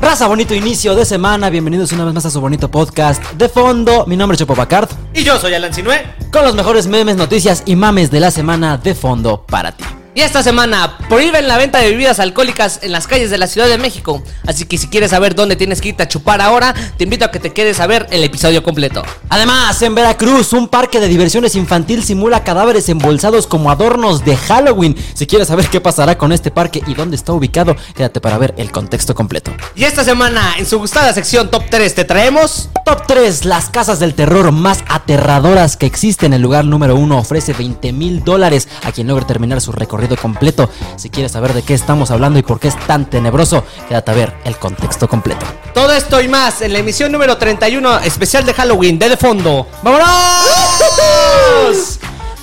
Raza, 0.00 0.26
bonito 0.28 0.54
inicio 0.54 0.94
de 0.94 1.04
semana. 1.04 1.50
Bienvenidos 1.50 1.92
una 1.92 2.04
vez 2.04 2.14
más 2.14 2.26
a 2.26 2.30
su 2.30 2.40
bonito 2.40 2.70
podcast 2.70 3.22
de 3.32 3.48
fondo. 3.48 4.04
Mi 4.06 4.16
nombre 4.16 4.34
es 4.34 4.38
Chopo 4.40 4.54
Bacard, 4.54 4.88
Y 5.14 5.24
yo 5.24 5.38
soy 5.38 5.54
Alan 5.54 5.72
Sinue. 5.72 6.02
con 6.32 6.44
los 6.44 6.54
mejores 6.54 6.86
memes, 6.86 7.16
noticias 7.16 7.62
y 7.66 7.74
mames 7.76 8.10
de 8.10 8.20
la 8.20 8.30
semana 8.30 8.76
de 8.76 8.94
fondo 8.94 9.44
para 9.46 9.72
ti. 9.72 9.84
Y 10.16 10.20
esta 10.20 10.44
semana 10.44 10.96
prohíben 11.08 11.48
la 11.48 11.58
venta 11.58 11.80
de 11.80 11.90
bebidas 11.90 12.20
alcohólicas 12.20 12.78
en 12.82 12.92
las 12.92 13.08
calles 13.08 13.30
de 13.30 13.38
la 13.38 13.48
Ciudad 13.48 13.66
de 13.66 13.78
México. 13.78 14.22
Así 14.46 14.64
que 14.64 14.78
si 14.78 14.86
quieres 14.86 15.10
saber 15.10 15.34
dónde 15.34 15.56
tienes 15.56 15.80
que 15.80 15.88
irte 15.88 16.04
a 16.04 16.08
chupar 16.08 16.40
ahora, 16.40 16.72
te 16.96 17.02
invito 17.02 17.24
a 17.24 17.32
que 17.32 17.40
te 17.40 17.50
quedes 17.50 17.80
a 17.80 17.88
ver 17.88 18.06
el 18.12 18.22
episodio 18.22 18.62
completo. 18.62 19.02
Además, 19.28 19.82
en 19.82 19.96
Veracruz, 19.96 20.52
un 20.52 20.68
parque 20.68 21.00
de 21.00 21.08
diversiones 21.08 21.56
infantil 21.56 22.04
simula 22.04 22.44
cadáveres 22.44 22.88
embolsados 22.88 23.48
como 23.48 23.72
adornos 23.72 24.24
de 24.24 24.36
Halloween. 24.36 24.96
Si 25.14 25.26
quieres 25.26 25.48
saber 25.48 25.66
qué 25.66 25.80
pasará 25.80 26.16
con 26.16 26.30
este 26.30 26.52
parque 26.52 26.80
y 26.86 26.94
dónde 26.94 27.16
está 27.16 27.32
ubicado, 27.32 27.74
quédate 27.96 28.20
para 28.20 28.38
ver 28.38 28.54
el 28.56 28.70
contexto 28.70 29.16
completo. 29.16 29.50
Y 29.74 29.82
esta 29.82 30.04
semana, 30.04 30.54
en 30.58 30.66
su 30.66 30.78
gustada 30.78 31.12
sección 31.12 31.50
Top 31.50 31.64
3, 31.68 31.92
te 31.92 32.04
traemos... 32.04 32.68
Top 32.84 33.04
3, 33.08 33.46
las 33.46 33.70
casas 33.70 33.98
del 33.98 34.14
terror 34.14 34.52
más 34.52 34.84
aterradoras 34.86 35.76
que 35.76 35.86
existen. 35.86 36.34
El 36.34 36.42
lugar 36.42 36.66
número 36.66 36.94
1 36.94 37.18
ofrece 37.18 37.54
20 37.54 37.92
mil 37.92 38.22
dólares 38.22 38.68
a 38.84 38.92
quien 38.92 39.06
logre 39.08 39.24
terminar 39.24 39.62
su 39.62 39.72
recorrido 39.72 40.03
completo. 40.16 40.68
Si 40.96 41.10
quieres 41.10 41.32
saber 41.32 41.52
de 41.52 41.62
qué 41.62 41.74
estamos 41.74 42.10
hablando 42.10 42.38
y 42.38 42.42
por 42.42 42.60
qué 42.60 42.68
es 42.68 42.78
tan 42.86 43.06
tenebroso, 43.06 43.64
quédate 43.88 44.10
a 44.10 44.14
ver 44.14 44.34
el 44.44 44.56
contexto 44.56 45.08
completo. 45.08 45.44
Todo 45.72 45.92
esto 45.92 46.20
y 46.20 46.28
más 46.28 46.62
en 46.62 46.72
la 46.72 46.78
emisión 46.78 47.10
número 47.10 47.36
31 47.36 48.00
especial 48.00 48.44
de 48.46 48.54
Halloween 48.54 48.98
de 48.98 49.08
De 49.08 49.16
Fondo. 49.16 49.66
¡Vámonos! 49.82 50.08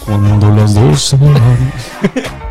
Cuando 0.06 0.50
las 0.56 0.74
dos 0.74 1.02
se 1.02 1.18
van. 1.18 1.74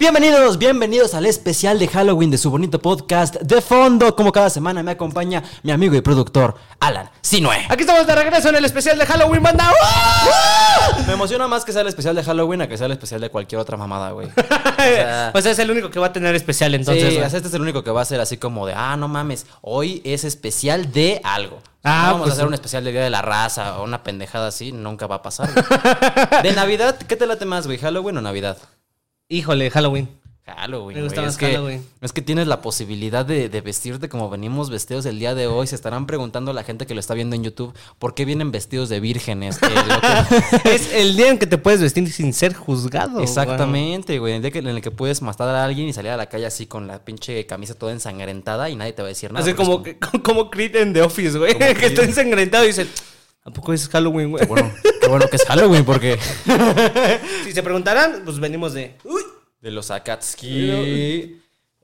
Bienvenidos, 0.00 0.56
bienvenidos 0.56 1.12
al 1.12 1.26
especial 1.26 1.78
de 1.78 1.86
Halloween 1.86 2.30
de 2.30 2.38
su 2.38 2.50
bonito 2.50 2.78
podcast 2.80 3.34
de 3.36 3.60
fondo. 3.60 4.16
Como 4.16 4.32
cada 4.32 4.48
semana 4.48 4.82
me 4.82 4.92
acompaña 4.92 5.42
mi 5.62 5.72
amigo 5.72 5.94
y 5.94 6.00
productor 6.00 6.54
Alan 6.80 7.10
Sinue. 7.20 7.66
Aquí 7.68 7.82
estamos 7.82 8.06
de 8.06 8.14
regreso 8.14 8.48
en 8.48 8.54
el 8.56 8.64
especial 8.64 8.96
de 8.98 9.04
Halloween, 9.04 9.42
banda. 9.42 9.70
Me 11.06 11.12
emociona 11.12 11.46
más 11.48 11.66
que 11.66 11.72
sea 11.72 11.82
el 11.82 11.88
especial 11.88 12.16
de 12.16 12.24
Halloween 12.24 12.62
a 12.62 12.66
que 12.66 12.78
sea 12.78 12.86
el 12.86 12.92
especial 12.92 13.20
de 13.20 13.28
cualquier 13.28 13.60
otra 13.60 13.76
mamada, 13.76 14.12
güey. 14.12 14.28
sea- 14.78 15.28
pues 15.32 15.44
es 15.44 15.58
el 15.58 15.70
único 15.70 15.90
que 15.90 15.98
va 16.00 16.06
a 16.06 16.12
tener 16.14 16.34
especial 16.34 16.74
entonces. 16.74 17.12
sí, 17.12 17.18
este 17.20 17.48
es 17.48 17.52
el 17.52 17.60
único 17.60 17.84
que 17.84 17.90
va 17.90 18.00
a 18.00 18.06
ser 18.06 18.22
así 18.22 18.38
como 18.38 18.66
de, 18.66 18.72
ah, 18.74 18.96
no 18.96 19.06
mames, 19.06 19.44
hoy 19.60 20.00
es 20.06 20.24
especial 20.24 20.90
de 20.92 21.20
algo. 21.24 21.58
Ah, 21.84 22.04
No 22.06 22.12
vamos 22.12 22.20
pues 22.20 22.30
a 22.30 22.32
hacer 22.32 22.44
sí. 22.44 22.48
un 22.48 22.54
especial 22.54 22.84
de 22.84 22.92
Día 22.92 23.02
de 23.04 23.10
la 23.10 23.20
Raza 23.20 23.78
o 23.80 23.84
una 23.84 24.02
pendejada 24.02 24.48
así, 24.48 24.72
nunca 24.72 25.06
va 25.06 25.16
a 25.16 25.22
pasar. 25.22 25.50
güey. 25.52 26.42
de 26.42 26.52
Navidad, 26.54 26.96
¿qué 27.06 27.16
te 27.16 27.26
late 27.26 27.44
más, 27.44 27.66
güey? 27.66 27.76
¿Halloween 27.76 28.16
o 28.16 28.22
Navidad? 28.22 28.56
Híjole, 29.32 29.70
Halloween. 29.70 30.08
Halloween, 30.44 30.96
Me 30.96 31.04
gusta 31.04 31.20
güey. 31.20 31.26
más 31.26 31.34
Es 31.34 31.38
que, 31.38 31.46
Halloween. 31.52 31.86
es 32.00 32.12
que 32.12 32.22
tienes 32.22 32.48
la 32.48 32.60
posibilidad 32.60 33.24
de, 33.24 33.48
de 33.48 33.60
vestirte 33.60 34.08
como 34.08 34.28
venimos 34.28 34.68
vestidos 34.68 35.06
el 35.06 35.20
día 35.20 35.36
de 35.36 35.46
hoy. 35.46 35.68
Se 35.68 35.76
estarán 35.76 36.06
preguntando 36.08 36.52
la 36.52 36.64
gente 36.64 36.86
que 36.86 36.94
lo 36.94 36.98
está 36.98 37.14
viendo 37.14 37.36
en 37.36 37.44
YouTube 37.44 37.72
por 38.00 38.14
qué 38.14 38.24
vienen 38.24 38.50
vestidos 38.50 38.88
de 38.88 38.98
vírgenes. 38.98 39.58
Que- 39.58 39.68
es 40.74 40.92
el 40.92 41.14
día 41.16 41.28
en 41.28 41.38
que 41.38 41.46
te 41.46 41.56
puedes 41.56 41.80
vestir 41.80 42.10
sin 42.12 42.32
ser 42.32 42.54
juzgado. 42.54 43.20
Exactamente, 43.20 44.18
güey. 44.18 44.34
El 44.34 44.42
día 44.42 44.50
en 44.54 44.66
el 44.66 44.82
que 44.82 44.90
puedes 44.90 45.22
matar 45.22 45.48
a 45.54 45.64
alguien 45.64 45.86
y 45.88 45.92
salir 45.92 46.10
a 46.10 46.16
la 46.16 46.26
calle 46.26 46.46
así 46.46 46.66
con 46.66 46.88
la 46.88 47.04
pinche 47.04 47.46
camisa 47.46 47.74
toda 47.74 47.92
ensangrentada 47.92 48.68
y 48.68 48.74
nadie 48.74 48.92
te 48.92 49.02
va 49.02 49.06
a 49.06 49.10
decir 49.10 49.32
nada. 49.32 49.44
Así 49.44 49.54
como, 49.54 49.84
que- 49.84 49.98
como 50.24 50.50
Creed 50.50 50.74
en 50.74 50.92
The 50.92 51.02
Office, 51.02 51.38
güey. 51.38 51.56
Que 51.56 51.74
Creed. 51.76 51.90
está 51.92 52.02
ensangrentado 52.02 52.64
y 52.64 52.68
dice, 52.68 52.88
¿a 53.44 53.52
poco 53.52 53.72
es 53.72 53.88
Halloween, 53.88 54.30
güey? 54.32 54.42
es 54.42 54.48
como, 54.48 54.60
bueno, 54.62 54.74
qué 55.00 55.06
bueno 55.06 55.26
que 55.28 55.36
es 55.36 55.44
Halloween 55.44 55.84
porque... 55.84 56.18
Si 57.44 57.52
se 57.52 57.62
preguntarán, 57.62 58.22
pues 58.24 58.38
venimos 58.40 58.72
de... 58.74 58.96
Uy. 59.04 59.19
De 59.60 59.70
los 59.70 59.90
Akatsuki. 59.90 61.36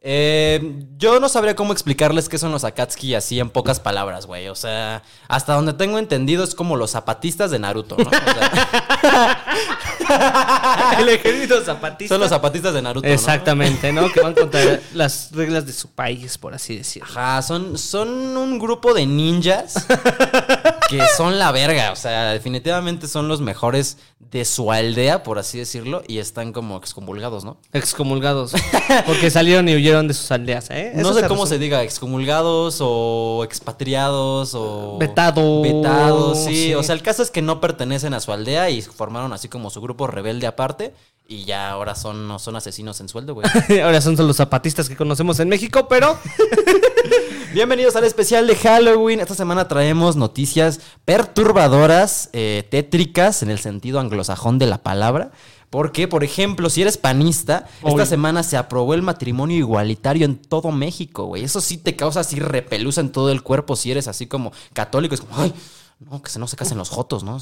Eh, 0.09 0.85
yo 0.97 1.19
no 1.19 1.29
sabría 1.29 1.57
cómo 1.57 1.73
explicarles 1.73 2.29
qué 2.29 2.39
son 2.39 2.53
los 2.53 2.63
Akatsuki 2.63 3.15
así 3.15 3.41
en 3.41 3.51
pocas 3.51 3.81
palabras, 3.81 4.27
güey. 4.27 4.49
O 4.49 4.55
sea, 4.55 5.03
hasta 5.27 5.55
donde 5.55 5.73
tengo 5.73 5.99
entendido 5.99 6.45
es 6.45 6.55
como 6.55 6.77
los 6.77 6.93
zapatistas 6.93 7.51
de 7.51 7.59
Naruto, 7.59 7.97
¿no? 7.97 8.09
O 8.09 8.11
sea, 8.11 9.43
El 11.01 11.09
ejército 11.09 11.61
zapatista. 11.65 12.15
son 12.15 12.21
los 12.21 12.31
zapatistas 12.31 12.73
de 12.73 12.83
Naruto. 12.83 13.07
¿no? 13.07 13.13
Exactamente, 13.13 13.93
¿no? 13.93 14.09
Que 14.11 14.21
van 14.21 14.35
contra 14.35 14.81
las 14.95 15.33
reglas 15.33 15.67
de 15.67 15.73
su 15.73 15.91
país, 15.91 16.39
por 16.39 16.55
así 16.55 16.77
decirlo. 16.77 17.09
Ajá, 17.11 17.43
son, 17.43 17.77
son 17.77 18.09
un 18.37 18.59
grupo 18.59 18.95
de 18.95 19.07
ninjas 19.07 19.87
que 20.89 21.01
son 21.17 21.39
la 21.39 21.53
verga. 21.53 21.93
O 21.93 21.97
sea, 21.97 22.33
definitivamente 22.33 23.09
son 23.09 23.29
los 23.29 23.41
mejores 23.41 23.99
de 24.19 24.45
su 24.45 24.73
aldea, 24.73 25.23
por 25.23 25.39
así 25.39 25.59
decirlo, 25.59 26.03
y 26.07 26.19
están 26.19 26.53
como 26.53 26.77
excomulgados, 26.77 27.45
¿no? 27.45 27.59
Excomulgados. 27.73 28.53
Porque 29.07 29.31
salieron 29.31 29.69
y 29.69 29.75
huyeron 29.75 30.09
de 30.09 30.15
sus 30.15 30.31
aldeas, 30.31 30.69
¿eh? 30.71 30.93
No 30.97 31.13
sé 31.13 31.27
cómo 31.29 31.47
se 31.47 31.59
diga, 31.59 31.83
excomulgados 31.83 32.79
o 32.81 33.43
expatriados 33.45 34.55
o... 34.55 34.99
Vetados. 34.99 35.63
Vetados, 35.63 36.45
sí. 36.45 36.67
Sí. 36.67 36.75
O 36.75 36.83
sea, 36.83 36.95
el 36.95 37.03
caso 37.03 37.23
es 37.23 37.31
que 37.31 37.43
no 37.43 37.61
pertenecen 37.61 38.15
a 38.15 38.21
su 38.21 38.33
aldea 38.33 38.71
y 38.71 38.83
formaron 38.83 39.33
así 39.33 39.49
como 39.49 39.71
su 39.71 39.81
grupo 39.81 40.07
rebelde 40.07 40.47
aparte 40.47 40.93
y 41.29 41.45
ya 41.45 41.71
ahora 41.71 41.95
son, 41.95 42.29
no 42.29 42.39
son 42.39 42.57
asesinos 42.57 43.01
en 43.01 43.09
sueldo, 43.09 43.35
güey. 43.35 43.47
Ahora 43.83 44.01
son 44.01 44.17
los 44.17 44.37
zapatistas 44.37 44.89
que 44.89 44.97
conocemos 44.97 45.41
en 45.41 45.49
México, 45.49 45.89
pero... 45.89 46.17
Bienvenidos 47.53 47.97
al 47.97 48.05
especial 48.05 48.47
de 48.47 48.55
Halloween. 48.55 49.21
Esta 49.21 49.35
semana 49.35 49.67
traemos 49.67 50.17
noticias 50.17 50.81
perturbadoras, 51.05 52.29
eh, 52.33 52.67
tétricas 52.71 53.43
en 53.43 53.51
el 53.51 53.59
sentido 53.59 53.99
anglosajón 53.99 54.59
de 54.59 54.67
la 54.67 54.83
palabra. 54.83 55.31
Porque, 55.71 56.07
por 56.07 56.23
ejemplo, 56.23 56.71
si 56.71 56.83
eres 56.83 56.99
panista, 56.99 57.67
esta 57.85 58.07
semana 58.07 58.43
se 58.43 58.57
aprobó 58.57 58.95
el 58.95 59.03
matrimonio 59.03 59.57
igualitario 59.57 60.27
en 60.27 60.37
todo 60.37 60.71
México, 60.71 61.25
güey. 61.25 61.45
Eso 61.45 61.61
sí 61.61 61.79
te 61.79 61.97
causa 61.97 62.21
así 62.21 62.39
repelusa 62.39 63.01
en 63.01 63.11
todo 63.11 63.33
el 63.33 63.43
cuerpo 63.43 63.75
si 63.75 63.91
eres 63.91 64.07
así 64.07 64.27
como 64.27 64.53
católico. 64.75 65.15
Es 65.15 65.23
como, 65.23 65.37
ay, 65.37 65.53
no, 65.99 66.23
que 66.23 66.31
se 66.31 66.39
no 66.39 66.47
se 66.47 66.57
casen 66.57 66.79
los 66.79 66.91
jotos, 66.91 67.25
¿no? 67.25 67.39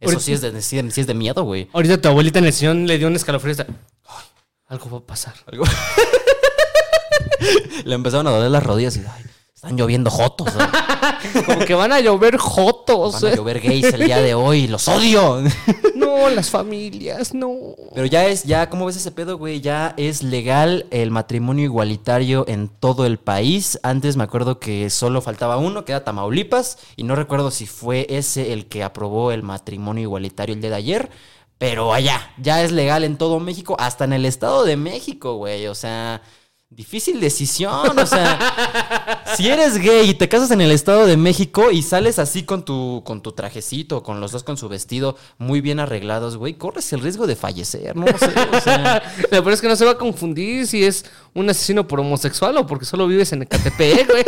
Eso 0.00 0.20
sí 0.20 0.32
es 0.32 0.40
de, 0.42 0.60
sí, 0.62 0.80
sí 0.90 1.00
es 1.00 1.06
de 1.06 1.14
miedo, 1.14 1.42
güey. 1.44 1.68
Ahorita 1.72 2.00
tu 2.00 2.08
abuelita 2.08 2.38
en 2.38 2.44
el 2.46 2.52
sillón 2.52 2.86
le 2.86 2.98
dio 2.98 3.08
un 3.08 3.16
escalofrío. 3.16 3.50
y 3.50 3.52
está, 3.52 3.66
"Ay, 4.08 4.24
algo 4.68 4.90
va 4.90 4.98
a 4.98 5.06
pasar. 5.06 5.34
Algo- 5.46 5.64
Le 7.84 7.94
empezaron 7.94 8.26
a 8.26 8.30
doler 8.30 8.50
las 8.50 8.62
rodillas 8.62 8.96
y, 8.96 9.00
ay, 9.00 9.24
están 9.56 9.74
lloviendo 9.78 10.10
jotos. 10.10 10.54
¿no? 10.54 10.66
Como 11.46 11.64
que 11.64 11.74
van 11.74 11.90
a 11.90 12.00
llover 12.00 12.36
jotos. 12.36 13.14
Van 13.14 13.24
a 13.24 13.32
eh. 13.32 13.36
llover 13.36 13.60
gays 13.60 13.86
el 13.86 14.04
día 14.04 14.20
de 14.20 14.34
hoy, 14.34 14.68
los 14.68 14.86
odio. 14.86 15.42
No, 15.94 16.28
las 16.28 16.50
familias, 16.50 17.34
no. 17.34 17.74
Pero 17.94 18.06
ya 18.06 18.26
es, 18.26 18.44
ya, 18.44 18.68
¿cómo 18.70 18.86
ves 18.86 18.96
ese 18.96 19.10
pedo, 19.10 19.38
güey? 19.38 19.60
Ya 19.60 19.94
es 19.96 20.22
legal 20.22 20.86
el 20.90 21.10
matrimonio 21.10 21.64
igualitario 21.64 22.44
en 22.48 22.68
todo 22.68 23.06
el 23.06 23.18
país. 23.18 23.78
Antes 23.82 24.16
me 24.16 24.24
acuerdo 24.24 24.60
que 24.60 24.88
solo 24.90 25.20
faltaba 25.20 25.56
uno, 25.56 25.84
que 25.84 25.92
era 25.92 26.04
Tamaulipas, 26.04 26.78
y 26.96 27.02
no 27.02 27.16
recuerdo 27.16 27.50
si 27.50 27.66
fue 27.66 28.06
ese 28.10 28.52
el 28.52 28.66
que 28.66 28.84
aprobó 28.84 29.32
el 29.32 29.42
matrimonio 29.42 30.02
igualitario 30.02 30.54
el 30.54 30.60
día 30.60 30.70
de 30.70 30.76
ayer. 30.76 31.10
Pero 31.58 31.94
allá, 31.94 32.30
ya 32.38 32.62
es 32.62 32.72
legal 32.72 33.02
en 33.04 33.16
todo 33.16 33.40
México, 33.40 33.76
hasta 33.78 34.04
en 34.04 34.12
el 34.12 34.26
Estado 34.26 34.64
de 34.64 34.76
México, 34.76 35.36
güey. 35.36 35.66
O 35.66 35.74
sea, 35.74 36.22
difícil 36.70 37.20
decisión. 37.20 37.98
O 37.98 38.06
sea, 38.06 39.24
si 39.36 39.48
eres 39.48 39.78
gay 39.78 40.10
y 40.10 40.14
te 40.14 40.28
casas 40.28 40.50
en 40.50 40.60
el 40.60 40.70
Estado 40.70 41.06
de 41.06 41.16
México 41.16 41.70
y 41.70 41.82
sales 41.82 42.18
así 42.18 42.42
con 42.42 42.64
tu, 42.64 43.02
con 43.04 43.22
tu 43.22 43.32
trajecito, 43.32 44.02
con 44.02 44.20
los 44.20 44.32
dos 44.32 44.42
con 44.42 44.56
su 44.56 44.68
vestido 44.68 45.16
muy 45.38 45.60
bien 45.60 45.80
arreglados, 45.80 46.36
güey, 46.36 46.54
corres 46.54 46.92
el 46.92 47.00
riesgo 47.00 47.26
de 47.26 47.36
fallecer, 47.36 47.96
¿no? 47.96 48.06
Sea, 48.18 48.50
o 48.52 48.60
sea, 48.60 49.02
Lo 49.30 49.42
peor 49.42 49.52
es 49.52 49.60
que 49.60 49.68
no 49.68 49.76
se 49.76 49.84
va 49.84 49.92
a 49.92 49.98
confundir 49.98 50.66
si 50.66 50.84
es 50.84 51.04
un 51.34 51.48
asesino 51.48 51.86
por 51.86 52.00
homosexual 52.00 52.56
o 52.56 52.66
porque 52.66 52.84
solo 52.84 53.06
vives 53.06 53.32
en 53.32 53.42
Ecatepec, 53.42 54.10
güey. 54.10 54.24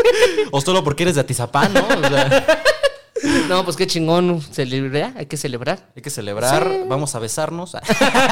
o 0.50 0.60
solo 0.60 0.84
porque 0.84 1.04
eres 1.04 1.16
de 1.16 1.22
Atizapán, 1.22 1.72
¿no? 1.74 1.86
O 1.86 2.08
sea, 2.08 2.46
No, 3.48 3.64
pues 3.64 3.76
qué 3.76 3.86
chingón 3.86 4.40
celebrar, 4.42 5.12
hay 5.16 5.26
que 5.26 5.36
celebrar. 5.36 5.90
hay 5.96 6.02
que 6.02 6.10
celebrar, 6.10 6.68
vamos 6.88 7.14
a 7.14 7.18
besarnos. 7.18 7.76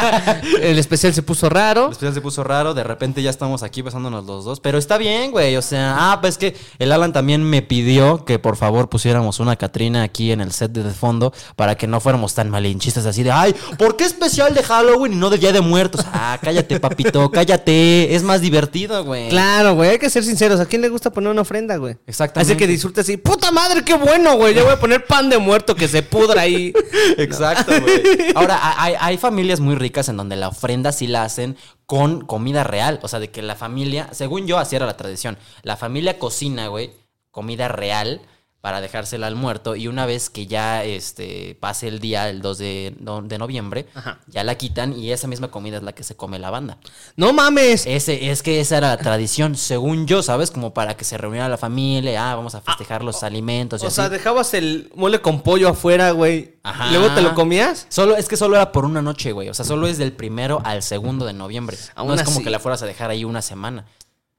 El 0.60 0.78
especial 0.78 1.14
se 1.14 1.22
puso 1.22 1.48
raro. 1.48 1.88
Después 1.88 2.14
se 2.14 2.20
puso 2.20 2.44
raro, 2.44 2.74
de 2.74 2.84
repente 2.84 3.22
ya 3.22 3.30
estamos 3.30 3.62
aquí 3.62 3.82
besándonos 3.82 4.24
los 4.24 4.44
dos. 4.44 4.60
Pero 4.60 4.78
está 4.78 4.98
bien, 4.98 5.30
güey. 5.30 5.56
O 5.56 5.62
sea, 5.62 6.12
ah, 6.12 6.20
pues 6.20 6.38
que 6.38 6.56
el 6.78 6.92
Alan 6.92 7.12
también 7.12 7.42
me 7.42 7.62
pidió 7.62 8.24
que 8.24 8.38
por 8.38 8.56
favor 8.56 8.88
pusiéramos 8.88 9.40
una 9.40 9.56
Catrina 9.56 10.02
aquí 10.02 10.32
en 10.32 10.40
el 10.40 10.52
set 10.52 10.72
de 10.72 10.90
fondo 10.90 11.32
para 11.56 11.76
que 11.76 11.86
no 11.86 12.00
fuéramos 12.00 12.34
tan 12.34 12.50
malinchistas 12.50 13.06
así 13.06 13.22
de, 13.22 13.32
ay, 13.32 13.54
¿por 13.78 13.96
qué 13.96 14.04
especial 14.04 14.54
de 14.54 14.62
Halloween 14.62 15.14
y 15.14 15.16
no 15.16 15.30
de 15.30 15.38
Día 15.38 15.52
de 15.52 15.60
Muertos? 15.60 16.04
Ah, 16.12 16.38
cállate, 16.42 16.80
papito, 16.80 17.30
cállate. 17.30 18.14
Es 18.14 18.22
más 18.22 18.40
divertido, 18.40 19.04
güey. 19.04 19.28
Claro, 19.28 19.74
güey, 19.74 19.90
hay 19.90 19.98
que 19.98 20.10
ser 20.10 20.24
sinceros. 20.24 20.60
¿A 20.60 20.66
quién 20.66 20.82
le 20.82 20.88
gusta 20.88 21.10
poner 21.10 21.30
una 21.30 21.42
ofrenda, 21.42 21.76
güey? 21.76 21.96
Exactamente. 22.06 22.52
Así 22.52 22.58
que 22.58 22.66
disfrute 22.66 23.00
así. 23.00 23.16
¡Puta 23.16 23.50
madre, 23.50 23.82
qué 23.84 23.94
bueno, 23.94 24.36
güey! 24.36 24.54
Ya 24.54 24.62
voy 24.62 24.75
poner 24.76 25.06
pan 25.06 25.28
de 25.30 25.38
muerto 25.38 25.74
que 25.74 25.88
se 25.88 26.02
pudra 26.02 26.42
ahí. 26.42 26.72
Exacto, 27.16 27.72
güey. 27.80 28.32
Ahora, 28.34 28.58
hay, 28.82 28.94
hay 28.98 29.16
familias 29.18 29.60
muy 29.60 29.74
ricas 29.74 30.08
en 30.08 30.16
donde 30.16 30.36
la 30.36 30.48
ofrenda 30.48 30.92
sí 30.92 31.06
la 31.06 31.24
hacen 31.24 31.56
con 31.86 32.22
comida 32.26 32.64
real. 32.64 32.98
O 33.02 33.08
sea, 33.08 33.18
de 33.20 33.30
que 33.30 33.42
la 33.42 33.56
familia, 33.56 34.08
según 34.12 34.46
yo, 34.46 34.58
así 34.58 34.76
era 34.76 34.86
la 34.86 34.96
tradición. 34.96 35.38
La 35.62 35.76
familia 35.76 36.18
cocina, 36.18 36.68
güey, 36.68 36.92
comida 37.30 37.68
real 37.68 38.20
para 38.60 38.80
dejársela 38.80 39.28
al 39.28 39.36
muerto 39.36 39.76
y 39.76 39.86
una 39.86 40.06
vez 40.06 40.28
que 40.28 40.46
ya 40.48 40.82
este, 40.82 41.56
pase 41.60 41.86
el 41.86 42.00
día, 42.00 42.28
el 42.28 42.42
2 42.42 42.58
de, 42.58 42.96
no- 42.98 43.22
de 43.22 43.38
noviembre, 43.38 43.86
Ajá. 43.94 44.18
ya 44.26 44.42
la 44.42 44.56
quitan 44.56 44.92
y 44.98 45.12
esa 45.12 45.28
misma 45.28 45.52
comida 45.52 45.76
es 45.76 45.84
la 45.84 45.92
que 45.94 46.02
se 46.02 46.16
come 46.16 46.40
la 46.40 46.50
banda. 46.50 46.78
No 47.14 47.32
mames. 47.32 47.86
Ese, 47.86 48.30
es 48.30 48.42
que 48.42 48.58
esa 48.60 48.78
era 48.78 48.88
la 48.88 48.96
tradición, 48.96 49.54
según 49.54 50.06
yo, 50.08 50.20
¿sabes? 50.22 50.50
Como 50.50 50.74
para 50.74 50.96
que 50.96 51.04
se 51.04 51.16
reuniera 51.16 51.48
la 51.48 51.58
familia, 51.58 52.32
ah, 52.32 52.34
vamos 52.34 52.56
a 52.56 52.60
festejar 52.60 53.04
los 53.04 53.22
alimentos 53.22 53.82
y 53.82 53.84
O 53.84 53.88
así. 53.88 53.96
sea, 53.96 54.08
dejabas 54.08 54.52
el 54.54 54.90
mole 54.96 55.20
con 55.20 55.42
pollo 55.42 55.68
afuera, 55.68 56.10
güey. 56.10 56.56
Ajá. 56.64 56.88
¿Y 56.88 56.94
luego 56.94 57.14
te 57.14 57.22
lo 57.22 57.34
comías? 57.36 57.86
Solo, 57.88 58.16
es 58.16 58.26
que 58.28 58.36
solo 58.36 58.56
era 58.56 58.72
por 58.72 58.84
una 58.84 59.00
noche, 59.00 59.30
güey. 59.30 59.48
O 59.48 59.54
sea, 59.54 59.64
solo 59.64 59.86
es 59.86 59.98
del 59.98 60.12
primero 60.12 60.60
al 60.64 60.82
segundo 60.82 61.24
de 61.24 61.32
noviembre. 61.34 61.76
Aún 61.94 62.08
no 62.08 62.14
es 62.14 62.24
como 62.24 62.42
que 62.42 62.50
la 62.50 62.58
fueras 62.58 62.82
a 62.82 62.86
dejar 62.86 63.10
ahí 63.10 63.24
una 63.24 63.42
semana. 63.42 63.86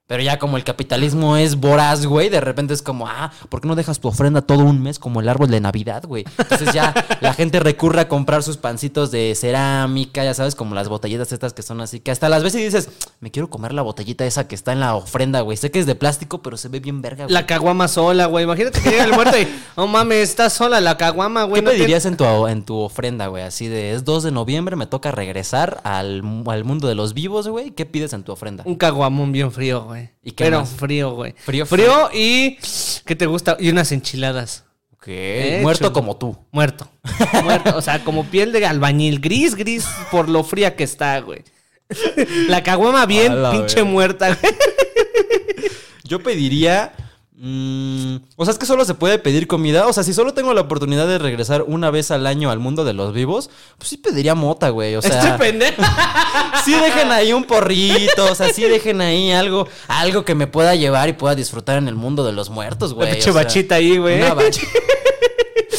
Pero 0.08 0.24
ya 0.24 0.40
como 0.40 0.56
el 0.56 0.64
capitalismo 0.64 1.36
es 1.36 1.58
voraz, 1.58 2.06
güey, 2.06 2.30
de 2.30 2.40
repente 2.40 2.74
es 2.74 2.82
como, 2.82 3.08
ah, 3.10 3.30
¿por 3.50 3.60
qué 3.60 3.68
no 3.68 3.76
dejas 3.76 4.00
tu 4.00 4.08
ofrenda 4.08 4.42
todo 4.42 4.64
un 4.64 4.82
mes 4.82 5.00
como 5.00 5.20
el 5.20 5.28
árbol 5.28 5.50
de 5.50 5.60
Navidad, 5.60 6.04
güey? 6.08 6.24
Entonces 6.38 6.74
ya 6.74 6.94
la 7.20 7.34
gente 7.34 7.60
recurre 7.60 8.00
a 8.00 8.08
comprar 8.08 8.42
sus 8.42 8.56
pancitos 8.56 9.12
de 9.12 9.36
cerámica, 9.36 10.24
ya 10.24 10.34
sabes, 10.34 10.56
como 10.56 10.76
las 10.76 10.88
botellitas 10.88 11.34
estas 11.34 11.52
que 11.52 11.62
son 11.62 11.82
así, 11.82 12.00
que 12.00 12.12
hasta 12.12 12.30
las 12.30 12.42
veces 12.42 12.62
dices, 12.64 12.90
me 13.20 13.32
quiero 13.32 13.50
comer 13.50 13.74
la 13.74 13.82
botellita 13.82 14.26
esa 14.26 14.48
que 14.48 14.56
está 14.56 14.72
en 14.72 14.80
la 14.80 14.96
ofrenda, 14.96 15.42
güey. 15.42 15.58
Sé 15.58 15.72
que 15.72 15.80
es 15.80 15.86
de 15.86 15.96
plástico, 15.96 16.42
pero 16.42 16.56
se 16.56 16.70
ve 16.70 16.80
bien 16.80 17.02
verga, 17.02 17.26
güey. 17.26 17.34
La 17.34 17.46
caguama 17.46 17.90
sola, 17.90 18.28
güey. 18.28 18.46
Imagínate 18.46 18.80
que 18.80 18.90
llega 18.92 19.04
el 19.04 19.12
muerto 19.14 19.38
y, 19.38 19.46
no 19.76 19.88
mames, 19.88 20.30
está 20.30 20.50
sola 20.50 20.80
la 20.80 20.96
caguama, 20.96 21.44
güey. 21.44 21.62
¿Qué 21.62 21.66
no 21.66 21.72
te- 21.72 21.78
pedirías 21.80 22.06
en 22.06 22.16
tu, 22.16 22.48
en 22.48 22.64
tu 22.64 22.78
ofrenda, 22.80 23.28
güey? 23.28 23.44
Así 23.44 23.68
de, 23.68 23.92
es 23.92 24.06
2 24.06 24.24
de 24.24 24.32
noviembre, 24.32 24.78
me 24.78 24.88
toca 24.88 25.12
regresar 25.12 25.82
al, 25.84 26.24
al 26.48 26.64
mundo 26.64 26.88
de 26.88 26.96
los 26.96 27.14
vivos, 27.14 27.50
güey. 27.50 27.72
¿Qué 27.72 27.86
pides 27.86 28.14
en 28.14 28.24
tu 28.24 28.32
ofrenda? 28.32 28.64
Un 28.66 28.76
caguamón 28.76 29.34
bien 29.34 29.52
frío, 29.52 29.84
güey. 29.84 29.97
¿Y 30.24 30.32
qué 30.32 30.46
Pero 30.46 30.60
más? 30.62 30.70
frío, 30.70 31.12
güey. 31.12 31.34
Frío, 31.38 31.66
Frío 31.66 32.10
y... 32.14 32.58
¿Qué 33.06 33.16
te 33.16 33.26
gusta? 33.26 33.58
Y 33.60 33.70
unas 33.70 33.92
enchiladas. 33.92 34.66
¿Qué? 35.02 35.60
Eh, 35.60 35.62
Muerto 35.62 35.86
chulo. 35.86 35.94
como 35.94 36.18
tú. 36.18 36.38
Muerto. 36.52 36.90
Muerto. 37.44 37.78
O 37.78 37.82
sea, 37.82 38.04
como 38.04 38.26
piel 38.26 38.52
de 38.52 38.66
albañil. 38.66 39.20
Gris, 39.20 39.56
gris 39.56 39.86
por 40.12 40.28
lo 40.30 40.44
fría 40.44 40.76
que 40.76 40.84
está, 40.84 41.20
güey. 41.22 41.44
La 42.48 42.64
caguama 42.64 43.06
bien 43.06 43.34
pinche 43.52 43.84
muerta, 43.84 44.36
güey. 44.36 44.54
Yo 46.04 46.22
pediría... 46.22 46.94
mm, 47.38 48.16
o 48.36 48.46
sea, 48.46 48.52
es 48.52 48.60
que 48.60 48.66
solo 48.66 48.84
se 48.86 48.94
puede 48.94 49.20
pedir 49.20 49.48
comida. 49.48 49.88
O 49.88 49.94
sea, 49.94 50.04
si 50.04 50.14
solo 50.14 50.34
tengo 50.34 50.54
la 50.54 50.62
oportunidad 50.62 51.08
de 51.08 51.18
regresar 51.18 51.64
una 51.68 51.92
vez 51.92 52.12
al 52.12 52.28
año 52.28 52.52
al 52.52 52.60
mundo 52.60 52.84
de 52.84 52.94
los 52.94 53.14
vivos, 53.14 53.50
pues 53.78 53.90
sí 53.90 53.98
pediría 53.98 54.36
mota, 54.36 54.70
güey. 54.70 54.96
O 54.96 55.02
sea, 55.02 55.38
pendejo. 55.38 55.82
sí 56.66 56.74
dejen 56.74 57.12
ahí 57.12 57.34
un 57.34 57.46
porrito. 57.46 58.32
O 58.32 58.36
sea, 58.36 58.52
sí 58.54 58.64
dejen 58.64 59.02
ahí 59.02 59.32
algo, 59.32 59.68
algo 59.88 60.26
que 60.26 60.36
me 60.36 60.48
pueda 60.48 60.76
llevar 60.76 61.10
y 61.10 61.14
pueda 61.14 61.36
disfrutar 61.36 61.78
en 61.78 61.88
el 61.88 61.96
mundo 61.96 62.26
de 62.26 62.34
los 62.34 62.50
muertos, 62.50 62.94
güey. 62.94 63.22
Sea, 63.22 63.34
bachita 63.34 63.76
ahí, 63.76 63.98
güey. 63.98 64.22
Una 64.22 64.34
bacha. 64.34 64.62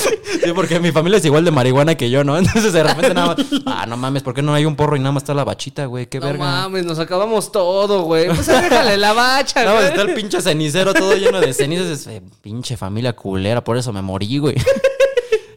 Sí, 0.45 0.53
porque 0.55 0.79
mi 0.79 0.93
familia 0.93 1.19
es 1.19 1.25
igual 1.25 1.45
de 1.45 1.51
marihuana 1.51 1.95
que 1.97 2.11
yo, 2.11 2.23
¿no? 2.23 2.37
Entonces 2.39 2.73
de 2.73 2.83
repente 2.83 3.15
nada 3.15 3.35
más. 3.35 3.47
Ah, 3.67 3.87
no 3.87 3.97
mames, 3.97 4.23
¿por 4.23 4.35
qué 4.35 4.43
no 4.43 4.55
hay 4.55 4.65
un 4.65 4.77
porro 4.77 4.97
y 4.97 4.99
nada 4.99 5.13
más 5.13 5.23
está 5.23 5.35
la 5.35 5.45
bachita, 5.45 5.87
güey? 5.87 6.07
Qué 6.07 6.21
No 6.21 6.27
verga. 6.27 6.45
mames, 6.45 6.85
nos 6.85 6.99
acabamos 6.99 7.51
todo, 7.53 8.03
güey. 8.03 8.27
Pues 8.29 8.47
déjale 8.47 8.97
la 8.97 9.13
bacha, 9.13 9.71
güey. 9.73 9.87
está 9.87 10.03
el 10.03 10.15
pinche 10.15 10.41
cenicero 10.41 10.95
todo 10.95 11.15
lleno 11.17 11.41
de 11.41 11.53
cenizas. 11.53 11.87
Es, 11.87 12.07
eh, 12.07 12.23
pinche 12.43 12.77
familia 12.77 13.15
culera, 13.15 13.63
por 13.65 13.77
eso 13.77 13.93
me 13.93 14.03
morí, 14.03 14.39
güey. 14.39 14.57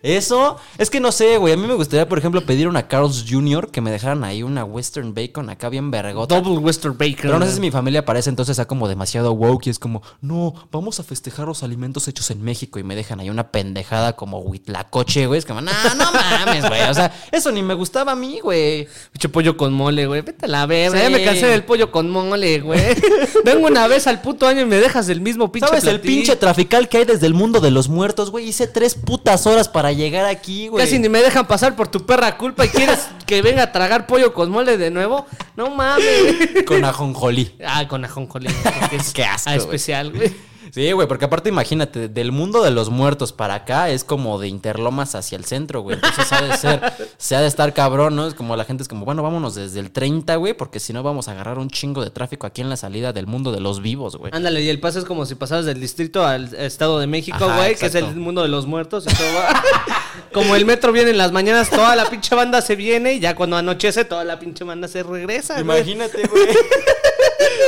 Eso, 0.04 0.58
es 0.78 0.90
que 0.90 1.00
no 1.00 1.12
sé, 1.12 1.38
güey. 1.38 1.54
A 1.54 1.58
mí 1.58 1.68
me 1.68 1.76
gustaría, 1.76 2.08
por 2.08 2.18
ejemplo, 2.18 2.46
pedir 2.46 2.68
una 2.68 2.88
Carl's 2.88 3.26
Jr. 3.30 3.70
que 3.70 3.82
me 3.82 3.92
dejaran 3.92 4.24
ahí 4.24 4.42
una 4.42 4.64
Western 4.64 5.14
Bacon 5.14 5.50
acá 5.50 5.70
bien 5.70 5.92
vergota. 5.92 6.40
Double 6.40 6.58
Western 6.58 6.98
Bacon. 6.98 7.22
Pero 7.22 7.40
no 7.40 7.46
sé 7.46 7.54
si 7.54 7.60
mi 7.60 7.72
familia 7.72 8.04
parece 8.04 8.30
entonces 8.30 8.56
sea 8.56 8.66
como 8.66 8.88
demasiado 8.88 9.34
woke 9.34 9.68
y 9.68 9.70
es 9.70 9.80
como, 9.80 10.02
no, 10.22 10.54
vamos 10.72 11.00
a 11.00 11.04
festejar 11.04 11.48
los 11.48 11.64
alimentos 11.64 12.08
hechos 12.08 12.32
en 12.32 12.42
México 12.42 12.80
y 12.80 12.84
me 12.84 12.96
dejan 12.96 13.20
ahí 13.20 13.30
una 13.30 13.52
pendejada 13.52 14.16
como 14.16 14.40
huitlacoche, 14.40 15.28
güey. 15.28 15.38
Es 15.38 15.46
como, 15.46 15.62
no, 15.62 15.72
no 15.96 16.12
mames, 16.12 16.68
güey. 16.68 16.82
O 16.90 16.94
sea, 16.94 17.14
eso 17.32 17.52
ni 17.52 17.62
me 17.62 17.74
gustaba 17.74 18.14
a 18.14 18.16
mí, 18.16 18.40
güey. 18.40 18.88
Pinche 19.12 19.30
pollo 19.30 19.56
con 19.56 19.74
mole, 19.74 20.08
güey. 20.08 20.22
Vete 20.22 20.46
a 20.46 20.50
la 20.50 20.66
verga. 20.66 20.98
Sí. 20.98 21.04
Ya 21.04 21.10
me 21.10 21.24
cansé 21.24 21.48
del 21.48 21.64
pollo 21.64 21.92
con 21.92 22.10
mole, 22.10 22.60
güey. 22.60 22.82
Vengo 23.46 23.68
una 23.68 23.88
vez 23.88 24.08
al 24.08 24.22
puto 24.22 24.48
año 24.48 24.62
y 24.62 24.66
me 24.66 24.78
dejas 24.78 25.10
el 25.10 25.22
mismo 25.22 25.52
pinche 25.52 25.68
¿Sabes 25.68 25.86
el 25.86 26.02
pinche 26.02 26.36
trafical 26.36 26.90
que 26.90 26.98
hay 26.98 27.06
desde 27.06 27.28
el 27.28 27.34
mundo 27.34 27.60
de 27.60 27.72
los 27.72 27.88
muertos, 27.88 28.32
güey? 28.32 28.48
Hice 28.48 28.68
tres 28.68 28.96
putas 28.96 29.46
horas 29.46 29.70
para 29.70 29.91
llegar 29.94 30.26
aquí, 30.26 30.68
güey. 30.68 30.84
Casi 30.84 31.00
ni 31.00 31.10
me 31.10 31.22
dejan 31.22 31.48
pasar 31.48 31.76
por 31.76 31.88
tu 31.88 32.06
perra 32.06 32.38
culpa 32.38 32.66
y 32.66 32.70
quieres 32.70 33.08
que 33.26 33.42
venga 33.42 33.64
a 33.64 33.72
tragar 33.72 34.08
pollo 34.08 34.34
con 34.34 34.50
mole 34.50 34.78
de 34.78 34.92
nuevo. 34.92 35.26
No 35.56 35.70
mames. 35.70 36.64
Con 36.66 36.84
ajonjolí. 36.84 37.56
Ah, 37.66 37.88
con 37.88 38.04
ajonjolí. 38.06 38.50
Qué 39.14 39.26
asco, 39.26 39.50
ah, 39.50 39.56
especial, 39.56 40.12
güey. 40.12 40.51
Sí, 40.72 40.92
güey, 40.94 41.08
porque 41.08 41.26
aparte 41.26 41.50
imagínate, 41.50 42.08
del 42.08 42.32
mundo 42.32 42.64
de 42.64 42.72
los 42.72 42.90
muertos 42.90 43.34
para 43.34 43.56
acá 43.56 43.90
es 43.90 44.06
como 44.06 44.40
de 44.40 44.48
Interlomas 44.48 45.16
hacia 45.16 45.38
el 45.38 45.44
centro, 45.44 45.82
güey. 45.82 45.96
Entonces 45.96 46.32
ha 46.32 46.42
de 46.42 46.58
ser, 46.58 46.94
se 47.18 47.36
ha 47.36 47.42
de 47.42 47.48
estar 47.48 47.74
cabrón, 47.74 48.16
¿no? 48.16 48.26
Es 48.26 48.34
como 48.34 48.56
la 48.56 48.64
gente 48.64 48.84
es 48.84 48.90
como, 48.90 49.04
bueno, 49.04 49.22
vámonos 49.22 49.56
desde 49.56 49.82
el 49.82 49.92
30, 49.92 50.36
güey, 50.38 50.54
porque 50.54 50.80
si 50.80 50.94
no 50.94 51.04
vamos 51.04 51.28
a 51.28 51.32
agarrar 51.32 51.60
un 51.60 51.70
chingo 51.70 52.04
de 52.04 52.10
tráfico 52.10 52.48
aquí 52.48 52.62
en 52.62 52.70
la 52.70 52.78
salida 52.78 53.12
del 53.12 53.28
mundo 53.28 53.52
de 53.52 53.60
los 53.60 53.82
vivos, 53.82 54.16
güey. 54.16 54.32
Ándale, 54.34 54.62
y 54.62 54.70
el 54.70 54.80
paso 54.80 55.00
es 55.00 55.06
como 55.06 55.26
si 55.26 55.36
pasaras 55.36 55.66
del 55.66 55.82
distrito 55.82 56.26
al 56.26 56.54
Estado 56.56 57.00
de 57.00 57.08
México, 57.08 57.44
Ajá, 57.44 57.58
güey, 57.58 57.76
que 57.76 57.88
es 57.88 57.96
el 57.96 58.16
mundo 58.16 58.42
de 58.42 58.48
los 58.48 58.66
muertos 58.66 59.06
y 59.06 59.14
todo 59.14 59.28
va. 59.36 59.62
como 60.34 60.56
el 60.56 60.66
metro 60.66 60.94
viene 60.94 61.12
en 61.12 61.18
las 61.18 61.34
mañanas, 61.34 61.70
toda 61.70 61.98
la 61.98 62.10
pinche 62.10 62.34
banda 62.34 62.62
se 62.62 62.78
viene 62.78 63.14
y 63.16 63.20
ya 63.20 63.36
cuando 63.36 63.58
anochece, 63.58 64.06
toda 64.06 64.24
la 64.24 64.40
pinche 64.40 64.64
banda 64.64 64.88
se 64.88 65.04
regresa. 65.04 65.60
Imagínate, 65.60 66.28
güey. 66.28 66.48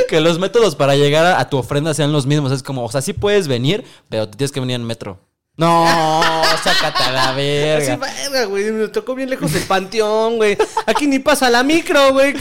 que 0.08 0.20
los 0.20 0.38
métodos 0.38 0.76
para 0.76 0.96
llegar 0.96 1.26
a, 1.26 1.40
a 1.40 1.48
tu 1.48 1.56
ofrenda 1.56 1.94
sean 1.94 2.12
los 2.12 2.26
mismos. 2.26 2.52
Es 2.52 2.62
como, 2.62 2.84
o 2.84 2.90
sea, 2.90 3.00
sí 3.02 3.12
puedes 3.12 3.48
venir, 3.48 3.84
pero 4.08 4.28
te 4.28 4.36
tienes 4.36 4.52
que 4.52 4.60
venir 4.60 4.76
en 4.76 4.84
metro. 4.84 5.18
No, 5.56 5.86
sácate 6.64 7.02
a 7.04 7.12
la 7.12 7.28
Así, 7.30 7.36
verga. 7.36 7.96
verga, 7.96 8.44
güey, 8.46 8.72
me 8.72 8.88
tocó 8.88 9.14
bien 9.14 9.30
lejos 9.30 9.52
del 9.52 9.62
panteón, 9.62 10.36
güey. 10.36 10.56
Aquí 10.86 11.06
ni 11.06 11.20
pasa 11.20 11.48
la 11.48 11.62
micro, 11.62 12.12
güey. 12.12 12.34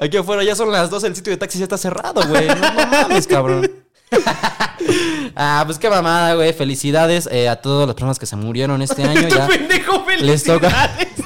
Aquí 0.00 0.16
afuera 0.16 0.42
ya 0.44 0.54
son 0.54 0.70
las 0.70 0.90
12, 0.90 1.06
el 1.06 1.16
sitio 1.16 1.30
de 1.30 1.36
taxi 1.38 1.58
ya 1.58 1.64
está 1.64 1.78
cerrado, 1.78 2.22
güey. 2.28 2.46
No, 2.48 2.54
no 2.54 2.86
mames, 2.86 3.26
cabrón. 3.26 3.70
ah, 5.36 5.62
pues 5.64 5.78
qué 5.78 5.88
mamada, 5.88 6.34
güey. 6.34 6.52
Felicidades 6.52 7.28
eh, 7.30 7.48
a 7.48 7.56
todas 7.56 7.86
las 7.86 7.94
personas 7.94 8.18
que 8.18 8.26
se 8.26 8.36
murieron 8.36 8.82
este 8.82 9.02
año. 9.04 9.28
Ya 9.28 9.46
pendejo, 9.46 10.04
les 10.20 10.44
toca, 10.44 10.68
felicidades. 10.70 11.21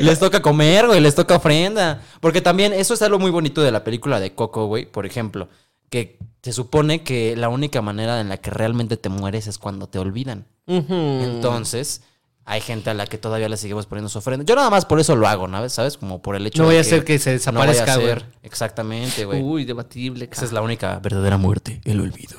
Les 0.00 0.18
toca 0.18 0.42
comer, 0.42 0.86
güey. 0.86 1.00
Les 1.00 1.14
toca 1.14 1.36
ofrenda. 1.36 2.02
Porque 2.20 2.40
también 2.40 2.72
eso 2.72 2.94
es 2.94 3.02
algo 3.02 3.18
muy 3.18 3.30
bonito 3.30 3.62
de 3.62 3.72
la 3.72 3.84
película 3.84 4.20
de 4.20 4.34
Coco, 4.34 4.66
güey. 4.66 4.86
Por 4.86 5.06
ejemplo, 5.06 5.48
que 5.88 6.18
se 6.42 6.52
supone 6.52 7.02
que 7.02 7.36
la 7.36 7.48
única 7.48 7.82
manera 7.82 8.20
en 8.20 8.28
la 8.28 8.36
que 8.38 8.50
realmente 8.50 8.96
te 8.96 9.08
mueres 9.08 9.46
es 9.46 9.58
cuando 9.58 9.88
te 9.88 9.98
olvidan. 9.98 10.46
Entonces, 10.66 12.02
hay 12.44 12.60
gente 12.60 12.90
a 12.90 12.94
la 12.94 13.06
que 13.06 13.18
todavía 13.18 13.48
le 13.48 13.56
seguimos 13.56 13.86
poniendo 13.86 14.08
su 14.08 14.18
ofrenda. 14.18 14.44
Yo 14.44 14.54
nada 14.54 14.70
más 14.70 14.84
por 14.84 15.00
eso 15.00 15.16
lo 15.16 15.26
hago, 15.26 15.48
¿no? 15.48 15.68
¿Sabes? 15.68 15.96
Como 15.96 16.22
por 16.22 16.36
el 16.36 16.46
hecho 16.46 16.62
No 16.62 16.68
de 16.68 16.76
vaya 16.76 16.80
a 16.80 16.84
ser 16.90 17.04
que 17.04 17.18
se 17.18 17.32
desaparezca, 17.32 17.96
no 17.96 18.02
a. 18.02 18.22
Exactamente, 18.42 19.24
güey. 19.24 19.42
Uy, 19.42 19.64
debatible, 19.64 20.28
Esa 20.30 20.44
es 20.44 20.52
la 20.52 20.62
única 20.62 20.98
verdadera 21.00 21.36
muerte, 21.36 21.80
el 21.84 22.00
olvido. 22.00 22.38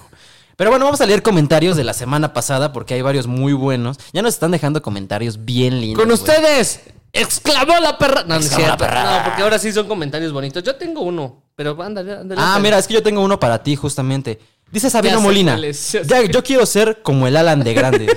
Pero 0.55 0.70
bueno, 0.70 0.86
vamos 0.86 1.01
a 1.01 1.05
leer 1.05 1.24
comentarios 1.24 1.75
de 1.75 1.84
la 1.84 1.93
semana 1.93 2.34
pasada 2.34 2.72
porque 2.72 2.93
hay 2.93 3.01
varios 3.01 3.27
muy 3.27 3.53
buenos. 3.53 3.98
Ya 4.13 4.22
nos 4.22 4.34
están 4.34 4.51
dejando 4.51 4.81
comentarios 4.81 5.43
bien 5.43 5.81
lindos. 5.81 6.03
Con 6.03 6.12
ustedes, 6.12 6.81
exclamó 7.13 7.77
la 7.80 7.98
perra. 7.98 8.22
No, 8.24 8.36
no 8.36 8.36
es 8.39 8.46
Exclamó 8.48 8.68
la 8.68 8.77
cierto. 8.77 8.84
perra. 8.86 9.18
No, 9.20 9.24
porque 9.25 9.41
ahora 9.44 9.60
sí 9.60 9.72
son 9.72 9.88
comentarios 9.88 10.32
bonitos. 10.32 10.63
Yo 10.63 10.75
tengo 10.75 11.01
uno, 11.01 11.44
pero 11.56 11.82
ándale, 11.82 12.13
ándale. 12.13 12.41
Ah, 12.44 12.60
mira, 12.62 12.77
es 12.77 12.88
que 12.88 12.94
yo 12.94 13.03
tengo 13.03 13.22
uno 13.22 13.39
para 13.39 13.62
ti 13.63 13.75
justamente. 13.75 14.39
Dice 14.72 14.89
Sabino 14.89 15.18
Ya 15.18 15.22
Molina. 15.24 15.60
ya 15.60 15.74
sé 15.74 16.03
"Ya- 16.06 16.24
yo 16.24 16.44
quiero 16.44 16.65
ser 16.65 17.01
como 17.01 17.27
el 17.27 17.36
Alan 17.36 17.63
de 17.63 17.74
grande. 17.74 18.08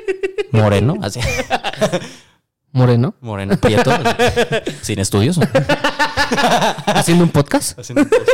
Moreno, 0.52 0.94
así. 1.02 1.20
Moreno. 2.72 3.14
Moreno, 3.20 3.56
prieto. 3.56 3.90
Sin 4.82 4.98
estudios. 4.98 5.38
Haciendo 6.86 7.24
un 7.24 7.30
podcast. 7.30 7.78
Haciendo 7.78 8.08
cosas. 8.08 8.26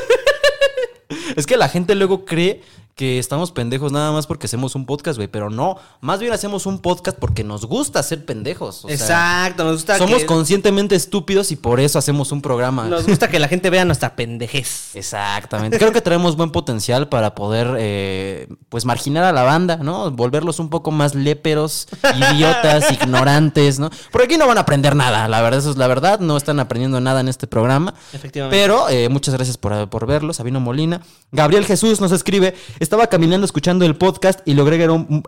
Es 1.37 1.47
que 1.47 1.57
la 1.57 1.69
gente 1.69 1.95
luego 1.95 2.25
cree 2.25 2.63
que 3.01 3.19
estamos 3.19 3.51
pendejos 3.51 3.93
nada 3.93 4.13
más 4.13 4.27
porque 4.27 4.45
hacemos 4.45 4.75
un 4.75 4.85
podcast, 4.85 5.17
güey. 5.17 5.27
Pero 5.27 5.49
no, 5.49 5.79
más 6.03 6.21
bien 6.21 6.35
hacemos 6.35 6.67
un 6.67 6.81
podcast 6.81 7.17
porque 7.17 7.43
nos 7.43 7.65
gusta 7.65 8.03
ser 8.03 8.27
pendejos. 8.27 8.85
o 8.85 8.89
sea, 8.89 8.95
Exacto, 8.95 9.65
nos 9.65 9.77
gusta 9.77 9.97
somos 9.97 10.19
que, 10.19 10.27
conscientemente 10.27 10.97
estúpidos 10.97 11.51
y 11.51 11.57
por 11.57 11.81
eso 11.81 11.99
hacemos 11.99 12.31
un 12.31 12.43
programa. 12.43 12.85
nos 12.89 13.07
gusta 13.07 13.31
que 13.31 13.39
la 13.39 13.49
gente 13.49 13.71
vea 13.71 13.87
nuestra 13.87 14.17
pendejez. 14.17 14.91
Exactamente. 14.95 15.79
Creo 15.79 15.93
que 15.93 16.03
tenemos 16.03 16.37
buen 16.37 16.51
potencial 16.51 17.09
para 17.09 17.35
poder, 17.35 17.75
eh, 17.79 18.49
pues, 18.69 18.85
marginar 18.85 19.25
a 19.25 19.33
la 19.33 19.45
banda, 19.45 19.77
¿no? 19.77 20.11
Volverlos 20.11 20.59
un 20.59 20.69
poco 20.69 20.91
más 20.91 21.15
léperos, 21.15 21.89
idiotas, 22.35 22.93
ignorantes, 22.93 23.79
¿no? 23.79 23.89
Porque 24.13 24.27
aquí 24.27 24.37
no 24.37 24.47
van 24.47 24.59
a 24.59 24.61
aprender 24.61 24.95
nada, 24.95 25.27
la 25.27 25.41
verdad, 25.41 25.61
eso 25.61 25.71
es 25.71 25.79
la 25.79 25.87
verdad. 25.87 26.21
No 26.21 26.37
están 26.37 26.61
aprendiendo 26.61 27.01
nada 27.01 27.21
en 27.21 27.29
este 27.29 27.47
programa. 27.47 27.95
Efectivamente. 28.13 28.61
Pero 28.61 28.91
eh, 28.91 29.09
muchas 29.09 29.35
gracias 29.35 29.57
por, 29.57 29.89
por 29.89 30.07
verlo, 30.07 30.35
Sabino 30.35 30.61
Molina. 30.61 31.01
Gabriel 31.33 31.65
Jesús 31.65 31.99
nos 32.03 32.13
escribe, 32.13 32.55
estaba 32.91 33.07
caminando 33.07 33.45
escuchando 33.45 33.85
el 33.85 33.95
podcast 33.95 34.41
y 34.47 34.55
logré 34.55 34.77
ver 34.77 34.91
un... 34.91 35.23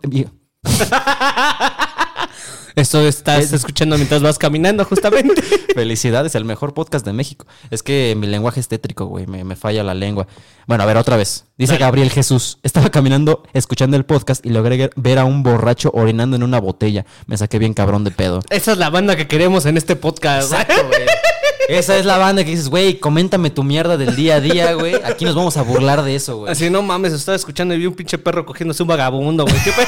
Esto 2.75 3.07
estás 3.07 3.53
escuchando 3.53 3.97
mientras 3.97 4.21
vas 4.21 4.37
caminando, 4.37 4.85
justamente. 4.85 5.41
Felicidades, 5.75 6.35
el 6.35 6.45
mejor 6.45 6.75
podcast 6.75 7.07
de 7.07 7.13
México. 7.13 7.47
Es 7.71 7.85
que 7.85 8.17
mi 8.19 8.27
lenguaje 8.27 8.59
es 8.59 8.67
tétrico, 8.67 9.07
güey. 9.07 9.29
Me, 9.29 9.45
me 9.45 9.55
falla 9.55 9.85
la 9.85 9.95
lengua. 9.95 10.27
Bueno, 10.67 10.83
a 10.83 10.87
ver, 10.87 10.97
otra 10.97 11.17
vez. 11.17 11.45
Dice 11.57 11.75
Dale. 11.75 11.85
Gabriel 11.85 12.11
Jesús. 12.11 12.59
Estaba 12.65 12.91
caminando, 12.91 13.45
escuchando 13.53 13.97
el 13.97 14.07
podcast 14.07 14.45
y 14.45 14.49
logré 14.49 14.91
ver 14.97 15.21
a 15.21 15.25
un 15.25 15.45
borracho 15.45 15.93
orinando 15.95 16.35
en 16.35 16.43
una 16.43 16.59
botella. 16.59 17.07
Me 17.27 17.37
saqué 17.37 17.61
bien 17.61 17.75
cabrón 17.75 18.03
de 18.03 18.11
pedo. 18.11 18.41
Esa 18.51 18.73
es 18.73 18.79
la 18.79 18.91
banda 18.91 19.15
que 19.15 19.29
queremos 19.29 19.67
en 19.67 19.77
este 19.77 19.95
podcast. 19.95 20.51
güey. 20.51 20.65
güey. 20.67 21.07
Esa 21.69 21.97
es 21.97 22.05
la 22.05 22.19
banda 22.19 22.45
que 22.45 22.51
dices, 22.51 22.69
güey, 22.69 22.99
coméntame 22.99 23.51
tu 23.51 23.63
mierda 23.63 23.97
del 23.97 24.17
día 24.17 24.37
a 24.37 24.41
día, 24.41 24.73
güey. 24.75 24.95
Aquí 25.05 25.25
nos 25.25 25.35
vamos 25.35 25.57
a 25.57 25.63
burlar 25.63 26.03
de 26.03 26.15
eso, 26.15 26.39
güey. 26.39 26.53
Así, 26.53 26.69
no 26.71 26.83
mames, 26.83 27.13
estaba 27.13 27.37
escuchando 27.37 27.75
y 27.75 27.79
vi 27.79 27.87
un 27.87 27.95
pinche 27.95 28.19
perro 28.19 28.45
cogiéndose 28.45 28.83
un 28.83 28.89
vagabundo, 28.89 29.45
güey. 29.45 29.57
¿Qué 29.65 29.73
pedo? 29.73 29.87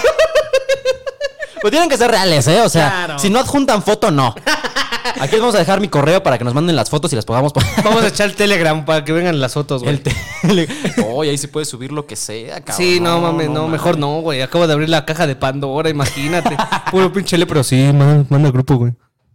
Pues 1.61 1.71
tienen 1.71 1.89
que 1.89 1.97
ser 1.97 2.11
reales, 2.11 2.47
¿eh? 2.47 2.61
O 2.61 2.69
sea, 2.69 2.91
Claro. 2.91 3.19
si 3.19 3.31
no 3.31 3.39
adjuntan 3.41 3.83
foto, 3.83 4.11
no. 4.11 4.35
Aquí 5.21 5.33
les 5.33 5.41
vamos 5.41 5.55
a 5.55 5.59
dejar 5.59 5.81
mi 5.81 5.89
correo 5.89 6.23
para 6.23 6.37
que 6.39 6.45
nos 6.45 6.55
manden 6.55 6.77
las 6.77 6.91
fotos 6.91 7.13
y 7.13 7.17
las 7.17 7.25
podamos 7.25 7.53
poner. 7.53 7.71
Vamos 7.83 8.03
a 8.03 8.09
echar 8.09 8.29
el 8.29 8.35
Telegram 8.35 8.85
para 8.85 9.05
que 9.05 9.13
vengan 9.13 9.41
las 9.41 9.55
fotos, 9.55 9.83
güey. 9.83 9.95
El 9.95 10.03
tele. 10.03 10.69
Oye, 11.09 11.31
ahí 11.31 11.39
sí 11.39 11.47
puedes 11.47 11.69
subir 11.69 11.93
lo 11.93 12.07
que 12.07 12.17
sea, 12.17 12.61
cabrón. 12.61 12.77
Sí, 12.77 13.01
no 13.01 13.21
mames, 13.21 13.49
no, 13.49 13.69
mejor 13.69 13.99
no, 13.99 14.21
güey. 14.21 14.43
Acabo 14.43 14.67
de 14.67 14.73
abrir 14.73 14.89
la 14.89 15.05
caja 15.07 15.27
de 15.27 15.37
Pandora, 15.37 15.89
imagínate. 15.89 16.57
Puro 16.91 17.13
pinche 17.13 17.39
le, 17.39 17.47
pero 17.47 17.63
sí, 17.65 17.77
man, 17.95 18.27
manda 18.29 18.49
al 18.49 18.53
grupo, 18.53 18.77
güey. 18.77 18.93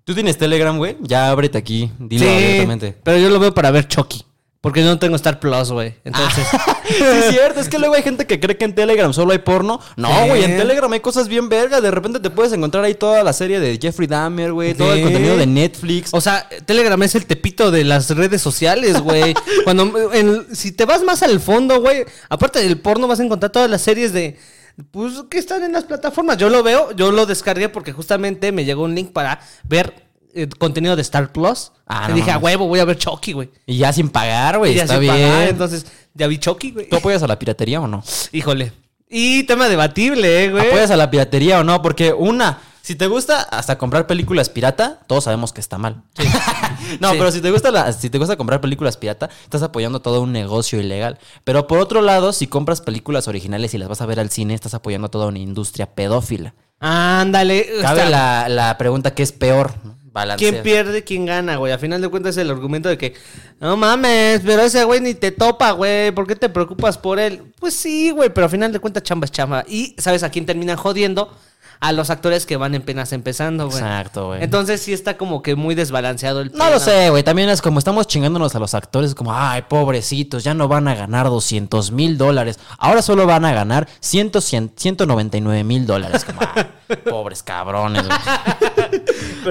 ¿Tú 0.10 0.16
tienes 0.16 0.40
Telegram, 0.40 0.76
güey? 0.76 0.98
Ya 1.02 1.30
ábrete 1.30 1.60
aquí, 1.60 1.92
dilo 2.00 2.28
abiertamente. 2.28 2.96
pero 3.04 3.20
yo 3.20 3.30
lo 3.30 3.38
veo 3.40 3.54
para 3.54 3.70
ver 3.70 3.88
Chucky. 3.88 4.26
Porque 4.60 4.80
yo 4.82 4.88
no 4.88 4.98
tengo 4.98 5.16
Star 5.16 5.40
Plus, 5.40 5.72
güey. 5.72 5.94
Entonces, 6.04 6.48
Sí, 6.88 6.96
es 7.04 7.26
cierto, 7.30 7.60
es 7.60 7.70
que 7.70 7.78
luego 7.78 7.94
hay 7.94 8.02
gente 8.02 8.26
que 8.26 8.40
cree 8.40 8.58
que 8.58 8.66
en 8.66 8.74
Telegram 8.74 9.14
solo 9.14 9.34
hay 9.34 9.38
porno. 9.38 9.80
No, 9.98 10.10
Sí. 10.24 10.30
güey, 10.30 10.44
en 10.46 10.58
Telegram 10.58 10.92
hay 10.92 11.00
cosas 11.00 11.28
bien 11.28 11.48
verga. 11.48 11.80
De 11.80 11.92
repente 11.92 12.20
te 12.20 12.32
puedes 12.32 12.52
encontrar 12.54 12.84
ahí 12.84 12.96
toda 12.96 13.24
la 13.24 13.34
serie 13.34 13.60
de 13.60 13.78
Jeffrey 13.80 14.08
Dahmer, 14.08 14.52
güey, 14.52 14.74
todo 14.74 14.92
el 14.94 14.98
Sí. 14.98 15.04
contenido 15.04 15.38
de 15.38 15.46
Netflix. 15.46 16.10
o 16.12 16.20
sea, 16.22 16.50
Telegram 16.66 17.02
es 17.04 17.14
el 17.14 17.28
tepito 17.28 17.70
de 17.70 17.84
las 17.84 18.10
redes 18.10 18.42
sociales, 18.42 19.00
güey. 19.00 19.36
Cuando 19.64 20.12
en- 20.12 20.48
si 20.56 20.72
te 20.72 20.86
vas 20.86 21.04
más 21.04 21.22
al 21.22 21.40
fondo, 21.40 21.80
güey, 21.82 22.04
aparte 22.30 22.60
del 22.64 22.80
porno 22.82 23.08
vas 23.08 23.20
a 23.20 23.24
encontrar 23.24 23.52
todas 23.52 23.70
las 23.70 23.84
series 23.84 24.12
de 24.12 24.40
pues 24.92 25.24
que 25.30 25.38
están 25.38 25.64
en 25.64 25.72
las 25.72 25.86
plataformas. 25.86 26.38
Yo 26.38 26.50
lo 26.50 26.64
veo, 26.64 26.92
yo 26.94 27.12
lo 27.12 27.26
descargué 27.26 27.70
porque 27.70 27.92
justamente 27.92 28.52
me 28.52 28.66
llegó 28.66 28.84
un 28.84 28.96
link 28.96 29.12
para 29.12 29.40
ver 29.64 30.10
eh, 30.34 30.48
contenido 30.58 30.96
de 30.96 31.02
Star 31.02 31.32
Plus. 31.32 31.72
Ah, 31.88 32.06
y 32.08 32.10
no 32.10 32.16
dije, 32.16 32.32
a 32.32 32.38
huevo, 32.38 32.68
voy 32.68 32.80
a 32.80 32.86
ver 32.86 32.98
Chucky, 32.98 33.34
güey. 33.34 33.50
Y 33.66 33.78
ya 33.78 33.92
sin 33.92 34.10
pagar, 34.10 34.58
güey, 34.58 34.78
está 34.78 34.94
sin 34.94 35.02
bien. 35.02 35.14
pagar, 35.14 35.48
entonces 35.50 35.86
ya 36.14 36.28
vi 36.28 36.38
Chucky, 36.38 36.72
güey. 36.72 36.90
¿Tú 36.90 36.98
apoyas 36.98 37.24
a 37.24 37.28
la 37.28 37.40
piratería 37.40 37.82
o 37.82 37.88
no? 37.88 38.04
Híjole. 38.32 38.72
Y 39.10 39.44
tema 39.44 39.68
debatible, 39.68 40.44
eh, 40.44 40.52
güey. 40.52 40.68
¿Apoyas 40.68 40.92
a 40.92 40.98
la 40.98 41.10
piratería 41.10 41.60
o 41.60 41.64
no? 41.64 41.82
Porque 41.82 42.14
una, 42.14 42.60
si 42.82 42.96
te 42.96 43.08
gusta 43.08 43.42
hasta 43.42 43.78
comprar 43.78 44.08
películas 44.08 44.50
pirata, 44.50 45.00
todos 45.08 45.26
sabemos 45.26 45.54
que 45.54 45.62
está 45.62 45.78
mal. 45.78 46.04
no, 47.00 47.12
Sí. 47.12 47.18
pero 47.18 47.32
si 47.32 47.42
te 47.42 47.52
gusta 47.52 47.72
la, 47.72 47.92
si 47.94 48.10
te 48.10 48.18
gusta 48.18 48.36
comprar 48.38 48.62
películas 48.62 48.98
pirata, 48.98 49.30
estás 49.44 49.62
apoyando 49.64 50.02
todo 50.02 50.22
un 50.22 50.32
negocio 50.32 50.80
ilegal. 50.80 51.20
Pero 51.44 51.68
por 51.68 51.80
otro 51.80 52.02
lado, 52.02 52.34
si 52.34 52.48
compras 52.48 52.82
películas 52.82 53.28
originales 53.28 53.74
y 53.74 53.78
las 53.78 53.90
vas 53.90 54.02
a 54.02 54.06
ver 54.06 54.20
al 54.20 54.30
cine, 54.30 54.54
estás 54.54 54.74
apoyando 54.74 55.10
toda 55.10 55.28
una 55.28 55.40
industria 55.40 55.88
pedófila. 55.94 56.54
Ándale. 56.80 57.68
Cabe 57.82 58.04
está- 58.04 58.10
la, 58.10 58.50
la 58.50 58.78
pregunta 58.78 59.14
que 59.14 59.24
es 59.24 59.32
peor. 59.32 59.74
¿no? 59.84 59.98
Balancea. 60.12 60.50
¿Quién 60.50 60.64
pierde, 60.64 61.04
quién 61.04 61.26
gana, 61.28 61.58
güey? 61.58 61.72
A 61.72 61.78
final 61.78 62.02
de 62.02 62.10
cuentas 62.10 62.32
es 62.36 62.42
el 62.42 62.50
argumento 62.50 62.90
de 62.90 62.98
que, 62.98 63.14
no 63.60 63.78
mames, 63.78 64.42
pero 64.44 64.64
ese 64.64 64.84
güey 64.84 65.00
ni 65.02 65.14
te 65.14 65.32
topa, 65.32 65.72
güey. 65.72 66.12
¿Por 66.12 66.26
qué 66.26 66.36
te 66.36 66.50
preocupas 66.50 66.98
por 66.98 67.20
él? 67.20 67.54
Pues 67.60 67.76
sí, 67.76 68.10
güey, 68.10 68.30
pero 68.34 68.48
a 68.48 68.50
final 68.50 68.72
de 68.74 68.80
cuentas 68.80 69.04
chamba 69.04 69.26
es 69.26 69.32
chamba. 69.32 69.64
Y 69.68 69.96
¿sabes 70.00 70.24
a 70.24 70.32
quién 70.32 70.48
terminan 70.48 70.78
jodiendo? 70.78 71.32
A 71.82 71.94
los 71.94 72.10
actores 72.10 72.46
que 72.46 72.58
van 72.58 72.76
apenas 72.76 73.14
empezando, 73.14 73.68
güey. 73.68 73.78
Exacto, 73.78 74.28
güey. 74.28 74.44
Entonces 74.44 74.82
sí 74.82 74.92
está 74.92 75.16
como 75.16 75.42
que 75.42 75.56
muy 75.56 75.76
desbalanceado 75.76 76.42
el 76.42 76.52
No 76.52 76.70
lo 76.70 76.78
sé, 76.78 77.10
güey. 77.10 77.24
También 77.24 77.48
es 77.48 77.62
como 77.62 77.80
estamos 77.80 78.06
chingándonos 78.06 78.54
a 78.54 78.60
los 78.60 78.74
actores, 78.74 79.16
como, 79.16 79.34
ay, 79.34 79.64
pobrecitos, 79.70 80.44
ya 80.44 80.54
no 80.54 80.68
van 80.68 80.90
a 80.90 80.96
ganar 80.96 81.28
200 81.28 81.92
mil 81.94 82.18
dólares. 82.18 82.60
Ahora 82.78 83.02
solo 83.02 83.26
van 83.26 83.46
a 83.46 83.54
ganar 83.54 83.88
100, 84.02 84.32
100, 84.42 84.74
199 84.76 85.64
mil 85.64 85.86
dólares. 85.88 86.26
Como, 86.26 86.42
ah, 86.42 86.68
pobres 87.10 87.44
cabrones, 87.44 88.06
güey. 88.06 88.20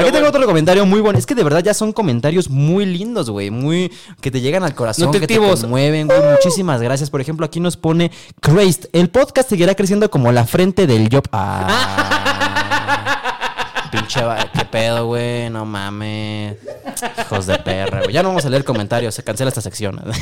Aquí 0.02 0.12
tengo 0.12 0.28
otro 0.28 0.44
comentario 0.44 0.84
muy 0.84 1.00
bueno. 1.00 1.18
Es 1.18 1.24
que 1.24 1.34
de 1.34 1.44
verdad 1.44 1.62
ya 1.64 1.72
son 1.72 1.94
comentarios 1.94 2.50
muy 2.50 2.84
lindos, 2.84 3.30
güey. 3.30 3.50
Muy. 3.50 3.90
que 4.20 4.30
te 4.30 4.42
llegan 4.42 4.64
al 4.64 4.74
corazón, 4.74 5.12
que 5.12 5.20
te 5.20 5.34
Nutritivos. 5.34 5.62
conmueven, 5.62 6.08
güey. 6.08 6.20
Muchísimas 6.32 6.82
gracias. 6.82 7.08
Por 7.08 7.22
ejemplo, 7.22 7.46
aquí 7.46 7.58
nos 7.58 7.78
pone 7.78 8.10
Christ. 8.42 8.84
El 8.92 9.08
podcast 9.08 9.48
seguirá 9.48 9.74
creciendo 9.74 10.10
como 10.10 10.30
la 10.30 10.44
frente 10.44 10.86
del 10.86 11.08
job. 11.10 11.24
Ah. 11.32 12.16
Pinche, 13.90 14.20
qué 14.56 14.64
pedo, 14.64 15.06
güey. 15.06 15.50
No 15.50 15.64
mames. 15.64 16.56
Hijos 17.20 17.46
de 17.46 17.58
perra, 17.58 18.00
güey. 18.02 18.12
Ya 18.12 18.22
no 18.22 18.28
vamos 18.30 18.44
a 18.44 18.50
leer 18.50 18.64
comentarios. 18.64 19.14
Se 19.14 19.22
cancela 19.24 19.48
esta 19.48 19.60
sección. 19.60 20.00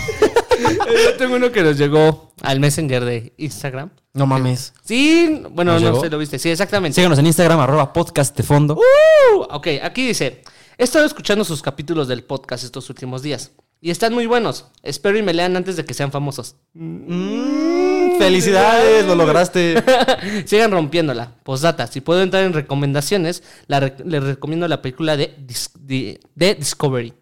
Yo 0.59 1.17
tengo 1.19 1.37
uno 1.37 1.53
que 1.53 1.63
nos 1.63 1.77
llegó 1.77 2.33
al 2.43 2.61
Messenger 2.61 3.05
de 3.05 3.35
Instagram. 3.37 3.91
No 4.15 4.27
mames. 4.27 4.73
Sí, 4.85 5.43
bueno, 5.51 5.73
¿Nos 5.73 5.83
no 5.83 5.89
llegó? 5.91 6.01
sé, 6.01 6.11
lo 6.11 6.19
viste. 6.19 6.39
Sí, 6.39 6.49
exactamente. 6.51 6.95
Síganos 6.95 7.19
en 7.19 7.27
Instagram, 7.27 7.61
arroba 7.61 7.93
podcast 7.93 8.37
de 8.37 8.43
fondo. 8.43 8.75
Uh, 8.75 9.43
ok, 9.51 9.67
aquí 9.83 10.07
dice: 10.07 10.43
He 10.79 10.85
estado 10.85 11.05
escuchando 11.05 11.45
sus 11.45 11.61
capítulos 11.63 12.09
del 12.09 12.25
podcast 12.25 12.65
estos 12.65 12.89
últimos 12.89 13.23
días. 13.23 13.53
Y 13.81 13.91
están 13.91 14.15
muy 14.15 14.27
buenos. 14.27 14.65
Espero 14.83 15.19
y 15.19 15.23
me 15.23 15.35
lean 15.35 15.55
antes 15.57 15.77
de 15.77 15.85
que 15.85 15.93
sean 15.93 16.11
famosos. 16.11 16.57
Mm, 16.73 17.86
felicidades, 18.19 19.05
lo 19.07 19.15
lograste. 19.15 19.83
Sigan 20.47 20.71
rompiéndola. 20.73 21.33
Postdata, 21.43 21.87
si 21.87 22.01
puedo 22.01 22.23
entrar 22.23 22.45
en 22.45 22.53
recomendaciones, 22.53 23.43
la 23.67 23.81
les 24.05 24.23
recomiendo 24.23 24.67
la 24.69 24.83
película 24.83 25.17
de, 25.17 25.37
Dis- 25.39 25.71
de, 25.79 26.21
de 26.35 26.55
Discovery. 26.55 27.13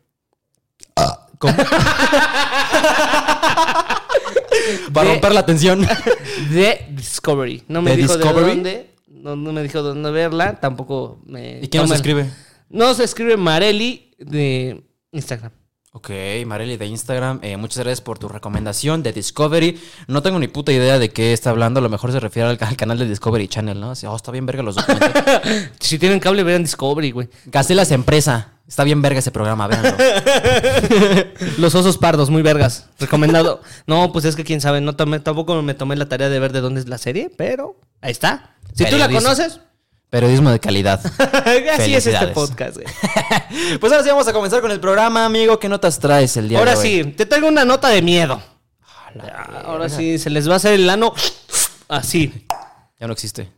¿Cómo? 1.39 1.55
Para 4.93 5.09
De- 5.09 5.13
romper 5.15 5.33
la 5.33 5.45
tensión. 5.47 5.87
De 6.51 6.87
Discovery. 6.91 7.65
No 7.69 7.83
me 7.83 7.91
¿De 7.93 7.97
dijo 7.99 8.17
Discovery? 8.17 8.45
de 8.47 8.51
dónde. 8.55 8.91
No, 9.09 9.37
no 9.37 9.53
me 9.53 9.63
dijo 9.63 9.83
dónde 9.83 10.11
verla. 10.11 10.59
Tampoco 10.61 11.21
me. 11.27 11.61
¿Y 11.63 11.69
quién 11.69 11.83
nos 11.83 11.93
escribe? 11.93 12.31
No 12.69 12.95
se 12.95 13.05
escribe 13.05 13.37
Mareli 13.37 14.15
de 14.19 14.85
Instagram. 15.13 15.53
Ok, 15.97 16.11
Marely 16.45 16.77
de 16.77 16.87
Instagram, 16.87 17.39
eh, 17.43 17.57
muchas 17.57 17.79
gracias 17.79 18.01
por 18.01 18.19
tu 18.19 18.27
recomendación 18.29 19.05
de 19.05 19.13
Discovery. 19.13 19.81
No 20.09 20.23
tengo 20.23 20.41
ni 20.41 20.49
puta 20.49 20.73
idea 20.73 20.99
de 20.99 21.11
qué 21.11 21.33
está 21.33 21.51
hablando, 21.51 21.79
a 21.79 21.85
lo 21.85 21.89
mejor 21.89 22.11
se 22.11 22.19
refiere 22.19 22.49
al, 22.49 22.59
al 22.61 22.77
canal 22.77 22.99
de 22.99 23.07
Discovery 23.09 23.47
Channel, 23.47 23.79
¿no? 23.79 23.93
Así, 23.93 24.05
oh, 24.05 24.17
está 24.17 24.33
bien 24.33 24.45
verga 24.45 24.65
los 24.65 24.75
documentos. 24.75 25.23
Si 25.79 26.01
tienen 26.01 26.19
cable, 26.19 26.43
vean 26.43 26.65
Discovery, 26.65 27.13
güey. 27.13 27.29
Gacelas 27.47 27.93
Empresa, 27.93 28.55
está 28.67 28.83
bien 28.83 29.03
verga 29.03 29.21
ese 29.21 29.31
programa, 29.31 29.69
véanlo. 29.69 29.97
Los 31.59 31.77
osos 31.77 31.97
pardos, 31.97 32.29
muy 32.29 32.43
vergas. 32.43 32.89
Recomendado. 32.99 33.63
No, 33.87 34.11
pues 34.11 34.25
es 34.25 34.35
que 34.35 34.43
quién 34.43 34.61
sabe, 34.61 34.81
no 34.81 34.97
tomé, 34.97 35.21
tampoco 35.21 35.63
me 35.63 35.75
tomé 35.75 35.95
la 35.95 36.09
tarea 36.09 36.29
de 36.29 36.41
ver 36.41 36.53
de 36.53 36.61
dónde 36.61 36.81
es 36.81 36.89
la 36.89 36.99
serie, 36.99 37.31
pero 37.37 37.77
ahí 38.01 38.11
está. 38.11 38.57
Si 38.73 38.85
tú 38.85 38.97
la 38.97 39.09
conoces, 39.09 39.61
Periodismo 40.15 40.53
de 40.53 40.61
calidad. 40.61 41.01
así 41.75 41.93
es 41.93 42.07
este 42.07 42.29
podcast, 42.29 42.77
güey. 42.77 42.87
Pues 43.81 43.93
ahora 43.93 44.05
sí 44.05 44.11
vamos 44.11 44.29
a 44.29 44.33
comenzar 44.33 44.61
con 44.61 44.71
el 44.71 44.79
programa, 44.79 45.25
amigo. 45.25 45.59
¿Qué 45.59 45.69
notas 45.69 45.99
traes 45.99 46.37
el 46.37 46.49
día 46.49 46.61
Ahora 46.61 46.77
de 46.77 46.79
hoy? 46.79 47.03
sí, 47.03 47.05
te 47.17 47.27
traigo 47.27 47.49
una 47.49 47.65
nota 47.65 47.89
de 47.89 48.01
miedo. 48.01 48.41
Ahora 49.65 49.89
sí, 49.89 50.21
se 50.21 50.31
les 50.31 50.49
va 50.49 50.53
a 50.53 50.57
hacer 50.59 50.75
el 50.75 50.89
ano 50.89 51.13
así. 51.89 52.47
Ya 53.01 53.09
no 53.09 53.13
existe. 53.13 53.51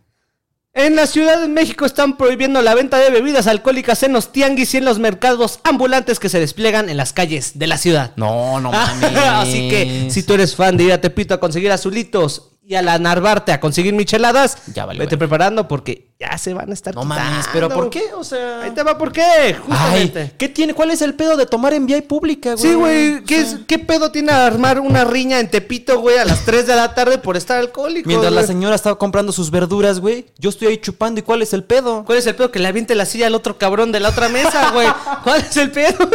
En 0.73 0.97
la 0.97 1.07
Ciudad 1.07 1.43
de 1.43 1.49
México 1.49 1.85
están 1.85 2.17
prohibiendo 2.17 2.63
la 2.63 2.75
venta 2.75 2.97
de 2.97 3.11
bebidas 3.11 3.47
alcohólicas 3.49 4.03
en 4.03 4.15
los 4.15 4.33
tianguis 4.33 4.73
y 4.73 4.79
en 4.79 4.87
los 4.87 4.99
mercados 4.99 5.61
ambulantes 5.63 6.19
que 6.19 6.31
se 6.31 6.41
despliegan 6.41 6.89
en 6.89 6.97
las 6.97 7.13
calles 7.13 7.59
de 7.59 7.67
la 7.67 7.77
ciudad. 7.77 8.13
No, 8.17 8.63
no 8.63 8.73
mames. 8.73 9.15
Así 9.15 9.69
que 9.69 10.09
si 10.11 10.23
tú 10.23 10.33
eres 10.33 10.57
fan 10.57 10.79
de 10.79 10.85
ir 10.85 10.93
a 10.95 11.03
Tepito 11.03 11.35
a 11.35 11.41
conseguir 11.41 11.71
azulitos 11.71 12.56
y 12.69 12.75
a 12.75 12.83
la 12.83 12.99
Narvarte 12.99 13.53
a 13.53 13.61
conseguir 13.61 13.95
micheladas, 13.95 14.59
Ya 14.75 14.85
valió, 14.87 14.99
vete 15.01 15.17
preparando 15.17 15.69
porque 15.69 16.09
ya 16.19 16.37
se 16.37 16.53
van 16.53 16.71
a 16.71 16.75
estar 16.75 16.95
No 16.95 17.05
mames, 17.05 17.47
quitando. 17.47 17.51
pero 17.53 17.69
¿por 17.69 17.91
qué? 17.91 18.03
O 18.17 18.25
sea... 18.25 18.63
Ahí 18.63 18.71
te 18.73 18.83
va 18.83 18.99
por 18.99 19.13
qué, 19.13 19.23
Ay, 19.23 19.53
justamente. 19.55 20.33
¿qué 20.37 20.49
tiene? 20.49 20.75
¿Cuál 20.75 20.91
es 20.91 21.01
el 21.03 21.15
pedo 21.15 21.37
de 21.37 21.47
tomar 21.47 21.75
en 21.75 21.87
vía 21.87 22.03
pública, 22.03 22.55
güey? 22.55 22.63
Sí, 22.69 22.75
güey, 22.75 23.23
¿qué, 23.25 23.41
es- 23.41 23.57
¿qué 23.69 23.79
pedo 23.79 24.11
tiene 24.11 24.33
armar 24.33 24.81
una 24.81 25.05
riña 25.05 25.39
en 25.39 25.49
Tepito, 25.49 26.01
güey, 26.01 26.19
a 26.19 26.25
las 26.25 26.45
3 26.45 26.67
de 26.67 26.75
la 26.75 26.93
tarde 26.95 27.19
por 27.19 27.37
estar 27.37 27.59
alcohólico? 27.59 28.09
Mientras 28.09 28.33
la 28.33 28.43
señora 28.45 28.75
estaba 28.75 28.99
comprando 28.99 29.31
sus 29.31 29.51
verduras, 29.53 30.01
güey, 30.01 30.27
yo 30.39 30.51
estoy 30.51 30.69
ahí 30.69 30.79
chupando. 30.79 31.21
¿Y 31.21 31.23
cuál 31.23 31.43
es 31.43 31.53
el 31.53 31.63
pedo? 31.63 32.05
¿Cuál 32.05 32.19
es 32.19 32.27
el 32.27 32.35
pedo? 32.35 32.51
Que 32.51 32.59
le 32.59 32.67
aviente 32.69 32.95
la 32.97 33.05
silla 33.07 33.29
al 33.29 33.35
otro 33.37 33.59
cabrón 33.59 33.93
de 33.93 34.01
la 34.01 34.09
otra 34.09 34.29
mesa, 34.29 34.71
güey. 34.73 34.89
¿Cuál 35.23 35.43
es 35.43 35.57
el 35.57 35.71
pedo? 35.71 36.09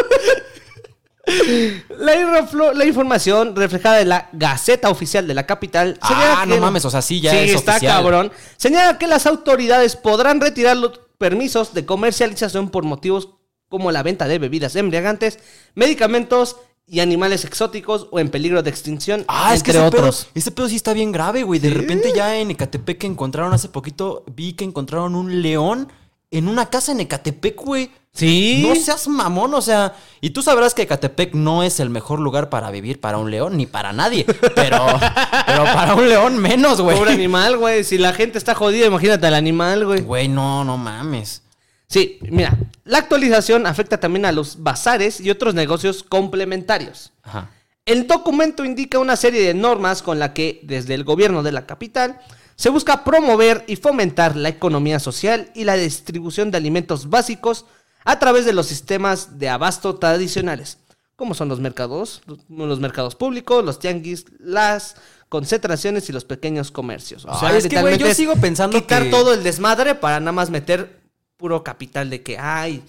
La, 2.00 2.74
la 2.74 2.86
información 2.86 3.56
reflejada 3.56 4.02
en 4.02 4.10
la 4.10 4.30
Gaceta 4.34 4.90
Oficial 4.90 5.28
de 5.28 5.34
la 5.34 5.46
capital. 5.46 5.98
Ah, 6.02 6.08
señala 6.08 6.46
no 6.46 6.58
mames, 6.62 6.86
o 6.86 6.90
sea, 6.90 7.02
sí, 7.02 7.22
ya 7.22 7.40
es 7.40 7.54
está 7.54 7.74
oficial. 7.74 7.98
cabrón. 8.02 8.32
Señala 8.58 8.98
que 8.98 9.08
las 9.08 9.26
autoridades 9.28 9.96
podrán 9.96 10.42
retirar 10.42 10.78
los 10.78 11.00
permisos 11.18 11.74
de 11.74 11.86
comercialización 11.86 12.70
por 12.70 12.84
motivos 12.84 13.30
como 13.70 13.92
la 13.92 14.04
venta 14.04 14.28
de 14.28 14.40
bebidas 14.40 14.76
embriagantes, 14.76 15.40
medicamentos 15.76 16.58
y 16.88 17.00
animales 17.00 17.46
exóticos 17.46 18.08
o 18.12 18.20
en 18.20 18.30
peligro 18.30 18.64
de 18.64 18.70
extinción, 18.70 19.24
Ah, 19.30 19.54
es 19.54 19.64
que 19.64 19.72
entre 19.72 19.84
ese 19.84 19.92
pedo, 19.92 20.02
otros. 20.02 20.28
ese 20.36 20.52
pedo 20.52 20.68
sí 20.68 20.76
está 20.76 20.92
bien 20.92 21.12
grave, 21.14 21.44
güey. 21.44 21.60
De 21.60 21.70
repente 21.70 22.12
ya 22.14 22.36
en 22.38 22.52
Ecatepec 22.52 23.04
encontraron 23.06 23.54
hace 23.54 23.70
poquito, 23.70 24.26
vi 24.36 24.54
que 24.54 24.66
encontraron 24.66 25.16
un 25.16 25.42
león 25.42 25.88
en 26.32 26.48
una 26.50 26.70
casa 26.70 26.92
en 26.92 27.00
Ecatepec, 27.02 27.56
güey. 27.62 27.92
Sí. 28.14 28.66
No 28.68 28.76
seas 28.76 29.08
mamón, 29.08 29.54
o 29.54 29.62
sea, 29.62 29.96
y 30.20 30.32
tú 30.32 30.44
sabrás 30.44 30.74
que 30.74 30.82
Ecatepec 30.82 31.34
no 31.34 31.64
es 31.64 31.80
el 31.80 31.90
mejor 31.90 32.20
lugar 32.20 32.50
para 32.50 32.70
vivir 32.70 33.00
para 33.00 33.18
un 33.18 33.32
león, 33.32 33.56
ni 33.56 33.66
para 33.66 33.94
nadie, 33.94 34.26
pero, 34.56 34.86
pero 35.46 35.64
para 35.64 35.96
un 35.96 36.10
león 36.10 36.38
menos, 36.38 36.82
güey. 36.82 36.98
Pobre 36.98 37.14
animal, 37.14 37.58
güey. 37.58 37.84
Si 37.84 37.98
la 37.98 38.14
gente 38.14 38.38
está 38.38 38.54
jodida, 38.54 38.86
imagínate 38.86 39.28
al 39.28 39.36
animal, 39.36 39.86
güey. 39.86 40.02
Güey, 40.02 40.28
no, 40.28 40.66
no 40.66 40.78
mames. 40.78 41.44
Sí, 41.88 42.20
mira, 42.22 42.58
la 42.84 43.00
actualización 43.00 43.66
afecta 43.66 44.00
también 44.00 44.26
a 44.26 44.32
los 44.32 44.62
bazares 44.62 45.20
y 45.20 45.30
otros 45.30 45.54
negocios 45.54 46.04
complementarios. 46.04 47.14
Ajá. 47.24 47.50
El 47.86 48.08
documento 48.08 48.64
indica 48.64 49.00
una 49.00 49.16
serie 49.16 49.42
de 49.42 49.54
normas 49.54 50.04
con 50.04 50.20
la 50.20 50.34
que, 50.34 50.60
desde 50.64 50.94
el 50.94 51.04
gobierno 51.04 51.42
de 51.44 51.52
la 51.52 51.66
capital, 51.66 52.22
se 52.56 52.70
busca 52.70 53.04
promover 53.04 53.64
y 53.68 53.76
fomentar 53.76 54.36
la 54.36 54.50
economía 54.50 55.00
social 55.00 55.52
y 55.56 55.64
la 55.64 55.76
distribución 55.76 56.52
de 56.52 56.58
alimentos 56.58 57.10
básicos 57.10 57.66
a 58.04 58.20
través 58.20 58.46
de 58.46 58.54
los 58.54 58.68
sistemas 58.68 59.38
de 59.40 59.50
abasto 59.50 59.96
tradicionales, 59.96 60.78
como 61.16 61.34
son 61.34 61.50
los 61.50 61.60
mercados, 61.60 62.22
los 62.50 62.80
mercados 62.80 63.16
públicos, 63.16 63.64
los 63.64 63.80
tianguis, 63.80 64.26
las 64.40 64.96
concentraciones 65.30 66.10
y 66.10 66.14
los 66.14 66.26
pequeños 66.26 66.72
comercios. 66.72 67.26
O 67.26 67.40
sea, 67.40 67.50
Ay, 67.50 67.58
es 67.58 67.68
que, 67.68 67.98
yo 67.98 68.14
sigo 68.14 68.36
pensando 68.36 68.78
quitar 68.80 69.04
que- 69.04 69.10
todo 69.10 69.34
el 69.34 69.44
desmadre 69.44 69.96
para 69.96 70.20
nada 70.20 70.32
más 70.34 70.50
meter 70.50 71.00
puro 71.38 71.64
capital 71.64 72.10
de 72.10 72.22
que 72.22 72.38
hay 72.38 72.84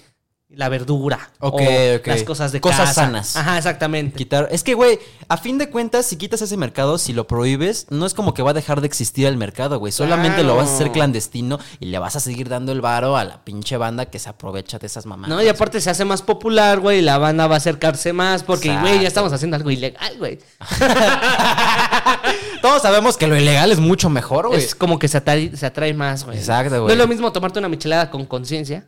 la 0.54 0.68
verdura 0.68 1.30
Ok, 1.40 1.60
o 1.60 1.96
ok. 1.96 2.06
las 2.06 2.22
cosas 2.24 2.52
de 2.52 2.60
Cosas 2.60 2.80
casa. 2.90 2.94
sanas. 2.94 3.36
Ajá, 3.36 3.58
exactamente. 3.58 4.16
Quitar. 4.16 4.48
Es 4.50 4.62
que, 4.62 4.74
güey, 4.74 4.98
a 5.28 5.36
fin 5.36 5.58
de 5.58 5.70
cuentas, 5.70 6.06
si 6.06 6.16
quitas 6.16 6.42
ese 6.42 6.56
mercado, 6.56 6.98
si 6.98 7.12
lo 7.12 7.26
prohíbes, 7.26 7.86
no 7.90 8.06
es 8.06 8.14
como 8.14 8.34
que 8.34 8.42
va 8.42 8.50
a 8.50 8.54
dejar 8.54 8.80
de 8.80 8.86
existir 8.86 9.26
el 9.26 9.36
mercado, 9.36 9.78
güey. 9.78 9.92
Solamente 9.92 10.42
lo 10.42 10.56
vas 10.56 10.68
a 10.68 10.74
hacer 10.74 10.92
clandestino 10.92 11.58
y 11.80 11.86
le 11.86 11.98
vas 11.98 12.16
a 12.16 12.20
seguir 12.20 12.48
dando 12.48 12.72
el 12.72 12.80
varo 12.80 13.16
a 13.16 13.24
la 13.24 13.44
pinche 13.44 13.76
banda 13.76 14.06
que 14.06 14.18
se 14.18 14.28
aprovecha 14.28 14.78
de 14.78 14.86
esas 14.86 15.06
mamadas. 15.06 15.30
No, 15.30 15.42
y 15.42 15.48
aparte 15.48 15.80
se 15.80 15.90
hace 15.90 16.04
más 16.04 16.22
popular, 16.22 16.80
güey, 16.80 16.98
y 16.98 17.02
la 17.02 17.18
banda 17.18 17.46
va 17.46 17.54
a 17.54 17.58
acercarse 17.58 18.12
más 18.12 18.42
porque, 18.42 18.76
güey, 18.80 19.00
ya 19.00 19.08
estamos 19.08 19.32
haciendo 19.32 19.56
algo 19.56 19.70
ilegal, 19.70 20.16
güey. 20.18 20.38
Todos 22.62 22.82
sabemos 22.82 23.16
que 23.16 23.26
lo 23.26 23.36
ilegal 23.36 23.72
es 23.72 23.80
mucho 23.80 24.08
mejor, 24.08 24.48
güey. 24.48 24.60
Es 24.62 24.74
como 24.74 24.98
que 24.98 25.08
se 25.08 25.18
atrae, 25.18 25.56
se 25.56 25.66
atrae 25.66 25.94
más, 25.94 26.24
güey. 26.24 26.38
Exacto, 26.38 26.76
No 26.76 26.82
güey. 26.82 26.92
es 26.92 26.98
lo 26.98 27.08
mismo 27.08 27.32
tomarte 27.32 27.58
una 27.58 27.68
michelada 27.68 28.10
con 28.10 28.24
conciencia, 28.26 28.86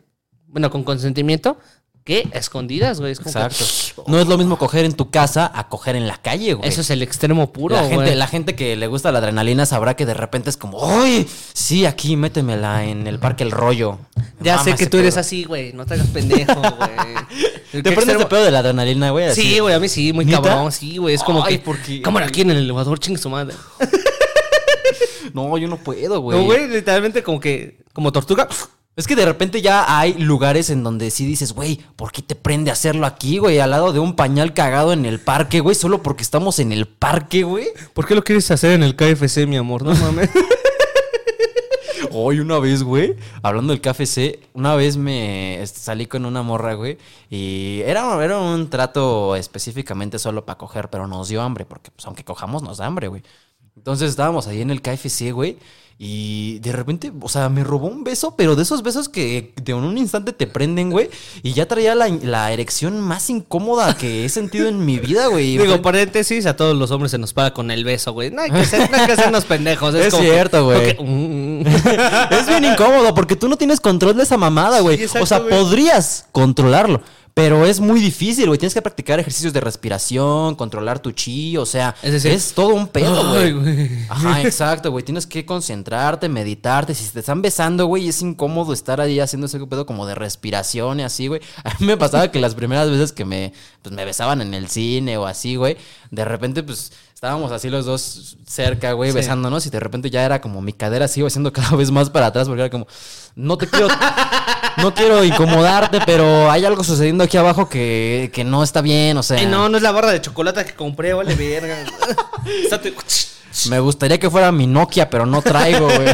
bueno, 0.55 0.71
con 0.71 0.85
consentimiento, 0.85 1.57
que 2.05 2.29
a 2.33 2.37
escondidas, 2.37 3.01
güey. 3.01 3.11
Es 3.11 3.19
como 3.19 3.33
que- 3.33 3.39
Exacto. 3.39 4.05
No 4.07 4.19
es 4.21 4.27
lo 4.27 4.37
mismo 4.37 4.57
coger 4.57 4.85
en 4.85 4.93
tu 4.93 5.09
casa 5.11 5.51
a 5.53 5.67
coger 5.67 5.97
en 5.97 6.07
la 6.07 6.15
calle, 6.17 6.53
güey. 6.53 6.69
Eso 6.69 6.79
es 6.79 6.89
el 6.91 7.01
extremo 7.01 7.51
puro, 7.51 7.75
la, 7.75 7.81
güey. 7.81 7.97
gente, 7.97 8.15
la 8.15 8.27
gente 8.27 8.55
que 8.55 8.77
le 8.77 8.87
gusta 8.87 9.11
la 9.11 9.19
adrenalina 9.19 9.65
sabrá 9.65 9.97
que 9.97 10.05
de 10.05 10.13
repente 10.13 10.49
es 10.49 10.55
como, 10.55 10.79
¡ay! 10.89 11.27
Sí, 11.53 11.85
aquí 11.85 12.15
métemela 12.15 12.85
en 12.85 13.05
el 13.05 13.19
parque 13.19 13.43
El 13.43 13.51
Rollo. 13.51 13.99
Ya 14.39 14.57
mama 14.57 14.63
sé 14.65 14.75
que 14.75 14.85
tú 14.87 14.97
eres 14.97 15.17
así, 15.17 15.43
güey. 15.43 15.73
No 15.73 15.85
te 15.85 15.95
hagas 15.95 16.07
pendejo, 16.07 16.53
güey. 16.77 17.83
¿Te 17.83 17.91
prendes 17.91 18.17
de 18.17 18.25
pedo 18.27 18.45
de 18.45 18.51
la 18.51 18.59
adrenalina, 18.59 19.09
güey? 19.09 19.25
Así. 19.25 19.41
Sí, 19.41 19.59
güey, 19.59 19.73
a 19.75 19.79
mí 19.79 19.89
sí, 19.89 20.13
muy 20.13 20.23
¿Neta? 20.23 20.41
cabrón, 20.41 20.71
sí, 20.71 20.95
güey. 20.97 21.15
Es 21.15 21.23
como 21.23 21.43
Ay, 21.43 21.57
que. 21.57 21.63
¿por 21.63 21.77
qué? 21.81 22.01
Cámara 22.01 22.27
aquí 22.27 22.41
en 22.41 22.51
el 22.51 22.57
elevador, 22.57 22.97
chingue 22.99 23.19
su 23.19 23.29
madre. 23.29 23.55
No, 25.33 25.57
yo 25.57 25.67
no 25.67 25.77
puedo, 25.77 26.21
güey. 26.21 26.37
No, 26.37 26.45
güey, 26.45 26.67
literalmente 26.69 27.23
como 27.23 27.39
que. 27.39 27.79
Como 27.93 28.11
tortuga. 28.11 28.47
Es 28.97 29.07
que 29.07 29.15
de 29.17 29.25
repente 29.25 29.61
ya 29.61 29.99
hay 29.99 30.13
lugares 30.13 30.69
en 30.69 30.81
donde 30.81 31.11
sí 31.11 31.25
dices, 31.25 31.51
güey, 31.51 31.81
¿por 31.97 32.13
qué 32.13 32.21
te 32.21 32.33
prende 32.33 32.71
hacerlo 32.71 33.05
aquí, 33.05 33.39
güey? 33.39 33.59
Al 33.59 33.71
lado 33.71 33.91
de 33.91 33.99
un 33.99 34.15
pañal 34.15 34.53
cagado 34.53 34.93
en 34.93 35.05
el 35.05 35.19
parque, 35.19 35.59
güey, 35.59 35.75
solo 35.75 36.01
porque 36.01 36.23
estamos 36.23 36.59
en 36.59 36.71
el 36.71 36.87
parque, 36.87 37.43
güey. 37.43 37.67
¿Por 37.93 38.07
qué 38.07 38.15
lo 38.15 38.23
quieres 38.23 38.49
hacer 38.51 38.71
en 38.71 38.83
el 38.83 38.95
KFC, 38.95 39.47
mi 39.47 39.57
amor? 39.57 39.83
No 39.83 39.93
mames. 39.93 40.29
Hoy 42.11 42.39
una 42.39 42.57
vez, 42.59 42.83
güey, 42.83 43.17
hablando 43.41 43.73
del 43.73 43.81
KFC, 43.81 44.39
una 44.53 44.75
vez 44.75 44.95
me 44.95 45.61
este, 45.61 45.79
salí 45.79 46.05
con 46.05 46.25
una 46.25 46.41
morra, 46.43 46.75
güey, 46.75 46.97
y 47.29 47.81
era, 47.85 48.23
era 48.23 48.39
un 48.39 48.69
trato 48.69 49.35
específicamente 49.35 50.19
solo 50.19 50.45
para 50.45 50.57
coger, 50.57 50.89
pero 50.89 51.07
nos 51.07 51.27
dio 51.27 51.41
hambre, 51.41 51.65
porque 51.65 51.91
pues 51.91 52.05
aunque 52.05 52.23
cojamos 52.23 52.63
nos 52.63 52.77
da 52.77 52.85
hambre, 52.85 53.09
güey. 53.09 53.23
Entonces 53.75 54.09
estábamos 54.09 54.47
ahí 54.47 54.61
en 54.61 54.71
el 54.71 54.81
KFC, 54.81 55.33
güey, 55.33 55.57
y 55.97 56.59
de 56.59 56.73
repente, 56.73 57.13
o 57.21 57.29
sea, 57.29 57.47
me 57.47 57.63
robó 57.63 57.87
un 57.87 58.03
beso, 58.03 58.35
pero 58.35 58.57
de 58.57 58.63
esos 58.63 58.83
besos 58.83 59.07
que 59.07 59.53
de 59.63 59.73
un 59.73 59.97
instante 59.97 60.33
te 60.33 60.45
prenden, 60.45 60.91
güey, 60.91 61.09
y 61.41 61.53
ya 61.53 61.67
traía 61.69 61.95
la, 61.95 62.09
la 62.09 62.51
erección 62.51 62.99
más 62.99 63.29
incómoda 63.29 63.95
que 63.95 64.25
he 64.25 64.29
sentido 64.29 64.67
en 64.67 64.83
mi 64.85 64.99
vida, 64.99 65.27
güey. 65.27 65.57
Digo, 65.57 65.81
paréntesis, 65.81 66.45
a 66.47 66.57
todos 66.57 66.75
los 66.75 66.91
hombres 66.91 67.11
se 67.11 67.17
nos 67.17 67.31
paga 67.31 67.53
con 67.53 67.71
el 67.71 67.85
beso, 67.85 68.11
güey. 68.11 68.29
No 68.29 68.41
hay 68.41 68.51
que, 68.51 68.65
ser, 68.65 68.91
no 68.91 68.97
hay 68.97 69.05
que 69.05 69.13
hacernos 69.13 69.45
pendejos. 69.45 69.95
Es 69.95 70.11
como 70.11 70.23
que- 70.23 70.29
cierto, 70.31 70.65
güey. 70.65 70.97
mm, 70.99 71.61
mm. 71.61 71.67
es 72.31 72.47
bien 72.47 72.65
incómodo 72.65 73.15
porque 73.15 73.37
tú 73.37 73.47
no 73.47 73.55
tienes 73.55 73.79
control 73.79 74.17
de 74.17 74.23
esa 74.23 74.35
mamada, 74.35 74.81
güey. 74.81 74.97
Sí, 75.07 75.17
o 75.17 75.25
sea, 75.25 75.41
podrías 75.47 76.25
controlarlo. 76.33 77.01
Pero 77.35 77.65
es 77.65 77.81
muy 77.81 77.99
difícil, 77.99 78.47
güey. 78.47 78.57
Tienes 78.57 78.73
que 78.73 78.81
practicar 78.81 79.19
ejercicios 79.19 79.51
de 79.51 79.59
respiración, 79.59 80.55
controlar 80.55 80.99
tu 80.99 81.11
chi, 81.11 81.57
o 81.57 81.65
sea, 81.65 81.93
Es 82.01 82.13
decir, 82.13 82.31
es 82.31 82.53
todo 82.53 82.69
un 82.69 82.87
pedo, 82.87 83.29
güey. 83.29 84.07
Ajá, 84.07 84.41
exacto, 84.41 84.89
güey. 84.89 85.03
Tienes 85.03 85.27
que 85.27 85.45
concentrarte, 85.45 86.29
meditarte. 86.29 86.95
Si 86.95 87.11
te 87.11 87.19
están 87.19 87.41
besando, 87.41 87.87
güey, 87.87 88.07
es 88.07 88.21
incómodo 88.21 88.71
estar 88.71 89.01
ahí 89.01 89.19
haciendo 89.19 89.47
ese 89.47 89.59
pedo 89.67 89.85
como 89.85 90.07
de 90.07 90.15
respiración 90.15 91.01
y 91.01 91.03
así, 91.03 91.27
güey. 91.27 91.41
A 91.65 91.71
mí 91.77 91.85
me 91.85 91.97
pasaba 91.97 92.31
que 92.31 92.39
las 92.39 92.55
primeras 92.55 92.89
veces 92.89 93.11
que 93.11 93.25
me, 93.25 93.51
pues, 93.81 93.93
me 93.93 94.05
besaban 94.05 94.39
en 94.39 94.53
el 94.53 94.69
cine 94.69 95.17
o 95.17 95.25
así, 95.25 95.57
güey, 95.57 95.75
de 96.11 96.23
repente, 96.23 96.63
pues, 96.63 96.93
estábamos 97.25 97.51
así 97.51 97.69
los 97.71 97.85
dos 97.85 98.37
cerca, 98.45 98.91
güey, 98.91 99.09
Sí. 99.09 99.15
besándonos 99.17 99.65
y 99.65 99.71
de 99.71 99.79
repente 99.79 100.11
ya 100.11 100.23
era 100.23 100.41
como 100.41 100.61
mi 100.61 100.73
cadera 100.73 101.07
se 101.07 101.21
iba 101.21 101.27
haciendo 101.27 101.51
cada 101.51 101.75
vez 101.75 101.89
más 101.89 102.11
para 102.11 102.27
atrás 102.27 102.47
porque 102.47 102.61
era 102.61 102.69
como, 102.69 102.85
no 103.35 103.57
te 103.57 103.67
quiero, 103.67 103.87
no 104.77 104.93
quiero 104.93 105.23
incomodarte, 105.23 106.01
pero 106.05 106.51
hay 106.51 106.65
algo 106.65 106.83
sucediendo 106.83 107.23
aquí 107.23 107.35
abajo 107.37 107.67
que, 107.67 108.29
que 108.31 108.43
no 108.43 108.61
está 108.63 108.81
bien, 108.81 109.17
o 109.17 109.23
sea. 109.23 109.43
No, 109.47 109.69
no 109.69 109.77
es 109.77 109.81
la 109.81 109.91
barra 109.91 110.11
de 110.11 110.21
chocolate 110.21 110.65
que 110.65 110.75
compré, 110.75 111.13
vale, 111.15 111.33
verga. 111.33 111.77
Me 113.69 113.79
gustaría 113.79 114.19
que 114.19 114.29
fuera 114.29 114.51
mi 114.51 114.67
Nokia, 114.67 115.09
pero 115.09 115.25
no 115.25 115.41
traigo, 115.41 115.85
güey. 115.87 116.13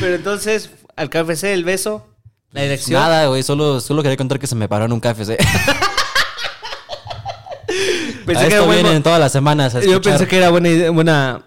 Pero 0.00 0.14
entonces, 0.16 0.68
al 0.94 1.08
KFC, 1.08 1.44
el 1.54 1.64
beso, 1.64 2.06
la 2.50 2.62
dirección. 2.62 3.00
Nada, 3.00 3.28
güey, 3.28 3.42
solo, 3.42 3.80
solo 3.80 4.02
quería 4.02 4.18
contar 4.18 4.38
que 4.38 4.46
se 4.46 4.56
me 4.56 4.68
paró 4.68 4.84
en 4.84 4.92
un 4.92 5.00
KFC. 5.00 5.38
Pensé 8.24 8.44
A 8.44 8.48
que 8.48 8.54
esto 8.54 8.64
era 8.64 8.66
buen 8.66 8.82
vienen 8.82 9.02
todas 9.02 9.20
las 9.20 9.32
semanas 9.32 9.74
a 9.74 9.80
Yo 9.80 10.00
pensé 10.00 10.26
que 10.26 10.36
era 10.38 10.50
buena 10.50 10.68
idea, 10.68 10.90
buena, 10.90 11.42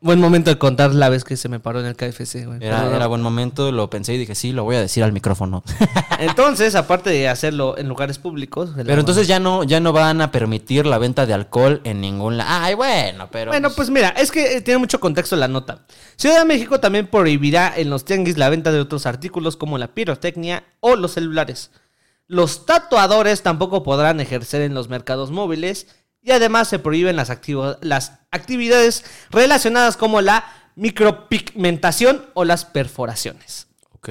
buen 0.00 0.20
momento 0.20 0.50
de 0.50 0.58
contar 0.58 0.94
la 0.94 1.08
vez 1.08 1.24
que 1.24 1.36
se 1.36 1.48
me 1.48 1.60
paró 1.60 1.80
en 1.80 1.86
el 1.86 1.96
KFC, 1.96 2.46
güey. 2.46 2.58
Era, 2.60 3.06
buen 3.06 3.22
momento, 3.22 3.72
lo 3.72 3.90
pensé 3.90 4.14
y 4.14 4.18
dije, 4.18 4.34
sí, 4.34 4.52
lo 4.52 4.64
voy 4.64 4.76
a 4.76 4.80
decir 4.80 5.02
al 5.02 5.12
micrófono. 5.12 5.62
Entonces, 6.20 6.74
aparte 6.74 7.10
de 7.10 7.28
hacerlo 7.28 7.76
en 7.76 7.88
lugares 7.88 8.18
públicos. 8.18 8.70
Pero 8.74 9.00
entonces 9.00 9.26
ya 9.26 9.38
no, 9.38 9.64
ya 9.64 9.80
no 9.80 9.92
van 9.92 10.20
a 10.20 10.30
permitir 10.30 10.86
la 10.86 10.98
venta 10.98 11.26
de 11.26 11.34
alcohol 11.34 11.80
en 11.84 12.00
ningún 12.00 12.38
lado. 12.38 12.48
Ay, 12.50 12.74
bueno, 12.74 13.28
pero. 13.30 13.50
Bueno, 13.50 13.70
pues 13.70 13.90
mira, 13.90 14.10
es 14.10 14.30
que 14.30 14.56
eh, 14.56 14.60
tiene 14.60 14.78
mucho 14.78 15.00
contexto 15.00 15.36
la 15.36 15.48
nota. 15.48 15.84
Ciudad 16.16 16.38
de 16.38 16.44
México 16.44 16.80
también 16.80 17.06
prohibirá 17.08 17.72
en 17.76 17.90
los 17.90 18.04
tianguis 18.04 18.38
la 18.38 18.48
venta 18.48 18.72
de 18.72 18.80
otros 18.80 19.06
artículos 19.06 19.56
como 19.56 19.76
la 19.76 19.88
pirotecnia 19.88 20.64
o 20.80 20.96
los 20.96 21.12
celulares. 21.12 21.70
Los 22.28 22.66
tatuadores 22.66 23.42
tampoco 23.42 23.82
podrán 23.82 24.20
ejercer 24.20 24.62
en 24.62 24.74
los 24.74 24.88
mercados 24.88 25.30
móviles 25.30 25.86
y 26.22 26.32
además 26.32 26.66
se 26.68 26.78
prohíben 26.80 27.14
las, 27.16 27.30
las 27.82 28.12
actividades 28.32 29.04
relacionadas 29.30 29.96
como 29.96 30.20
la 30.20 30.44
micropigmentación 30.74 32.26
o 32.34 32.44
las 32.44 32.64
perforaciones. 32.64 33.68
Ok. 33.92 34.08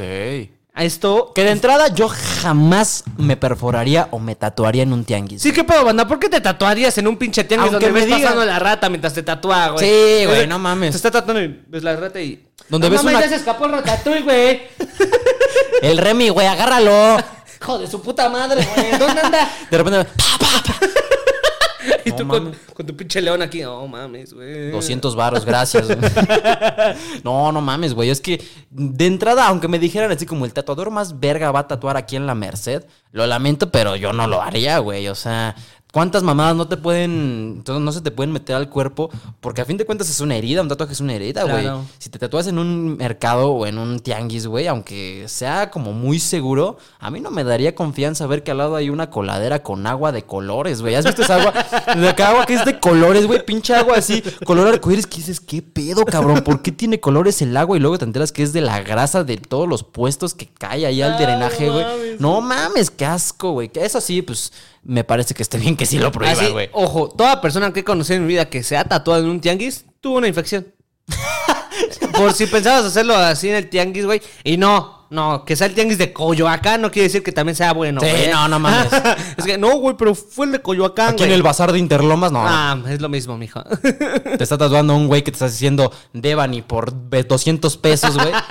A 0.77 0.83
esto... 0.83 1.31
Que 1.33 1.43
de 1.45 1.51
entrada 1.51 1.87
yo 1.89 2.09
jamás 2.09 3.03
me 3.17 3.37
perforaría 3.37 4.09
o 4.11 4.19
me 4.19 4.35
tatuaría 4.35 4.83
en 4.83 4.91
un 4.91 5.05
tianguis. 5.05 5.41
Sí, 5.41 5.53
¿qué 5.53 5.63
pedo, 5.63 5.85
banda? 5.85 6.05
¿Por 6.07 6.19
qué 6.19 6.27
te 6.27 6.41
tatuarías 6.41 6.97
en 6.97 7.07
un 7.07 7.15
pinche 7.17 7.45
tianguis 7.45 7.71
Aunque 7.71 7.85
donde 7.87 7.99
me 8.01 8.05
ves 8.05 8.15
digan- 8.17 8.23
pasando 8.23 8.45
la 8.45 8.59
rata 8.59 8.89
mientras 8.89 9.13
te 9.13 9.23
tatúa, 9.23 9.69
güey? 9.69 9.85
Sí, 9.85 10.25
güey, 10.25 10.47
no 10.47 10.59
mames. 10.59 10.91
Te 10.91 10.97
está 10.97 11.11
tatuando 11.11 11.41
y 11.41 11.63
ves 11.67 11.83
la 11.83 11.95
rata 11.95 12.19
y... 12.19 12.45
Donde 12.67 12.89
no 12.89 12.91
ves 12.93 13.03
mames, 13.03 13.17
una- 13.17 13.25
ya 13.25 13.29
se 13.29 13.35
escapó 13.35 13.65
el 13.67 13.71
ratatouille, 13.73 14.21
güey. 14.23 14.61
El 15.81 15.97
Remy, 15.97 16.29
güey, 16.29 16.47
agárralo. 16.47 17.17
Hijo 17.65 17.79
de 17.79 17.87
su 17.87 17.99
puta 17.99 18.29
madre, 18.29 18.63
güey. 18.75 18.91
¿Dónde 18.91 19.21
anda? 19.21 19.51
De 19.71 19.75
repente, 19.75 20.05
pa, 20.05 20.37
pa, 20.37 20.63
pa. 20.63 20.85
Y 22.05 22.11
No 22.11 22.15
tú 22.15 22.27
con, 22.27 22.85
tu 22.85 22.95
pinche 22.95 23.19
león 23.19 23.41
aquí. 23.41 23.61
No 23.61 23.87
mames, 23.87 24.35
güey. 24.35 24.69
200 24.69 25.15
varos, 25.15 25.45
gracias. 25.45 25.87
no, 27.23 27.51
no 27.51 27.61
mames, 27.61 27.95
güey. 27.95 28.11
Es 28.11 28.21
que 28.21 28.43
de 28.69 29.07
entrada, 29.07 29.47
aunque 29.47 29.67
me 29.67 29.79
dijeran 29.79 30.11
así 30.11 30.27
como 30.27 30.45
el 30.45 30.53
tatuador 30.53 30.91
más 30.91 31.19
verga 31.19 31.51
va 31.51 31.61
a 31.61 31.67
tatuar 31.67 31.97
aquí 31.97 32.15
en 32.15 32.27
la 32.27 32.35
Merced, 32.35 32.85
lo 33.11 33.25
lamento, 33.25 33.71
pero 33.71 33.95
yo 33.95 34.13
no 34.13 34.27
lo 34.27 34.43
haría, 34.43 34.77
güey. 34.77 35.07
O 35.07 35.15
sea, 35.15 35.55
¿Cuántas 35.95 36.23
mamadas 36.23 36.57
no 36.57 36.67
te 36.67 36.75
pueden, 36.75 37.53
entonces 37.55 37.81
no 37.81 37.89
se 37.93 38.01
te 38.01 38.11
pueden 38.11 38.33
meter 38.33 38.53
al 38.57 38.67
cuerpo? 38.69 39.09
Porque 39.39 39.61
a 39.61 39.65
fin 39.65 39.77
de 39.77 39.85
cuentas 39.85 40.09
es 40.09 40.19
una 40.19 40.35
herida, 40.35 40.61
un 40.61 40.67
tatuaje 40.67 40.91
es 40.91 40.99
una 40.99 41.13
herida, 41.13 41.43
güey. 41.43 41.61
Claro. 41.61 41.85
Si 41.99 42.09
te 42.09 42.19
tatúas 42.19 42.47
en 42.47 42.59
un 42.59 42.97
mercado 42.97 43.51
o 43.51 43.65
en 43.65 43.77
un 43.77 44.01
tianguis, 44.01 44.45
güey, 44.45 44.67
aunque 44.67 45.23
sea 45.29 45.71
como 45.71 45.93
muy 45.93 46.19
seguro, 46.19 46.75
a 46.99 47.09
mí 47.11 47.21
no 47.21 47.31
me 47.31 47.45
daría 47.45 47.75
confianza 47.75 48.27
ver 48.27 48.43
que 48.43 48.51
al 48.51 48.57
lado 48.57 48.75
hay 48.75 48.89
una 48.89 49.09
coladera 49.09 49.63
con 49.63 49.87
agua 49.87 50.11
de 50.11 50.23
colores, 50.23 50.81
güey. 50.81 50.95
¿Has 50.95 51.05
visto 51.05 51.21
esa 51.21 51.35
agua? 51.35 51.53
De 51.95 52.09
acá 52.09 52.31
agua 52.31 52.45
que 52.45 52.55
es 52.55 52.65
de 52.65 52.77
colores, 52.77 53.25
güey, 53.25 53.45
pinche 53.45 53.73
agua 53.73 53.95
así, 53.95 54.21
color 54.45 54.67
arcoíris, 54.67 55.07
que 55.07 55.15
dices, 55.19 55.39
¿qué 55.39 55.61
pedo, 55.61 56.03
cabrón? 56.03 56.41
¿Por 56.43 56.61
qué 56.61 56.73
tiene 56.73 56.99
colores 56.99 57.41
el 57.41 57.55
agua? 57.55 57.77
Y 57.77 57.79
luego 57.79 57.97
te 57.97 58.03
enteras 58.03 58.33
que 58.33 58.43
es 58.43 58.51
de 58.51 58.59
la 58.59 58.81
grasa 58.81 59.23
de 59.23 59.37
todos 59.37 59.69
los 59.69 59.83
puestos 59.83 60.33
que 60.33 60.47
cae 60.47 60.85
ahí 60.85 61.01
al 61.01 61.13
Ah, 61.13 61.17
drenaje, 61.17 61.69
güey. 61.69 61.85
No 62.19 62.41
mames, 62.41 62.91
qué 62.91 63.05
asco, 63.05 63.51
güey. 63.51 63.71
Eso 63.75 64.01
sí, 64.01 64.21
pues 64.21 64.51
me 64.85 65.03
parece 65.03 65.33
que 65.33 65.43
esté 65.43 65.57
bien 65.57 65.75
que 65.75 65.85
sí 65.85 65.97
lo 65.99 66.11
prohíban, 66.11 66.51
güey. 66.51 66.69
ojo, 66.71 67.09
toda 67.09 67.41
persona 67.41 67.73
que 67.73 67.81
he 67.81 67.83
conocido 67.83 68.17
en 68.17 68.23
mi 68.23 68.29
vida 68.29 68.49
que 68.49 68.63
se 68.63 68.77
ha 68.77 68.85
tatuado 68.85 69.23
en 69.23 69.29
un 69.29 69.41
tianguis 69.41 69.85
tuvo 69.99 70.17
una 70.17 70.27
infección. 70.27 70.67
Por 72.15 72.33
si 72.33 72.45
pensabas 72.45 72.85
hacerlo 72.85 73.15
así 73.15 73.49
en 73.49 73.55
el 73.55 73.69
tianguis, 73.69 74.05
güey. 74.05 74.21
Y 74.43 74.57
no, 74.57 75.07
no, 75.09 75.43
que 75.43 75.55
sea 75.55 75.67
el 75.67 75.73
tianguis 75.73 75.97
de 75.97 76.13
Coyoacán 76.13 76.81
no 76.81 76.91
quiere 76.91 77.07
decir 77.07 77.23
que 77.23 77.31
también 77.31 77.55
sea 77.55 77.73
bueno. 77.73 77.99
Sí, 78.01 78.07
no, 78.31 78.47
no 78.47 78.59
mames. 78.59 78.91
es 79.37 79.43
que 79.43 79.57
no, 79.57 79.75
güey, 79.77 79.95
pero 79.97 80.15
fue 80.15 80.45
el 80.45 80.51
de 80.53 80.61
Coyoacán, 80.61 81.09
Aquí 81.13 81.23
en 81.23 81.29
güey. 81.29 81.37
el 81.37 81.43
bazar 81.43 81.71
de 81.71 81.79
Interlomas, 81.79 82.31
no. 82.31 82.43
Ah, 82.45 82.77
es 82.87 83.01
lo 83.01 83.09
mismo, 83.09 83.37
mijo. 83.37 83.63
Te 83.63 84.43
está 84.43 84.57
tatuando 84.57 84.95
un 84.95 85.07
güey 85.07 85.23
que 85.23 85.31
te 85.31 85.35
está 85.35 85.47
diciendo 85.47 85.91
Devani 86.13 86.61
por 86.61 86.93
200 87.09 87.77
pesos, 87.77 88.15
güey. 88.15 88.31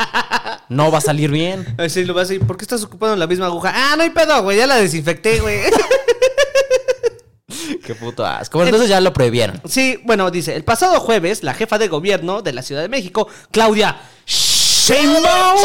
No 0.70 0.90
va 0.90 0.96
a 0.96 1.02
salir 1.02 1.30
bien. 1.30 1.74
Así 1.78 2.04
lo 2.06 2.14
vas 2.14 2.22
a 2.22 2.32
decir, 2.32 2.46
¿por 2.46 2.56
qué 2.56 2.64
estás 2.64 2.82
ocupando 2.82 3.14
la 3.16 3.26
misma 3.26 3.46
aguja? 3.46 3.70
Ah, 3.74 3.96
no 3.96 4.02
hay 4.02 4.10
pedo, 4.10 4.42
güey, 4.42 4.56
ya 4.56 4.66
la 4.66 4.76
desinfecté, 4.76 5.40
güey. 5.40 5.60
Qué 7.84 7.94
puto 7.94 8.24
asco. 8.24 8.58
Bueno, 8.58 8.68
entonces 8.68 8.88
ya 8.88 9.00
lo 9.00 9.12
prohibieron. 9.12 9.60
Sí, 9.68 9.98
bueno, 10.04 10.30
dice, 10.30 10.54
el 10.54 10.64
pasado 10.64 11.00
jueves, 11.00 11.42
la 11.42 11.54
jefa 11.54 11.78
de 11.78 11.88
gobierno 11.88 12.42
de 12.42 12.52
la 12.52 12.62
Ciudad 12.62 12.82
de 12.82 12.88
México, 12.88 13.28
Claudia 13.50 14.00
Sheinbaum, 14.26 15.58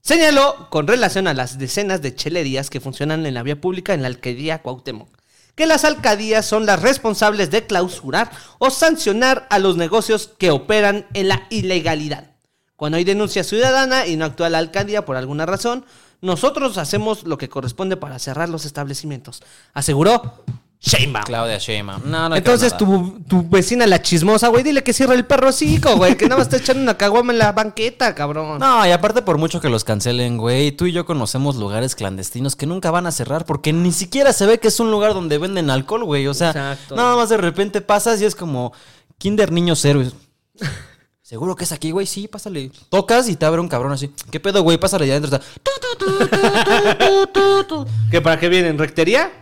señaló 0.00 0.68
con 0.70 0.86
relación 0.86 1.26
a 1.26 1.34
las 1.34 1.58
decenas 1.58 2.02
de 2.02 2.14
chelerías 2.14 2.70
que 2.70 2.80
funcionan 2.80 3.26
en 3.26 3.34
la 3.34 3.42
vía 3.42 3.60
pública 3.60 3.94
en 3.94 4.02
la 4.02 4.08
alcaldía 4.08 4.62
Cuauhtémoc, 4.62 5.08
que 5.54 5.66
las 5.66 5.84
alcaldías 5.84 6.44
son 6.44 6.66
las 6.66 6.82
responsables 6.82 7.50
de 7.50 7.66
clausurar 7.66 8.30
o 8.58 8.70
sancionar 8.70 9.46
a 9.50 9.58
los 9.58 9.76
negocios 9.76 10.30
que 10.38 10.50
operan 10.50 11.06
en 11.14 11.28
la 11.28 11.46
ilegalidad. 11.50 12.32
Cuando 12.76 12.98
hay 12.98 13.04
denuncia 13.04 13.44
ciudadana 13.44 14.06
y 14.06 14.16
no 14.16 14.24
actúa 14.24 14.50
la 14.50 14.58
alcaldía 14.58 15.04
por 15.04 15.16
alguna 15.16 15.46
razón, 15.46 15.86
nosotros 16.24 16.78
hacemos 16.78 17.24
lo 17.24 17.38
que 17.38 17.48
corresponde 17.48 17.96
para 17.96 18.18
cerrar 18.18 18.48
los 18.48 18.64
establecimientos, 18.64 19.42
aseguró 19.72 20.44
Sheinbaum. 20.84 21.24
Claudia 21.24 21.58
Sheinbaum. 21.58 22.02
No, 22.04 22.28
no 22.28 22.36
Entonces 22.36 22.76
tu, 22.76 23.18
tu 23.26 23.48
vecina 23.48 23.86
la 23.86 24.02
chismosa, 24.02 24.48
güey, 24.48 24.62
dile 24.62 24.82
que 24.82 24.92
cierre 24.92 25.14
el 25.14 25.24
perro 25.24 25.48
hocico, 25.48 25.96
güey, 25.96 26.16
que 26.16 26.26
nada 26.26 26.38
más 26.38 26.48
está 26.48 26.58
echando 26.58 26.82
una 26.82 26.98
caguama 26.98 27.32
en 27.32 27.38
la 27.38 27.52
banqueta, 27.52 28.14
cabrón. 28.14 28.58
No, 28.58 28.86
y 28.86 28.90
aparte 28.90 29.22
por 29.22 29.38
mucho 29.38 29.60
que 29.60 29.70
los 29.70 29.82
cancelen, 29.84 30.36
güey, 30.36 30.72
tú 30.72 30.84
y 30.86 30.92
yo 30.92 31.06
conocemos 31.06 31.56
lugares 31.56 31.94
clandestinos 31.94 32.54
que 32.54 32.66
nunca 32.66 32.90
van 32.90 33.06
a 33.06 33.12
cerrar 33.12 33.46
porque 33.46 33.72
ni 33.72 33.92
siquiera 33.92 34.32
se 34.32 34.46
ve 34.46 34.60
que 34.60 34.68
es 34.68 34.78
un 34.78 34.90
lugar 34.90 35.14
donde 35.14 35.38
venden 35.38 35.70
alcohol, 35.70 36.04
güey. 36.04 36.26
O 36.26 36.34
sea, 36.34 36.48
Exacto. 36.50 36.96
nada 36.96 37.16
más 37.16 37.30
de 37.30 37.38
repente 37.38 37.80
pasas 37.80 38.20
y 38.20 38.26
es 38.26 38.34
como 38.34 38.72
Kinder 39.16 39.52
Niños 39.52 39.84
Héroes. 39.84 40.12
¿Seguro 41.34 41.56
que 41.56 41.64
es 41.64 41.72
aquí, 41.72 41.90
güey? 41.90 42.06
Sí, 42.06 42.28
pásale. 42.28 42.70
Tocas 42.90 43.28
y 43.28 43.34
te 43.34 43.44
abre 43.44 43.60
un 43.60 43.66
cabrón 43.66 43.90
así. 43.90 44.08
¿Qué 44.30 44.38
pedo, 44.38 44.62
güey? 44.62 44.78
Pásale 44.78 45.04
ya 45.04 45.16
adentro. 45.16 45.36
Está... 45.36 45.44
¿Que 48.08 48.20
para 48.20 48.38
qué 48.38 48.48
vienen? 48.48 48.78
¿Rectería? 48.78 49.32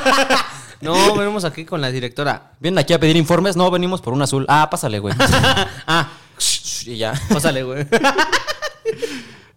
no, 0.82 1.16
venimos 1.16 1.46
aquí 1.46 1.64
con 1.64 1.80
la 1.80 1.90
directora. 1.90 2.52
¿Vienen 2.60 2.76
aquí 2.76 2.92
a 2.92 3.00
pedir 3.00 3.16
informes? 3.16 3.56
No, 3.56 3.70
venimos 3.70 4.02
por 4.02 4.12
un 4.12 4.20
azul. 4.20 4.44
Ah, 4.50 4.68
pásale, 4.70 4.98
güey. 4.98 5.14
Ah, 5.86 6.10
y 6.84 6.98
ya. 6.98 7.14
pásale, 7.30 7.62
güey. 7.62 7.86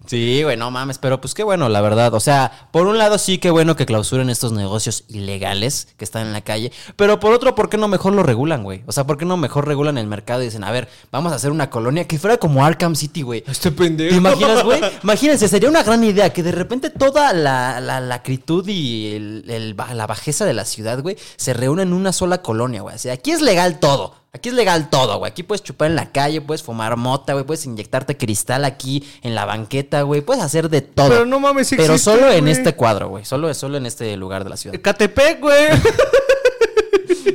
Sí, 0.07 0.41
güey, 0.43 0.57
no 0.57 0.71
mames, 0.71 0.97
pero 0.97 1.21
pues 1.21 1.33
qué 1.33 1.43
bueno, 1.43 1.69
la 1.69 1.81
verdad. 1.81 2.13
O 2.13 2.19
sea, 2.19 2.69
por 2.71 2.87
un 2.87 2.97
lado 2.97 3.17
sí, 3.17 3.37
qué 3.37 3.51
bueno 3.51 3.75
que 3.75 3.85
clausuren 3.85 4.29
estos 4.29 4.51
negocios 4.53 5.03
ilegales 5.09 5.89
que 5.97 6.03
están 6.05 6.25
en 6.27 6.33
la 6.33 6.41
calle, 6.41 6.71
pero 6.95 7.19
por 7.19 7.33
otro, 7.33 7.53
¿por 7.55 7.69
qué 7.69 7.77
no 7.77 7.87
mejor 7.87 8.13
lo 8.13 8.23
regulan, 8.23 8.63
güey? 8.63 8.83
O 8.87 8.91
sea, 8.91 9.05
¿por 9.05 9.17
qué 9.17 9.25
no 9.25 9.37
mejor 9.37 9.67
regulan 9.67 9.97
el 9.97 10.07
mercado 10.07 10.41
y 10.41 10.45
dicen, 10.45 10.63
a 10.63 10.71
ver, 10.71 10.87
vamos 11.11 11.31
a 11.31 11.35
hacer 11.35 11.51
una 11.51 11.69
colonia 11.69 12.07
que 12.07 12.17
fuera 12.17 12.37
como 12.37 12.65
Arkham 12.65 12.95
City, 12.95 13.21
güey? 13.21 13.43
Este 13.47 13.71
pendejo. 13.71 14.09
¿Te 14.11 14.15
imaginas, 14.15 14.63
güey? 14.63 14.81
Imagínense, 15.03 15.47
sería 15.47 15.69
una 15.69 15.83
gran 15.83 16.03
idea 16.03 16.31
que 16.31 16.41
de 16.43 16.51
repente 16.53 16.89
toda 16.89 17.33
la, 17.33 17.79
la, 17.81 17.99
la 17.99 18.15
acritud 18.15 18.67
y 18.67 19.13
el- 19.15 19.75
la 19.77 20.07
bajeza 20.07 20.45
de 20.45 20.53
la 20.53 20.65
ciudad, 20.65 21.01
güey, 21.01 21.17
se 21.35 21.53
reúnen 21.53 21.89
en 21.89 21.93
una 21.93 22.13
sola 22.13 22.41
colonia, 22.41 22.81
güey. 22.81 22.95
O 22.95 22.99
sea, 22.99 23.13
aquí 23.13 23.31
es 23.31 23.41
legal 23.41 23.79
todo. 23.79 24.15
Aquí 24.33 24.49
es 24.49 24.55
legal 24.55 24.89
todo, 24.89 25.17
güey. 25.17 25.31
Aquí 25.31 25.43
puedes 25.43 25.63
chupar 25.63 25.89
en 25.89 25.95
la 25.95 26.11
calle, 26.11 26.41
puedes 26.41 26.61
fumar 26.61 26.95
mota, 26.97 27.33
güey. 27.33 27.45
Puedes 27.45 27.65
inyectarte 27.65 28.17
cristal 28.17 28.65
aquí 28.65 29.07
en 29.23 29.33
la 29.33 29.45
banqueta, 29.45 30.01
güey. 30.03 30.21
Puedes 30.21 30.43
hacer 30.43 30.69
de 30.69 30.81
todo. 30.81 31.09
Pero 31.09 31.25
no 31.25 31.39
mames, 31.39 31.67
sí 31.67 31.75
Pero 31.75 31.93
existe, 31.95 32.11
solo 32.11 32.31
en 32.31 32.47
este 32.47 32.75
cuadro, 32.75 33.09
güey. 33.09 33.25
Solo, 33.25 33.51
solo 33.53 33.77
en 33.77 33.85
este 33.85 34.15
lugar 34.17 34.43
de 34.43 34.49
la 34.49 34.57
ciudad. 34.57 34.79
Catepec, 34.81 35.39
güey. 35.39 35.67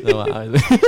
No 0.03 0.27
mames, 0.27 0.51
güey. 0.51 0.81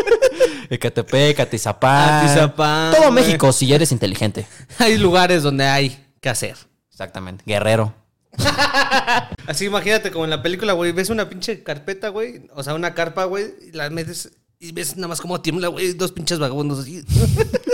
Ecatepec, 0.70 1.38
Atizapán. 1.38 2.24
Atizapán, 2.24 2.92
Todo 2.92 3.12
güey. 3.12 3.24
México, 3.24 3.52
si 3.52 3.72
eres 3.72 3.92
inteligente. 3.92 4.46
Hay 4.78 4.98
lugares 4.98 5.42
donde 5.42 5.64
hay 5.64 6.04
que 6.20 6.28
hacer. 6.28 6.56
Exactamente. 6.90 7.44
Guerrero. 7.46 7.94
Así 9.46 9.66
imagínate 9.66 10.10
como 10.10 10.24
en 10.24 10.30
la 10.30 10.42
película, 10.42 10.72
güey, 10.72 10.90
ves 10.90 11.10
una 11.10 11.28
pinche 11.28 11.62
carpeta, 11.62 12.08
güey, 12.08 12.48
o 12.54 12.64
sea, 12.64 12.74
una 12.74 12.94
carpa, 12.94 13.24
güey, 13.24 13.54
y 13.68 13.72
la 13.72 13.88
metes 13.90 14.32
y 14.64 14.72
ves 14.72 14.96
nada 14.96 15.08
más 15.08 15.20
como 15.20 15.40
tiembla, 15.40 15.68
güey, 15.68 15.92
dos 15.92 16.12
pinches 16.12 16.38
vagabundos 16.38 16.80
así. 16.80 17.04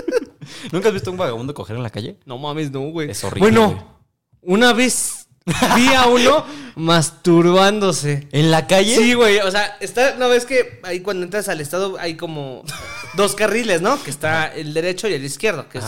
¿Nunca 0.73 0.89
has 0.89 0.95
visto 0.95 1.11
un 1.11 1.17
vagabundo 1.17 1.55
coger 1.55 1.77
en 1.77 1.83
la 1.83 1.91
calle? 1.91 2.19
No 2.27 2.37
mames, 2.39 2.71
no, 2.71 2.81
güey. 2.91 3.11
Es 3.11 3.23
horrible, 3.25 3.41
Bueno, 3.51 3.71
güey. 3.71 4.55
una 4.57 4.73
vez 4.73 5.29
vi 5.77 5.89
a 5.95 6.07
uno 6.07 6.45
masturbándose. 6.77 8.29
¿En 8.33 8.51
la 8.51 8.67
calle? 8.67 8.97
Sí, 8.97 9.15
güey, 9.15 9.39
o 9.39 9.51
sea, 9.51 9.77
está, 9.81 10.17
no 10.17 10.29
ves 10.29 10.47
que 10.47 10.81
ahí 10.83 11.01
cuando 11.01 11.25
entras 11.25 11.49
al 11.49 11.61
estado 11.61 11.97
hay 11.99 12.17
como 12.17 12.65
dos 13.15 13.35
carriles, 13.35 13.81
¿no? 13.83 14.03
Que 14.03 14.11
está 14.11 14.53
el 14.55 14.75
derecho 14.75 15.09
y 15.09 15.15
el 15.15 15.25
izquierdo, 15.25 15.69
que 15.69 15.79
es 15.79 15.85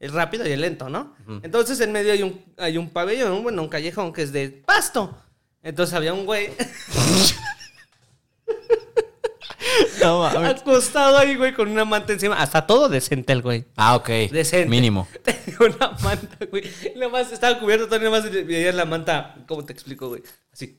el 0.00 0.12
rápido 0.12 0.46
y 0.48 0.52
el 0.52 0.60
lento, 0.60 0.88
¿no? 0.88 1.14
Entonces 1.42 1.80
en 1.80 1.92
medio 1.92 2.12
hay 2.12 2.22
un, 2.22 2.40
hay 2.56 2.78
un 2.78 2.88
pabellón, 2.90 3.42
bueno, 3.42 3.62
un 3.62 3.68
callejón 3.68 4.12
que 4.12 4.22
es 4.22 4.32
de 4.32 4.48
pasto. 4.48 5.16
Entonces 5.62 5.94
había 5.94 6.14
un 6.14 6.24
güey 6.24 6.50
No 10.02 10.20
mames. 10.20 10.60
acostado 10.60 11.18
ahí, 11.18 11.36
güey, 11.36 11.52
con 11.54 11.68
una 11.68 11.84
manta 11.84 12.12
encima. 12.12 12.40
Hasta 12.40 12.66
todo 12.66 12.88
decente 12.88 13.32
el 13.32 13.42
güey. 13.42 13.64
Ah, 13.76 13.96
ok. 13.96 14.08
Decente. 14.30 14.68
Mínimo. 14.68 15.08
Tenía 15.22 15.58
una 15.60 15.90
manta, 16.02 16.38
güey. 16.50 16.64
Nada 16.96 17.08
más 17.08 17.32
estaba 17.32 17.58
cubierto, 17.58 17.86
todo 17.86 17.98
nada 17.98 18.10
más 18.10 18.30
veía 18.30 18.72
la 18.72 18.84
manta. 18.84 19.36
¿Cómo 19.46 19.64
te 19.64 19.72
explico, 19.72 20.08
güey? 20.08 20.22
Así. 20.52 20.78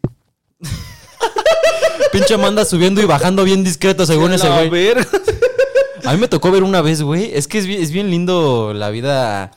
Pinche 2.11 2.33
Amanda 2.33 2.65
subiendo 2.65 3.01
y 3.01 3.05
bajando 3.05 3.43
bien 3.43 3.63
discreto 3.63 4.05
según 4.05 4.33
ese 4.33 4.49
güey. 4.49 4.69
verga. 4.69 5.07
A 6.05 6.13
mí 6.13 6.19
me 6.19 6.27
tocó 6.27 6.49
ver 6.51 6.63
una 6.63 6.81
vez, 6.81 7.01
güey. 7.01 7.31
Es 7.33 7.47
que 7.47 7.59
es 7.59 7.67
bien, 7.67 7.81
es 7.81 7.91
bien 7.91 8.09
lindo 8.09 8.73
la 8.73 8.89
vida, 8.89 9.51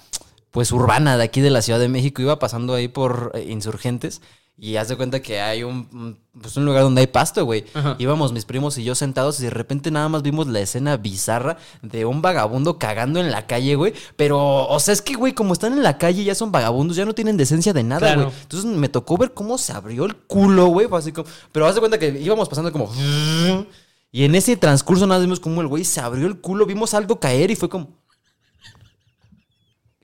pues, 0.51 0.73
urbana 0.73 1.17
de 1.17 1.25
aquí 1.25 1.41
de 1.41 1.51
la 1.51 1.63
Ciudad 1.63 1.79
de 1.79 1.89
México. 1.89 2.21
Iba 2.21 2.39
pasando 2.39 2.75
ahí 2.75 2.89
por 2.89 3.33
eh, 3.35 3.47
Insurgentes 3.49 4.21
y 4.59 4.77
haz 4.77 4.89
de 4.89 4.97
cuenta 4.97 5.21
que 5.21 5.41
hay 5.41 5.65
un, 5.65 6.19
pues, 6.41 6.57
un 6.57 6.65
lugar 6.65 6.83
donde 6.83 7.01
hay 7.01 7.07
pasto, 7.09 7.45
güey. 7.45 7.65
Ajá. 7.75 7.97
Íbamos 7.99 8.33
mis 8.33 8.45
primos 8.45 8.79
y 8.79 8.85
yo 8.85 8.95
sentados 8.95 9.41
y 9.41 9.45
de 9.45 9.51
repente 9.51 9.91
nada 9.91 10.09
más 10.09 10.23
vimos 10.23 10.47
la 10.47 10.61
escena 10.61 10.97
bizarra 10.99 11.57
de 11.81 12.05
un 12.05 12.23
vagabundo 12.23 12.79
cagando 12.79 13.19
en 13.19 13.31
la 13.33 13.47
calle, 13.47 13.75
güey. 13.75 13.93
Pero, 14.17 14.69
o 14.69 14.79
sea, 14.79 14.93
es 14.95 15.03
que, 15.03 15.15
güey, 15.15 15.33
como 15.33 15.53
están 15.53 15.73
en 15.73 15.83
la 15.83 15.99
calle 15.99 16.23
ya 16.23 16.35
son 16.35 16.53
vagabundos, 16.53 16.97
ya 16.97 17.05
no 17.05 17.15
tienen 17.15 17.37
decencia 17.37 17.73
de 17.73 17.83
nada, 17.83 18.01
Claro. 18.01 18.23
güey. 18.27 18.35
Entonces 18.43 18.71
me 18.71 18.89
tocó 18.89 19.17
ver 19.17 19.33
cómo 19.35 19.59
se 19.59 19.73
abrió 19.73 20.05
el 20.05 20.15
culo, 20.17 20.67
güey. 20.67 20.87
así 20.93 21.11
como- 21.13 21.29
Pero 21.51 21.67
haz 21.67 21.75
de 21.75 21.81
cuenta 21.81 21.99
que 21.99 22.09
íbamos 22.21 22.49
pasando 22.49 22.71
como... 22.71 22.93
Y 24.15 24.25
en 24.25 24.35
ese 24.35 24.57
transcurso 24.59 25.07
nada 25.07 25.19
más 25.21 25.27
vimos 25.27 25.41
como 25.41 25.63
el 25.63 25.67
güey 25.69 25.85
se 25.85 25.99
abrió 25.99 26.27
el 26.27 26.39
culo, 26.39 26.67
vimos 26.67 26.93
algo 26.93 27.19
caer 27.19 27.51
y 27.51 27.57
fue 27.57 27.71
como... 27.71 27.89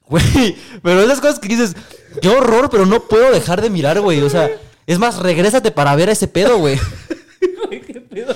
Güey, 0.07 0.57
pero 0.83 1.03
esas 1.03 1.21
cosas 1.21 1.39
que 1.39 1.49
dices, 1.49 1.77
qué 2.21 2.29
horror, 2.29 2.71
pero 2.71 2.87
no 2.87 3.01
puedo 3.01 3.31
dejar 3.33 3.61
de 3.61 3.71
mirar, 3.71 4.01
güey. 4.01 4.21
O 4.23 4.31
sea, 4.31 4.51
es 4.87 4.99
más, 4.99 5.19
regrésate 5.19 5.71
para 5.71 5.95
ver 5.97 6.09
a 6.09 6.13
ese 6.13 6.29
pedo, 6.29 6.59
güey. 6.59 6.79
Qué 7.71 8.01
pedo. 8.01 8.35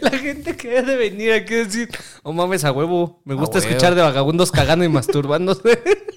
La, 0.00 0.10
la 0.10 0.18
gente 0.18 0.56
que 0.56 0.68
debe 0.68 0.92
de 0.92 0.96
venir 0.96 1.32
aquí 1.32 1.54
a 1.54 1.64
decir, 1.64 1.88
oh 2.22 2.32
mames, 2.32 2.64
a 2.64 2.72
huevo. 2.72 3.20
Me 3.24 3.34
gusta 3.34 3.58
escuchar 3.58 3.94
de 3.94 4.02
vagabundos 4.02 4.52
cagando 4.52 4.84
y 4.84 4.88
masturbándose. 4.88 5.82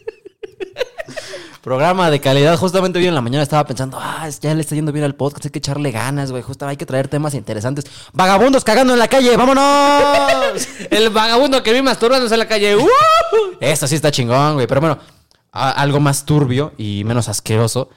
Programa 1.64 2.12
de 2.12 2.20
calidad. 2.20 2.58
Justamente 2.58 3.00
hoy 3.00 3.08
en 3.08 3.16
la 3.16 3.22
mañana 3.22 3.42
estaba 3.42 3.66
pensando, 3.66 3.98
ah, 3.98 4.28
ya 4.42 4.54
le 4.54 4.60
está 4.60 4.76
yendo 4.76 4.92
bien 4.92 5.06
al 5.06 5.16
podcast, 5.16 5.46
hay 5.46 5.52
que 5.52 5.60
echarle 5.60 5.92
ganas, 5.92 6.30
güey. 6.30 6.44
Justo 6.44 6.68
hay 6.68 6.76
que 6.76 6.86
traer 6.86 7.08
temas 7.08 7.34
interesantes. 7.36 7.86
Vagabundos 8.12 8.66
cagando 8.66 8.92
en 8.92 9.00
la 9.00 9.08
calle, 9.08 9.38
vámonos. 9.38 10.68
El 10.92 11.10
vagabundo 11.10 11.64
que 11.64 11.72
vi 11.72 11.82
masturbándose 11.82 12.36
en 12.36 12.40
la 12.40 12.48
calle. 12.50 12.76
¡uh! 12.76 12.88
Esto 13.62 13.88
sí 13.88 13.96
está 13.96 14.12
chingón, 14.12 14.56
güey. 14.56 14.68
Pero 14.68 14.82
bueno, 14.82 15.00
a- 15.54 15.72
algo 15.72 16.00
más 16.02 16.26
turbio 16.26 16.74
y 16.78 17.04
menos 17.06 17.30
asqueroso 17.30 17.90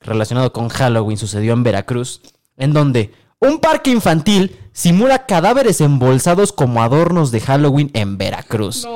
relacionado 0.00 0.52
con 0.52 0.68
Halloween 0.68 1.16
sucedió 1.16 1.52
en 1.52 1.62
Veracruz, 1.62 2.20
en 2.56 2.72
donde 2.72 3.12
Un 3.40 3.58
parque 3.58 3.90
infantil 3.90 4.56
simula 4.72 5.26
cadáveres 5.26 5.82
embolsados 5.82 6.50
como 6.50 6.82
adornos 6.82 7.30
de 7.30 7.40
Halloween 7.40 7.90
en 7.92 8.16
Veracruz. 8.16 8.88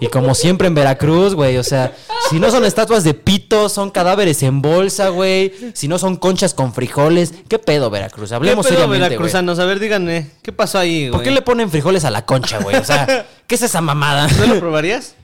Y 0.00 0.06
como 0.06 0.34
siempre 0.34 0.66
en 0.68 0.74
Veracruz, 0.74 1.34
güey, 1.34 1.58
o 1.58 1.62
sea, 1.62 1.94
si 2.30 2.40
no 2.40 2.50
son 2.50 2.64
estatuas 2.64 3.04
de 3.04 3.12
pito, 3.12 3.68
son 3.68 3.90
cadáveres 3.90 4.42
en 4.44 4.62
bolsa, 4.62 5.08
güey. 5.10 5.52
Si 5.74 5.88
no 5.88 5.98
son 5.98 6.16
conchas 6.16 6.54
con 6.54 6.72
frijoles, 6.72 7.34
¿qué 7.48 7.58
pedo, 7.58 7.90
Veracruz? 7.90 8.32
Hablemos 8.32 8.64
¿Qué 8.64 8.72
pedo, 8.72 8.84
seriamente, 8.84 9.08
veracruzanos? 9.10 9.58
A 9.58 9.66
ver, 9.66 9.78
díganme, 9.78 10.30
¿qué 10.42 10.52
pasó 10.52 10.78
ahí, 10.78 11.08
güey? 11.08 11.10
¿Por 11.10 11.22
qué 11.22 11.30
le 11.32 11.42
ponen 11.42 11.68
frijoles 11.70 12.06
a 12.06 12.10
la 12.10 12.24
concha, 12.24 12.60
güey? 12.60 12.76
O 12.76 12.84
sea, 12.84 13.26
¿qué 13.46 13.54
es 13.56 13.62
esa 13.62 13.82
mamada? 13.82 14.26
¿No 14.28 14.46
lo 14.54 14.58
probarías? 14.60 15.16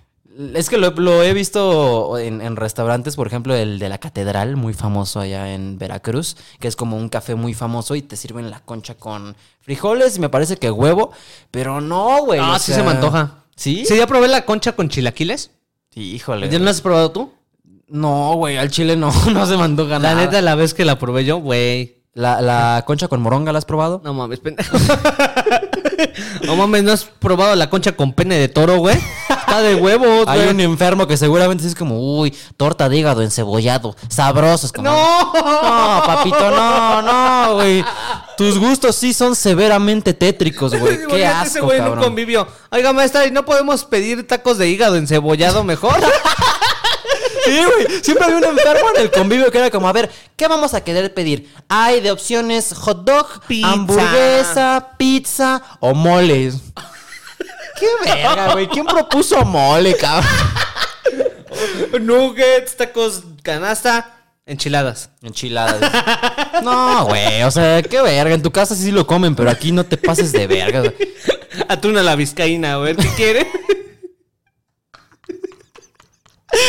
Es 0.54 0.70
que 0.70 0.78
lo, 0.78 0.90
lo 0.92 1.22
he 1.22 1.34
visto 1.34 2.16
en, 2.18 2.40
en 2.40 2.56
restaurantes, 2.56 3.16
por 3.16 3.26
ejemplo, 3.26 3.54
el 3.54 3.78
de 3.78 3.88
la 3.88 3.98
Catedral, 3.98 4.56
muy 4.56 4.72
famoso 4.72 5.20
allá 5.20 5.52
en 5.52 5.78
Veracruz, 5.78 6.36
que 6.58 6.68
es 6.68 6.76
como 6.76 6.96
un 6.96 7.08
café 7.08 7.34
muy 7.34 7.52
famoso 7.54 7.94
y 7.96 8.02
te 8.02 8.16
sirven 8.16 8.50
la 8.50 8.60
concha 8.60 8.94
con 8.94 9.36
frijoles 9.60 10.16
y 10.16 10.20
me 10.20 10.28
parece 10.30 10.56
que 10.56 10.70
huevo, 10.70 11.12
pero 11.50 11.80
no, 11.80 12.24
güey. 12.24 12.40
Ah, 12.42 12.54
o 12.56 12.58
sí 12.58 12.66
sea, 12.72 12.76
se 12.76 12.82
me 12.82 12.90
antoja. 12.90 13.44
¿Sí? 13.56 13.84
¿Sí 13.86 13.96
ya 13.96 14.06
probé 14.06 14.28
la 14.28 14.44
concha 14.46 14.72
con 14.72 14.88
chilaquiles? 14.88 15.50
Sí, 15.90 16.14
híjole. 16.14 16.48
¿Ya 16.48 16.58
no 16.58 16.64
la 16.64 16.70
has 16.70 16.80
probado 16.80 17.10
tú? 17.10 17.32
No, 17.88 18.34
güey, 18.36 18.56
al 18.56 18.70
chile 18.70 18.96
no, 18.96 19.12
no 19.32 19.46
se 19.46 19.56
me 19.58 19.64
antoja 19.64 19.98
La 19.98 20.14
nada. 20.14 20.14
neta, 20.24 20.40
la 20.40 20.54
vez 20.54 20.72
que 20.72 20.86
la 20.86 20.98
probé 20.98 21.26
yo, 21.26 21.36
güey. 21.38 22.01
¿La, 22.14 22.42
la 22.42 22.82
concha 22.86 23.08
con 23.08 23.22
moronga 23.22 23.52
la 23.52 23.58
has 23.58 23.64
probado? 23.64 24.02
No 24.04 24.12
mames, 24.12 24.38
pendejo. 24.40 24.76
no 26.44 26.56
mames, 26.56 26.82
¿no 26.82 26.92
has 26.92 27.04
probado 27.04 27.54
la 27.56 27.70
concha 27.70 27.92
con 27.92 28.12
pene 28.12 28.36
de 28.38 28.48
toro, 28.48 28.76
güey? 28.78 28.98
Está 29.30 29.62
de 29.62 29.76
huevos, 29.76 30.26
Hay 30.28 30.40
güey. 30.40 30.50
un 30.50 30.60
enfermo 30.60 31.06
que 31.06 31.16
seguramente 31.16 31.66
es 31.66 31.74
como, 31.74 31.98
uy, 32.20 32.36
torta 32.58 32.88
de 32.90 32.98
hígado 32.98 33.22
encebollado, 33.22 33.96
sabroso. 34.08 34.66
Es 34.66 34.72
como, 34.72 34.90
¡No! 34.90 35.32
No, 35.32 36.02
papito, 36.04 36.50
no, 36.50 37.00
no, 37.02 37.54
güey. 37.54 37.82
Tus 38.36 38.58
gustos 38.58 38.94
sí 38.96 39.14
son 39.14 39.34
severamente 39.34 40.12
tétricos, 40.12 40.74
güey. 40.78 40.98
Qué 41.08 41.20
Imagínate 41.20 41.48
ese 41.48 41.58
asco, 41.58 41.66
güey 41.66 41.78
en 41.78 41.84
un 41.84 41.90
cabrón. 41.92 42.04
convivio. 42.04 42.46
Oiga, 42.70 42.92
maestra, 42.92 43.26
¿y 43.26 43.30
no 43.30 43.44
podemos 43.46 43.84
pedir 43.84 44.26
tacos 44.26 44.58
de 44.58 44.68
hígado 44.68 44.96
encebollado 44.96 45.64
mejor? 45.64 45.94
Sí, 47.44 47.60
güey. 47.64 48.02
Siempre 48.02 48.24
había 48.24 48.36
un 48.38 48.44
enfermo 48.44 48.90
en 48.94 49.02
el 49.02 49.10
convivio 49.10 49.50
que 49.50 49.58
era 49.58 49.70
como, 49.70 49.88
a 49.88 49.92
ver, 49.92 50.10
¿qué 50.36 50.46
vamos 50.48 50.74
a 50.74 50.82
querer 50.82 51.12
pedir? 51.12 51.52
Hay 51.68 52.00
de 52.00 52.10
opciones 52.10 52.72
hot 52.74 53.04
dog, 53.04 53.26
Pizza. 53.46 53.72
hamburguesa, 53.72 54.88
pizza 54.96 55.62
o 55.80 55.94
moles. 55.94 56.56
Qué 57.78 57.86
verga, 58.04 58.52
güey. 58.52 58.68
¿Quién 58.68 58.86
propuso 58.86 59.44
mole, 59.44 59.96
cabrón? 59.96 60.30
Nuggets, 62.00 62.76
tacos, 62.76 63.22
canasta, 63.42 64.14
enchiladas. 64.46 65.10
Enchiladas. 65.22 65.80
No, 66.62 67.06
güey. 67.06 67.42
O 67.42 67.50
sea, 67.50 67.82
qué 67.82 68.00
verga. 68.00 68.34
En 68.34 68.42
tu 68.42 68.52
casa 68.52 68.74
sí 68.74 68.90
lo 68.92 69.06
comen, 69.06 69.34
pero 69.34 69.50
aquí 69.50 69.72
no 69.72 69.84
te 69.84 69.96
pases 69.96 70.30
de 70.32 70.46
verga. 70.46 70.82
Atún 71.68 71.98
a 71.98 72.02
la 72.02 72.14
vizcaína, 72.14 72.74
a 72.74 72.78
ver, 72.78 72.96
¿qué 72.96 73.08
quiere? 73.16 73.46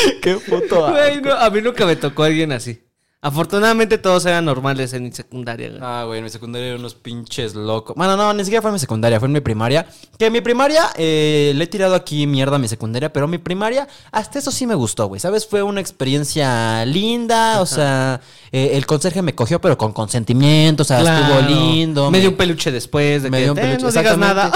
Qué 0.21 0.35
puto. 0.35 0.89
Güey, 0.91 1.21
no, 1.21 1.33
a 1.33 1.49
mí 1.49 1.61
nunca 1.61 1.85
me 1.85 1.95
tocó 1.95 2.23
alguien 2.23 2.51
así. 2.51 2.81
Afortunadamente 3.25 3.97
todos 3.97 4.25
eran 4.25 4.43
normales 4.43 4.91
en 4.91 5.03
mi 5.03 5.11
secundaria, 5.13 5.69
güey. 5.69 5.79
Ah, 5.81 6.03
güey, 6.05 6.17
en 6.17 6.25
mi 6.25 6.29
secundaria 6.29 6.67
eran 6.67 6.81
unos 6.81 6.93
pinches 6.93 7.55
locos. 7.55 7.95
Bueno, 7.95 8.17
no, 8.17 8.33
ni 8.33 8.43
siquiera 8.43 8.61
fue 8.61 8.67
en 8.69 8.73
mi 8.73 8.79
secundaria, 8.79 9.17
fue 9.17 9.27
en 9.27 9.31
mi 9.31 9.39
primaria. 9.39 9.85
Que 10.19 10.25
en 10.25 10.33
mi 10.33 10.41
primaria, 10.41 10.89
eh, 10.97 11.53
le 11.55 11.63
he 11.63 11.67
tirado 11.67 11.95
aquí 11.95 12.27
mierda 12.27 12.57
a 12.57 12.59
mi 12.59 12.67
secundaria, 12.67 13.13
pero 13.13 13.25
mi 13.29 13.37
primaria, 13.37 13.87
hasta 14.11 14.39
eso 14.39 14.51
sí 14.51 14.67
me 14.67 14.75
gustó, 14.75 15.07
güey. 15.07 15.21
¿Sabes? 15.21 15.47
Fue 15.47 15.63
una 15.63 15.79
experiencia 15.79 16.85
linda, 16.85 17.61
o 17.61 17.65
sea, 17.65 18.19
eh, 18.51 18.71
el 18.73 18.85
conserje 18.85 19.21
me 19.21 19.33
cogió, 19.33 19.61
pero 19.61 19.77
con 19.77 19.93
consentimiento, 19.93 20.83
o 20.83 20.85
sea, 20.85 20.99
estuvo 20.99 21.39
lindo. 21.47 22.11
Me 22.11 22.17
me- 22.17 22.19
dio 22.19 22.31
un 22.31 22.35
peluche 22.35 22.73
después 22.73 23.23
de 23.23 23.29
me 23.29 23.37
que 23.37 23.43
dio 23.43 23.53
un 23.53 23.57
"Eh, 23.59 23.61
peluche, 23.61 23.83
no 23.85 23.91
digas 23.91 24.17
nada. 24.17 24.51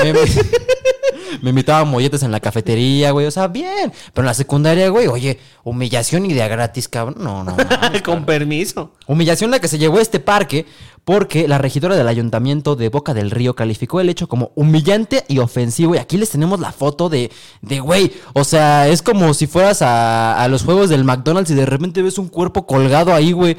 Me, 0.00 0.12
me 1.40 1.50
invitaban 1.50 1.88
molletes 1.88 2.22
en 2.22 2.32
la 2.32 2.40
cafetería, 2.40 3.10
güey. 3.12 3.26
O 3.26 3.30
sea, 3.30 3.48
bien. 3.48 3.92
Pero 4.12 4.22
en 4.22 4.26
la 4.26 4.34
secundaria, 4.34 4.88
güey, 4.88 5.06
oye, 5.06 5.38
humillación 5.64 6.26
idea 6.26 6.48
gratis, 6.48 6.88
cabrón. 6.88 7.16
No, 7.18 7.44
no. 7.44 7.56
Con 8.04 8.24
permiso. 8.24 8.92
Humillación 9.06 9.50
la 9.50 9.60
que 9.60 9.68
se 9.68 9.78
llevó 9.78 9.98
a 9.98 10.02
este 10.02 10.20
parque 10.20 10.66
porque 11.04 11.48
la 11.48 11.58
regidora 11.58 11.96
del 11.96 12.06
ayuntamiento 12.06 12.76
de 12.76 12.88
Boca 12.88 13.12
del 13.14 13.30
Río 13.30 13.54
calificó 13.54 14.00
el 14.00 14.08
hecho 14.08 14.28
como 14.28 14.52
humillante 14.54 15.24
y 15.28 15.38
ofensivo. 15.38 15.94
Y 15.94 15.98
aquí 15.98 16.16
les 16.16 16.30
tenemos 16.30 16.60
la 16.60 16.72
foto 16.72 17.08
de, 17.08 17.30
de 17.60 17.80
güey, 17.80 18.12
o 18.34 18.44
sea, 18.44 18.88
es 18.88 19.02
como 19.02 19.34
si 19.34 19.46
fueras 19.46 19.82
a, 19.82 20.40
a 20.42 20.48
los 20.48 20.62
juegos 20.62 20.90
del 20.90 21.04
McDonald's 21.04 21.50
y 21.50 21.54
de 21.54 21.66
repente 21.66 22.02
ves 22.02 22.18
un 22.18 22.28
cuerpo 22.28 22.66
colgado 22.66 23.12
ahí, 23.12 23.32
güey. 23.32 23.56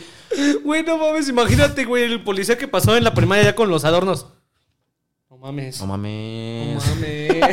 Güey, 0.63 0.83
no 0.83 0.97
mames, 0.97 1.27
imagínate, 1.27 1.85
güey, 1.85 2.03
el 2.03 2.23
policía 2.23 2.57
que 2.57 2.67
pasó 2.67 2.95
en 2.95 3.03
la 3.03 3.13
primaria 3.13 3.43
ya 3.43 3.55
con 3.55 3.69
los 3.69 3.83
adornos. 3.85 4.27
No 5.43 5.47
mames. 5.51 5.81
No 5.81 5.87
mames. 5.87 6.81
mames. 6.87 7.43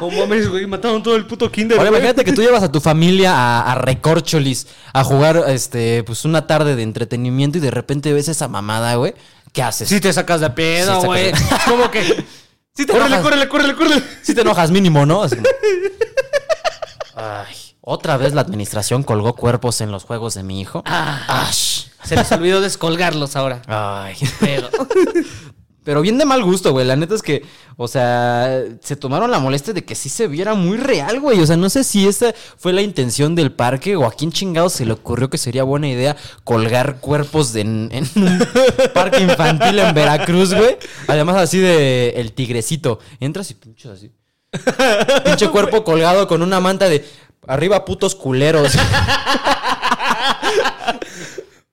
No 0.00 0.10
mames, 0.10 0.48
güey, 0.48 0.66
mataron 0.66 1.00
todo 1.04 1.14
el 1.14 1.24
puto 1.24 1.48
kinder. 1.52 1.78
Ahora 1.78 1.90
güey. 1.90 2.00
imagínate 2.00 2.24
que 2.24 2.32
tú 2.32 2.42
llevas 2.42 2.64
a 2.64 2.72
tu 2.72 2.80
familia 2.80 3.32
a, 3.32 3.70
a 3.70 3.74
Recorcholis 3.76 4.66
a 4.92 5.04
jugar 5.04 5.44
este, 5.46 6.02
pues 6.02 6.24
una 6.24 6.48
tarde 6.48 6.74
de 6.74 6.82
entretenimiento 6.82 7.58
y 7.58 7.60
de 7.60 7.70
repente 7.70 8.12
ves 8.12 8.26
esa 8.26 8.48
mamada, 8.48 8.96
güey. 8.96 9.14
¿Qué 9.52 9.62
haces? 9.62 9.88
Sí 9.88 10.00
te 10.00 10.12
sacas 10.12 10.40
de 10.40 10.50
pedo, 10.50 11.00
Sí, 11.00 11.06
güey. 11.06 11.32
sacas 11.32 11.62
Como 11.64 11.88
que... 11.92 12.02
Sí 12.74 12.84
te 12.86 12.92
Córrele, 12.92 13.06
enojas. 13.06 13.22
córrele, 13.22 13.48
córrele, 13.48 13.74
córrele. 13.76 14.02
Sí 14.22 14.34
te 14.34 14.40
enojas 14.40 14.72
mínimo, 14.72 15.06
¿no? 15.06 15.22
Así 15.22 15.36
Ay, 17.14 17.54
otra 17.80 18.16
vez 18.16 18.34
la 18.34 18.40
administración 18.40 19.04
colgó 19.04 19.34
cuerpos 19.34 19.80
en 19.80 19.92
los 19.92 20.02
juegos 20.02 20.34
de 20.34 20.42
mi 20.42 20.60
hijo. 20.60 20.82
Ash. 20.86 21.84
Se 22.02 22.16
les 22.16 22.32
olvidó 22.32 22.60
descolgarlos 22.60 23.36
ahora. 23.36 23.62
Ay. 23.68 24.16
Pedo. 24.40 24.70
Pero 25.88 26.02
bien 26.02 26.18
de 26.18 26.26
mal 26.26 26.42
gusto, 26.44 26.72
güey. 26.72 26.84
La 26.86 26.96
neta 26.96 27.14
es 27.14 27.22
que, 27.22 27.46
o 27.78 27.88
sea, 27.88 28.62
se 28.82 28.94
tomaron 28.94 29.30
la 29.30 29.38
molestia 29.38 29.72
de 29.72 29.86
que 29.86 29.94
sí 29.94 30.10
se 30.10 30.26
viera 30.28 30.52
muy 30.52 30.76
real, 30.76 31.18
güey. 31.18 31.40
O 31.40 31.46
sea, 31.46 31.56
no 31.56 31.70
sé 31.70 31.82
si 31.82 32.06
esa 32.06 32.34
fue 32.58 32.74
la 32.74 32.82
intención 32.82 33.34
del 33.34 33.52
parque 33.52 33.96
o 33.96 34.04
a 34.04 34.12
quién 34.12 34.30
chingados 34.30 34.74
se 34.74 34.84
le 34.84 34.92
ocurrió 34.92 35.30
que 35.30 35.38
sería 35.38 35.62
buena 35.62 35.88
idea 35.88 36.14
colgar 36.44 37.00
cuerpos 37.00 37.54
de- 37.54 37.62
en, 37.62 37.88
en 37.90 38.06
un 38.22 38.38
parque 38.92 39.22
infantil 39.22 39.78
en 39.78 39.94
Veracruz, 39.94 40.52
güey. 40.52 40.76
Además, 41.06 41.36
así 41.36 41.56
de 41.58 42.10
el 42.16 42.32
tigrecito. 42.32 42.98
Entras 43.18 43.50
y 43.50 43.54
pinches 43.54 43.90
así. 43.90 44.12
Pinche 45.24 45.48
cuerpo 45.52 45.84
colgado 45.84 46.28
con 46.28 46.42
una 46.42 46.60
manta 46.60 46.90
de 46.90 47.02
arriba 47.46 47.86
putos 47.86 48.14
culeros. 48.14 48.72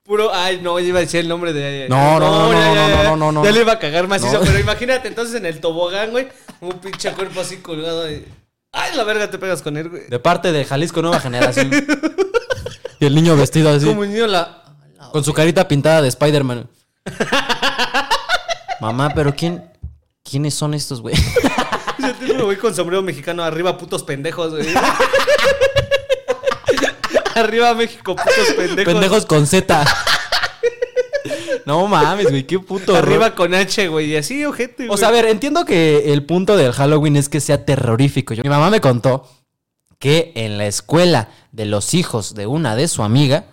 Puro, 0.05 0.31
ay, 0.31 0.59
no, 0.61 0.79
yo 0.79 0.85
iba 0.85 0.99
a 0.99 1.01
decir 1.01 1.21
el 1.21 1.27
nombre 1.27 1.51
de. 1.51 1.87
No, 1.89 2.19
no, 2.19 2.29
no, 2.29 2.51
no, 2.53 2.75
no, 2.75 2.75
ya. 2.75 3.03
no, 3.03 3.17
no, 3.17 3.31
no. 3.31 3.43
Ya 3.43 3.51
le 3.51 3.61
iba 3.61 3.73
a 3.73 3.79
cagar 3.79 4.07
macizo, 4.07 4.33
No. 4.33 4.45
pero 4.45 4.59
imagínate 4.59 5.07
entonces 5.07 5.33
en 5.33 5.47
el 5.47 5.59
tobogán, 5.59 6.11
güey, 6.11 6.27
un 6.61 6.73
pinche 6.73 7.11
cuerpo 7.13 7.41
así 7.41 7.57
colgado. 7.57 8.05
Ay, 8.05 8.95
la 8.95 9.03
verga 9.03 9.31
te 9.31 9.39
pegas 9.39 9.63
con 9.63 9.77
él, 9.77 9.89
güey. 9.89 10.03
De 10.07 10.19
parte 10.19 10.51
de 10.51 10.63
Jalisco 10.63 11.01
Nueva 11.01 11.19
Generación. 11.19 11.71
Y 12.97 13.05
el 13.05 13.13
niño 13.13 13.35
vestido 13.35 13.69
así. 13.71 13.85
Como 13.87 14.01
un 14.01 14.09
niño 14.13 14.25
la. 14.25 14.63
Con 15.11 15.21
su 15.21 15.33
carita 15.33 15.67
pintada 15.67 16.01
de 16.01 16.07
Spider-Man. 16.07 16.69
Mamá, 18.79 19.11
pero 19.13 19.35
¿quién? 19.35 19.69
¿Quiénes 20.23 20.53
son 20.53 20.73
estos, 20.73 21.01
güey? 21.01 21.13
Ese 21.13 22.13
tipo, 22.25 22.45
güey, 22.45 22.57
con 22.57 22.73
sombrero 22.73 23.01
mexicano 23.01 23.43
arriba, 23.43 23.77
putos 23.77 24.03
pendejos, 24.03 24.51
güey. 24.51 24.65
arriba 27.35 27.73
México, 27.73 28.15
putos 28.15 28.53
pendejos. 28.57 28.93
Pendejos 28.93 29.25
con 29.25 29.45
Z. 29.47 29.85
No 31.65 31.87
mames, 31.87 32.29
güey, 32.29 32.45
qué 32.45 32.59
puto 32.59 32.93
horror. 32.93 33.07
Arriba 33.09 33.33
con 33.33 33.53
H, 33.55 33.87
güey, 33.87 34.11
y 34.11 34.15
así, 34.17 34.45
ojete, 34.45 34.87
O 34.89 34.97
sea, 34.97 35.07
a 35.07 35.11
ver, 35.11 35.25
entiendo 35.25 35.65
que 35.65 36.13
el 36.13 36.23
punto 36.23 36.55
del 36.57 36.71
Halloween 36.73 37.15
es 37.15 37.27
que 37.29 37.39
sea 37.39 37.65
terrorífico. 37.65 38.33
Yo- 38.35 38.43
mi 38.43 38.49
mamá 38.49 38.69
me 38.69 38.81
contó 38.81 39.27
que 39.97 40.31
en 40.35 40.59
la 40.59 40.67
escuela 40.67 41.29
de 41.51 41.65
los 41.65 41.95
hijos 41.95 42.35
de 42.35 42.45
una 42.45 42.75
de 42.75 42.87
su 42.87 43.01
amiga, 43.01 43.45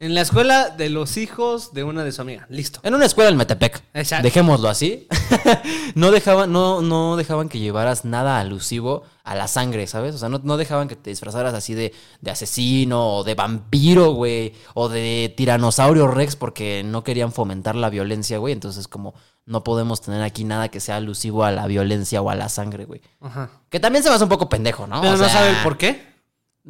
En 0.00 0.14
la 0.14 0.20
escuela 0.20 0.68
de 0.68 0.90
los 0.90 1.16
hijos 1.16 1.72
de 1.72 1.84
una 1.84 2.04
de 2.04 2.12
su 2.12 2.20
amiga. 2.20 2.46
Listo. 2.50 2.80
en 2.82 2.92
una 2.94 3.06
escuela 3.06 3.30
en 3.30 3.38
Metepec, 3.38 3.82
Exacto. 3.94 4.24
dejémoslo 4.24 4.68
así, 4.68 5.06
no 5.94 6.10
dejaban, 6.10 6.52
no, 6.52 6.82
no 6.82 7.16
dejaban 7.16 7.48
que 7.48 7.58
llevaras 7.60 8.04
nada 8.04 8.38
alusivo 8.40 9.04
a 9.24 9.34
la 9.34 9.48
sangre, 9.48 9.86
¿sabes? 9.86 10.14
O 10.14 10.18
sea, 10.18 10.28
no, 10.28 10.40
no 10.44 10.58
dejaban 10.58 10.86
que 10.86 10.96
te 10.96 11.08
disfrazaras 11.08 11.54
así 11.54 11.72
de, 11.72 11.94
de 12.20 12.30
asesino 12.30 13.16
o 13.16 13.24
de 13.24 13.34
vampiro, 13.34 14.12
güey, 14.12 14.52
o 14.74 14.90
de 14.90 15.32
tiranosaurio 15.34 16.08
rex 16.08 16.36
porque 16.36 16.82
no 16.84 17.02
querían 17.02 17.32
fomentar 17.32 17.74
la 17.74 17.88
violencia, 17.88 18.36
güey. 18.36 18.52
Entonces, 18.52 18.86
como 18.86 19.14
no 19.46 19.64
podemos 19.64 20.02
tener 20.02 20.22
aquí 20.22 20.44
nada 20.44 20.68
que 20.68 20.78
sea 20.78 20.96
alusivo 20.96 21.42
a 21.44 21.50
la 21.50 21.66
violencia 21.66 22.20
o 22.20 22.28
a 22.28 22.34
la 22.34 22.50
sangre, 22.50 22.84
güey. 22.84 23.00
Ajá. 23.20 23.50
Que 23.70 23.80
también 23.80 24.02
se 24.02 24.10
me 24.10 24.14
hace 24.14 24.24
un 24.24 24.30
poco 24.30 24.50
pendejo, 24.50 24.86
¿no? 24.86 25.00
Pero 25.00 25.14
O 25.14 25.16
no 25.16 25.28
sabe 25.28 25.50
el 25.50 25.62
por 25.62 25.78
qué. 25.78 26.14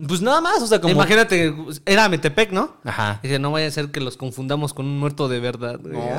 Pues 0.08 0.22
nada 0.22 0.40
más, 0.40 0.62
o 0.62 0.66
sea, 0.66 0.80
como... 0.80 0.92
Imagínate, 0.94 1.54
era 1.86 2.08
Metepec, 2.08 2.50
¿no? 2.52 2.76
Ajá. 2.84 3.20
Dice, 3.22 3.38
no 3.38 3.50
vaya 3.52 3.68
a 3.68 3.70
ser 3.70 3.90
que 3.90 4.00
los 4.00 4.16
confundamos 4.16 4.74
con 4.74 4.86
un 4.86 4.98
muerto 4.98 5.28
de 5.28 5.40
verdad. 5.40 5.78
güey. 5.80 5.94
No 5.94 6.00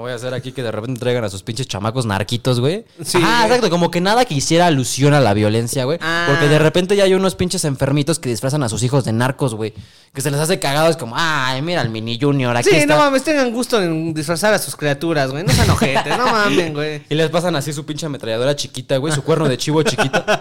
voy 0.00 0.12
a 0.12 0.14
hacer 0.14 0.34
aquí 0.34 0.52
que 0.52 0.62
de 0.62 0.70
repente 0.72 1.00
traigan 1.00 1.24
a 1.24 1.30
sus 1.30 1.42
pinches 1.42 1.66
chamacos 1.66 2.06
narquitos, 2.06 2.60
güey. 2.60 2.84
Sí. 3.04 3.18
Ah, 3.22 3.44
exacto. 3.46 3.70
Como 3.70 3.90
que 3.90 4.00
nada 4.00 4.24
que 4.24 4.34
hiciera 4.34 4.66
alusión 4.66 5.14
a 5.14 5.20
la 5.20 5.34
violencia, 5.34 5.84
güey. 5.84 5.98
Ah. 6.00 6.26
Porque 6.28 6.48
de 6.48 6.58
repente 6.58 6.96
ya 6.96 7.04
hay 7.04 7.14
unos 7.14 7.34
pinches 7.34 7.64
enfermitos 7.64 8.18
que 8.18 8.28
disfrazan 8.28 8.62
a 8.62 8.68
sus 8.68 8.82
hijos 8.82 9.04
de 9.04 9.12
narcos, 9.12 9.54
güey. 9.54 9.74
Que 10.12 10.20
se 10.20 10.30
les 10.30 10.38
hace 10.40 10.60
cagados 10.60 10.96
como, 10.96 11.14
ay, 11.18 11.60
mira 11.62 11.80
al 11.80 11.90
mini 11.90 12.18
junior, 12.20 12.56
aquí 12.56 12.70
Sí, 12.70 12.76
está. 12.76 12.94
no 12.94 13.00
mames, 13.00 13.24
tengan 13.24 13.52
gusto 13.52 13.82
en 13.82 14.14
disfrazar 14.14 14.54
a 14.54 14.58
sus 14.58 14.76
criaturas, 14.76 15.30
güey. 15.30 15.44
No 15.44 15.52
sean 15.52 15.68
ojetes, 15.70 16.16
no 16.16 16.26
mames, 16.26 16.72
güey. 16.72 17.02
y 17.08 17.14
les 17.14 17.30
pasan 17.30 17.56
así 17.56 17.72
su 17.72 17.84
pinche 17.84 18.06
ametralladora 18.06 18.54
chiquita, 18.54 18.96
güey. 18.98 19.12
Su 19.12 19.22
cuerno 19.24 19.48
de 19.48 19.58
chivo 19.58 19.82
chiquito. 19.82 20.24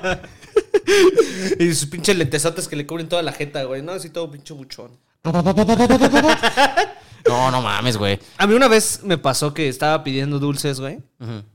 Y 1.59 1.73
sus 1.73 1.87
pinches 1.89 2.15
lentesotes 2.17 2.67
que 2.67 2.75
le 2.75 2.85
cubren 2.85 3.07
toda 3.07 3.21
la 3.23 3.31
jeta, 3.31 3.63
güey. 3.63 3.81
No, 3.81 3.93
así 3.93 4.09
todo 4.09 4.29
pinche 4.29 4.53
buchón. 4.53 4.91
No, 7.27 7.51
no 7.51 7.61
mames, 7.61 7.97
güey. 7.97 8.19
A 8.37 8.47
mí 8.47 8.53
una 8.53 8.67
vez 8.67 9.01
me 9.03 9.17
pasó 9.17 9.53
que 9.53 9.69
estaba 9.69 10.03
pidiendo 10.03 10.39
dulces, 10.39 10.79
güey. 10.79 10.99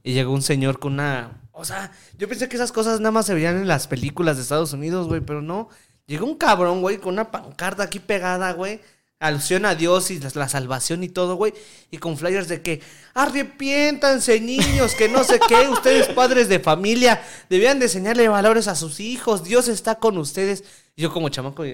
Y 0.02 0.14
llegó 0.14 0.32
un 0.32 0.42
señor 0.42 0.78
con 0.78 0.94
una. 0.94 1.42
O 1.52 1.64
sea, 1.64 1.92
yo 2.16 2.28
pensé 2.28 2.48
que 2.48 2.56
esas 2.56 2.72
cosas 2.72 3.00
nada 3.00 3.10
más 3.10 3.26
se 3.26 3.34
veían 3.34 3.56
en 3.56 3.68
las 3.68 3.86
películas 3.86 4.36
de 4.36 4.42
Estados 4.42 4.72
Unidos, 4.72 5.08
güey, 5.08 5.20
pero 5.20 5.42
no. 5.42 5.68
Llegó 6.06 6.24
un 6.24 6.36
cabrón, 6.36 6.80
güey, 6.80 6.98
con 6.98 7.14
una 7.14 7.30
pancarta 7.30 7.82
aquí 7.82 7.98
pegada, 7.98 8.52
güey. 8.52 8.80
Alusión 9.20 9.66
a 9.66 9.74
Dios 9.74 10.12
y 10.12 10.20
la, 10.20 10.48
salvación 10.48 11.02
y 11.02 11.08
todo, 11.08 11.34
güey. 11.34 11.52
Y 11.90 11.98
con 11.98 12.16
flyers 12.16 12.48
de 12.48 12.62
que 12.62 12.80
arrepiéntanse, 13.14 14.40
niños, 14.40 14.94
que 14.94 15.08
no 15.08 15.24
sé 15.24 15.40
qué. 15.48 15.68
Ustedes, 15.72 16.08
padres 16.08 16.48
de 16.48 16.60
familia, 16.60 17.20
debían 17.50 17.78
de 17.78 17.86
enseñarle 17.86 18.28
valores 18.28 18.68
a 18.68 18.76
sus 18.76 19.00
hijos. 19.00 19.44
Dios 19.44 19.68
está 19.68 19.96
con 19.96 20.16
ustedes. 20.16 20.64
Y 20.96 21.02
yo, 21.02 21.12
como 21.12 21.28
chamaco, 21.28 21.64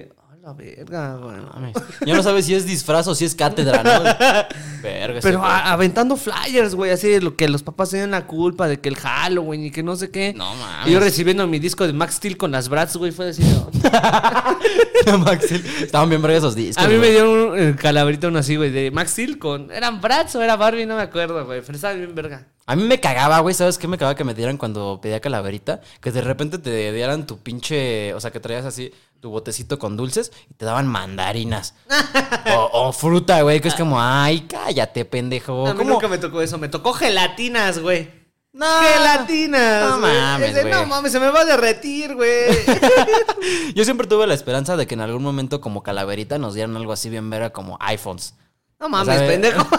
la 0.45 0.53
verga, 0.53 1.15
güey. 1.15 1.37
Mames. 1.41 1.73
Ya 2.05 2.13
no 2.15 2.21
sabes 2.21 2.45
si 2.45 2.53
es 2.53 2.67
disfraz 2.67 3.07
o 3.07 3.15
si 3.15 3.25
es 3.25 3.33
cátedra, 3.33 3.81
¿no? 3.81 4.03
Verga. 4.83 5.19
Pero 5.23 5.43
a- 5.43 5.71
aventando 5.71 6.15
flyers, 6.17 6.75
güey, 6.75 6.91
así 6.91 7.07
de 7.07 7.19
lo 7.19 7.35
que 7.35 7.47
los 7.47 7.63
papás 7.63 7.89
tenían 7.89 8.11
la 8.11 8.27
culpa 8.27 8.67
de 8.67 8.79
que 8.79 8.89
el 8.89 8.95
Halloween 8.95 9.65
y 9.65 9.71
que 9.71 9.81
no 9.81 9.95
sé 9.95 10.11
qué. 10.11 10.33
No 10.35 10.53
mames. 10.53 10.87
Y 10.87 10.91
yo 10.91 10.99
recibiendo 10.99 11.47
mi 11.47 11.57
disco 11.57 11.87
de 11.87 11.93
Max 11.93 12.15
Steel 12.17 12.37
con 12.37 12.51
las 12.51 12.69
Bratz, 12.69 12.95
güey, 12.95 13.11
fue 13.11 13.25
decir. 13.25 13.43
Maxil. 15.25 15.65
Estaban 15.81 16.09
bien 16.09 16.21
verga 16.21 16.37
esos 16.37 16.53
discos. 16.55 16.83
A 16.83 16.87
mí 16.87 16.95
me 16.97 17.09
dio 17.09 17.31
un 17.51 17.59
eh, 17.59 17.75
calaverito 17.75 18.27
uno 18.27 18.37
así, 18.39 18.55
güey, 18.55 18.69
de 18.69 18.91
Max 18.91 19.11
Steel 19.11 19.39
con. 19.39 19.71
¿Eran 19.71 19.99
Bratz 19.99 20.35
o 20.35 20.43
era 20.43 20.55
Barbie? 20.55 20.85
No 20.85 20.95
me 20.95 21.01
acuerdo, 21.01 21.43
güey. 21.45 21.61
Pero 21.61 21.73
estaba 21.75 21.95
bien 21.95 22.13
verga. 22.13 22.45
A 22.67 22.75
mí 22.75 22.83
me 22.83 22.99
cagaba, 22.99 23.39
güey. 23.39 23.53
¿Sabes 23.53 23.77
qué 23.77 23.87
me 23.87 23.97
cagaba 23.97 24.15
que 24.15 24.23
me 24.23 24.33
dieran 24.33 24.57
cuando 24.57 24.99
pedía 25.01 25.19
calaverita? 25.19 25.81
Que 26.01 26.11
de 26.11 26.21
repente 26.21 26.57
te 26.57 26.91
dieran 26.91 27.27
tu 27.27 27.37
pinche. 27.37 28.13
O 28.15 28.19
sea, 28.19 28.31
que 28.31 28.39
traías 28.39 28.65
así 28.65 28.91
tu 29.19 29.29
botecito 29.29 29.77
con 29.77 29.95
dulces 29.97 30.31
y 30.49 30.55
te 30.55 30.65
daban 30.65 30.87
mandarinas. 30.87 31.75
o, 32.55 32.69
o 32.87 32.91
fruta, 32.91 33.41
güey. 33.43 33.59
Que 33.61 33.67
es 33.67 33.75
como, 33.75 34.01
ay, 34.01 34.41
cállate, 34.49 35.05
pendejo. 35.05 35.67
a 35.67 35.73
mí 35.73 35.77
¿Cómo? 35.77 35.91
nunca 35.91 36.07
me 36.07 36.17
tocó 36.17 36.41
eso. 36.41 36.57
Me 36.57 36.67
tocó 36.67 36.93
gelatinas, 36.93 37.79
güey. 37.79 38.25
No. 38.51 38.65
Gelatinas. 38.81 39.89
No 39.89 39.99
mames, 39.99 40.49
Es 40.49 40.55
de, 40.55 40.61
güey. 40.61 40.73
No 40.73 40.85
mames, 40.87 41.11
se 41.11 41.19
me 41.19 41.29
va 41.29 41.41
a 41.41 41.45
derretir, 41.45 42.15
güey. 42.15 42.45
Yo 43.75 43.83
siempre 43.83 44.07
tuve 44.07 44.25
la 44.27 44.33
esperanza 44.33 44.77
de 44.77 44.87
que 44.87 44.93
en 44.95 45.01
algún 45.01 45.21
momento, 45.21 45.61
como 45.61 45.83
calaverita, 45.83 46.37
nos 46.39 46.53
dieran 46.53 46.75
algo 46.77 46.93
así 46.93 47.09
bien 47.09 47.29
verga 47.29 47.51
como 47.51 47.77
iPhones. 47.81 48.33
No 48.79 48.89
mames, 48.89 49.15
¿Sabe? 49.15 49.27
pendejo. 49.27 49.67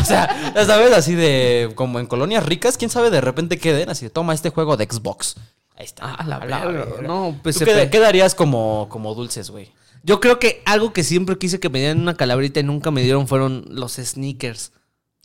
O 0.00 0.04
sea, 0.04 0.52
ya 0.54 0.64
sabes, 0.64 0.92
así 0.92 1.14
de. 1.14 1.72
Como 1.74 1.98
en 2.00 2.06
colonias 2.06 2.44
ricas, 2.44 2.76
quién 2.76 2.90
sabe 2.90 3.10
de 3.10 3.20
repente 3.20 3.58
qué 3.58 3.72
den. 3.72 3.88
Así 3.88 4.04
de, 4.04 4.10
toma 4.10 4.34
este 4.34 4.50
juego 4.50 4.76
de 4.76 4.84
Xbox. 4.84 5.36
Ahí 5.76 5.84
está. 5.84 6.14
Ah, 6.18 6.24
la 6.26 6.36
A 6.36 6.38
verga. 6.40 6.64
verga. 6.66 7.02
No, 7.02 7.36
pues 7.42 7.56
¿Tú 7.58 7.64
se 7.64 7.72
qué, 7.72 7.90
qué 7.90 7.98
darías 8.00 8.34
como, 8.34 8.88
como 8.90 9.14
dulces, 9.14 9.50
güey? 9.50 9.72
Yo 10.02 10.20
creo 10.20 10.38
que 10.38 10.62
algo 10.66 10.92
que 10.92 11.02
siempre 11.02 11.36
quise 11.38 11.58
que 11.60 11.68
me 11.68 11.78
dieran 11.80 12.00
una 12.00 12.14
calaverita 12.14 12.60
y 12.60 12.62
nunca 12.62 12.90
me 12.90 13.02
dieron 13.02 13.26
fueron 13.26 13.64
los 13.68 13.94
sneakers. 13.94 14.72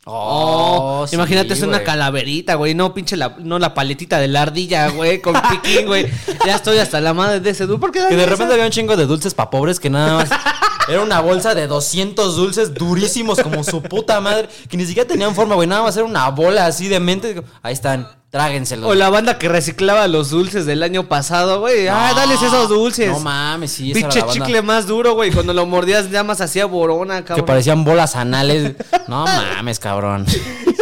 Oh, 0.04 1.06
sí, 1.08 1.14
imagínate 1.14 1.52
es 1.54 1.62
una 1.62 1.84
calaverita, 1.84 2.56
güey. 2.56 2.74
No, 2.74 2.92
pinche 2.92 3.16
la, 3.16 3.36
no 3.38 3.60
la 3.60 3.72
paletita 3.72 4.18
de 4.18 4.26
la 4.26 4.42
ardilla, 4.42 4.88
güey, 4.88 5.20
con 5.22 5.34
piquín, 5.50 5.86
güey. 5.86 6.10
Ya 6.44 6.56
estoy 6.56 6.78
hasta 6.78 7.00
la 7.00 7.14
madre 7.14 7.38
de 7.38 7.50
ese 7.50 7.66
dulce. 7.66 7.80
¿Por 7.80 7.92
qué 7.92 8.04
Que 8.08 8.16
de 8.16 8.26
repente 8.26 8.52
había 8.52 8.64
un 8.66 8.72
chingo 8.72 8.96
de 8.96 9.06
dulces 9.06 9.34
para 9.34 9.50
pobres 9.50 9.78
que 9.78 9.90
nada 9.90 10.14
más. 10.14 10.30
Era 10.88 11.00
una 11.02 11.20
bolsa 11.20 11.54
de 11.54 11.66
200 11.66 12.36
dulces 12.36 12.74
durísimos 12.74 13.40
como 13.40 13.62
su 13.64 13.82
puta 13.82 14.20
madre. 14.20 14.48
Que 14.68 14.76
ni 14.76 14.84
siquiera 14.84 15.08
tenían 15.08 15.34
forma, 15.34 15.54
güey. 15.54 15.68
Nada 15.68 15.82
más 15.82 15.96
era 15.96 16.04
una 16.04 16.28
bola 16.30 16.66
así 16.66 16.88
de 16.88 16.98
mente. 17.00 17.40
Ahí 17.62 17.72
están, 17.72 18.08
tráguenselos. 18.30 18.90
O 18.90 18.94
la 18.94 19.08
banda 19.08 19.38
que 19.38 19.48
reciclaba 19.48 20.08
los 20.08 20.30
dulces 20.30 20.66
del 20.66 20.82
año 20.82 21.08
pasado, 21.08 21.60
güey. 21.60 21.86
ah, 21.88 22.12
dales 22.16 22.42
esos 22.42 22.68
dulces. 22.68 23.08
No 23.10 23.20
mames, 23.20 23.70
sí, 23.72 23.90
esa 23.92 23.98
era 24.00 24.08
Pinche 24.08 24.18
la 24.20 24.26
banda. 24.26 24.44
chicle 24.46 24.62
más 24.62 24.86
duro, 24.86 25.14
güey. 25.14 25.30
Cuando 25.30 25.54
lo 25.54 25.66
mordías 25.66 26.10
ya 26.10 26.24
más 26.24 26.40
hacía 26.40 26.66
borona, 26.66 27.18
Que 27.20 27.24
cabrón. 27.28 27.46
parecían 27.46 27.84
bolas 27.84 28.16
anales. 28.16 28.74
No 29.08 29.24
mames, 29.24 29.78
cabrón. 29.78 30.26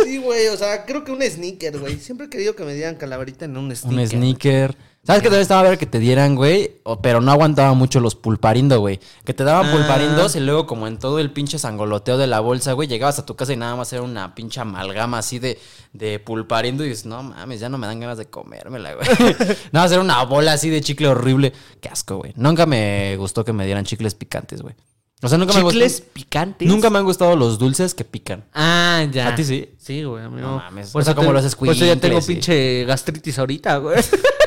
Sí, 0.05 0.19
güey. 0.19 0.49
O 0.49 0.57
sea, 0.57 0.87
creo 0.87 1.05
que 1.05 1.13
un 1.13 1.23
sneaker, 1.23 1.79
güey. 1.79 1.99
Siempre 2.01 2.27
he 2.27 2.31
querido 2.31 2.57
que 2.57 2.65
me 2.65 2.73
dieran 2.75 2.95
calaverita 2.97 3.45
en 3.45 3.57
un 3.57 3.75
sneaker. 3.77 3.99
Un 4.01 4.09
sneaker. 4.09 4.77
¿Sabes 5.03 5.23
qué 5.23 5.29
también 5.29 5.43
estaba 5.43 5.61
a 5.61 5.65
ver 5.71 5.79
que 5.79 5.87
te 5.87 5.99
dieran, 5.99 6.35
güey? 6.37 6.73
Pero 7.03 7.23
no 7.23 7.33
aguantaba 7.33 7.73
mucho 7.73 8.01
los 8.01 8.15
pulparindo, 8.15 8.79
güey. 8.81 9.01
Que 9.25 9.33
te 9.33 9.45
daban 9.45 9.67
Ah. 9.69 9.73
pulparindos 9.73 10.37
y 10.37 10.41
luego 10.41 10.67
como 10.67 10.87
en 10.87 10.99
todo 10.99 11.19
el 11.19 11.33
pinche 11.33 11.59
sangoloteo 11.59 12.19
de 12.19 12.27
la 12.27 12.41
bolsa, 12.41 12.75
güey, 12.75 12.87
llegabas 12.87 13.19
a 13.19 13.25
tu 13.25 13.35
casa 13.35 13.53
y 13.55 13.57
nada 13.57 13.75
más 13.77 13.91
era 13.95 14.03
una 14.03 14.35
pinche 14.35 14.61
amalgama 14.61 15.19
así 15.19 15.39
de, 15.39 15.59
de 15.95 16.19
pulparindo 16.21 16.85
y 16.85 16.91
dices, 16.91 17.07
no 17.07 17.23
mames, 17.23 17.61
ya 17.61 17.71
no 17.71 17.79
me 17.79 17.87
dan 17.87 17.99
ganas 17.99 18.19
de 18.19 18.27
comérmela, 18.27 18.95
güey. 18.95 19.09
nada 19.73 19.87
más 19.87 19.93
era 19.93 20.03
una 20.03 20.23
bola 20.25 20.53
así 20.53 20.69
de 20.69 20.83
chicle 20.83 21.09
horrible. 21.09 21.55
Qué 21.81 21.89
asco, 21.89 22.19
güey. 22.19 22.33
Nunca 22.37 22.67
me 22.67 23.17
gustó 23.17 23.43
que 23.45 23.55
me 23.55 23.65
dieran 23.65 23.87
chicles 23.87 24.15
picantes, 24.15 24.61
güey. 24.61 24.75
O 25.23 25.29
sea, 25.29 25.37
nunca 25.39 25.53
me 25.55 25.61
Chicles 25.65 25.99
gustó. 26.01 26.13
picantes. 26.15 26.67
Nunca 26.69 26.89
me 26.89 26.99
han 26.99 27.05
gustado 27.05 27.37
los 27.37 27.59
dulces 27.59 27.95
que 27.95 28.05
pican. 28.07 28.45
Ah, 28.55 29.05
ya. 29.13 29.29
¿A 29.29 29.35
ti 29.35 29.45
sí? 29.45 29.69
Sí, 29.79 30.03
güey, 30.03 30.25
No 30.31 30.57
mames. 30.57 30.91
Por 30.91 31.03
O 31.03 31.05
sea, 31.05 31.13
eso 31.13 31.17
como 31.21 31.29
te- 31.35 31.43
los 31.43 31.57
Por 31.57 31.69
eso 31.69 31.85
ya 31.85 31.97
tengo 31.97 32.21
sí. 32.23 32.33
pinche 32.35 32.85
gastritis 32.85 33.39
ahorita, 33.39 33.77
güey. 33.79 33.97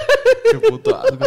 Qué 0.52 0.60
puto 0.70 0.96
asco. 0.96 1.18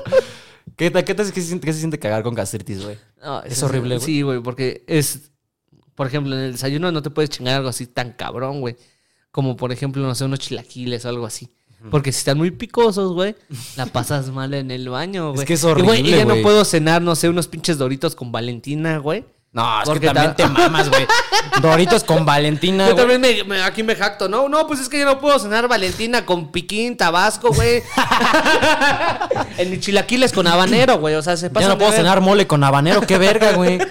¿Qué, 0.76 0.90
te- 0.90 1.04
qué, 1.04 1.24
se 1.24 1.42
siente, 1.42 1.66
qué 1.66 1.72
se 1.72 1.78
siente 1.78 1.98
cagar 1.98 2.22
con 2.22 2.34
gastritis, 2.34 2.82
güey? 2.84 2.98
No, 3.22 3.42
Es 3.42 3.62
horrible, 3.62 3.96
güey. 3.96 4.04
Sí, 4.06 4.22
güey, 4.22 4.40
porque 4.40 4.84
es. 4.86 5.30
Por 5.94 6.06
ejemplo, 6.06 6.34
en 6.36 6.42
el 6.42 6.52
desayuno 6.52 6.92
no 6.92 7.00
te 7.02 7.08
puedes 7.10 7.30
chingar 7.30 7.54
algo 7.56 7.68
así 7.70 7.86
tan 7.86 8.12
cabrón, 8.12 8.60
güey. 8.60 8.76
Como 9.30 9.56
por 9.56 9.72
ejemplo, 9.72 10.02
no 10.02 10.14
sé, 10.14 10.24
unos 10.24 10.38
chilaquiles 10.40 11.04
o 11.04 11.08
algo 11.08 11.26
así. 11.26 11.50
Porque 11.90 12.10
si 12.10 12.18
están 12.18 12.36
muy 12.38 12.50
picosos, 12.50 13.12
güey, 13.12 13.36
la 13.76 13.86
pasas 13.86 14.30
mal 14.30 14.52
en 14.54 14.70
el 14.70 14.88
baño, 14.88 15.32
güey. 15.32 15.46
que 15.46 15.52
es 15.54 15.62
Y, 15.62 15.66
güey, 15.66 15.82
horrible, 15.88 16.08
Y 16.08 16.18
ya 16.18 16.24
no 16.24 16.34
puedo 16.42 16.64
cenar, 16.64 17.00
no 17.00 17.14
sé, 17.14 17.28
unos 17.28 17.46
pinches 17.46 17.78
doritos 17.78 18.16
con 18.16 18.32
Valentina, 18.32 18.98
güey. 18.98 19.24
No, 19.56 19.78
es 19.80 19.86
Porque 19.88 20.00
que 20.08 20.12
también 20.12 20.36
ta- 20.36 20.44
te 20.44 20.48
mamas, 20.48 20.90
güey. 20.90 21.06
Doritos 21.62 22.04
con 22.04 22.26
Valentina, 22.26 22.88
Yo 22.88 22.92
güey. 22.94 23.06
también 23.08 23.20
me, 23.22 23.44
me- 23.56 23.62
aquí 23.62 23.82
me 23.82 23.96
jacto, 23.96 24.28
¿no? 24.28 24.50
No, 24.50 24.66
pues 24.66 24.80
es 24.80 24.88
que 24.90 24.98
yo 24.98 25.06
no 25.06 25.18
puedo 25.18 25.38
cenar 25.38 25.66
Valentina 25.66 26.26
con 26.26 26.52
piquín, 26.52 26.94
tabasco, 26.96 27.48
güey. 27.54 27.82
en 29.58 29.70
mis 29.70 29.80
chilaquiles 29.80 30.32
con 30.32 30.46
habanero, 30.46 30.98
güey. 30.98 31.14
O 31.14 31.22
sea, 31.22 31.38
se 31.38 31.48
pasa. 31.48 31.66
Ya 31.66 31.72
no 31.72 31.78
puedo 31.78 31.92
cenar 31.92 32.20
mole 32.20 32.46
con 32.46 32.62
habanero, 32.64 33.00
qué 33.00 33.16
verga, 33.18 33.52
güey. 33.52 33.78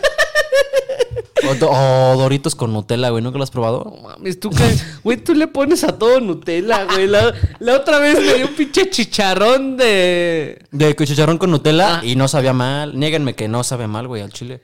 O, 1.47 1.53
do- 1.53 1.69
o 1.69 2.15
Doritos 2.17 2.55
con 2.55 2.73
Nutella, 2.73 3.09
güey. 3.09 3.21
¿Nunca 3.21 3.37
lo 3.37 3.43
has 3.43 3.51
probado? 3.51 3.83
No 4.01 4.07
mames, 4.09 4.39
tú, 4.39 4.49
qué- 4.49 4.77
güey, 5.03 5.17
tú 5.17 5.35
le 5.35 5.47
pones 5.47 5.83
a 5.83 5.89
todo 5.97 6.19
Nutella, 6.19 6.85
güey. 6.85 7.05
La, 7.07 7.33
la 7.59 7.73
otra 7.75 7.99
vez 7.99 8.19
me 8.19 8.33
dio 8.35 8.47
un 8.47 8.53
pinche 8.55 8.89
chicharrón 8.89 9.77
de. 9.77 10.59
De 10.71 10.95
chicharrón 10.95 11.37
con 11.37 11.51
Nutella 11.51 11.97
Ah. 11.97 12.01
y 12.05 12.15
no 12.15 12.27
sabía 12.27 12.53
mal. 12.53 12.97
Niéguenme 12.97 13.35
que 13.35 13.47
no 13.47 13.63
sabe 13.63 13.85
mal, 13.87 14.07
güey, 14.07 14.23
al 14.23 14.31
chile. 14.31 14.61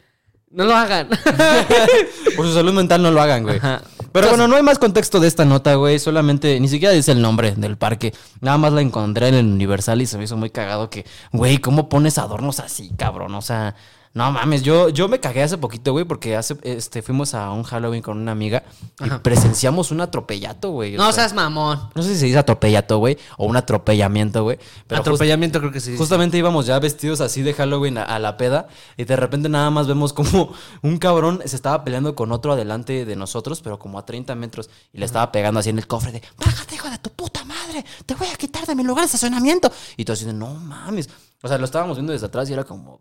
No 0.51 0.65
lo 0.65 0.75
hagan. 0.75 1.07
Por 2.35 2.45
su 2.45 2.53
salud 2.53 2.73
mental 2.73 3.01
no 3.01 3.11
lo 3.11 3.21
hagan, 3.21 3.43
güey. 3.43 3.57
Ajá. 3.57 3.81
Pero 4.11 4.27
bueno, 4.29 4.47
no 4.47 4.57
hay 4.57 4.63
más 4.63 4.77
contexto 4.77 5.21
de 5.21 5.27
esta 5.27 5.45
nota, 5.45 5.75
güey. 5.75 5.97
Solamente, 5.97 6.59
ni 6.59 6.67
siquiera 6.67 6.93
dice 6.93 7.13
el 7.13 7.21
nombre 7.21 7.53
del 7.55 7.77
parque. 7.77 8.13
Nada 8.41 8.57
más 8.57 8.73
la 8.73 8.81
encontré 8.81 9.29
en 9.29 9.35
el 9.35 9.45
Universal 9.45 10.01
y 10.01 10.05
se 10.05 10.17
me 10.17 10.25
hizo 10.25 10.35
muy 10.35 10.49
cagado 10.49 10.89
que, 10.89 11.05
güey, 11.31 11.59
¿cómo 11.59 11.87
pones 11.87 12.17
adornos 12.17 12.59
así, 12.59 12.91
cabrón? 12.97 13.33
O 13.35 13.41
sea, 13.41 13.75
no 14.13 14.29
mames, 14.31 14.61
yo, 14.63 14.89
yo 14.89 15.07
me 15.07 15.19
cagué 15.21 15.41
hace 15.43 15.57
poquito, 15.57 15.93
güey, 15.93 16.03
porque 16.03 16.35
hace, 16.35 16.57
este, 16.63 17.01
fuimos 17.01 17.33
a 17.33 17.49
un 17.51 17.63
Halloween 17.63 18.01
con 18.01 18.17
una 18.17 18.33
amiga 18.33 18.63
y 18.99 19.09
presenciamos 19.19 19.89
un 19.91 20.01
atropellato, 20.01 20.71
güey. 20.71 20.95
o 20.95 20.97
no 20.97 21.05
sea, 21.05 21.13
seas 21.23 21.33
mamón. 21.33 21.79
no 21.95 22.03
sé 22.03 22.09
si 22.13 22.19
se 22.19 22.25
dice 22.25 22.37
atropellato, 22.37 22.97
güey, 22.97 23.17
o 23.37 23.45
un 23.45 23.55
atropellamiento, 23.55 24.43
güey. 24.43 24.57
Just- 24.89 24.99
Atropellamiento 24.99 25.59
creo 25.59 25.71
que 25.71 25.79
sí. 25.79 25.95
Justamente 25.97 26.37
íbamos 26.37 26.65
ya 26.65 26.77
vestidos 26.79 27.21
así 27.21 27.41
de 27.41 27.53
Halloween 27.53 27.97
a, 27.99 28.03
a 28.03 28.19
la 28.19 28.35
peda 28.35 28.67
y 28.97 29.05
de 29.05 29.15
repente 29.15 29.47
nada 29.47 29.69
más 29.69 29.87
vemos 29.87 30.11
como 30.11 30.51
un 30.81 30.97
cabrón 30.97 31.41
se 31.45 31.55
estaba 31.55 31.83
peleando 31.85 32.13
con 32.13 32.31
otro 32.33 32.51
adelante 32.51 33.05
de 33.05 33.15
nosotros, 33.15 33.61
pero 33.61 33.79
como 33.79 33.97
a 33.97 34.05
30 34.05 34.35
metros 34.35 34.69
y 34.91 34.97
le 34.97 35.05
estaba 35.05 35.31
pegando 35.31 35.61
así 35.61 35.69
en 35.69 35.77
el 35.79 35.87
cofre 35.87 36.11
de 36.11 36.21
bájate 36.37 36.75
hijo 36.75 36.89
de 36.89 36.97
tu 36.97 37.11
puta 37.11 37.45
madre, 37.45 37.85
te 38.05 38.15
voy 38.15 38.27
a 38.27 38.35
quitar 38.35 38.65
de 38.65 38.75
mi 38.75 38.83
lugar 38.83 39.03
de 39.03 39.05
estacionamiento. 39.05 39.71
Y 39.95 40.03
tú 40.03 40.11
así 40.11 40.25
de 40.25 40.33
no 40.33 40.53
mames. 40.53 41.09
O 41.43 41.47
sea, 41.47 41.57
lo 41.57 41.65
estábamos 41.65 41.97
viendo 41.97 42.13
desde 42.13 42.27
atrás 42.27 42.49
y 42.49 42.53
era 42.53 42.63
como 42.65 42.99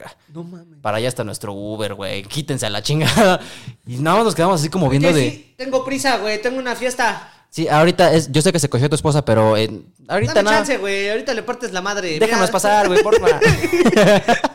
verga. 0.00 0.16
No 0.32 0.44
mames. 0.44 0.78
Para 0.80 0.96
allá 0.98 1.08
está 1.08 1.24
nuestro 1.24 1.52
Uber, 1.52 1.94
güey. 1.94 2.22
Quítense 2.22 2.66
a 2.66 2.70
la 2.70 2.82
chingada. 2.82 3.40
Y 3.86 3.96
nada 3.96 4.16
más 4.16 4.24
nos 4.26 4.34
quedamos 4.34 4.60
así 4.60 4.68
como 4.70 4.88
viendo 4.88 5.12
de... 5.12 5.30
sí, 5.30 5.54
tengo 5.56 5.84
prisa, 5.84 6.18
güey. 6.18 6.40
Tengo 6.40 6.58
una 6.58 6.74
fiesta. 6.74 7.32
Sí, 7.50 7.66
ahorita 7.68 8.12
es... 8.14 8.30
Yo 8.30 8.42
sé 8.42 8.52
que 8.52 8.60
se 8.60 8.68
cogió 8.68 8.88
tu 8.88 8.94
esposa, 8.94 9.24
pero 9.24 9.56
eh, 9.56 9.68
ahorita 10.08 10.34
Dame 10.34 10.44
nada... 10.44 10.56
chance, 10.58 10.78
güey. 10.78 11.10
Ahorita 11.10 11.34
le 11.34 11.42
partes 11.42 11.72
la 11.72 11.80
madre. 11.80 12.18
Déjanos 12.18 12.42
Mira. 12.42 12.52
pasar, 12.52 12.86
güey, 12.88 13.02
porfa. 13.02 13.26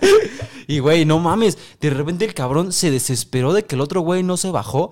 y, 0.68 0.80
güey, 0.80 1.06
no 1.06 1.20
mames. 1.20 1.58
De 1.80 1.90
repente 1.90 2.26
el 2.26 2.34
cabrón 2.34 2.72
se 2.72 2.92
desesperó 2.92 3.54
de 3.54 3.66
que 3.66 3.76
el 3.76 3.82
otro 3.82 4.02
güey 4.02 4.24
no 4.24 4.38
se 4.38 4.50
bajó. 4.52 4.92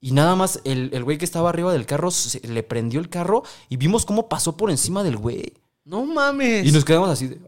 Y 0.00 0.10
nada 0.12 0.36
más 0.36 0.60
el, 0.64 0.90
el 0.92 1.02
güey 1.04 1.16
que 1.16 1.24
estaba 1.24 1.48
arriba 1.48 1.72
del 1.72 1.86
carro 1.86 2.10
se- 2.10 2.46
le 2.46 2.62
prendió 2.62 3.00
el 3.00 3.08
carro 3.08 3.42
y 3.70 3.78
vimos 3.78 4.04
cómo 4.04 4.28
pasó 4.28 4.56
por 4.56 4.70
encima 4.70 5.02
del 5.02 5.16
güey. 5.16 5.54
No 5.84 6.04
mames. 6.04 6.66
Y 6.66 6.72
nos 6.72 6.84
quedamos 6.84 7.08
así 7.08 7.28
de. 7.28 7.38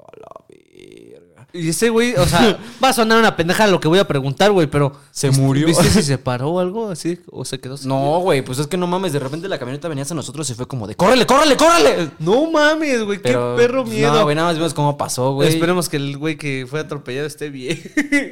Y 1.57 1.69
ese 1.71 1.89
güey, 1.91 2.15
o 2.15 2.27
sea, 2.27 2.59
va 2.85 2.91
a 2.91 2.93
sonar 2.93 3.19
una 3.19 3.35
pendeja 3.37 3.67
lo 3.67 3.81
que 3.81 3.89
voy 3.89 3.99
a 3.99 4.07
preguntar, 4.07 4.53
güey, 4.53 4.67
pero. 4.67 4.93
Se 5.11 5.29
¿viste- 5.29 5.43
murió. 5.43 5.67
¿Viste 5.67 5.91
si 5.91 6.03
se 6.03 6.19
paró 6.19 6.51
o 6.51 6.61
algo 6.61 6.89
así? 6.91 7.19
¿O 7.31 7.45
se 7.45 7.59
quedó 7.61 7.77
sin- 7.77 7.89
No, 7.89 8.19
güey, 8.21 8.43
pues 8.43 8.59
es 8.59 8.67
que 8.67 8.77
no 8.77 8.87
mames, 8.87 9.13
de 9.13 9.19
repente 9.19 9.49
la 9.49 9.59
camioneta 9.59 9.89
venía 9.89 10.03
hacia 10.03 10.15
nosotros 10.15 10.49
y 10.51 10.55
fue 10.55 10.67
como 10.69 10.87
de, 10.87 10.95
¡córrele, 10.95 11.27
córrele, 11.27 11.57
córrele! 11.57 12.11
No 12.19 12.51
mames, 12.51 13.03
güey, 13.05 13.19
qué 13.19 13.25
Pero, 13.31 13.57
perro 13.57 13.83
pues, 13.85 13.95
miedo. 13.95 14.13
No, 14.15 14.23
güey, 14.25 14.37
nada 14.37 14.49
más 14.49 14.57
vimos 14.57 14.75
cómo 14.75 14.97
pasó, 14.97 15.33
güey. 15.35 15.49
Esperemos 15.49 15.89
que 15.89 15.97
el 15.97 16.17
güey 16.19 16.37
que 16.37 16.67
fue 16.69 16.81
atropellado 16.81 17.27
esté 17.27 17.51
bien. 17.51 17.81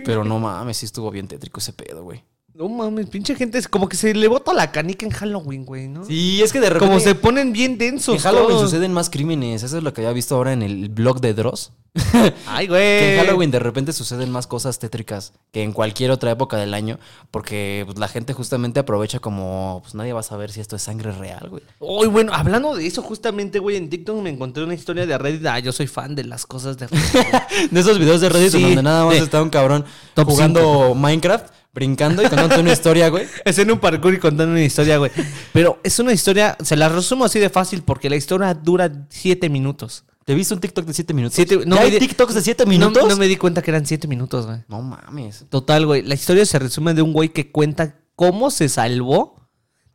Pero 0.04 0.24
no 0.24 0.38
mames, 0.40 0.76
sí 0.76 0.86
estuvo 0.86 1.10
bien 1.10 1.26
tétrico 1.28 1.60
ese 1.60 1.72
pedo, 1.72 2.02
güey. 2.04 2.22
No 2.54 2.68
mames, 2.68 3.08
pinche 3.08 3.34
gente, 3.34 3.58
es 3.58 3.66
como 3.66 3.88
que 3.88 3.96
se 3.96 4.14
le 4.14 4.28
bota 4.28 4.54
la 4.54 4.70
canica 4.70 5.04
en 5.04 5.10
Halloween, 5.10 5.64
güey, 5.64 5.88
¿no? 5.88 6.04
Sí, 6.04 6.40
es 6.40 6.52
que 6.52 6.60
de 6.60 6.70
repente... 6.70 6.86
Como 6.86 7.00
se 7.00 7.16
ponen 7.16 7.52
bien 7.52 7.78
densos. 7.78 8.14
En 8.14 8.20
Halloween 8.20 8.48
todos. 8.50 8.62
suceden 8.70 8.92
más 8.92 9.10
crímenes. 9.10 9.64
Eso 9.64 9.76
es 9.78 9.82
lo 9.82 9.92
que 9.92 10.02
había 10.02 10.12
visto 10.12 10.36
ahora 10.36 10.52
en 10.52 10.62
el 10.62 10.88
blog 10.88 11.20
de 11.20 11.34
Dross. 11.34 11.72
Ay, 12.46 12.68
güey. 12.68 12.80
Que 12.80 13.14
en 13.18 13.26
Halloween 13.26 13.50
de 13.50 13.58
repente 13.58 13.92
suceden 13.92 14.30
más 14.30 14.46
cosas 14.46 14.78
tétricas 14.78 15.32
que 15.52 15.62
en 15.64 15.72
cualquier 15.72 16.12
otra 16.12 16.30
época 16.30 16.56
del 16.56 16.74
año. 16.74 17.00
Porque 17.32 17.82
pues, 17.86 17.98
la 17.98 18.06
gente 18.06 18.34
justamente 18.34 18.78
aprovecha 18.78 19.18
como... 19.18 19.80
Pues 19.82 19.96
nadie 19.96 20.12
va 20.12 20.20
a 20.20 20.24
saber 20.24 20.52
si 20.52 20.60
esto 20.60 20.76
es 20.76 20.82
sangre 20.82 21.10
real, 21.10 21.48
güey. 21.50 21.62
Uy, 21.80 22.06
bueno, 22.06 22.32
hablando 22.34 22.76
de 22.76 22.86
eso, 22.86 23.02
justamente, 23.02 23.58
güey, 23.58 23.76
en 23.76 23.90
TikTok 23.90 24.22
me 24.22 24.30
encontré 24.30 24.62
una 24.62 24.74
historia 24.74 25.06
de 25.06 25.18
Reddit. 25.18 25.44
Ah, 25.46 25.58
yo 25.58 25.72
soy 25.72 25.88
fan 25.88 26.14
de 26.14 26.22
las 26.22 26.46
cosas 26.46 26.78
de. 26.78 26.86
De 27.70 27.80
esos 27.80 27.98
videos 27.98 28.20
de 28.20 28.28
Reddit 28.28 28.52
Sí, 28.52 28.62
donde 28.62 28.82
nada 28.82 29.04
más 29.06 29.14
de- 29.14 29.20
está 29.20 29.42
un 29.42 29.50
cabrón 29.50 29.84
Top 30.14 30.28
jugando 30.28 30.94
Minecraft, 30.94 31.52
brincando 31.74 32.22
y 32.22 32.26
contando 32.28 32.60
una 32.60 32.72
historia, 32.72 33.08
güey. 33.08 33.26
Es 33.44 33.58
en 33.58 33.70
un 33.70 33.78
parkour 33.80 34.14
y 34.14 34.18
contando 34.18 34.52
una 34.52 34.62
historia, 34.62 34.96
güey. 34.98 35.10
Pero 35.52 35.80
es 35.82 35.98
una 35.98 36.12
historia, 36.12 36.56
se 36.62 36.76
la 36.76 36.88
resumo 36.88 37.24
así 37.24 37.38
de 37.40 37.50
fácil 37.50 37.82
porque 37.82 38.08
la 38.08 38.16
historia 38.16 38.54
dura 38.54 38.90
siete 39.08 39.48
minutos. 39.48 40.04
¿Te 40.24 40.34
viste 40.34 40.54
un 40.54 40.60
TikTok 40.60 40.86
de 40.86 40.94
7 40.94 41.12
minutos? 41.12 41.34
Siete- 41.34 41.56
no 41.66 41.76
¿Ya 41.76 41.82
me 41.82 41.86
hay 41.86 41.90
di- 41.90 41.98
TikToks 41.98 42.32
de 42.34 42.40
7 42.40 42.64
No, 42.64 42.70
minutos? 42.70 43.06
no 43.06 43.16
me 43.18 43.28
di 43.28 43.36
cuenta 43.36 43.60
que 43.60 43.70
eran 43.70 43.84
siete 43.84 44.08
minutos, 44.08 44.46
güey. 44.46 44.60
No 44.68 44.80
mames. 44.80 45.44
Total, 45.50 45.84
güey. 45.84 46.00
La 46.00 46.14
historia 46.14 46.46
se 46.46 46.58
resume 46.58 46.94
de 46.94 47.02
un 47.02 47.12
güey 47.12 47.28
que 47.28 47.50
cuenta 47.52 47.96
cómo 48.16 48.50
se 48.50 48.70
salvó 48.70 49.46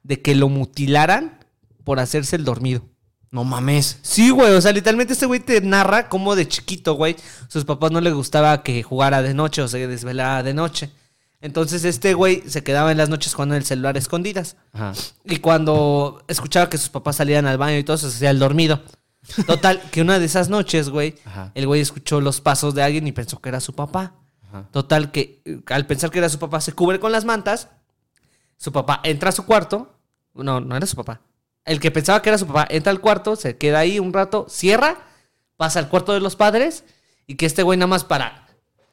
de 0.03 0.21
que 0.21 0.35
lo 0.35 0.47
mutilaran 0.47 1.39
por 1.83 1.99
hacerse 1.99 2.35
el 2.35 2.43
dormido. 2.45 2.83
No 3.31 3.43
mames. 3.43 3.97
Sí, 4.03 4.29
güey. 4.29 4.51
O 4.53 4.61
sea, 4.61 4.71
literalmente 4.71 5.13
este 5.13 5.25
güey 5.25 5.39
te 5.39 5.61
narra 5.61 6.09
cómo 6.09 6.35
de 6.35 6.47
chiquito, 6.47 6.93
güey, 6.93 7.15
sus 7.47 7.65
papás 7.65 7.89
no 7.91 7.99
le 7.99 8.11
gustaba 8.11 8.61
que 8.61 8.83
jugara 8.83 9.23
de 9.23 9.33
noche 9.33 9.63
o 9.63 9.67
se 9.67 9.87
desvelara 9.87 10.43
de 10.43 10.53
noche. 10.53 10.91
Entonces 11.41 11.85
este 11.85 12.13
güey 12.13 12.43
se 12.47 12.63
quedaba 12.63 12.91
en 12.91 12.97
las 12.97 13.09
noches 13.09 13.33
jugando 13.33 13.55
en 13.55 13.59
el 13.61 13.65
celular 13.65 13.95
a 13.95 13.99
escondidas. 13.99 14.57
Ajá. 14.73 14.93
Y 15.23 15.37
cuando 15.37 16.23
escuchaba 16.27 16.69
que 16.69 16.77
sus 16.77 16.89
papás 16.89 17.15
salían 17.15 17.45
al 17.45 17.57
baño 17.57 17.77
y 17.77 17.83
todo, 17.83 17.97
se 17.97 18.07
hacía 18.07 18.29
el 18.29 18.39
dormido. 18.39 18.81
Total, 19.47 19.81
que 19.91 20.01
una 20.01 20.19
de 20.19 20.25
esas 20.25 20.49
noches, 20.49 20.89
güey, 20.89 21.15
Ajá. 21.25 21.51
el 21.55 21.67
güey 21.67 21.81
escuchó 21.81 22.19
los 22.19 22.41
pasos 22.41 22.75
de 22.75 22.83
alguien 22.83 23.07
y 23.07 23.11
pensó 23.11 23.39
que 23.39 23.49
era 23.49 23.59
su 23.59 23.73
papá. 23.73 24.15
Ajá. 24.49 24.67
Total, 24.71 25.11
que 25.11 25.41
eh, 25.45 25.61
al 25.67 25.85
pensar 25.85 26.11
que 26.11 26.19
era 26.19 26.29
su 26.29 26.39
papá, 26.39 26.59
se 26.61 26.73
cubre 26.73 26.99
con 26.99 27.11
las 27.11 27.25
mantas. 27.25 27.69
Su 28.57 28.71
papá 28.71 28.99
entra 29.03 29.29
a 29.29 29.33
su 29.33 29.45
cuarto. 29.45 29.95
No, 30.33 30.59
no 30.59 30.75
era 30.75 30.85
su 30.85 30.95
papá. 30.95 31.21
El 31.63 31.79
que 31.79 31.91
pensaba 31.91 32.21
que 32.21 32.29
era 32.29 32.37
su 32.37 32.47
papá 32.47 32.67
entra 32.69 32.91
al 32.91 32.99
cuarto, 32.99 33.35
se 33.35 33.57
queda 33.57 33.79
ahí 33.79 33.99
un 33.99 34.11
rato, 34.11 34.47
cierra, 34.49 34.97
pasa 35.55 35.79
al 35.79 35.87
cuarto 35.87 36.13
de 36.13 36.19
los 36.19 36.35
padres 36.35 36.83
y 37.27 37.35
que 37.35 37.45
este 37.45 37.63
güey 37.63 37.77
nada 37.77 37.87
más 37.87 38.03
para 38.03 38.47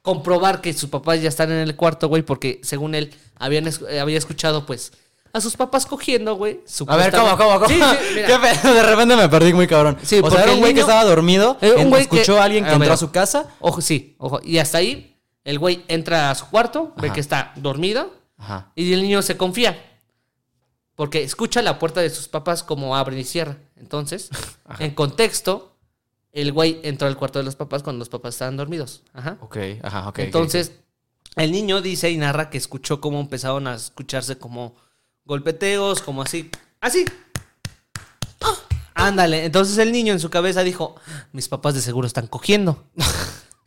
comprobar 0.07 0.61
que 0.61 0.71
sus 0.73 0.89
papás 0.89 1.21
ya 1.21 1.27
están 1.27 1.51
en 1.51 1.57
el 1.57 1.75
cuarto, 1.75 2.07
güey, 2.07 2.21
porque 2.23 2.61
según 2.63 2.95
él 2.95 3.13
habían, 3.35 3.67
eh, 3.89 3.99
había 3.99 4.17
escuchado, 4.17 4.65
pues, 4.65 4.93
a 5.33 5.41
sus 5.41 5.57
papás 5.57 5.85
cogiendo, 5.85 6.35
güey. 6.35 6.61
A 6.87 6.95
ver, 6.95 7.13
¿cómo, 7.13 7.35
cómo, 7.35 7.59
cómo? 7.59 7.67
Sí, 7.67 7.75
sí, 7.75 7.97
mira. 8.15 8.27
¿Qué 8.27 8.39
pedo? 8.39 8.73
De 8.73 8.83
repente 8.83 9.17
me 9.17 9.27
perdí 9.27 9.51
muy 9.51 9.67
cabrón. 9.67 9.97
Sí, 10.01 10.21
o 10.23 10.31
sea, 10.31 10.43
era 10.43 10.53
un 10.53 10.61
güey 10.61 10.73
que 10.73 10.79
estaba 10.79 11.03
dormido, 11.03 11.57
Eh, 11.59 11.73
un 11.77 11.89
güey 11.89 12.07
que- 12.07 12.15
escuchó 12.21 12.39
a 12.41 12.45
alguien 12.45 12.63
que 12.63 12.69
a 12.69 12.73
ver. 12.75 12.83
entró 12.83 12.93
a 12.93 12.97
su 12.97 13.11
casa. 13.11 13.47
Ojo, 13.59 13.81
sí, 13.81 14.15
ojo. 14.17 14.39
Y 14.45 14.59
hasta 14.59 14.77
ahí, 14.77 15.17
el 15.43 15.59
güey 15.59 15.83
entra 15.89 16.31
a 16.31 16.35
su 16.35 16.45
cuarto, 16.47 16.93
ve 16.95 17.11
que 17.11 17.19
está 17.19 17.51
dormido 17.57 18.13
Ajá. 18.37 18.71
y 18.75 18.93
el 18.93 19.01
niño 19.01 19.21
se 19.21 19.35
confía. 19.35 19.77
Porque 20.95 21.21
escucha 21.21 21.61
la 21.61 21.77
puerta 21.79 21.99
de 21.99 22.09
sus 22.09 22.29
papás 22.29 22.63
como 22.63 22.95
abre 22.95 23.19
y 23.19 23.25
cierra. 23.25 23.57
Entonces, 23.75 24.29
en 24.79 24.91
contexto, 24.91 25.73
el 26.41 26.51
güey 26.53 26.79
entró 26.83 27.07
al 27.07 27.17
cuarto 27.17 27.39
de 27.39 27.45
los 27.45 27.55
papás 27.55 27.83
cuando 27.83 27.99
los 27.99 28.09
papás 28.09 28.35
estaban 28.35 28.57
dormidos. 28.57 29.03
Ajá. 29.13 29.37
Ok, 29.41 29.57
ajá, 29.83 30.09
ok. 30.09 30.19
Entonces, 30.19 30.71
el 31.35 31.51
niño 31.51 31.81
dice 31.81 32.09
y 32.11 32.17
narra 32.17 32.49
que 32.49 32.57
escuchó 32.57 33.01
cómo 33.01 33.19
empezaron 33.19 33.67
a 33.67 33.75
escucharse 33.75 34.37
como 34.37 34.75
golpeteos, 35.25 36.01
como 36.01 36.21
así. 36.21 36.49
Así. 36.81 37.05
Ándale. 38.93 39.45
Entonces 39.45 39.77
el 39.77 39.91
niño 39.91 40.13
en 40.13 40.19
su 40.19 40.29
cabeza 40.29 40.63
dijo: 40.63 40.95
Mis 41.31 41.47
papás 41.47 41.75
de 41.75 41.81
seguro 41.81 42.07
están 42.07 42.27
cogiendo. 42.27 42.83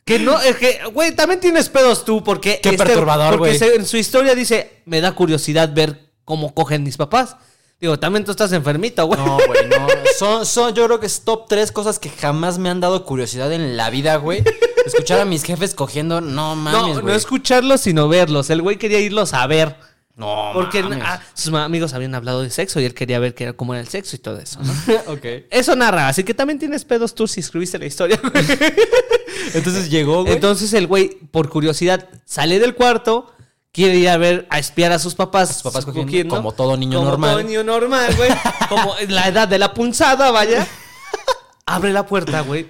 Que 0.03 0.17
no, 0.17 0.41
es 0.41 0.55
que, 0.57 0.79
güey, 0.91 1.15
también 1.15 1.39
tienes 1.39 1.69
pedos 1.69 2.03
tú, 2.03 2.23
porque. 2.23 2.59
Qué 2.61 2.73
perturbador, 2.73 3.37
Porque 3.37 3.57
se- 3.57 3.75
en 3.75 3.85
su 3.85 3.97
historia 3.97 4.33
dice: 4.33 4.81
Me 4.85 4.99
da 4.99 5.11
curiosidad 5.13 5.71
ver 5.75 6.11
cómo 6.25 6.55
cogen 6.55 6.81
mis 6.83 6.97
papás. 6.97 7.35
Digo, 7.81 7.97
también 7.97 8.23
tú 8.23 8.29
estás 8.29 8.51
enfermito, 8.53 9.05
güey. 9.07 9.19
No, 9.19 9.37
güey, 9.47 9.67
no. 9.67 9.87
Son, 10.17 10.45
son, 10.45 10.75
yo 10.75 10.85
creo 10.85 10.99
que 10.99 11.07
es 11.07 11.21
top 11.21 11.47
tres 11.49 11.71
cosas 11.71 11.97
que 11.97 12.09
jamás 12.09 12.59
me 12.59 12.69
han 12.69 12.79
dado 12.79 13.03
curiosidad 13.05 13.51
en 13.51 13.75
la 13.75 13.89
vida, 13.89 14.17
güey. 14.17 14.43
Escuchar 14.85 15.19
a 15.19 15.25
mis 15.25 15.43
jefes 15.43 15.73
cogiendo, 15.73 16.21
no 16.21 16.55
mames, 16.55 16.79
no, 16.79 16.93
no 16.95 17.01
güey. 17.01 17.15
escucharlos, 17.15 17.81
sino 17.81 18.07
verlos. 18.07 18.51
El 18.51 18.61
güey 18.61 18.77
quería 18.77 18.99
irlos 18.99 19.33
a 19.33 19.47
ver. 19.47 19.75
No, 20.15 20.51
Porque 20.53 20.83
mames. 20.83 20.99
ah, 21.03 21.23
sus 21.33 21.51
amigos 21.55 21.93
habían 21.95 22.13
hablado 22.13 22.43
de 22.43 22.51
sexo 22.51 22.79
y 22.79 22.85
él 22.85 22.93
quería 22.93 23.17
ver 23.17 23.33
qué 23.33 23.45
era, 23.45 23.53
cómo 23.53 23.73
era 23.73 23.81
el 23.81 23.87
sexo 23.87 24.15
y 24.15 24.19
todo 24.19 24.37
eso, 24.39 24.59
¿no? 24.61 24.73
ok. 25.13 25.25
Eso 25.49 25.75
narra, 25.75 26.07
así 26.07 26.23
que 26.23 26.35
también 26.35 26.59
tienes 26.59 26.85
pedos 26.85 27.15
tú 27.15 27.27
si 27.27 27.39
escribiste 27.39 27.79
la 27.79 27.85
historia. 27.87 28.19
güey. 28.21 28.45
Entonces 29.55 29.89
llegó, 29.89 30.21
güey. 30.21 30.35
Entonces 30.35 30.71
el 30.73 30.85
güey, 30.85 31.09
por 31.31 31.49
curiosidad, 31.49 32.09
sale 32.25 32.59
del 32.59 32.75
cuarto, 32.75 33.33
quiere 33.71 33.95
ir 33.95 34.09
a 34.09 34.17
ver, 34.17 34.47
a 34.49 34.59
espiar 34.59 34.91
a 34.91 34.99
sus 34.99 35.15
papás. 35.15 35.53
Sus 35.53 35.63
papás 35.63 35.85
cogiendo, 35.85 36.35
como 36.35 36.51
todo 36.51 36.77
niño 36.77 36.99
como 36.99 37.09
normal. 37.11 37.31
todo 37.31 37.43
niño 37.43 37.63
normal, 37.63 38.15
güey. 38.15 38.31
como 38.69 38.97
en 38.97 39.15
la 39.15 39.27
edad 39.27 39.47
de 39.47 39.59
la 39.59 39.73
punzada, 39.73 40.31
vaya. 40.31 40.67
Abre 41.65 41.93
la 41.93 42.05
puerta, 42.05 42.41
güey, 42.41 42.67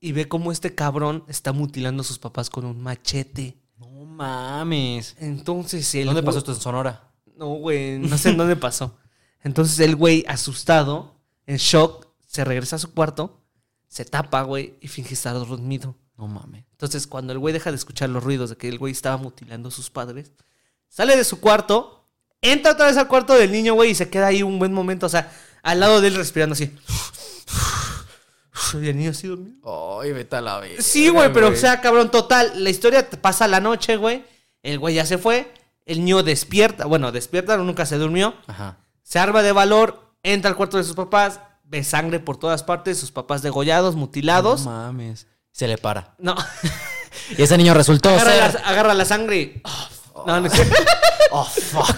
y 0.00 0.12
ve 0.12 0.26
cómo 0.26 0.50
este 0.50 0.74
cabrón 0.74 1.24
está 1.28 1.52
mutilando 1.52 2.00
a 2.00 2.04
sus 2.04 2.18
papás 2.18 2.50
con 2.50 2.64
un 2.64 2.80
machete. 2.80 3.56
no 3.78 3.88
mames. 4.04 5.16
Entonces 5.20 5.94
el 5.94 6.06
¿Dónde 6.06 6.22
pasó 6.22 6.38
esto 6.38 6.52
en 6.52 6.60
Sonora? 6.60 7.12
No, 7.36 7.48
güey, 7.54 7.98
no 7.98 8.18
sé 8.18 8.30
en 8.30 8.36
dónde 8.36 8.56
pasó. 8.56 8.98
Entonces 9.44 9.78
el 9.80 9.96
güey, 9.96 10.24
asustado, 10.28 11.14
en 11.46 11.56
shock, 11.56 12.08
se 12.26 12.44
regresa 12.44 12.76
a 12.76 12.78
su 12.78 12.92
cuarto, 12.92 13.40
se 13.88 14.04
tapa, 14.04 14.42
güey, 14.42 14.76
y 14.80 14.88
finge 14.88 15.14
estar 15.14 15.34
dormido. 15.34 15.96
No 16.16 16.26
mames. 16.26 16.64
Entonces, 16.82 17.06
cuando 17.06 17.32
el 17.32 17.38
güey 17.38 17.52
deja 17.54 17.70
de 17.70 17.76
escuchar 17.76 18.10
los 18.10 18.24
ruidos 18.24 18.50
de 18.50 18.56
que 18.56 18.68
el 18.68 18.76
güey 18.76 18.90
estaba 18.90 19.16
mutilando 19.16 19.68
a 19.68 19.70
sus 19.70 19.88
padres, 19.88 20.32
sale 20.88 21.16
de 21.16 21.22
su 21.22 21.38
cuarto, 21.38 22.08
entra 22.40 22.72
otra 22.72 22.86
vez 22.86 22.96
al 22.96 23.06
cuarto 23.06 23.34
del 23.34 23.52
niño, 23.52 23.74
güey, 23.74 23.92
y 23.92 23.94
se 23.94 24.10
queda 24.10 24.26
ahí 24.26 24.42
un 24.42 24.58
buen 24.58 24.72
momento, 24.72 25.06
o 25.06 25.08
sea, 25.08 25.32
al 25.62 25.78
lado 25.78 26.00
de 26.00 26.08
él 26.08 26.16
respirando 26.16 26.54
así. 26.54 26.76
Y 28.82 28.88
el 28.88 28.96
niño 28.96 29.12
así 29.12 29.28
dormido. 29.28 30.00
Ay, 30.00 30.10
vete 30.10 30.34
a 30.34 30.40
la 30.40 30.58
vez. 30.58 30.84
Sí, 30.84 31.08
güey, 31.08 31.32
pero 31.32 31.50
o 31.50 31.54
sea, 31.54 31.80
cabrón, 31.80 32.10
total, 32.10 32.52
la 32.56 32.70
historia 32.70 33.08
pasa 33.08 33.46
la 33.46 33.60
noche, 33.60 33.96
güey. 33.96 34.24
El 34.64 34.80
güey 34.80 34.96
ya 34.96 35.06
se 35.06 35.18
fue, 35.18 35.54
el 35.86 35.98
niño 35.98 36.24
despierta, 36.24 36.86
bueno, 36.86 37.12
despierta, 37.12 37.56
nunca 37.58 37.86
se 37.86 37.96
durmió. 37.96 38.34
Ajá. 38.48 38.78
Se 39.04 39.20
arma 39.20 39.42
de 39.42 39.52
valor, 39.52 40.16
entra 40.24 40.50
al 40.50 40.56
cuarto 40.56 40.78
de 40.78 40.84
sus 40.84 40.96
papás, 40.96 41.38
ve 41.62 41.84
sangre 41.84 42.18
por 42.18 42.38
todas 42.38 42.64
partes, 42.64 42.98
sus 42.98 43.12
papás 43.12 43.40
degollados, 43.40 43.94
mutilados. 43.94 44.64
No 44.64 44.72
mames. 44.72 45.28
Se 45.52 45.68
le 45.68 45.78
para. 45.78 46.14
No, 46.18 46.34
Y 47.36 47.42
ese 47.42 47.56
niño 47.56 47.74
resultó 47.74 48.08
agarra, 48.10 48.50
ser. 48.50 48.60
la, 48.62 48.68
agarra 48.68 48.94
la 48.94 49.04
sangre 49.04 49.36
y... 49.40 49.62
No, 50.26 50.40
no. 50.40 50.48
Oh, 51.34 51.44
fuck. 51.46 51.96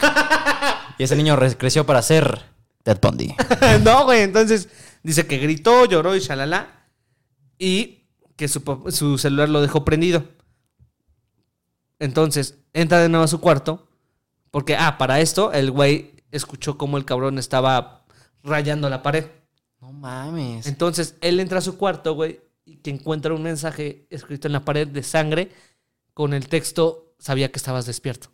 y 0.96 1.02
ese 1.02 1.16
niño 1.16 1.34
re- 1.34 1.56
creció 1.56 1.84
para 1.84 2.00
ser 2.02 2.40
Ted 2.84 2.98
Bundy. 3.02 3.34
no, 3.82 4.04
güey. 4.04 4.20
Entonces 4.22 4.68
dice 5.02 5.26
que 5.26 5.38
gritó, 5.38 5.86
lloró 5.86 6.14
y 6.14 6.20
shalala. 6.20 6.86
Y 7.58 8.04
que 8.36 8.46
su, 8.46 8.60
su 8.92 9.18
celular 9.18 9.48
lo 9.48 9.60
dejó 9.60 9.84
prendido. 9.84 10.22
Entonces 11.98 12.58
entra 12.72 13.00
de 13.00 13.08
nuevo 13.08 13.24
a 13.24 13.28
su 13.28 13.40
cuarto. 13.40 13.88
Porque, 14.52 14.76
ah, 14.76 14.98
para 14.98 15.18
esto, 15.20 15.52
el 15.52 15.72
güey 15.72 16.22
escuchó 16.30 16.78
cómo 16.78 16.96
el 16.96 17.04
cabrón 17.04 17.38
estaba 17.40 18.04
rayando 18.44 18.88
la 18.88 19.02
pared. 19.02 19.26
No 19.80 19.92
mames. 19.92 20.66
Entonces 20.66 21.16
él 21.20 21.40
entra 21.40 21.58
a 21.58 21.62
su 21.62 21.76
cuarto, 21.76 22.14
güey, 22.14 22.40
y 22.64 22.76
que 22.76 22.90
encuentra 22.90 23.34
un 23.34 23.42
mensaje 23.42 24.06
escrito 24.10 24.48
en 24.48 24.52
la 24.52 24.64
pared 24.64 24.86
de 24.88 25.02
sangre 25.02 25.50
con 26.12 26.34
el 26.34 26.48
texto: 26.48 27.14
Sabía 27.18 27.50
que 27.50 27.58
estabas 27.58 27.86
despierto. 27.86 28.28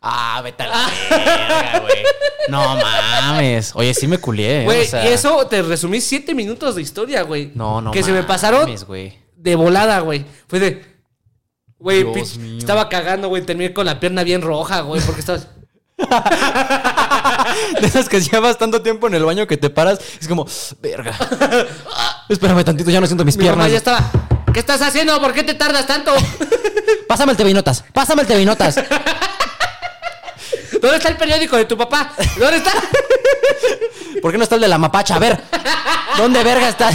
Ah, 0.00 0.40
vete 0.42 0.62
a 0.64 0.66
la 0.66 0.86
verga, 1.10 1.80
güey. 1.80 2.04
No 2.48 2.76
mames. 2.76 3.72
Oye, 3.74 3.94
sí 3.94 4.06
me 4.06 4.18
culié. 4.18 4.60
¿eh? 4.60 4.64
Güey, 4.64 4.82
O 4.82 4.84
sea, 4.84 5.04
y 5.08 5.12
eso 5.14 5.46
te 5.46 5.62
resumí 5.62 6.00
siete 6.00 6.34
minutos 6.34 6.74
de 6.74 6.82
historia, 6.82 7.22
güey. 7.22 7.52
No, 7.54 7.80
no 7.80 7.90
Que 7.90 8.02
se 8.02 8.12
me 8.12 8.22
pasaron 8.22 8.70
güey. 8.86 9.18
de 9.36 9.54
volada, 9.54 10.00
güey. 10.00 10.26
Fue 10.46 10.60
de. 10.60 10.94
Güey, 11.78 12.06
estaba 12.58 12.88
cagando, 12.88 13.28
güey. 13.28 13.44
Terminé 13.44 13.72
con 13.72 13.86
la 13.86 13.98
pierna 14.00 14.24
bien 14.24 14.42
roja, 14.42 14.82
güey, 14.82 15.00
porque 15.02 15.20
estabas. 15.20 15.48
De 17.80 17.86
esas 17.86 18.08
que 18.08 18.20
llevas 18.20 18.58
tanto 18.58 18.82
tiempo 18.82 19.06
en 19.06 19.14
el 19.14 19.24
baño 19.24 19.46
que 19.46 19.56
te 19.56 19.70
paras, 19.70 19.98
es 20.20 20.26
como, 20.28 20.46
verga. 20.80 21.14
Espérame 22.28 22.64
tantito, 22.64 22.90
ya 22.90 23.00
no 23.00 23.06
siento 23.06 23.24
mis 23.24 23.36
Mi 23.36 23.44
mamá 23.44 23.64
piernas. 23.64 23.72
ya 23.72 23.78
estaba. 23.78 24.10
¿Qué 24.52 24.60
estás 24.60 24.82
haciendo? 24.82 25.20
¿Por 25.20 25.32
qué 25.32 25.42
te 25.42 25.54
tardas 25.54 25.86
tanto? 25.86 26.12
Pásame 27.08 27.32
el 27.32 27.38
TV 27.38 27.52
Notas, 27.54 27.84
pásame 27.92 28.22
el 28.22 28.28
TV 28.28 28.44
Notas. 28.44 28.76
¿Dónde 30.80 30.96
está 30.96 31.08
el 31.08 31.16
periódico 31.16 31.56
de 31.56 31.64
tu 31.64 31.76
papá? 31.76 32.12
¿Dónde 32.38 32.56
está? 32.58 32.72
¿Por 34.20 34.32
qué 34.32 34.38
no 34.38 34.44
está 34.44 34.54
el 34.56 34.60
de 34.62 34.68
la 34.68 34.78
mapacha? 34.78 35.16
A 35.16 35.18
ver, 35.18 35.42
¿dónde 36.16 36.42
verga 36.44 36.68
está? 36.68 36.90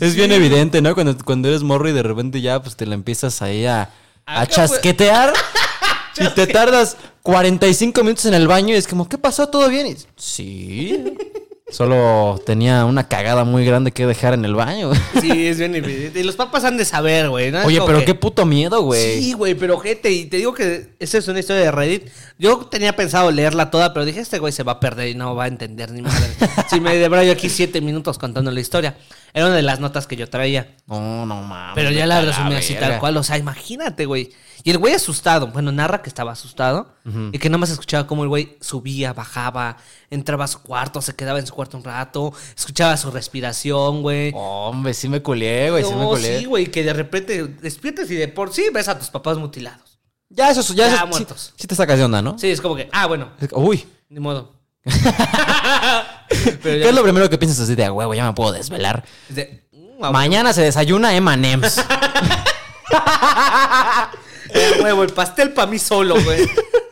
Es 0.00 0.14
bien 0.14 0.32
evidente, 0.32 0.82
¿no? 0.82 0.94
Cuando, 0.94 1.16
cuando 1.24 1.48
eres 1.48 1.62
morro 1.62 1.88
y 1.88 1.92
de 1.92 2.02
repente 2.02 2.40
ya 2.40 2.60
pues 2.62 2.76
te 2.76 2.86
la 2.86 2.94
empiezas 2.94 3.42
ahí 3.42 3.64
a, 3.66 3.90
a 4.26 4.40
Acá, 4.42 4.46
chasquetear 4.46 5.32
y 6.20 6.28
te 6.34 6.46
tardas 6.46 6.96
45 7.22 8.02
minutos 8.02 8.26
en 8.26 8.34
el 8.34 8.46
baño 8.48 8.74
y 8.74 8.78
es 8.78 8.86
como, 8.86 9.08
¿qué 9.08 9.18
pasó? 9.18 9.48
¿Todo 9.48 9.68
bien? 9.68 9.86
Y, 9.86 9.96
sí. 10.16 11.04
Solo 11.70 12.40
tenía 12.44 12.84
una 12.84 13.08
cagada 13.08 13.44
muy 13.44 13.64
grande 13.64 13.90
que 13.90 14.06
dejar 14.06 14.34
en 14.34 14.44
el 14.44 14.54
baño. 14.54 14.92
Sí, 15.20 15.46
es 15.46 15.58
bien 15.58 15.74
evidente. 15.74 16.20
Y 16.20 16.22
los 16.22 16.36
papás 16.36 16.62
han 16.64 16.76
de 16.76 16.84
saber, 16.84 17.30
güey. 17.30 17.54
Oye, 17.64 17.80
pero 17.86 18.00
que- 18.00 18.04
qué 18.04 18.14
puto 18.14 18.44
miedo, 18.44 18.82
güey. 18.82 19.22
Sí, 19.22 19.32
güey, 19.32 19.54
pero 19.54 19.78
gente, 19.78 20.10
y 20.12 20.26
te 20.26 20.36
digo 20.36 20.52
que 20.52 20.94
esa 20.98 21.18
es 21.18 21.26
una 21.26 21.40
historia 21.40 21.62
de 21.62 21.70
Reddit. 21.70 22.08
Yo 22.38 22.58
tenía 22.66 22.94
pensado 22.94 23.30
leerla 23.30 23.70
toda, 23.70 23.94
pero 23.94 24.04
dije, 24.04 24.20
este 24.20 24.38
güey 24.38 24.52
se 24.52 24.62
va 24.62 24.72
a 24.72 24.80
perder 24.80 25.08
y 25.08 25.14
no 25.14 25.34
va 25.34 25.44
a 25.44 25.48
entender 25.48 25.90
ni 25.90 26.02
madre. 26.02 26.26
si 26.70 26.80
me 26.80 26.96
debrayo 26.96 27.32
aquí 27.32 27.48
siete 27.48 27.80
minutos 27.80 28.18
contando 28.18 28.50
la 28.50 28.60
historia. 28.60 28.96
Era 29.32 29.46
una 29.46 29.56
de 29.56 29.62
las 29.62 29.80
notas 29.80 30.06
que 30.06 30.16
yo 30.16 30.28
traía. 30.28 30.76
No, 30.86 31.24
no 31.24 31.42
mames. 31.42 31.74
Pero 31.74 31.90
ya 31.90 32.06
la 32.06 32.20
resumí 32.20 32.54
así 32.54 32.74
tal 32.74 33.00
cual. 33.00 33.16
O 33.16 33.22
sea, 33.22 33.38
imagínate, 33.38 34.04
güey. 34.04 34.30
Y 34.66 34.70
el 34.70 34.78
güey 34.78 34.94
asustado. 34.94 35.48
Bueno, 35.48 35.70
narra 35.72 36.00
que 36.00 36.08
estaba 36.08 36.32
asustado. 36.32 36.88
Y 37.32 37.38
que 37.38 37.50
nada 37.50 37.58
más 37.58 37.68
escuchaba 37.68 38.06
cómo 38.06 38.22
el 38.22 38.30
güey 38.30 38.56
subía, 38.62 39.12
bajaba, 39.12 39.76
entraba 40.08 40.44
a 40.46 40.48
su 40.48 40.62
cuarto, 40.62 41.02
se 41.02 41.14
quedaba 41.14 41.38
en 41.38 41.46
su 41.46 41.52
cuarto 41.54 41.76
un 41.76 41.84
rato. 41.84 42.32
Escuchaba 42.56 42.96
su 42.96 43.10
respiración, 43.10 44.00
güey. 44.00 44.32
Hombre, 44.34 44.94
sí 44.94 45.10
me 45.10 45.20
culié, 45.22 45.70
güey, 45.70 45.84
sí 45.84 45.94
me 45.94 46.06
culié. 46.06 46.38
sí, 46.38 46.44
güey, 46.46 46.66
que 46.70 46.82
de 46.82 46.94
repente 46.94 47.44
despiertas 47.44 48.10
y 48.10 48.14
de 48.14 48.26
por 48.28 48.54
sí 48.54 48.64
ves 48.72 48.88
a 48.88 48.98
tus 48.98 49.10
papás 49.10 49.36
mutilados. 49.36 49.98
Ya 50.30 50.50
eso, 50.50 50.62
ya, 50.72 50.88
Ya 50.88 50.96
eso, 50.96 51.06
muertos. 51.08 51.52
Sí, 51.56 51.66
te 51.66 51.74
sacas 51.74 51.98
de 51.98 52.04
onda, 52.06 52.22
¿no? 52.22 52.38
Sí, 52.38 52.50
es 52.50 52.62
como 52.62 52.74
que, 52.74 52.88
ah, 52.90 53.04
bueno, 53.04 53.28
Uy. 53.52 53.86
ni 54.08 54.18
modo. 54.18 54.54
Pero 54.84 56.58
¿Qué 56.62 56.88
es 56.88 56.94
lo 56.94 57.02
primero 57.02 57.28
que 57.28 57.36
piensas 57.38 57.60
así 57.60 57.74
de, 57.74 57.84
"A 57.84 57.92
huevo, 57.92 58.14
ya 58.14 58.24
me 58.26 58.32
puedo 58.32 58.50
desvelar? 58.52 59.04
es 59.28 59.36
de, 59.36 59.62
mm, 59.72 60.10
Mañana 60.10 60.52
se 60.54 60.62
desayuna 60.62 61.14
M&M's. 61.14 61.76
huevo, 64.54 64.84
huevo, 64.84 65.02
el 65.02 65.12
pastel 65.12 65.52
para 65.52 65.70
mí 65.70 65.78
solo, 65.78 66.14
güey. 66.22 66.48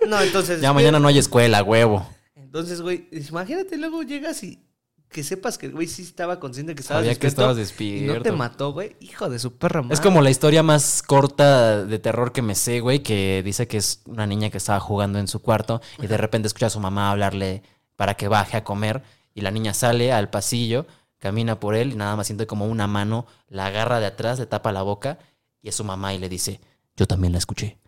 No, 0.06 0.20
entonces. 0.20 0.60
ya 0.60 0.72
mañana 0.72 0.98
no 0.98 1.08
hay 1.08 1.18
escuela, 1.18 1.62
huevo. 1.62 2.06
Entonces, 2.34 2.82
güey, 2.82 3.08
imagínate 3.12 3.76
luego 3.76 4.02
llegas 4.02 4.42
y 4.42 4.62
que 5.08 5.22
sepas 5.22 5.58
que 5.58 5.68
güey 5.68 5.86
sí 5.86 6.02
estaba 6.02 6.40
consciente 6.40 6.74
que 6.74 6.80
estabas 6.80 7.02
Sabía 7.02 7.18
que 7.18 7.26
despierto. 7.26 7.52
estabas 7.52 7.80
Y 7.80 8.00
no 8.00 8.12
te 8.12 8.14
despierto. 8.14 8.36
mató, 8.36 8.72
güey. 8.72 8.96
Hijo 9.00 9.28
de 9.28 9.38
su 9.38 9.56
perra 9.56 9.82
madre. 9.82 9.94
Es 9.94 10.00
como 10.00 10.22
la 10.22 10.30
historia 10.30 10.62
más 10.62 11.02
corta 11.02 11.84
de 11.84 11.98
terror 11.98 12.32
que 12.32 12.42
me 12.42 12.54
sé, 12.54 12.80
güey, 12.80 13.02
que 13.02 13.42
dice 13.44 13.68
que 13.68 13.76
es 13.76 14.00
una 14.06 14.26
niña 14.26 14.50
que 14.50 14.58
estaba 14.58 14.80
jugando 14.80 15.18
en 15.18 15.28
su 15.28 15.40
cuarto 15.40 15.80
y 16.00 16.06
de 16.06 16.16
repente 16.16 16.46
escucha 16.48 16.66
a 16.66 16.70
su 16.70 16.80
mamá 16.80 17.10
hablarle 17.10 17.62
para 17.96 18.14
que 18.14 18.28
baje 18.28 18.56
a 18.56 18.64
comer 18.64 19.02
y 19.34 19.42
la 19.42 19.50
niña 19.50 19.74
sale 19.74 20.12
al 20.12 20.30
pasillo, 20.30 20.86
camina 21.18 21.60
por 21.60 21.74
él 21.74 21.92
y 21.92 21.94
nada 21.94 22.16
más 22.16 22.26
siente 22.26 22.46
como 22.46 22.66
una 22.66 22.86
mano 22.86 23.26
la 23.48 23.66
agarra 23.66 24.00
de 24.00 24.06
atrás, 24.06 24.38
le 24.38 24.46
tapa 24.46 24.72
la 24.72 24.82
boca 24.82 25.18
y 25.62 25.68
es 25.68 25.74
su 25.74 25.84
mamá 25.84 26.14
y 26.14 26.18
le 26.18 26.28
dice, 26.28 26.60
yo 26.96 27.06
también 27.06 27.32
la 27.32 27.38
escuché. 27.38 27.78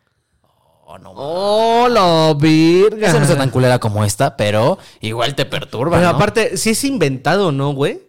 Oh, 0.87 0.99
no. 0.99 1.15
mames. 1.15 1.17
¡Oh, 1.17 1.89
la 1.89 2.35
virga! 2.35 3.09
Esa 3.09 3.19
no 3.19 3.25
está 3.25 3.37
tan 3.37 3.51
culera 3.51 3.79
como 3.79 4.05
esta, 4.05 4.37
pero 4.37 4.79
igual 5.01 5.35
te 5.35 5.47
perturba, 5.47 5.97
Pero 5.99 6.11
¿no? 6.11 6.17
aparte, 6.17 6.57
sí 6.57 6.71
es 6.71 6.85
inventado, 6.85 7.53
¿no, 7.53 7.73
güey? 7.73 8.03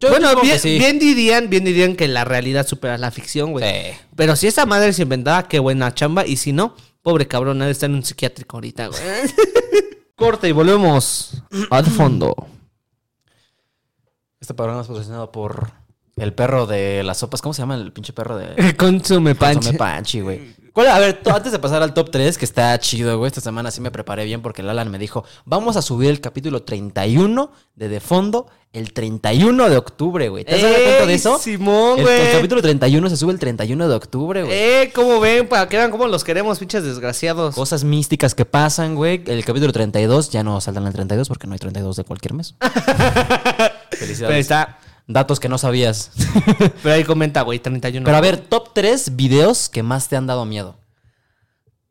Yo 0.00 0.08
bueno, 0.08 0.40
bien, 0.40 0.58
sí. 0.58 0.78
bien 0.78 0.98
dirían, 0.98 1.50
bien 1.50 1.64
dirían 1.64 1.94
que 1.94 2.08
la 2.08 2.24
realidad 2.24 2.66
supera 2.66 2.96
la 2.96 3.10
ficción, 3.10 3.52
güey. 3.52 3.64
Sí. 3.64 3.98
Pero 4.16 4.34
si 4.34 4.46
esa 4.46 4.64
madre 4.64 4.88
es 4.88 4.98
inventada, 4.98 5.42
qué 5.46 5.58
buena 5.58 5.94
chamba. 5.94 6.26
Y 6.26 6.36
si 6.36 6.52
no, 6.52 6.74
pobre 7.02 7.28
cabrón, 7.28 7.58
nadie 7.58 7.72
está 7.72 7.86
en 7.86 7.94
un 7.94 8.04
psiquiátrico 8.04 8.56
ahorita, 8.56 8.86
güey. 8.86 9.00
Corte 10.16 10.48
y 10.48 10.52
volvemos 10.52 11.42
al 11.70 11.86
fondo. 11.86 12.34
Este 14.40 14.54
programa 14.54 14.80
es 14.80 14.86
patrocinado 14.86 15.30
por 15.30 15.70
el 16.16 16.32
perro 16.32 16.66
de 16.66 17.02
las 17.02 17.18
sopas. 17.18 17.40
¿Cómo 17.42 17.52
se 17.54 17.62
llama 17.62 17.74
el 17.76 17.92
pinche 17.92 18.12
perro 18.12 18.36
de 18.36 18.74
Consume 18.76 19.34
panche. 19.34 19.54
Consome 19.56 19.78
Panchi, 19.78 20.20
güey. 20.20 20.60
¿Cuál- 20.72 20.86
A 20.88 20.98
ver, 21.00 21.20
antes 21.32 21.50
de 21.50 21.58
pasar 21.58 21.82
al 21.82 21.94
top 21.94 22.10
3, 22.10 22.38
que 22.38 22.44
está 22.44 22.78
chido, 22.78 23.18
güey. 23.18 23.26
Esta 23.28 23.40
semana 23.40 23.70
sí 23.70 23.80
me 23.80 23.90
preparé 23.90 24.24
bien 24.24 24.40
porque 24.40 24.62
Lalan 24.62 24.90
me 24.90 24.98
dijo, 24.98 25.24
vamos 25.44 25.76
a 25.76 25.82
subir 25.82 26.10
el 26.10 26.20
capítulo 26.20 26.62
31 26.62 27.50
de 27.74 27.88
De 27.88 28.00
Fondo 28.00 28.46
el 28.72 28.92
31 28.92 29.68
de 29.68 29.76
octubre, 29.76 30.28
güey. 30.28 30.44
¿Te 30.44 30.54
has 30.54 30.62
dado 30.62 30.74
cuenta 30.74 31.06
de 31.06 31.12
¡Ey, 31.12 31.16
eso? 31.16 31.38
Simón, 31.40 31.98
El- 31.98 32.04
güey! 32.04 32.20
El, 32.20 32.32
capítulo 32.36 32.62
31 32.62 33.10
se 33.10 33.16
sube 33.16 33.32
el 33.32 33.40
31 33.40 33.88
de 33.88 33.94
octubre, 33.96 34.44
güey. 34.44 34.54
Eh, 34.56 34.92
¿cómo 34.94 35.18
ven? 35.18 35.48
Para 35.48 35.68
que 35.68 35.76
vean 35.76 35.90
cómo 35.90 36.06
los 36.06 36.22
queremos, 36.22 36.60
pinches 36.60 36.84
desgraciados. 36.84 37.56
Cosas 37.56 37.82
místicas 37.82 38.36
que 38.36 38.44
pasan, 38.44 38.94
güey. 38.94 39.24
El 39.26 39.44
capítulo 39.44 39.72
32 39.72 40.30
ya 40.30 40.44
no 40.44 40.60
saltan 40.60 40.86
el 40.86 40.92
32 40.92 41.26
porque 41.26 41.48
no 41.48 41.54
hay 41.54 41.58
32 41.58 41.96
de 41.96 42.04
cualquier 42.04 42.34
mes. 42.34 42.54
Pero 42.60 43.72
Felicidades. 43.90 44.38
está. 44.38 44.78
Datos 45.12 45.40
que 45.40 45.48
no 45.48 45.58
sabías. 45.58 46.12
Pero 46.84 46.94
ahí 46.94 47.02
comenta, 47.02 47.42
güey, 47.42 47.58
31. 47.58 48.04
Pero 48.04 48.16
a 48.16 48.20
ver, 48.20 48.36
top 48.36 48.70
3 48.72 49.16
videos 49.16 49.68
que 49.68 49.82
más 49.82 50.08
te 50.08 50.14
han 50.14 50.28
dado 50.28 50.44
miedo. 50.44 50.76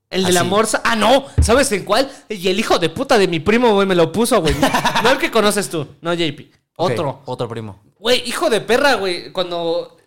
El 0.09 0.23
de 0.23 0.31
la 0.31 0.39
Así. 0.41 0.49
morsa. 0.49 0.81
Ah, 0.85 0.95
no. 0.95 1.25
¿Sabes 1.41 1.69
en 1.73 1.83
cuál? 1.83 2.09
Y 2.29 2.47
el 2.47 2.57
hijo 2.57 2.79
de 2.79 2.89
puta 2.89 3.17
de 3.17 3.27
mi 3.27 3.41
primo, 3.41 3.73
güey, 3.73 3.85
me 3.85 3.93
lo 3.93 4.13
puso, 4.13 4.39
güey. 4.41 4.55
No 5.03 5.11
el 5.11 5.17
que 5.17 5.29
conoces 5.31 5.69
tú, 5.69 5.85
no 5.99 6.13
JP. 6.13 6.49
Otro. 6.77 7.09
Ok, 7.09 7.21
otro 7.25 7.49
primo. 7.49 7.81
Güey, 7.99 8.23
hijo 8.25 8.49
de 8.49 8.61
perra, 8.61 8.93
güey. 8.95 9.33
Cuando 9.33 9.97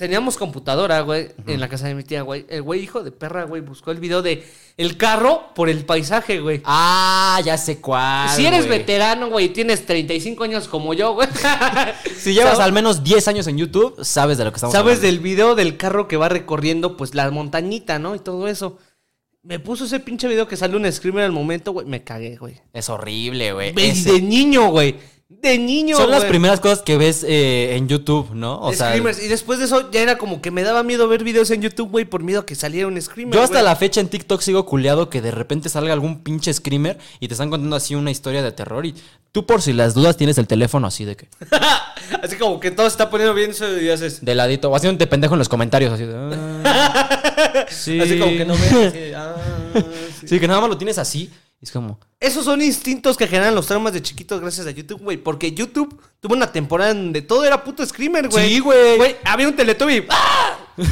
teníamos 0.00 0.36
computadora, 0.36 1.02
güey, 1.02 1.28
en 1.46 1.60
la 1.60 1.68
casa 1.68 1.86
de 1.86 1.94
mi 1.94 2.02
tía, 2.02 2.22
güey. 2.22 2.46
El 2.48 2.62
güey, 2.62 2.80
hijo 2.82 3.02
de 3.04 3.12
perra, 3.12 3.44
güey, 3.44 3.62
buscó 3.62 3.90
el 3.92 4.00
video 4.00 4.22
de 4.22 4.44
el 4.76 4.96
carro 4.96 5.52
por 5.54 5.68
el 5.68 5.84
paisaje, 5.84 6.40
güey. 6.40 6.62
Ah, 6.64 7.38
ya 7.44 7.56
sé 7.58 7.80
cuál. 7.80 8.30
si 8.30 8.46
eres 8.46 8.66
güey. 8.66 8.78
veterano, 8.78 9.28
güey, 9.28 9.46
y 9.46 9.48
tienes 9.50 9.84
35 9.86 10.42
años 10.44 10.66
como 10.68 10.94
yo, 10.94 11.14
güey. 11.14 11.28
Si 12.16 12.34
llevas 12.34 12.58
al 12.58 12.72
menos 12.72 13.04
10 13.04 13.28
años 13.28 13.46
en 13.46 13.58
YouTube, 13.58 14.02
sabes 14.04 14.38
de 14.38 14.44
lo 14.44 14.50
que 14.52 14.56
estamos 14.56 14.72
¿Sabes 14.72 14.96
hablando. 14.98 15.06
del 15.06 15.18
video 15.20 15.54
del 15.54 15.76
carro 15.76 16.08
que 16.08 16.16
va 16.16 16.28
recorriendo, 16.28 16.96
pues, 16.96 17.14
la 17.14 17.30
montañita, 17.30 17.98
¿no? 17.98 18.14
Y 18.14 18.18
todo 18.18 18.48
eso. 18.48 18.78
Me 19.42 19.58
puso 19.58 19.84
ese 19.84 20.00
pinche 20.00 20.28
video 20.28 20.46
que 20.48 20.56
sale 20.56 20.76
un 20.76 20.90
screamer 20.90 21.24
al 21.24 21.32
momento, 21.32 21.72
güey. 21.72 21.86
Me 21.86 22.02
cagué, 22.04 22.36
güey. 22.36 22.60
Es 22.72 22.88
horrible, 22.90 23.52
güey. 23.52 23.72
Ese- 23.76 24.12
De 24.12 24.20
niño, 24.22 24.70
güey. 24.70 24.96
De 25.32 25.56
niño, 25.58 25.96
Son 25.96 26.10
las 26.10 26.20
güey. 26.20 26.30
primeras 26.30 26.58
cosas 26.60 26.82
que 26.82 26.98
ves 26.98 27.24
eh, 27.26 27.76
en 27.76 27.88
YouTube, 27.88 28.30
¿no? 28.34 28.60
O 28.60 28.72
sea, 28.74 28.88
Screamers. 28.88 29.22
Y 29.22 29.28
después 29.28 29.58
de 29.60 29.64
eso 29.66 29.90
ya 29.90 30.02
era 30.02 30.18
como 30.18 30.42
que 30.42 30.50
me 30.50 30.62
daba 30.64 30.82
miedo 30.82 31.06
ver 31.08 31.22
videos 31.24 31.50
en 31.52 31.62
YouTube, 31.62 31.88
güey, 31.88 32.04
por 32.04 32.22
miedo 32.22 32.40
a 32.40 32.46
que 32.46 32.54
saliera 32.56 32.88
un 32.88 33.00
screamer. 33.00 33.34
yo 33.34 33.40
hasta 33.40 33.54
güey. 33.60 33.64
la 33.64 33.76
fecha 33.76 34.00
en 34.00 34.08
TikTok 34.08 34.40
sigo 34.42 34.66
culeado 34.66 35.08
que 35.08 35.22
de 35.22 35.30
repente 35.30 35.68
salga 35.68 35.92
algún 35.94 36.22
pinche 36.22 36.52
screamer 36.52 36.98
y 37.20 37.28
te 37.28 37.34
están 37.34 37.48
contando 37.48 37.74
así 37.76 37.94
una 37.94 38.10
historia 38.10 38.42
de 38.42 38.52
terror 38.52 38.84
y 38.84 38.94
tú 39.32 39.46
por 39.46 39.62
si 39.62 39.72
las 39.72 39.94
dudas 39.94 40.16
tienes 40.16 40.36
el 40.36 40.46
teléfono 40.48 40.86
así 40.88 41.04
de 41.06 41.16
que 41.16 41.28
Así 42.22 42.36
como 42.36 42.58
que 42.58 42.72
todo 42.72 42.86
se 42.86 42.94
está 42.94 43.08
poniendo 43.08 43.32
bien 43.32 43.52
eso 43.52 43.78
y 43.80 43.88
haces. 43.88 44.22
de 44.24 44.34
ladito 44.34 44.68
o 44.68 44.74
haciéndote 44.76 45.06
pendejo 45.06 45.34
en 45.34 45.38
los 45.38 45.48
comentarios 45.48 45.92
así 45.92 46.04
de 46.04 46.14
"Ah, 46.64 47.66
sí. 47.70 48.00
Así 48.00 48.18
como 48.18 48.32
que 48.32 48.44
no 48.44 48.54
así 48.54 48.74
de, 48.98 49.14
ah, 49.16 49.34
sí. 50.20 50.26
Sí, 50.28 50.40
que 50.40 50.48
nada 50.48 50.60
más 50.60 50.68
lo 50.70 50.76
tienes 50.76 50.98
así. 50.98 51.30
Es 51.62 51.70
como 51.72 52.00
Esos 52.20 52.44
son 52.46 52.62
instintos 52.62 53.16
que 53.18 53.26
generan 53.26 53.54
los 53.54 53.66
traumas 53.66 53.92
de 53.92 54.00
chiquitos 54.02 54.40
gracias 54.40 54.66
a 54.66 54.70
YouTube, 54.70 55.02
güey. 55.02 55.16
Porque 55.18 55.52
YouTube 55.52 56.00
tuvo 56.20 56.34
una 56.34 56.50
temporada 56.50 56.92
en 56.92 56.96
donde 57.04 57.22
todo 57.22 57.44
era 57.44 57.62
puto 57.62 57.84
screamer, 57.84 58.28
güey. 58.28 58.48
Sí, 58.48 58.60
güey. 58.60 58.96
Güey, 58.96 59.16
había 59.24 59.46
un 59.48 59.54
Teletubby. 59.56 60.06
¡Ah! 60.08 60.56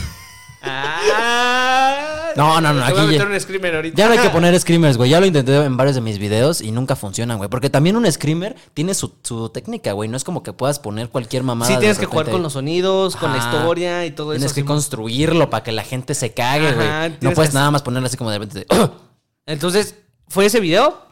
Ah. 0.61 2.33
No, 2.37 2.61
no, 2.61 2.73
no, 2.73 2.85
Te 2.87 2.93
voy 2.93 3.01
a 3.01 3.05
aquí 3.05 3.13
ya- 3.13 3.19
meter 3.25 3.29
un 3.35 3.41
screamer 3.41 3.75
ahorita. 3.77 3.97
Ya 3.97 4.07
no 4.07 4.13
hay 4.13 4.19
que 4.19 4.31
poner 4.31 4.59
screamers, 4.59 4.97
güey. 4.97 5.11
Ya 5.11 5.21
lo 5.21 5.27
intenté 5.27 5.55
en 5.57 5.77
varios 5.77 5.95
de 5.95 6.01
mis 6.03 6.19
videos 6.19 6.61
y 6.61 6.73
nunca 6.73 6.97
funcionan, 6.97 7.39
güey. 7.39 7.49
Porque 7.49 7.71
también 7.71 7.97
un 7.97 8.11
screamer 8.11 8.57
tiene 8.75 8.95
su, 8.95 9.15
su 9.23 9.49
técnica, 9.51 9.93
güey. 9.93 10.09
No 10.09 10.17
es 10.17 10.25
como 10.25 10.43
que 10.43 10.53
puedas 10.53 10.79
poner 10.79 11.09
cualquier 11.11 11.43
mamada. 11.45 11.69
Sí, 11.69 11.75
de 11.75 11.81
tienes 11.81 11.99
que 11.99 12.07
jugar 12.07 12.29
con 12.31 12.43
los 12.43 12.53
sonidos, 12.55 13.17
con 13.17 13.31
la 13.33 13.39
historia 13.39 14.05
y 14.07 14.11
todo 14.11 14.33
Tienes 14.33 14.47
eso. 14.47 14.55
que 14.57 14.61
Simón. 14.63 14.77
construirlo 14.77 15.49
para 15.51 15.63
que 15.65 15.73
la 15.73 15.85
gente 15.85 16.15
se 16.15 16.33
cague, 16.35 16.73
güey. 16.73 16.89
No 16.89 17.17
tienes 17.19 17.35
puedes 17.37 17.51
que 17.51 17.55
nada 17.57 17.71
más 17.71 17.83
ponerlo 17.83 18.07
así 18.07 18.17
como 18.17 18.31
de 18.31 18.39
repente. 18.39 18.67
de, 18.69 18.91
Entonces, 19.47 19.95
¿fue 20.29 20.47
ese 20.47 20.61
video? 20.61 21.07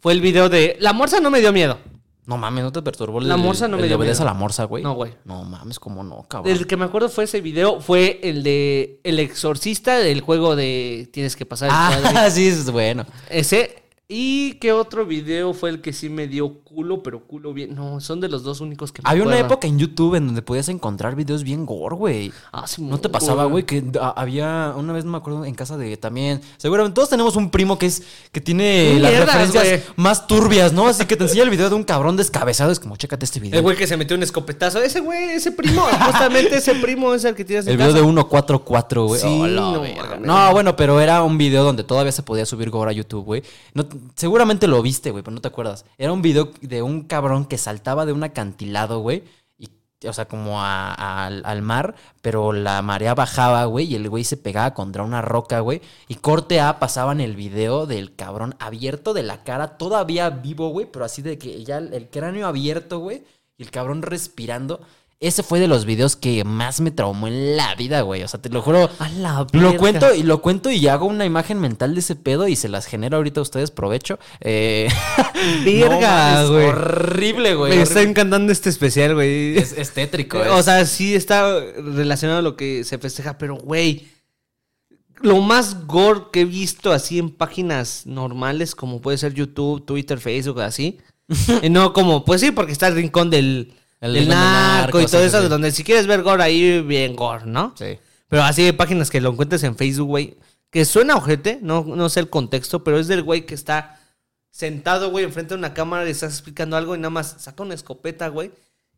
Fue 0.00 0.12
el 0.12 0.20
video 0.20 0.48
de. 0.48 0.76
La 0.80 0.92
morsa 0.92 1.20
no 1.20 1.30
me 1.30 1.40
dio 1.40 1.52
miedo. 1.52 1.78
No 2.24 2.38
mames, 2.38 2.62
no 2.62 2.72
te 2.72 2.82
perturbó 2.82 3.18
el, 3.18 3.28
La 3.28 3.36
morsa 3.36 3.66
no 3.66 3.76
el 3.76 3.82
me 3.82 3.88
dio 3.88 3.96
obedece 3.96 4.22
a 4.22 4.24
miedo. 4.24 4.34
la 4.34 4.38
morsa, 4.40 4.64
güey. 4.64 4.82
No, 4.84 4.94
güey. 4.94 5.14
No 5.24 5.42
mames, 5.44 5.78
cómo 5.80 6.04
no, 6.04 6.22
cabrón. 6.28 6.52
El 6.52 6.66
que 6.66 6.76
me 6.76 6.84
acuerdo 6.84 7.08
fue 7.08 7.24
ese 7.24 7.40
video, 7.40 7.80
fue 7.80 8.20
el 8.22 8.42
de 8.44 9.00
El 9.02 9.18
Exorcista 9.18 9.98
del 9.98 10.20
juego 10.20 10.54
de 10.54 11.08
Tienes 11.12 11.34
que 11.34 11.46
pasar 11.46 11.68
el. 11.68 11.74
Ah, 12.16 12.28
sí, 12.30 12.46
es 12.46 12.70
bueno. 12.70 13.06
Ese. 13.28 13.81
¿Y 14.14 14.54
qué 14.60 14.72
otro 14.72 15.06
video 15.06 15.54
fue 15.54 15.70
el 15.70 15.80
que 15.80 15.94
sí 15.94 16.10
me 16.10 16.26
dio 16.28 16.60
culo, 16.64 17.02
pero 17.02 17.26
culo 17.26 17.54
bien? 17.54 17.74
No, 17.74 17.98
son 18.02 18.20
de 18.20 18.28
los 18.28 18.42
dos 18.42 18.60
únicos 18.60 18.92
que 18.92 19.00
me 19.00 19.08
Había 19.08 19.22
una 19.22 19.38
época 19.38 19.66
en 19.66 19.78
YouTube 19.78 20.16
en 20.16 20.26
donde 20.26 20.42
podías 20.42 20.68
encontrar 20.68 21.16
videos 21.16 21.42
bien 21.44 21.64
gore, 21.64 21.96
güey. 21.96 22.32
Ah, 22.52 22.66
sí, 22.66 22.82
¿No 22.82 23.00
te 23.00 23.08
pasaba, 23.08 23.46
güey? 23.46 23.64
Que 23.64 23.82
había, 24.14 24.74
una 24.76 24.92
vez 24.92 25.06
no 25.06 25.12
me 25.12 25.16
acuerdo, 25.16 25.46
en 25.46 25.54
casa 25.54 25.78
de 25.78 25.96
también. 25.96 26.42
Seguramente 26.58 26.94
todos 26.94 27.08
tenemos 27.08 27.36
un 27.36 27.48
primo 27.50 27.78
que 27.78 27.86
es 27.86 28.02
que 28.32 28.42
tiene 28.42 28.98
las 29.00 29.12
Mierdas, 29.12 29.34
referencias 29.34 29.64
güey. 29.64 29.94
más 29.96 30.26
turbias, 30.26 30.74
¿no? 30.74 30.88
Así 30.88 31.06
que 31.06 31.16
te 31.16 31.24
enseña 31.24 31.44
el 31.44 31.50
video 31.50 31.70
de 31.70 31.74
un 31.76 31.84
cabrón 31.84 32.18
descabezado. 32.18 32.70
Es 32.70 32.80
como, 32.80 32.96
chécate 32.98 33.24
este 33.24 33.40
video. 33.40 33.56
El 33.56 33.62
güey 33.62 33.78
que 33.78 33.86
se 33.86 33.96
metió 33.96 34.14
un 34.14 34.22
escopetazo. 34.22 34.82
Ese 34.82 35.00
güey, 35.00 35.30
ese 35.30 35.52
primo, 35.52 35.82
justamente 36.06 36.56
ese 36.56 36.74
primo 36.74 37.14
es 37.14 37.24
el 37.24 37.34
que 37.34 37.46
tienes 37.46 37.64
en 37.66 37.72
El 37.72 37.76
video 37.78 37.92
casa. 37.92 38.00
de 38.00 38.04
144, 38.04 39.06
güey. 39.06 39.20
Sí, 39.22 39.38
Oh, 39.40 39.46
la 39.46 39.60
no. 39.62 39.82
No, 40.20 40.52
bueno, 40.52 40.76
pero 40.76 41.00
era 41.00 41.22
un 41.22 41.38
video 41.38 41.64
donde 41.64 41.82
todavía 41.82 42.12
se 42.12 42.22
podía 42.22 42.44
subir 42.44 42.68
gore 42.68 42.90
a 42.90 42.92
YouTube, 42.92 43.24
güey. 43.24 43.42
No, 43.72 43.86
seguramente 44.16 44.66
lo 44.66 44.82
viste, 44.82 45.10
güey, 45.10 45.22
pero 45.24 45.34
no 45.34 45.40
te 45.40 45.48
acuerdas. 45.48 45.84
Era 45.98 46.12
un 46.12 46.22
video 46.22 46.50
de 46.60 46.82
un 46.82 47.02
cabrón 47.02 47.44
que 47.46 47.58
saltaba 47.58 48.06
de 48.06 48.12
un 48.12 48.24
acantilado, 48.24 49.00
güey. 49.00 49.24
O 50.04 50.12
sea, 50.12 50.26
como 50.26 50.60
a- 50.60 51.26
al, 51.26 51.62
mar, 51.62 51.94
pero 52.22 52.52
la 52.52 52.82
marea 52.82 53.14
bajaba, 53.14 53.64
güey, 53.66 53.86
y 53.86 53.94
el 53.94 54.08
güey 54.08 54.24
se 54.24 54.36
pegaba 54.36 54.74
contra 54.74 55.04
una 55.04 55.22
roca, 55.22 55.60
güey. 55.60 55.80
Y 56.08 56.16
corte 56.16 56.60
A 56.60 56.80
pasaban 56.80 57.20
el 57.20 57.36
video 57.36 57.86
del 57.86 58.16
cabrón 58.16 58.56
abierto 58.58 59.14
de 59.14 59.22
la 59.22 59.44
cara, 59.44 59.78
todavía 59.78 60.28
vivo, 60.30 60.70
güey, 60.70 60.86
pero 60.90 61.04
así 61.04 61.22
de 61.22 61.38
que 61.38 61.62
ya 61.62 61.78
el 61.78 62.08
cráneo 62.10 62.48
abierto, 62.48 62.98
güey, 62.98 63.22
y 63.56 63.62
el 63.62 63.70
cabrón 63.70 64.02
respirando. 64.02 64.80
Ese 65.22 65.44
fue 65.44 65.60
de 65.60 65.68
los 65.68 65.84
videos 65.84 66.16
que 66.16 66.42
más 66.42 66.80
me 66.80 66.90
traumó 66.90 67.28
en 67.28 67.56
la 67.56 67.76
vida, 67.76 68.00
güey. 68.00 68.24
O 68.24 68.28
sea, 68.28 68.42
te 68.42 68.48
lo 68.48 68.60
juro. 68.60 68.90
A 68.98 69.08
la 69.08 69.46
Lo 69.52 69.76
cuento 69.76 70.12
y 70.12 70.24
lo 70.24 70.42
cuento 70.42 70.68
y 70.70 70.88
hago 70.88 71.06
una 71.06 71.24
imagen 71.24 71.60
mental 71.60 71.94
de 71.94 72.00
ese 72.00 72.16
pedo 72.16 72.48
y 72.48 72.56
se 72.56 72.68
las 72.68 72.86
genero 72.86 73.18
ahorita 73.18 73.38
a 73.38 73.42
ustedes, 73.44 73.70
provecho. 73.70 74.18
Eh, 74.40 74.88
Verga, 75.64 75.88
no 75.88 76.00
mames, 76.00 76.50
güey. 76.50 76.66
Horrible, 76.66 77.54
güey. 77.54 77.76
Me 77.76 77.82
está 77.82 77.94
horrible. 77.94 78.10
encantando 78.10 78.52
este 78.52 78.68
especial, 78.68 79.14
güey. 79.14 79.56
Es, 79.56 79.72
es 79.72 79.92
tétrico, 79.92 80.38
O 80.38 80.58
es. 80.58 80.64
sea, 80.64 80.84
sí 80.86 81.14
está 81.14 81.60
relacionado 81.76 82.40
a 82.40 82.42
lo 82.42 82.56
que 82.56 82.82
se 82.82 82.98
festeja, 82.98 83.38
pero 83.38 83.54
güey, 83.54 84.08
lo 85.20 85.40
más 85.40 85.86
gore 85.86 86.22
que 86.32 86.40
he 86.40 86.44
visto 86.44 86.90
así 86.90 87.20
en 87.20 87.30
páginas 87.30 88.06
normales, 88.06 88.74
como 88.74 89.00
puede 89.00 89.18
ser 89.18 89.34
YouTube, 89.34 89.86
Twitter, 89.86 90.18
Facebook, 90.18 90.60
así. 90.62 90.98
y 91.62 91.70
no 91.70 91.92
como, 91.92 92.24
pues 92.24 92.40
sí, 92.40 92.50
porque 92.50 92.72
está 92.72 92.88
el 92.88 92.96
rincón 92.96 93.30
del, 93.30 93.74
El 94.02 94.14
de 94.14 94.26
narco 94.26 95.00
y 95.00 95.06
todo 95.06 95.22
eso, 95.22 95.40
sí. 95.40 95.48
donde 95.48 95.70
si 95.70 95.84
quieres 95.84 96.08
ver 96.08 96.22
gore 96.22 96.42
ahí, 96.42 96.82
bien 96.82 97.14
gore, 97.16 97.46
¿no? 97.46 97.72
Sí. 97.78 97.98
Pero 98.28 98.42
así 98.42 98.62
hay 98.62 98.72
páginas 98.72 99.10
que 99.10 99.20
lo 99.20 99.30
encuentres 99.30 99.62
en 99.62 99.76
Facebook, 99.76 100.08
güey. 100.08 100.36
Que 100.70 100.84
suena 100.84 101.14
ojete, 101.14 101.60
no, 101.62 101.84
no 101.84 102.08
sé 102.08 102.18
el 102.20 102.28
contexto, 102.28 102.82
pero 102.82 102.98
es 102.98 103.06
del 103.06 103.22
güey 103.22 103.46
que 103.46 103.54
está 103.54 104.00
sentado, 104.50 105.10
güey, 105.10 105.24
enfrente 105.24 105.54
de 105.54 105.58
una 105.58 105.72
cámara 105.72 106.06
y 106.08 106.10
estás 106.10 106.32
explicando 106.32 106.76
algo 106.76 106.96
y 106.96 106.98
nada 106.98 107.10
más 107.10 107.36
saca 107.38 107.62
una 107.62 107.74
escopeta, 107.74 108.28
güey. 108.28 108.50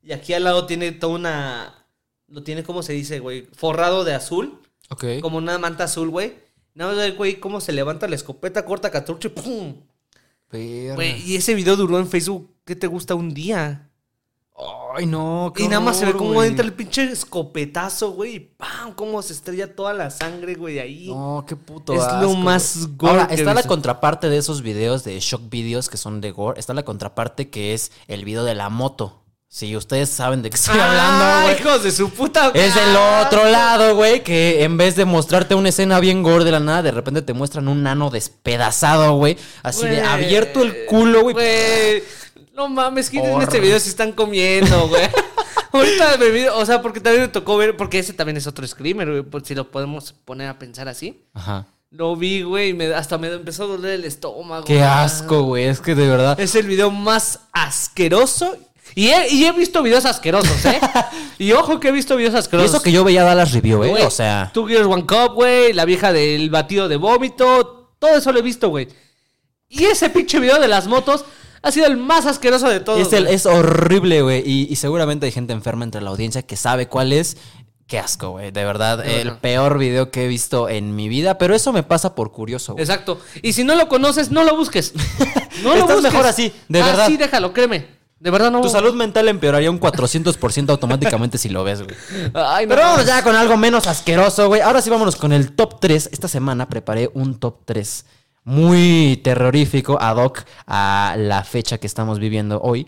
Y 0.03 0.13
aquí 0.13 0.33
al 0.33 0.45
lado 0.45 0.67
tiene 0.67 0.91
toda 0.93 1.15
una. 1.15 1.87
Lo 2.27 2.43
tiene, 2.43 2.65
¿cómo 2.65 2.83
se 2.83 2.95
dice, 2.95 3.21
güey? 3.21 3.47
Forrado 3.53 4.05
de 4.05 4.15
azul. 4.15 4.59
Ok. 4.89 5.05
Como 5.21 5.37
una 5.37 5.59
manta 5.59 5.85
azul, 5.85 6.09
güey. 6.09 6.35
Nada 6.75 6.95
más 6.95 7.05
el 7.05 7.15
güey, 7.15 7.41
cómo 7.41 7.61
se 7.61 7.73
levanta 7.73 8.09
la 8.09 8.17
escopeta, 8.17 8.65
corta 8.65 8.91
cartucho 8.91 9.29
y 9.29 9.31
¡pum! 9.31 9.75
Güey, 10.51 11.23
y 11.29 11.37
ese 11.37 11.55
video 11.55 11.77
duró 11.77 11.99
en 11.99 12.09
Facebook, 12.09 12.51
¿qué 12.65 12.77
te 12.77 12.87
gusta? 12.87 13.15
Un 13.15 13.35
día. 13.35 13.91
Ay, 14.97 15.07
no. 15.07 15.53
qué 15.55 15.65
Y 15.65 15.69
nada 15.69 15.81
más 15.81 15.99
se 15.99 16.07
ve 16.07 16.13
cómo 16.13 16.35
güey. 16.35 16.49
entra 16.51 16.65
el 16.65 16.73
pinche 16.73 17.05
escopetazo, 17.05 18.13
güey. 18.13 18.37
Y 18.37 18.41
¡pam! 18.41 18.95
Cómo 18.95 19.21
se 19.23 19.33
estrella 19.33 19.75
toda 19.75 19.93
la 19.95 20.11
sangre, 20.11 20.55
güey, 20.55 20.79
ahí. 20.79 21.09
No, 21.09 21.45
qué 21.49 21.57
puto 21.57 21.93
Es 21.95 22.03
lo 22.21 22.35
más 22.35 22.77
güey. 22.87 22.97
gore 22.97 23.13
Ahora, 23.13 23.27
que 23.29 23.35
he 23.35 23.37
está 23.39 23.51
la 23.55 23.61
visto. 23.61 23.69
contraparte 23.69 24.29
de 24.29 24.37
esos 24.39 24.63
videos 24.63 25.05
de 25.05 25.19
shock 25.21 25.43
videos 25.51 25.89
que 25.89 25.97
son 25.97 26.21
de 26.21 26.31
gore. 26.31 26.61
Está 26.61 26.75
la 26.75 26.85
contraparte 26.85 27.51
que 27.51 27.75
es 27.75 27.93
el 28.09 28.25
video 28.25 28.45
de 28.45 28.55
la 28.55 28.69
moto. 28.69 29.21
Si 29.49 29.77
ustedes 29.77 30.09
saben 30.11 30.43
de 30.43 30.51
qué 30.51 30.57
estoy 30.57 30.75
hablando, 30.81 31.25
¡Ah, 31.25 31.43
güey. 31.45 31.61
hijos 31.61 31.85
de 31.85 31.93
su 31.93 32.11
puta 32.11 32.51
Es 32.55 32.75
del 32.75 32.97
otro 33.25 33.45
lado, 33.49 33.95
güey, 33.95 34.25
que 34.25 34.65
en 34.65 34.77
vez 34.77 34.97
de 34.97 35.05
mostrarte 35.05 35.55
una 35.55 35.69
escena 35.69 36.01
bien 36.01 36.25
gore 36.25 36.43
de 36.45 36.51
la 36.51 36.59
nada, 36.59 36.83
de 36.83 36.91
repente 36.91 37.23
te 37.23 37.35
muestran 37.35 37.69
un 37.69 37.85
nano 37.85 38.11
despedazado, 38.11 39.15
güey. 39.15 39.37
Así 39.63 39.83
de 39.87 39.97
Güey, 40.01 40.07
abierto 40.09 40.63
el 40.63 40.87
culo, 40.87 41.23
güey. 41.23 41.35
Güey, 41.35 42.03
no 42.55 42.69
mames, 42.69 43.11
¿quiénes 43.11 43.31
en 43.35 43.43
este 43.43 43.61
video 43.61 43.79
se 43.81 43.89
están 43.89 44.13
comiendo, 44.13 44.89
güey? 44.89 45.03
Ahorita 45.73 46.17
me 46.19 46.29
vi, 46.31 46.47
o 46.47 46.65
sea, 46.65 46.81
porque 46.81 47.01
también 47.01 47.23
me 47.23 47.29
tocó 47.29 47.57
ver, 47.57 47.77
porque 47.77 47.99
ese 47.99 48.13
también 48.13 48.37
es 48.37 48.47
otro 48.47 48.65
screamer, 48.67 49.11
güey, 49.11 49.23
por 49.23 49.45
si 49.45 49.55
lo 49.57 49.71
podemos 49.71 50.13
poner 50.25 50.49
a 50.49 50.59
pensar 50.59 50.89
así. 50.89 51.25
Ajá. 51.35 51.67
Lo 51.91 52.15
vi, 52.17 52.43
güey, 52.43 52.71
y 52.71 52.75
me- 52.75 52.95
hasta 52.95 53.19
me 53.19 53.29
empezó 53.29 53.65
a 53.65 53.67
doler 53.67 53.93
el 53.95 54.05
estómago. 54.05 54.65
Qué 54.65 54.83
asco, 54.83 55.43
güey. 55.43 55.65
Es 55.65 55.81
que 55.81 55.95
de 55.95 56.09
verdad. 56.09 56.39
Es 56.41 56.55
el 56.55 56.67
video 56.67 56.91
más 56.91 57.41
asqueroso. 57.53 58.57
Y 58.95 59.09
he, 59.09 59.33
y 59.35 59.45
he 59.47 59.53
visto 59.53 59.83
videos 59.83 60.05
asquerosos, 60.05 60.65
¿eh? 60.67 60.81
y 61.39 61.53
ojo 61.53 61.81
que 61.81 61.89
he 61.89 61.93
visto 61.93 62.17
videos 62.17 62.35
Y 62.35 62.39
asquerosos. 62.39 62.75
eso 62.75 62.83
que 62.83 62.93
yo 62.93 63.03
veía 63.03 63.25
Dallas 63.25 63.53
Review, 63.53 63.83
¿eh? 63.85 63.91
Güey, 63.91 64.03
O 64.05 64.11
sea. 64.11 64.51
Two 64.55 64.67
Gears 64.67 64.87
One 64.87 65.07
Cup, 65.07 65.35
güey. 65.35 65.73
La 65.73 65.85
vieja 65.85 66.13
del 66.13 66.51
batido 66.51 66.89
de 66.89 66.97
vómito. 66.97 67.95
Todo 67.99 68.17
eso 68.17 68.31
lo 68.33 68.39
he 68.39 68.43
visto, 68.43 68.69
güey. 68.69 68.89
Y 69.69 69.85
ese 69.85 70.11
pinche 70.11 70.39
video 70.39 70.61
de 70.61 70.69
las 70.69 70.87
motos 70.87 71.25
ha 71.65 71.73
sido 71.73 71.87
el 71.87 71.97
más 71.97 72.27
asqueroso 72.27 72.69
de 72.69 72.81
todos. 72.81 73.01
Es, 73.01 73.13
el- 73.13 73.25
güey. 73.25 73.35
es 73.35 73.47
horrible, 73.47 74.23
güey. 74.23 74.43
Y, 74.49 74.67
y 74.71 74.77
seguramente 74.77 75.27
hay 75.27 75.33
gente 75.33 75.53
enferma 75.53 75.85
entre 75.85 76.01
la 76.01 76.11
audiencia 76.11 76.43
que 76.43 76.57
sabe 76.57 76.87
cuál 76.87 77.13
es. 77.13 77.37
Qué 77.87 77.99
asco, 77.99 78.31
güey. 78.31 78.51
De 78.51 78.65
verdad, 78.65 78.99
De 78.99 79.21
el 79.21 79.25
verdad. 79.29 79.41
peor 79.43 79.79
video 79.79 80.11
que 80.11 80.25
he 80.25 80.29
visto 80.29 80.69
en 80.71 80.95
mi 80.97 81.09
vida. 81.09 81.37
Pero 81.37 81.55
eso 81.55 81.71
me 81.73 81.83
pasa 81.83 82.15
por 82.15 82.33
curioso, 82.33 82.73
güey. 82.73 82.83
Exacto. 82.83 83.21
Y 83.43 83.53
si 83.53 83.63
no 83.65 83.75
lo 83.75 83.89
conoces, 83.89 84.31
no 84.31 84.45
lo 84.45 84.57
busques. 84.57 84.93
No 85.63 85.71
lo 85.71 85.81
Estás 85.83 85.97
busques. 85.97 86.13
mejor 86.13 86.27
así, 86.27 86.53
de 86.69 86.83
verdad. 86.83 87.03
Así 87.05 87.17
déjalo, 87.17 87.53
créeme. 87.53 87.87
De 88.19 88.31
verdad 88.31 88.51
no. 88.51 88.61
Tu 88.61 88.69
salud 88.71 88.95
mental 88.95 89.29
empeoraría 89.29 89.71
un 89.71 89.79
400% 89.79 90.71
automáticamente 90.71 91.39
si 91.39 91.49
lo 91.49 91.63
ves, 91.63 91.83
güey. 91.83 91.95
Ay, 92.35 92.67
no. 92.67 92.71
Pero 92.71 92.83
vámonos 92.83 93.07
ya 93.07 93.23
con 93.23 93.37
algo 93.37 93.57
menos 93.57 93.87
asqueroso, 93.87 94.49
güey. 94.49 94.61
Ahora 94.63 94.81
sí 94.83 94.91
vámonos 94.91 95.15
con 95.17 95.33
el 95.33 95.53
top 95.53 95.79
3. 95.81 96.09
Esta 96.13 96.27
semana 96.27 96.69
preparé 96.69 97.11
un 97.15 97.39
top 97.39 97.59
3 97.67 98.05
muy 98.45 99.21
terrorífico 99.25 99.99
ad 100.01 100.17
hoc 100.17 100.45
a 100.67 101.17
la 101.19 101.43
fecha 101.45 101.79
que 101.79 101.87
estamos 101.87 102.19
viviendo 102.19 102.61
hoy. 102.61 102.87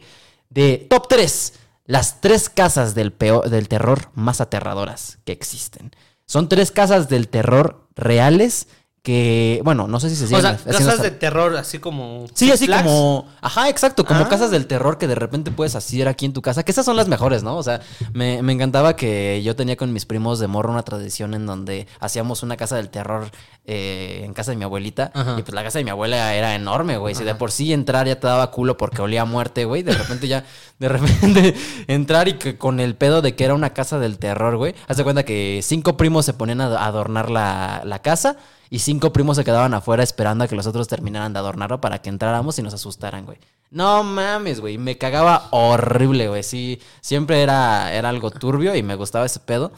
De 0.50 0.86
top 0.88 1.08
3. 1.08 1.52
Las 1.86 2.20
tres 2.20 2.48
casas 2.48 2.94
del, 2.94 3.12
peor, 3.12 3.48
del 3.48 3.68
terror 3.68 4.10
más 4.14 4.40
aterradoras 4.40 5.18
que 5.24 5.32
existen. 5.32 5.92
Son 6.26 6.48
tres 6.48 6.72
casas 6.72 7.08
del 7.08 7.28
terror 7.28 7.88
reales 7.94 8.66
que, 9.06 9.60
bueno, 9.62 9.86
no 9.86 10.00
sé 10.00 10.10
si 10.10 10.16
se 10.16 10.24
O 10.24 10.26
siguen 10.26 10.42
sea, 10.42 10.50
haciendo 10.50 10.78
casas 10.78 11.02
de 11.02 11.12
terror, 11.12 11.56
así 11.56 11.78
como. 11.78 12.24
Sí, 12.34 12.50
así 12.50 12.66
Flags. 12.66 12.82
como. 12.82 13.28
Ajá, 13.40 13.68
exacto, 13.68 14.04
como 14.04 14.22
Ah. 14.22 14.28
casas 14.28 14.50
del 14.50 14.66
terror 14.66 14.98
que 14.98 15.06
de 15.06 15.14
repente 15.14 15.52
puedes 15.52 15.76
hacer 15.76 16.08
aquí 16.08 16.26
en 16.26 16.32
tu 16.32 16.42
casa. 16.42 16.64
Que 16.64 16.72
esas 16.72 16.84
son 16.84 16.96
las 16.96 17.06
mejores, 17.06 17.44
¿no? 17.44 17.56
O 17.56 17.62
sea, 17.62 17.80
me, 18.14 18.42
me 18.42 18.52
encantaba 18.52 18.96
que 18.96 19.40
yo 19.44 19.54
tenía 19.54 19.76
con 19.76 19.92
mis 19.92 20.06
primos 20.06 20.40
de 20.40 20.48
morro 20.48 20.72
una 20.72 20.82
tradición 20.82 21.34
en 21.34 21.46
donde 21.46 21.86
hacíamos 22.00 22.42
una 22.42 22.56
casa 22.56 22.74
del 22.74 22.88
terror 22.88 23.30
eh, 23.64 24.22
en 24.24 24.34
casa 24.34 24.50
de 24.50 24.56
mi 24.56 24.64
abuelita. 24.64 25.12
Ajá. 25.14 25.36
Y 25.38 25.42
pues 25.42 25.54
la 25.54 25.62
casa 25.62 25.78
de 25.78 25.84
mi 25.84 25.90
abuela 25.90 26.34
era 26.34 26.56
enorme, 26.56 26.98
güey. 26.98 27.14
Si 27.14 27.22
de 27.22 27.36
por 27.36 27.52
sí 27.52 27.72
entrar 27.72 28.08
ya 28.08 28.18
te 28.18 28.26
daba 28.26 28.50
culo 28.50 28.76
porque 28.76 29.02
olía 29.02 29.22
a 29.22 29.24
muerte, 29.24 29.66
güey. 29.66 29.84
De 29.84 29.92
repente 29.94 30.26
ya, 30.26 30.44
de 30.80 30.88
repente 30.88 31.54
entrar 31.86 32.26
y 32.26 32.32
que 32.38 32.58
con 32.58 32.80
el 32.80 32.96
pedo 32.96 33.22
de 33.22 33.36
que 33.36 33.44
era 33.44 33.54
una 33.54 33.70
casa 33.72 34.00
del 34.00 34.18
terror, 34.18 34.56
güey. 34.56 34.74
Haz 34.88 34.96
de 34.96 35.04
cuenta 35.04 35.22
que 35.24 35.60
cinco 35.62 35.96
primos 35.96 36.24
se 36.26 36.32
ponían 36.34 36.60
a 36.60 36.84
adornar 36.84 37.30
la, 37.30 37.82
la 37.84 38.00
casa. 38.02 38.36
Y 38.70 38.80
cinco 38.80 39.12
primos 39.12 39.36
se 39.36 39.44
quedaban 39.44 39.74
afuera 39.74 40.02
esperando 40.02 40.44
a 40.44 40.48
que 40.48 40.56
los 40.56 40.66
otros 40.66 40.88
terminaran 40.88 41.32
de 41.32 41.38
adornarlo 41.38 41.80
para 41.80 42.00
que 42.02 42.08
entráramos 42.08 42.58
y 42.58 42.62
nos 42.62 42.74
asustaran, 42.74 43.24
güey. 43.24 43.38
No 43.70 44.02
mames, 44.02 44.60
güey. 44.60 44.78
Me 44.78 44.98
cagaba 44.98 45.48
horrible, 45.50 46.28
güey. 46.28 46.42
Sí, 46.42 46.80
siempre 47.00 47.42
era, 47.42 47.92
era 47.92 48.08
algo 48.08 48.30
turbio 48.30 48.74
y 48.74 48.82
me 48.82 48.94
gustaba 48.94 49.26
ese 49.26 49.40
pedo. 49.40 49.72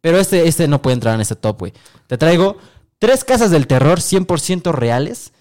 Pero 0.00 0.18
este, 0.18 0.46
este 0.46 0.68
no 0.68 0.80
puede 0.82 0.94
entrar 0.94 1.14
en 1.14 1.20
este 1.20 1.36
top, 1.36 1.58
güey. 1.58 1.72
Te 2.06 2.18
traigo 2.18 2.56
tres 2.98 3.24
casas 3.24 3.50
del 3.50 3.66
terror 3.66 3.98
100% 3.98 4.72
reales, 4.72 5.32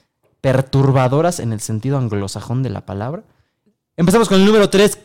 perturbadoras 0.42 1.40
en 1.40 1.54
el 1.54 1.62
sentido 1.62 1.98
anglosajón 1.98 2.64
de 2.64 2.70
la 2.70 2.86
palabra. 2.86 3.24
Empezamos 3.96 4.30
con 4.30 4.40
el 4.40 4.46
número 4.46 4.70
3. 4.70 4.98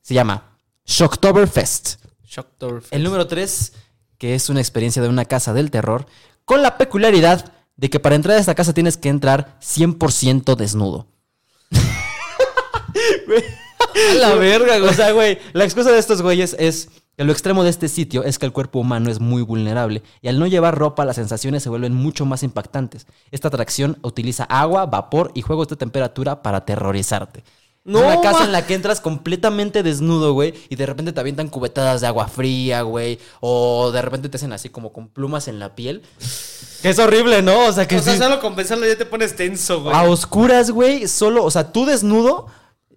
Se 0.00 0.14
llama 0.14 0.56
Shocktoberfest. 0.84 1.96
Shocktoberfest. 2.24 2.92
El 2.92 3.02
número 3.04 3.26
3, 3.26 3.72
que 4.18 4.34
es 4.34 4.48
una 4.48 4.60
experiencia 4.60 5.02
de 5.02 5.08
una 5.08 5.24
casa 5.24 5.52
del 5.52 5.70
terror, 5.70 6.06
con 6.52 6.60
la 6.60 6.76
peculiaridad 6.76 7.50
de 7.76 7.88
que 7.88 7.98
para 7.98 8.14
entrar 8.14 8.36
a 8.36 8.40
esta 8.40 8.54
casa 8.54 8.74
tienes 8.74 8.98
que 8.98 9.08
entrar 9.08 9.56
100% 9.62 10.54
desnudo. 10.54 11.06
La 14.16 14.34
verga, 14.34 14.78
güey. 14.78 14.90
O 14.90 14.92
sea, 14.92 15.12
güey, 15.12 15.38
la 15.54 15.64
excusa 15.64 15.90
de 15.90 15.98
estos 15.98 16.20
güeyes 16.20 16.54
es 16.58 16.90
que 17.16 17.24
lo 17.24 17.32
extremo 17.32 17.64
de 17.64 17.70
este 17.70 17.88
sitio 17.88 18.22
es 18.22 18.38
que 18.38 18.44
el 18.44 18.52
cuerpo 18.52 18.80
humano 18.80 19.10
es 19.10 19.18
muy 19.18 19.40
vulnerable 19.40 20.02
y 20.20 20.28
al 20.28 20.38
no 20.38 20.46
llevar 20.46 20.76
ropa 20.76 21.06
las 21.06 21.16
sensaciones 21.16 21.62
se 21.62 21.70
vuelven 21.70 21.94
mucho 21.94 22.26
más 22.26 22.42
impactantes. 22.42 23.06
Esta 23.30 23.48
atracción 23.48 23.96
utiliza 24.02 24.44
agua, 24.44 24.84
vapor 24.84 25.32
y 25.34 25.40
juegos 25.40 25.68
de 25.68 25.76
temperatura 25.76 26.42
para 26.42 26.58
aterrorizarte. 26.58 27.44
No, 27.84 27.98
una 28.00 28.20
casa 28.20 28.40
ma. 28.40 28.44
en 28.44 28.52
la 28.52 28.64
que 28.64 28.74
entras 28.74 29.00
completamente 29.00 29.82
desnudo, 29.82 30.32
güey, 30.34 30.54
y 30.68 30.76
de 30.76 30.86
repente 30.86 31.12
te 31.12 31.18
avientan 31.18 31.48
cubetadas 31.48 32.00
de 32.00 32.06
agua 32.06 32.28
fría, 32.28 32.82
güey, 32.82 33.18
o 33.40 33.90
de 33.90 34.00
repente 34.02 34.28
te 34.28 34.36
hacen 34.36 34.52
así 34.52 34.68
como 34.68 34.92
con 34.92 35.08
plumas 35.08 35.48
en 35.48 35.58
la 35.58 35.74
piel. 35.74 36.02
Que 36.80 36.90
es 36.90 36.98
horrible, 37.00 37.42
¿no? 37.42 37.66
O 37.66 37.72
sea, 37.72 37.88
que 37.88 37.96
O 37.96 38.02
sea, 38.02 38.12
sí- 38.14 38.18
solo 38.20 38.40
con 38.40 38.54
pensarlo 38.54 38.86
ya 38.86 38.96
te 38.96 39.04
pones 39.06 39.34
tenso, 39.34 39.82
güey. 39.82 39.96
a 39.96 40.02
oscuras, 40.04 40.70
güey, 40.70 41.08
solo, 41.08 41.42
o 41.44 41.50
sea, 41.50 41.72
tú 41.72 41.84
desnudo, 41.84 42.46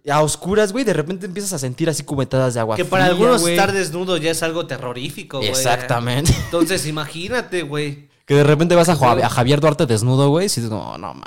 a 0.08 0.22
oscuras, 0.22 0.72
güey, 0.72 0.86
de 0.86 0.94
repente 0.94 1.26
empiezas 1.26 1.54
a 1.54 1.58
sentir 1.58 1.90
así 1.90 2.04
cubetadas 2.04 2.54
de 2.54 2.60
agua 2.60 2.76
Que 2.76 2.86
para 2.86 3.06
fría, 3.06 3.14
algunos 3.16 3.48
estar 3.48 3.72
desnudo 3.72 4.18
ya 4.18 4.30
es 4.30 4.44
algo 4.44 4.68
terrorífico, 4.68 5.38
güey. 5.40 5.50
Exactamente. 5.50 6.32
Entonces, 6.46 6.86
imagínate, 6.86 7.64
güey. 7.64 8.10
Que 8.28 8.36
de 8.36 8.44
repente 8.44 8.76
vas 8.76 8.90
a 8.90 8.96
Javier 9.30 9.62
Duarte 9.62 9.88
desnudo, 9.88 10.30
güey, 10.30 10.46
y 10.46 10.50
dices, 10.50 10.70
no, 10.70 10.96
no, 11.00 11.16
ma. 11.16 11.26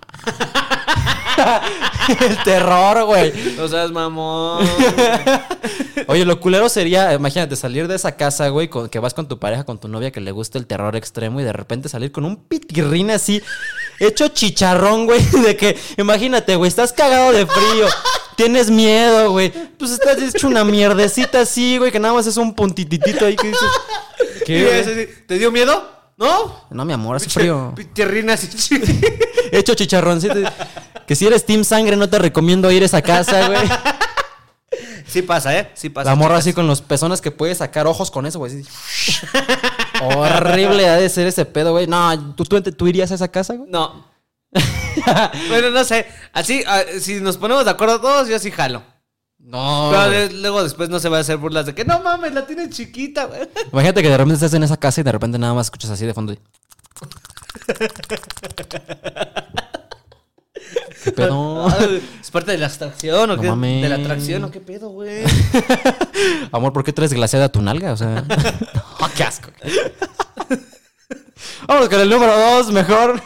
El 2.21 2.43
terror, 2.43 3.05
güey. 3.05 3.59
O 3.59 3.69
sea, 3.69 3.85
es 3.85 3.91
mamón. 3.91 4.67
Oye, 6.07 6.25
lo 6.25 6.41
culero 6.41 6.69
sería, 6.69 7.13
imagínate, 7.13 7.57
salir 7.57 7.89
de 7.89 7.97
esa 7.97 8.17
casa, 8.17 8.49
güey, 8.49 8.69
con- 8.69 8.89
que 8.89 8.99
vas 8.99 9.15
con 9.15 9.29
tu 9.29 9.39
pareja, 9.39 9.65
con 9.65 9.79
tu 9.79 9.89
novia 9.89 10.11
que 10.11 10.21
le 10.21 10.31
gusta 10.33 10.59
el 10.59 10.67
terror 10.67 10.97
extremo 10.97 11.41
y 11.41 11.45
de 11.45 11.53
repente 11.53 11.89
salir 11.89 12.13
con 12.13 12.25
un 12.25 12.37
pitirrín 12.37 13.11
así, 13.11 13.43
hecho 13.99 14.29
chicharrón, 14.29 15.07
güey, 15.07 15.21
de 15.45 15.57
que, 15.57 15.77
imagínate, 15.97 16.57
güey, 16.57 16.69
estás 16.69 16.93
cagado 16.93 17.33
de 17.33 17.47
frío, 17.47 17.87
tienes 18.37 18.71
miedo, 18.71 19.33
güey, 19.33 19.53
pues 19.79 19.91
estás 19.91 20.21
hecho 20.23 20.47
una 20.47 20.65
mierdecita 20.65 21.41
así, 21.41 21.79
güey, 21.79 21.91
que 21.91 22.01
nada 22.01 22.15
más 22.15 22.27
es 22.27 22.37
un 22.37 22.55
puntititito 22.55 23.27
ahí 23.27 23.37
que 23.37 23.49
dices, 23.49 25.19
¿Te 25.27 25.39
dio 25.39 25.51
miedo? 25.53 25.99
¿No? 26.17 26.65
No, 26.71 26.85
mi 26.85 26.93
amor, 26.93 27.17
hace 27.17 27.31
frío. 27.31 27.75
Tierrina 27.93 28.33
así. 28.35 28.49
Hecho 29.53 29.75
chicharroncito. 29.75 30.35
Que 31.09 31.17
si 31.17 31.27
eres 31.27 31.47
Team 31.47 31.65
Sangre, 31.65 31.97
no 31.97 32.09
te 32.09 32.19
recomiendo 32.19 32.71
ir 32.71 32.83
a 32.83 32.87
esa 32.87 33.01
casa, 33.03 33.47
güey. 33.49 33.59
Sí 35.07 35.23
pasa, 35.23 35.59
¿eh? 35.59 35.71
Sí 35.75 35.89
pasa. 35.89 36.11
La 36.11 36.17
morra 36.17 36.35
chicas. 36.35 36.45
así 36.45 36.53
con 36.53 36.67
los 36.67 36.83
pezones 36.83 37.23
que 37.23 37.31
puede 37.31 37.55
sacar 37.55 37.87
ojos 37.87 38.11
con 38.11 38.27
eso, 38.27 38.39
güey. 38.39 38.63
Horrible 40.03 40.87
ha 40.87 40.97
de 40.97 41.09
ser 41.09 41.27
ese 41.27 41.47
pedo, 41.47 41.73
güey. 41.73 41.87
No, 41.87 42.35
¿tú, 42.35 42.45
tú, 42.45 42.61
tú 42.61 42.87
irías 42.87 43.11
a 43.11 43.15
esa 43.15 43.29
casa, 43.29 43.55
güey? 43.55 43.71
No. 43.71 44.07
bueno, 45.49 45.71
no 45.71 45.83
sé. 45.85 46.07
Así, 46.35 46.63
ah, 46.67 46.83
si 47.01 47.21
nos 47.21 47.39
ponemos 47.39 47.65
de 47.65 47.71
acuerdo 47.71 48.01
todos, 48.01 48.29
yo 48.29 48.39
sí 48.39 48.51
jalo. 48.51 48.83
No. 49.39 49.89
Pero 49.91 50.07
güey. 50.09 50.29
de- 50.29 50.35
luego 50.35 50.63
después 50.63 50.91
no 50.91 51.01
se 51.01 51.09
va 51.09 51.17
a 51.17 51.21
hacer 51.21 51.39
burlas 51.39 51.65
de 51.65 51.75
que 51.75 51.87
no 51.87 52.01
mames, 52.01 52.35
la 52.35 52.47
tiene 52.47 52.69
chiquita, 52.69 53.25
güey. 53.25 53.49
Imagínate 53.73 54.03
que 54.03 54.11
de 54.11 54.17
repente 54.19 54.35
estás 54.35 54.53
en 54.53 54.63
esa 54.63 54.77
casa 54.77 55.01
y 55.01 55.05
de 55.05 55.13
repente 55.13 55.39
nada 55.39 55.55
más 55.55 55.69
escuchas 55.69 55.91
así 55.91 56.05
de 56.05 56.13
fondo. 56.13 56.35
Y- 61.09 61.11
¿Qué 61.11 61.23
pedo? 61.23 61.69
Ah, 61.69 61.77
¿Es 62.21 62.31
parte 62.31 62.53
de 62.53 62.59
la 62.59 62.67
atracción 62.67 63.31
o 63.31 63.37
No 63.37 63.43
qué? 63.43 63.49
mames. 63.49 63.83
¿De 63.83 63.89
la 63.89 63.95
atracción 63.97 64.45
o 64.45 64.51
qué 64.51 64.61
pedo, 64.61 64.91
güey? 64.91 65.23
Amor, 66.53 66.73
¿por 66.73 66.85
qué 66.85 66.93
traes 66.93 67.13
glaseada 67.13 67.49
tu 67.51 67.61
nalga? 67.63 67.93
O 67.93 67.97
sea. 67.97 68.25
¡Ah, 69.01 69.11
¡Qué 69.17 69.25
asco! 69.25 69.51
Vamos 71.67 71.89
con 71.89 72.01
el 72.01 72.09
número 72.11 72.37
dos, 72.39 72.73
mejor, 72.73 73.21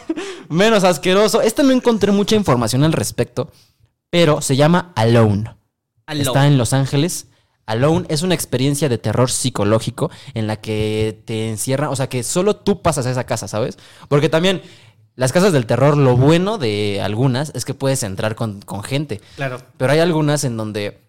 menos 0.49 0.83
asqueroso. 0.83 1.41
Este 1.41 1.63
no 1.63 1.71
encontré 1.71 2.11
mucha 2.11 2.35
información 2.35 2.83
al 2.83 2.93
respecto, 2.93 3.49
pero 4.09 4.41
se 4.41 4.55
llama 4.55 4.91
Alone. 4.95 5.55
Alone. 6.05 6.23
Está 6.23 6.47
en 6.47 6.57
Los 6.57 6.73
Ángeles. 6.73 7.27
Alone 7.65 8.05
es 8.09 8.21
una 8.23 8.35
experiencia 8.35 8.89
de 8.89 8.97
terror 8.97 9.31
psicológico 9.31 10.11
en 10.33 10.47
la 10.47 10.57
que 10.57 11.21
te 11.25 11.49
encierran, 11.49 11.89
o 11.89 11.95
sea, 11.95 12.09
que 12.09 12.21
solo 12.23 12.57
tú 12.57 12.81
pasas 12.81 13.05
a 13.05 13.11
esa 13.11 13.23
casa, 13.23 13.47
¿sabes? 13.47 13.77
Porque 14.09 14.27
también 14.27 14.61
las 15.15 15.31
casas 15.31 15.53
del 15.53 15.65
terror, 15.65 15.97
lo 15.97 16.17
bueno 16.17 16.57
de 16.57 17.01
algunas 17.01 17.51
es 17.55 17.65
que 17.65 17.73
puedes 17.73 18.03
entrar 18.03 18.35
con, 18.35 18.61
con 18.61 18.83
gente. 18.83 19.21
Claro. 19.35 19.59
Pero 19.77 19.91
hay 19.91 19.99
algunas 19.99 20.43
en 20.43 20.57
donde 20.57 21.03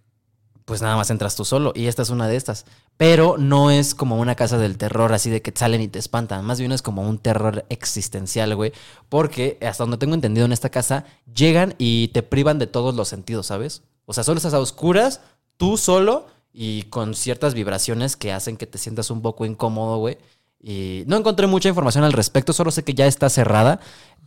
pues 0.64 0.80
nada 0.80 0.96
más 0.96 1.10
entras 1.10 1.36
tú 1.36 1.44
solo 1.44 1.72
y 1.74 1.86
esta 1.86 2.02
es 2.02 2.10
una 2.10 2.26
de 2.26 2.36
estas. 2.36 2.64
Pero 2.96 3.36
no 3.38 3.70
es 3.70 3.94
como 3.94 4.18
una 4.18 4.34
casa 4.34 4.56
del 4.56 4.78
terror 4.78 5.12
así 5.12 5.28
de 5.30 5.42
que 5.42 5.52
salen 5.54 5.80
y 5.80 5.88
te 5.88 5.98
espantan. 5.98 6.44
Más 6.44 6.58
bien 6.58 6.72
es 6.72 6.82
como 6.82 7.02
un 7.02 7.18
terror 7.18 7.64
existencial, 7.68 8.54
güey. 8.54 8.72
Porque 9.08 9.58
hasta 9.62 9.84
donde 9.84 9.98
tengo 9.98 10.14
entendido 10.14 10.46
en 10.46 10.52
esta 10.52 10.70
casa, 10.70 11.04
llegan 11.34 11.74
y 11.78 12.08
te 12.08 12.22
privan 12.22 12.58
de 12.58 12.66
todos 12.66 12.94
los 12.94 13.08
sentidos, 13.08 13.46
¿sabes? 13.46 13.82
O 14.06 14.12
sea, 14.12 14.24
solo 14.24 14.38
estás 14.38 14.54
a 14.54 14.60
oscuras, 14.60 15.20
tú 15.56 15.76
solo 15.76 16.26
y 16.52 16.84
con 16.84 17.14
ciertas 17.14 17.52
vibraciones 17.54 18.16
que 18.16 18.32
hacen 18.32 18.56
que 18.56 18.66
te 18.66 18.78
sientas 18.78 19.10
un 19.10 19.22
poco 19.22 19.44
incómodo, 19.44 19.98
güey. 19.98 20.18
Y 20.66 21.04
no 21.06 21.16
encontré 21.18 21.46
mucha 21.46 21.68
información 21.68 22.04
al 22.04 22.12
respecto, 22.14 22.54
solo 22.54 22.70
sé 22.70 22.82
que 22.84 22.94
ya 22.94 23.06
está 23.06 23.28
cerrada, 23.28 23.80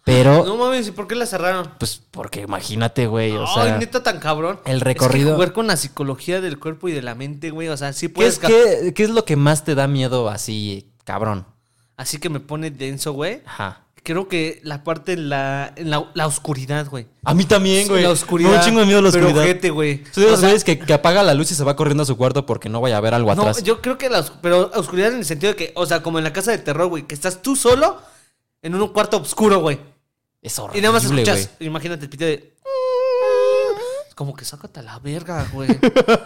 pero 0.04 0.46
No 0.46 0.56
mames, 0.56 0.88
¿y 0.88 0.92
por 0.92 1.08
qué 1.08 1.16
la 1.16 1.26
cerraron? 1.26 1.72
pues 1.80 2.00
porque 2.12 2.42
imagínate, 2.42 3.08
güey, 3.08 3.32
o 3.32 3.46
Ay, 3.48 3.54
sea, 3.70 3.78
neta 3.80 4.04
tan 4.04 4.20
cabrón. 4.20 4.60
el 4.66 4.78
Es 4.78 4.84
recorrido- 4.84 5.30
que 5.32 5.34
jugar 5.34 5.54
con 5.54 5.66
la 5.68 5.76
psicología 5.78 6.40
del 6.40 6.60
cuerpo 6.60 6.90
y 6.90 6.92
de 6.94 7.02
la 7.02 7.16
mente, 7.16 7.50
güey. 7.50 7.70
O 7.70 7.76
sea, 7.78 7.92
sí 7.92 8.08
¿qué 8.08 8.14
puedes. 8.14 8.34
es, 8.36 8.40
ca- 8.40 8.48
qué, 8.48 8.94
qué 8.94 9.04
es 9.04 9.10
lo 9.10 9.26
que 9.26 9.36
más 9.36 9.64
te 9.64 9.74
da 9.74 9.88
miedo 9.88 10.30
así, 10.30 10.92
cabrón? 11.06 11.48
Así 11.98 12.20
que 12.20 12.30
me 12.30 12.40
pone 12.40 12.70
denso, 12.70 13.14
güey. 13.14 13.42
Ajá. 13.48 13.82
Creo 14.08 14.30
que 14.30 14.62
la 14.64 14.86
parte 14.86 15.12
en 15.12 15.28
la, 15.28 15.74
en 15.76 15.90
la, 15.90 16.10
la 16.14 16.28
oscuridad, 16.28 16.88
güey. 16.90 17.08
A 17.26 17.34
mí 17.34 17.44
también, 17.44 17.90
güey. 17.90 18.04
La 18.04 18.12
oscuridad. 18.12 18.50
Me 18.52 18.56
da 18.56 18.62
un 18.62 18.66
chingo 18.66 18.80
de 18.80 18.86
miedo 18.86 19.02
la 19.02 19.12
pero 19.12 19.26
oscuridad. 19.26 19.44
ojete, 19.44 19.70
güey. 19.70 20.02
Soy 20.14 20.24
de 20.24 20.32
los 20.32 20.40
güeyes 20.40 20.64
que, 20.64 20.80
que 20.80 20.94
apaga 20.94 21.24
la 21.24 21.34
luz 21.34 21.52
y 21.52 21.56
se 21.56 21.66
va 21.66 21.76
corriendo 21.76 22.04
a 22.04 22.06
su 22.06 22.16
cuarto 22.16 22.46
porque 22.46 22.70
no 22.70 22.80
vaya 22.80 22.96
a 22.96 23.02
ver 23.02 23.14
algo 23.14 23.36
No, 23.36 23.42
atrás. 23.42 23.62
yo 23.64 23.82
creo 23.82 23.98
que 23.98 24.08
la, 24.10 24.24
pero 24.42 24.72
oscuridad 24.76 25.12
en 25.12 25.18
el 25.18 25.26
sentido 25.26 25.52
de 25.52 25.58
que, 25.58 25.72
o 25.76 25.86
sea, 25.86 26.02
como 26.04 26.20
en 26.20 26.24
la 26.24 26.32
casa 26.32 26.52
de 26.52 26.58
terror, 26.58 26.88
güey, 26.88 27.04
que 27.06 27.14
estás 27.16 27.42
tú 27.42 27.58
solo 27.58 28.02
en 28.62 28.76
un 28.76 28.88
cuarto 28.94 29.18
oscuro, 29.18 29.60
güey. 29.60 29.78
Es 30.42 30.58
horrible, 30.58 30.80
Y 30.80 30.82
nada 30.84 30.94
más 30.94 31.04
escuchas, 31.04 31.50
imagínate 31.60 32.06
el 32.06 32.10
pito 32.10 32.24
de... 32.24 32.56
Como 34.16 34.34
que 34.36 34.46
sácate 34.46 34.80
a 34.80 34.84
la 34.84 35.00
verga, 35.00 35.46
güey. 35.52 35.70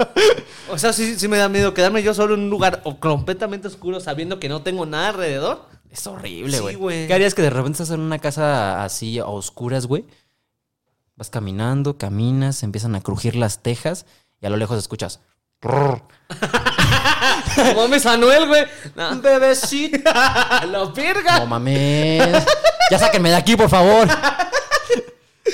o 0.71 0.77
sea, 0.77 0.93
sí, 0.93 1.17
sí 1.17 1.27
me 1.27 1.37
da 1.37 1.49
miedo 1.49 1.73
quedarme 1.73 2.03
yo 2.03 2.13
solo 2.13 2.35
en 2.35 2.41
un 2.41 2.49
lugar 2.51 2.83
completamente 2.99 3.67
oscuro 3.67 3.99
sabiendo 3.99 4.39
que 4.39 4.47
no 4.49 4.61
tengo 4.61 4.85
nada 4.85 5.09
alrededor. 5.09 5.65
Es 5.91 6.07
horrible, 6.07 6.55
Sí, 6.57 6.61
güey. 6.63 6.75
güey. 6.75 7.07
¿Qué 7.07 7.13
harías 7.13 7.35
que 7.35 7.41
de 7.41 7.49
repente 7.49 7.83
estás 7.83 7.93
en 7.93 7.99
una 7.99 8.19
casa 8.19 8.83
así 8.83 9.19
a 9.19 9.25
oscuras, 9.25 9.87
güey? 9.87 10.05
Vas 11.17 11.29
caminando, 11.29 11.97
caminas, 11.97 12.63
empiezan 12.63 12.95
a 12.95 13.01
crujir 13.01 13.35
las 13.35 13.61
tejas 13.61 14.05
y 14.39 14.45
a 14.45 14.49
lo 14.49 14.57
lejos 14.57 14.77
escuchas. 14.79 15.19
Mames 17.75 18.05
Anuel, 18.05 18.47
güey. 18.47 18.63
No. 18.95 19.21
Bebecito. 19.21 19.97
la 20.13 20.91
verga. 20.95 21.39
No 21.39 21.47
mames. 21.47 22.45
Ya 22.89 22.99
sáquenme 22.99 23.29
de 23.29 23.35
aquí, 23.35 23.55
por 23.55 23.69
favor. 23.69 24.07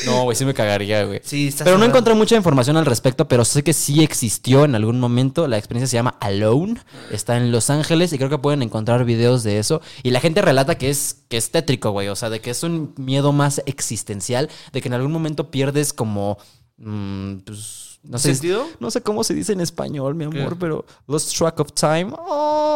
No, 0.06 0.24
güey, 0.24 0.36
sí 0.36 0.46
me 0.46 0.54
cagaría, 0.54 1.04
güey. 1.06 1.22
Sí, 1.24 1.48
está 1.48 1.64
Pero 1.64 1.78
no 1.78 1.86
encontré 1.86 2.14
mucha 2.14 2.36
información 2.36 2.78
al 2.78 2.86
respecto, 2.86 3.28
pero 3.28 3.46
sé 3.46 3.64
que 3.64 3.74
sí 3.74 4.04
existió 4.04 4.66
en 4.66 4.76
algún 4.76 5.00
momento. 5.00 5.48
La 5.48 5.58
experiencia 5.58 5.90
se 5.90 5.98
llama 5.98 6.18
Alone. 6.20 6.80
Está 7.12 7.38
en 7.38 7.52
Los 7.52 7.70
Ángeles 7.70 8.12
y 8.14 8.18
creo 8.18 8.30
que 8.30 8.38
pueden 8.38 8.62
encontrar 8.62 9.06
videos 9.06 9.44
de 9.44 9.60
eso. 9.60 9.82
Y 10.04 10.12
la 10.12 10.20
gente 10.20 10.42
relata 10.42 10.78
que 10.78 10.90
es, 10.90 11.24
que 11.30 11.38
es 11.38 11.52
tétrico, 11.52 11.92
güey. 11.92 12.10
O 12.10 12.16
sea, 12.16 12.30
de 12.30 12.42
que 12.42 12.50
es 12.50 12.64
un 12.64 12.94
miedo 12.98 13.32
más 13.32 13.62
existencial. 13.66 14.50
De 14.74 14.82
que 14.82 14.88
en 14.90 14.94
algún 14.94 15.12
momento 15.12 15.52
pierdes 15.52 15.94
como... 15.94 16.38
mm, 16.78 17.38
pues, 17.46 17.87
no 18.08 18.18
sé, 18.18 18.34
¿Sentido? 18.34 18.66
no 18.80 18.90
sé 18.90 19.02
cómo 19.02 19.24
se 19.24 19.34
dice 19.34 19.54
en 19.54 19.62
español, 19.62 20.16
mi 20.16 20.24
amor, 20.26 20.50
¿Qué? 20.54 20.56
pero 20.60 20.86
lost 21.08 21.36
track 21.38 21.60
of 21.60 21.72
time. 21.74 22.12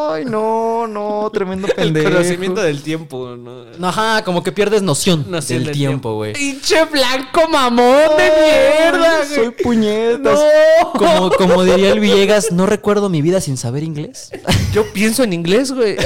Ay, 0.10 0.26
no, 0.26 0.88
no, 0.88 1.30
tremendo 1.34 1.68
El 1.68 1.74
pendejo. 1.74 2.10
conocimiento 2.10 2.62
del 2.62 2.82
tiempo, 2.82 3.36
¿no? 3.38 3.66
No, 3.78 3.88
Ajá, 3.88 4.24
como 4.24 4.44
que 4.44 4.52
pierdes 4.52 4.82
noción, 4.82 5.26
Noción 5.30 5.60
del, 5.60 5.68
del 5.68 5.76
tiempo, 5.76 6.16
güey. 6.16 6.34
Pinche 6.34 6.84
blanco 6.86 7.48
mamón 7.50 8.18
de 8.18 8.32
mierda, 8.92 9.18
güey. 9.26 9.36
Soy 9.36 9.50
puñetas. 9.64 10.40
No. 10.84 10.92
Como, 10.94 11.32
como 11.32 11.64
diría 11.64 11.92
el 11.92 12.00
Villegas, 12.00 12.52
no 12.52 12.66
recuerdo 12.66 13.10
mi 13.10 13.22
vida 13.22 13.40
sin 13.42 13.58
saber 13.58 13.84
inglés. 13.84 14.32
Yo 14.74 14.92
pienso 14.94 15.24
en 15.24 15.34
inglés, 15.34 15.72
güey. 15.72 15.96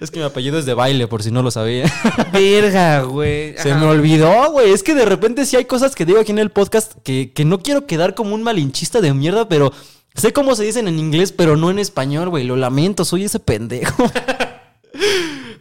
Es 0.00 0.10
que 0.10 0.18
mi 0.18 0.24
apellido 0.24 0.58
es 0.58 0.66
de 0.66 0.74
baile, 0.74 1.06
por 1.06 1.22
si 1.22 1.30
no 1.30 1.42
lo 1.42 1.50
sabía. 1.50 1.84
Verga, 2.32 3.02
güey. 3.02 3.56
Se 3.58 3.74
me 3.74 3.86
olvidó, 3.86 4.50
güey. 4.50 4.72
Es 4.72 4.82
que 4.82 4.94
de 4.94 5.04
repente 5.04 5.46
sí 5.46 5.56
hay 5.56 5.64
cosas 5.64 5.94
que 5.94 6.04
digo 6.04 6.18
aquí 6.18 6.32
en 6.32 6.38
el 6.38 6.50
podcast 6.50 6.94
que, 7.04 7.32
que 7.32 7.44
no 7.44 7.60
quiero 7.60 7.86
quedar 7.86 8.14
como 8.14 8.34
un 8.34 8.42
malinchista 8.42 9.00
de 9.00 9.12
mierda, 9.14 9.48
pero 9.48 9.72
sé 10.14 10.32
cómo 10.32 10.54
se 10.54 10.64
dicen 10.64 10.88
en 10.88 10.98
inglés, 10.98 11.32
pero 11.32 11.56
no 11.56 11.70
en 11.70 11.78
español, 11.78 12.30
güey. 12.30 12.44
Lo 12.44 12.56
lamento, 12.56 13.04
soy 13.04 13.24
ese 13.24 13.38
pendejo. 13.38 14.10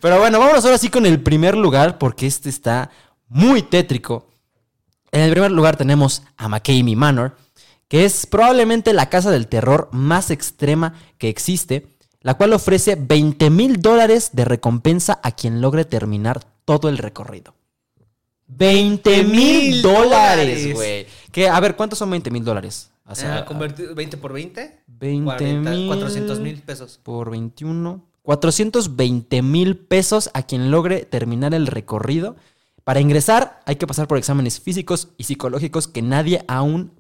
Pero 0.02 0.18
bueno, 0.18 0.40
vámonos 0.40 0.66
ahora 0.66 0.80
sí 0.80 0.90
con 0.90 1.06
el 1.06 1.22
primer 1.22 1.56
lugar, 1.56 2.00
porque 2.00 2.26
este 2.26 2.50
está 2.50 2.90
muy 3.28 3.62
tétrico. 3.62 4.28
En 5.12 5.22
el 5.22 5.32
primer 5.32 5.52
lugar 5.52 5.78
tenemos 5.78 6.24
a 6.38 6.48
McCamey 6.48 6.96
Manor, 6.96 7.38
que 7.88 8.06
es 8.06 8.26
probablemente 8.26 8.94
la 8.94 9.10
casa 9.10 9.30
del 9.30 9.48
terror 9.48 9.90
más 9.92 10.32
extrema 10.32 10.96
que 11.20 11.30
existe, 11.30 11.88
la 12.22 12.36
cual 12.36 12.54
ofrece 12.54 12.96
20 12.96 13.50
mil 13.50 13.82
dólares 13.82 14.30
de 14.34 14.46
recompensa 14.46 15.20
a 15.24 15.32
quien 15.32 15.62
logre 15.62 15.86
terminar 15.86 16.44
todo 16.66 16.90
el 16.90 16.98
recorrido. 16.98 17.54
20 18.48 19.24
mil 19.24 19.82
dólares, 19.82 20.74
güey. 20.74 21.08
Que, 21.32 21.48
a 21.48 21.60
ver, 21.60 21.76
¿cuántos 21.76 22.00
son 22.00 22.10
20 22.10 22.30
mil 22.32 22.44
dólares? 22.44 22.92
O 23.08 23.16
sea, 23.16 23.38
Ah, 23.40 23.46
convertido 23.46 23.96
20 23.96 24.18
por 24.18 24.34
20. 24.34 24.84
20 24.88 25.54
mil 25.56 25.88
400 25.88 26.40
mil 26.40 26.62
pesos. 26.62 27.00
por 27.02 27.30
21. 27.32 28.06
420 28.24 29.42
mil 29.42 29.78
pesos 29.78 30.30
a 30.34 30.44
quien 30.44 30.70
logre 30.70 31.06
terminar 31.06 31.54
el 31.54 31.68
recorrido. 31.68 32.36
Para 32.84 33.00
ingresar 33.00 33.62
hay 33.66 33.78
que 33.78 33.88
pasar 33.88 34.08
por 34.08 34.18
exámenes 34.18 34.60
físicos 34.60 35.10
y 35.18 35.24
psicológicos 35.24 35.88
que 35.88 36.02
nadie 36.02 36.44
aún... 36.48 36.92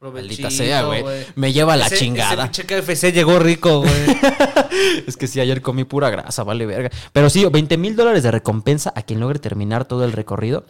Maldita 0.00 0.50
sea, 0.50 0.82
güey. 0.84 1.04
Me 1.34 1.52
lleva 1.52 1.76
la 1.76 1.86
Ese- 1.86 1.98
chingada. 1.98 2.46
Ese 2.46 2.64
KFC 2.64 3.12
llegó 3.12 3.38
rico, 3.38 3.80
güey. 3.80 3.92
Es 5.06 5.16
que 5.16 5.26
sí, 5.26 5.40
ayer 5.40 5.60
comí 5.60 5.84
pura 5.84 6.08
grasa, 6.10 6.42
vale 6.42 6.64
verga. 6.64 6.90
Pero 7.12 7.28
sí, 7.28 7.44
20 7.44 7.76
mil 7.76 7.96
dólares 7.96 8.22
de 8.22 8.30
recompensa 8.30 8.92
a 8.96 9.02
quien 9.02 9.20
logre 9.20 9.38
terminar 9.38 9.84
todo 9.84 10.04
el 10.04 10.12
recorrido. 10.12 10.64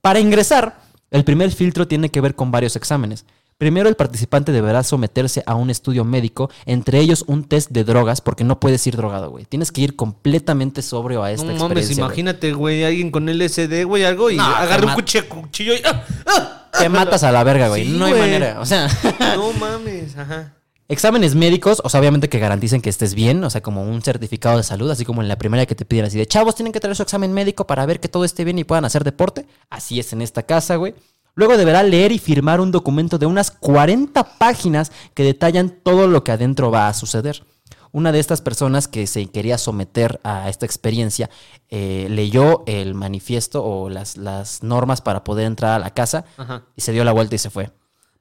Para 0.00 0.20
ingresar, 0.20 0.80
el 1.10 1.24
primer 1.24 1.50
filtro 1.50 1.88
tiene 1.88 2.10
que 2.10 2.20
ver 2.20 2.34
con 2.36 2.50
varios 2.52 2.76
exámenes. 2.76 3.24
Primero, 3.58 3.88
el 3.88 3.96
participante 3.96 4.52
deberá 4.52 4.82
someterse 4.82 5.42
a 5.46 5.54
un 5.54 5.70
estudio 5.70 6.04
médico, 6.04 6.50
entre 6.66 7.00
ellos 7.00 7.24
un 7.26 7.44
test 7.44 7.70
de 7.70 7.84
drogas, 7.84 8.20
porque 8.20 8.44
no 8.44 8.60
puedes 8.60 8.86
ir 8.86 8.96
drogado, 8.96 9.30
güey. 9.30 9.46
Tienes 9.46 9.72
que 9.72 9.80
ir 9.80 9.96
completamente 9.96 10.82
sobrio 10.82 11.22
a 11.22 11.32
esta 11.32 11.46
no 11.46 11.52
mames, 11.54 11.62
experiencia. 11.62 11.94
güey. 12.04 12.06
imagínate, 12.06 12.52
güey, 12.52 12.84
alguien 12.84 13.10
con 13.10 13.26
LSD, 13.30 13.84
güey, 13.84 14.04
algo 14.04 14.30
y 14.30 14.36
No, 14.36 14.44
agarra 14.44 14.94
un 14.94 15.02
cuchillo 15.28 15.74
y... 15.74 15.80
¡ah! 15.86 16.04
¡ah! 16.26 16.55
Te 16.78 16.88
matas 16.88 17.22
a 17.24 17.32
la 17.32 17.42
verga, 17.44 17.68
güey. 17.68 17.84
Sí, 17.84 17.96
no 17.98 18.04
hay 18.06 18.12
güey. 18.12 18.22
manera. 18.22 18.60
O 18.60 18.66
sea, 18.66 18.88
No 19.36 19.52
mames, 19.52 20.16
ajá. 20.16 20.52
exámenes 20.88 21.34
médicos, 21.34 21.80
o 21.84 21.88
sea, 21.88 22.00
obviamente 22.00 22.28
que 22.28 22.38
garanticen 22.38 22.80
que 22.80 22.90
estés 22.90 23.14
bien, 23.14 23.42
o 23.44 23.50
sea, 23.50 23.60
como 23.62 23.82
un 23.82 24.02
certificado 24.02 24.56
de 24.58 24.62
salud, 24.62 24.90
así 24.90 25.04
como 25.04 25.22
en 25.22 25.28
la 25.28 25.36
primaria 25.38 25.66
que 25.66 25.74
te 25.74 25.84
piden 25.84 26.04
así 26.04 26.16
de 26.18 26.26
chavos, 26.26 26.54
tienen 26.54 26.72
que 26.72 26.80
traer 26.80 26.94
su 26.96 27.02
examen 27.02 27.32
médico 27.32 27.66
para 27.66 27.84
ver 27.86 27.98
que 28.00 28.08
todo 28.08 28.24
esté 28.24 28.44
bien 28.44 28.58
y 28.58 28.64
puedan 28.64 28.84
hacer 28.84 29.04
deporte. 29.04 29.46
Así 29.70 29.98
es 29.98 30.12
en 30.12 30.22
esta 30.22 30.42
casa, 30.44 30.76
güey. 30.76 30.94
Luego 31.34 31.56
deberá 31.58 31.82
leer 31.82 32.12
y 32.12 32.18
firmar 32.18 32.60
un 32.60 32.70
documento 32.72 33.18
de 33.18 33.26
unas 33.26 33.50
40 33.50 34.38
páginas 34.38 34.90
que 35.12 35.22
detallan 35.22 35.68
todo 35.82 36.06
lo 36.06 36.24
que 36.24 36.32
adentro 36.32 36.70
va 36.70 36.88
a 36.88 36.94
suceder. 36.94 37.44
Una 37.92 38.12
de 38.12 38.18
estas 38.18 38.40
personas 38.40 38.88
que 38.88 39.06
se 39.06 39.26
quería 39.26 39.58
someter 39.58 40.20
a 40.22 40.48
esta 40.48 40.66
experiencia 40.66 41.30
eh, 41.68 42.06
leyó 42.10 42.64
el 42.66 42.94
manifiesto 42.94 43.64
o 43.64 43.88
las, 43.88 44.16
las 44.16 44.62
normas 44.62 45.00
para 45.00 45.24
poder 45.24 45.46
entrar 45.46 45.72
a 45.72 45.78
la 45.78 45.90
casa 45.90 46.24
Ajá. 46.36 46.64
y 46.76 46.82
se 46.82 46.92
dio 46.92 47.04
la 47.04 47.12
vuelta 47.12 47.34
y 47.34 47.38
se 47.38 47.50
fue. 47.50 47.70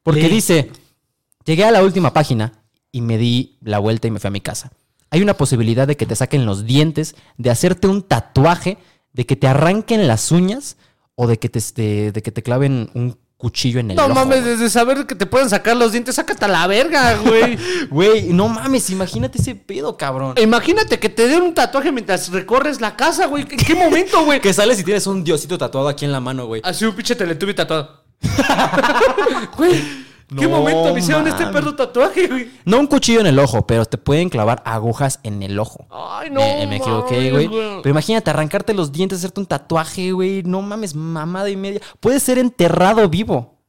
Porque 0.04 0.30
dice, 0.30 0.72
llegué 1.46 1.66
a 1.66 1.72
la 1.72 1.84
última 1.84 2.14
página 2.14 2.64
y 2.92 3.02
me 3.02 3.18
di 3.18 3.58
la 3.62 3.80
vuelta 3.80 4.08
y 4.08 4.12
me 4.12 4.20
fui 4.20 4.28
a 4.28 4.32
mi 4.32 4.42
casa. 4.42 4.72
Hay 5.10 5.22
una 5.22 5.36
posibilidad 5.36 5.88
de 5.88 5.98
que 5.98 6.06
te 6.06 6.16
saquen 6.16 6.46
los 6.46 6.66
dientes, 6.66 7.16
de 7.38 7.50
hacerte 7.50 7.88
un 7.88 8.04
tatuaje, 8.04 8.78
de 9.14 9.26
que 9.26 9.36
te 9.36 9.48
arranquen 9.48 10.08
las 10.08 10.32
uñas 10.32 10.78
o 11.16 11.28
de 11.28 11.40
que 11.40 11.50
te, 11.50 11.60
este, 11.60 12.12
de 12.12 12.22
que 12.22 12.32
te 12.32 12.44
claven 12.44 12.90
un 12.94 13.18
cuchillo 13.46 13.80
en 13.80 13.92
el 13.92 13.96
No 13.98 14.06
ojo, 14.06 14.16
mames, 14.16 14.42
güey. 14.42 14.54
desde 14.54 14.72
saber 14.72 15.06
que 15.06 15.14
te 15.14 15.28
pueden 15.28 15.52
sacar 15.52 15.78
los 15.78 15.92
dientes, 15.92 16.16
sácate 16.16 16.46
a 16.46 16.48
la 16.48 16.66
verga, 16.66 17.16
güey. 17.18 17.60
Güey, 17.92 18.34
no 18.34 18.48
mames, 18.48 18.90
imagínate 18.90 19.40
ese 19.40 19.54
pedo, 19.54 19.96
cabrón. 19.98 20.34
Imagínate 20.42 20.98
que 20.98 21.10
te 21.10 21.28
den 21.28 21.44
un 21.44 21.54
tatuaje 21.54 21.92
mientras 21.92 22.32
recorres 22.32 22.82
la 22.82 22.96
casa, 22.96 23.28
güey. 23.28 23.44
¿En 23.44 23.58
qué 23.58 23.76
momento, 23.76 24.26
güey? 24.26 24.42
Que 24.46 24.52
sales 24.52 24.80
y 24.80 24.84
tienes 24.84 25.06
un 25.06 25.24
diosito 25.24 25.60
tatuado 25.60 25.88
aquí 25.88 26.06
en 26.06 26.12
la 26.12 26.20
mano, 26.20 26.48
güey. 26.48 26.62
Así 26.64 26.86
un 26.86 26.96
pinche 26.96 27.16
teletubi 27.16 27.54
tatuado. 27.54 28.04
Güey, 29.58 30.05
¿qué 30.28 30.48
No 30.48 30.50
momento 30.50 30.94
me 30.94 31.00
hicieron 31.00 31.28
este 31.28 31.46
perro 31.48 31.76
tatuaje, 31.76 32.28
güey? 32.28 32.52
No 32.66 32.80
un 32.80 32.88
cuchillo 32.88 33.20
en 33.20 33.28
el 33.28 33.40
ojo, 33.40 33.66
pero 33.68 33.86
te 33.86 33.98
pueden 33.98 34.30
clavar 34.30 34.62
agujas 34.66 35.20
en 35.24 35.44
el 35.44 35.60
ojo. 35.60 35.88
Ay, 35.90 36.30
no. 36.30 36.42
me, 36.42 36.68
me 36.68 36.76
equivoqué, 36.78 37.32
güey. 37.32 37.50
Pero 37.50 37.90
imagínate 37.90 38.30
arrancarte 38.30 38.74
los 38.74 38.92
dientes, 38.92 39.20
hacerte 39.20 39.40
un 39.40 39.46
tatuaje, 39.46 40.12
güey. 40.12 40.44
No 40.44 40.62
mames, 40.62 40.96
mamada 40.96 41.50
y 41.50 41.56
media. 41.56 41.82
Puedes 42.00 42.24
ser 42.24 42.38
enterrado 42.38 43.08
vivo. 43.10 43.60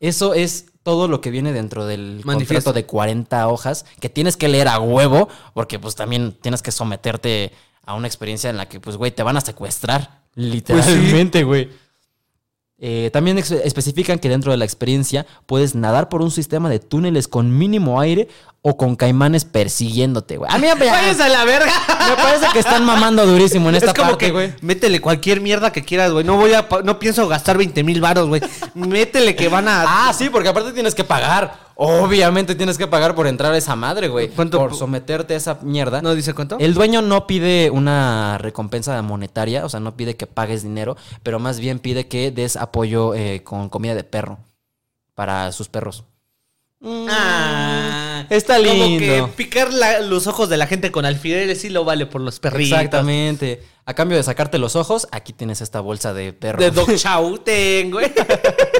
Eso 0.00 0.34
es 0.34 0.66
todo 0.82 1.08
lo 1.08 1.20
que 1.20 1.30
viene 1.30 1.52
dentro 1.52 1.84
del 1.86 2.22
Manifiesto. 2.24 2.70
contrato 2.70 2.72
de 2.72 2.86
40 2.86 3.48
hojas 3.48 3.86
que 3.98 4.08
tienes 4.08 4.36
que 4.36 4.48
leer 4.48 4.68
a 4.68 4.78
huevo, 4.78 5.28
porque 5.52 5.78
pues 5.78 5.96
también 5.96 6.32
tienes 6.40 6.62
que 6.62 6.70
someterte 6.70 7.52
a 7.82 7.94
una 7.94 8.06
experiencia 8.06 8.50
en 8.50 8.56
la 8.56 8.68
que, 8.68 8.78
pues, 8.80 8.96
güey, 8.96 9.10
te 9.10 9.22
van 9.22 9.36
a 9.36 9.40
secuestrar. 9.40 10.22
Literalmente, 10.34 11.44
güey. 11.44 11.70
Eh, 12.78 13.08
también 13.10 13.38
especifican 13.38 14.18
que 14.18 14.28
dentro 14.28 14.52
de 14.52 14.58
la 14.58 14.66
experiencia 14.66 15.24
puedes 15.46 15.74
nadar 15.74 16.10
por 16.10 16.20
un 16.20 16.30
sistema 16.30 16.68
de 16.68 16.78
túneles 16.78 17.26
con 17.26 17.56
mínimo 17.56 18.00
aire 18.00 18.28
o 18.60 18.76
con 18.76 18.96
caimanes 18.96 19.46
persiguiéndote, 19.46 20.36
güey. 20.36 20.50
A 20.52 20.58
mí 20.58 20.66
me, 20.78 20.86
¡Vayas 20.90 21.20
a 21.20 21.28
la 21.28 21.44
verga! 21.44 21.72
me 22.08 22.16
parece 22.22 22.46
que 22.52 22.58
están 22.58 22.84
mamando 22.84 23.24
durísimo 23.24 23.70
en 23.70 23.76
esta 23.76 23.92
es 23.92 23.94
como 23.94 24.10
parte, 24.10 24.26
que, 24.26 24.32
güey. 24.32 24.54
métele 24.60 25.00
cualquier 25.00 25.40
mierda 25.40 25.72
que 25.72 25.84
quieras, 25.84 26.12
güey. 26.12 26.24
No 26.24 26.36
voy 26.36 26.52
a, 26.52 26.66
no 26.84 26.98
pienso 26.98 27.26
gastar 27.28 27.56
20 27.56 27.82
mil 27.82 28.00
varos, 28.02 28.28
güey. 28.28 28.42
Métele 28.74 29.34
que 29.34 29.48
van 29.48 29.68
a... 29.68 29.84
Ah, 30.08 30.12
sí, 30.12 30.28
porque 30.28 30.50
aparte 30.50 30.72
tienes 30.72 30.94
que 30.94 31.04
pagar. 31.04 31.65
Obviamente 31.78 32.54
tienes 32.54 32.78
que 32.78 32.86
pagar 32.86 33.14
por 33.14 33.26
entrar 33.26 33.52
a 33.52 33.56
esa 33.58 33.76
madre, 33.76 34.08
güey. 34.08 34.28
¿Cuánto? 34.28 34.58
Por 34.58 34.74
someterte 34.74 35.34
a 35.34 35.36
esa 35.36 35.58
mierda. 35.62 36.00
¿No 36.00 36.14
dice 36.14 36.32
cuánto? 36.32 36.56
El 36.58 36.72
dueño 36.72 37.02
no 37.02 37.26
pide 37.26 37.68
una 37.70 38.38
recompensa 38.38 39.00
monetaria, 39.02 39.64
o 39.64 39.68
sea, 39.68 39.78
no 39.80 39.94
pide 39.94 40.16
que 40.16 40.26
pagues 40.26 40.62
dinero, 40.62 40.96
pero 41.22 41.38
más 41.38 41.60
bien 41.60 41.78
pide 41.78 42.08
que 42.08 42.30
des 42.30 42.56
apoyo 42.56 43.14
eh, 43.14 43.42
con 43.44 43.68
comida 43.68 43.94
de 43.94 44.04
perro 44.04 44.38
para 45.14 45.52
sus 45.52 45.68
perros. 45.68 46.04
Ah, 46.82 48.24
Está 48.30 48.56
Como 48.58 48.68
lindo. 48.72 48.98
que 49.04 49.24
picar 49.36 49.72
la- 49.72 50.00
los 50.00 50.26
ojos 50.26 50.48
de 50.48 50.56
la 50.56 50.66
gente 50.66 50.90
con 50.90 51.04
alfileres 51.04 51.60
sí 51.60 51.68
lo 51.68 51.84
vale 51.84 52.06
por 52.06 52.20
los 52.20 52.40
perritos. 52.40 52.78
Exactamente. 52.78 53.62
A 53.84 53.94
cambio 53.94 54.16
de 54.16 54.22
sacarte 54.22 54.58
los 54.58 54.76
ojos, 54.76 55.08
aquí 55.12 55.32
tienes 55.32 55.60
esta 55.60 55.80
bolsa 55.80 56.12
de 56.14 56.32
perro. 56.32 56.58
De 56.58 56.70
Dog 56.70 56.94
Chauten, 56.96 57.90
güey. 57.90 58.12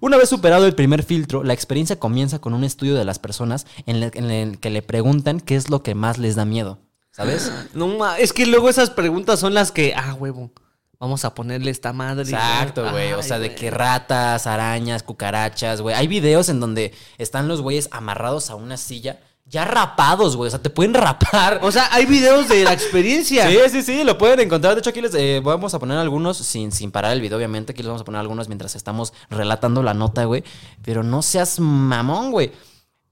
Una 0.00 0.16
vez 0.16 0.28
superado 0.28 0.66
el 0.66 0.74
primer 0.74 1.02
filtro, 1.02 1.42
la 1.44 1.52
experiencia 1.54 1.98
comienza 1.98 2.38
con 2.40 2.54
un 2.54 2.64
estudio 2.64 2.94
de 2.94 3.04
las 3.04 3.18
personas 3.18 3.66
en, 3.86 4.00
la- 4.00 4.10
en 4.14 4.30
el 4.30 4.58
que 4.58 4.70
le 4.70 4.82
preguntan 4.82 5.40
qué 5.40 5.56
es 5.56 5.70
lo 5.70 5.82
que 5.82 5.94
más 5.94 6.18
les 6.18 6.36
da 6.36 6.44
miedo. 6.44 6.78
¿Sabes? 7.10 7.52
No 7.74 7.88
ma, 7.88 8.18
es 8.18 8.32
que 8.32 8.46
luego 8.46 8.68
esas 8.68 8.90
preguntas 8.90 9.40
son 9.40 9.54
las 9.54 9.72
que, 9.72 9.92
ah, 9.96 10.14
huevo, 10.14 10.52
vamos 11.00 11.24
a 11.24 11.34
ponerle 11.34 11.70
esta 11.70 11.92
madre. 11.92 12.22
Exacto, 12.22 12.88
güey. 12.90 13.12
O 13.12 13.22
sea, 13.22 13.38
de 13.38 13.54
que 13.54 13.70
ratas, 13.70 14.46
arañas, 14.46 15.02
cucarachas, 15.02 15.80
güey. 15.80 15.96
Hay 15.96 16.06
videos 16.06 16.48
en 16.48 16.60
donde 16.60 16.92
están 17.18 17.48
los 17.48 17.60
güeyes 17.60 17.88
amarrados 17.92 18.50
a 18.50 18.54
una 18.54 18.76
silla, 18.76 19.18
ya 19.48 19.64
rapados, 19.64 20.36
güey. 20.36 20.48
O 20.48 20.50
sea, 20.50 20.60
te 20.60 20.70
pueden 20.70 20.94
rapar. 20.94 21.60
O 21.62 21.72
sea, 21.72 21.88
hay 21.92 22.06
videos 22.06 22.48
de 22.48 22.64
la 22.64 22.72
experiencia. 22.72 23.48
Sí, 23.48 23.58
sí, 23.70 23.82
sí, 23.82 24.04
lo 24.04 24.18
pueden 24.18 24.40
encontrar. 24.40 24.74
De 24.74 24.80
hecho, 24.80 24.90
aquí 24.90 25.00
les 25.00 25.14
eh, 25.14 25.40
vamos 25.42 25.74
a 25.74 25.78
poner 25.78 25.98
algunos 25.98 26.36
sin, 26.36 26.70
sin 26.72 26.90
parar 26.90 27.12
el 27.12 27.20
video, 27.20 27.38
obviamente. 27.38 27.72
Aquí 27.72 27.82
les 27.82 27.88
vamos 27.88 28.02
a 28.02 28.04
poner 28.04 28.20
algunos 28.20 28.48
mientras 28.48 28.76
estamos 28.76 29.12
relatando 29.30 29.82
la 29.82 29.94
nota, 29.94 30.24
güey. 30.24 30.44
Pero 30.84 31.02
no 31.02 31.22
seas 31.22 31.60
mamón, 31.60 32.30
güey. 32.30 32.52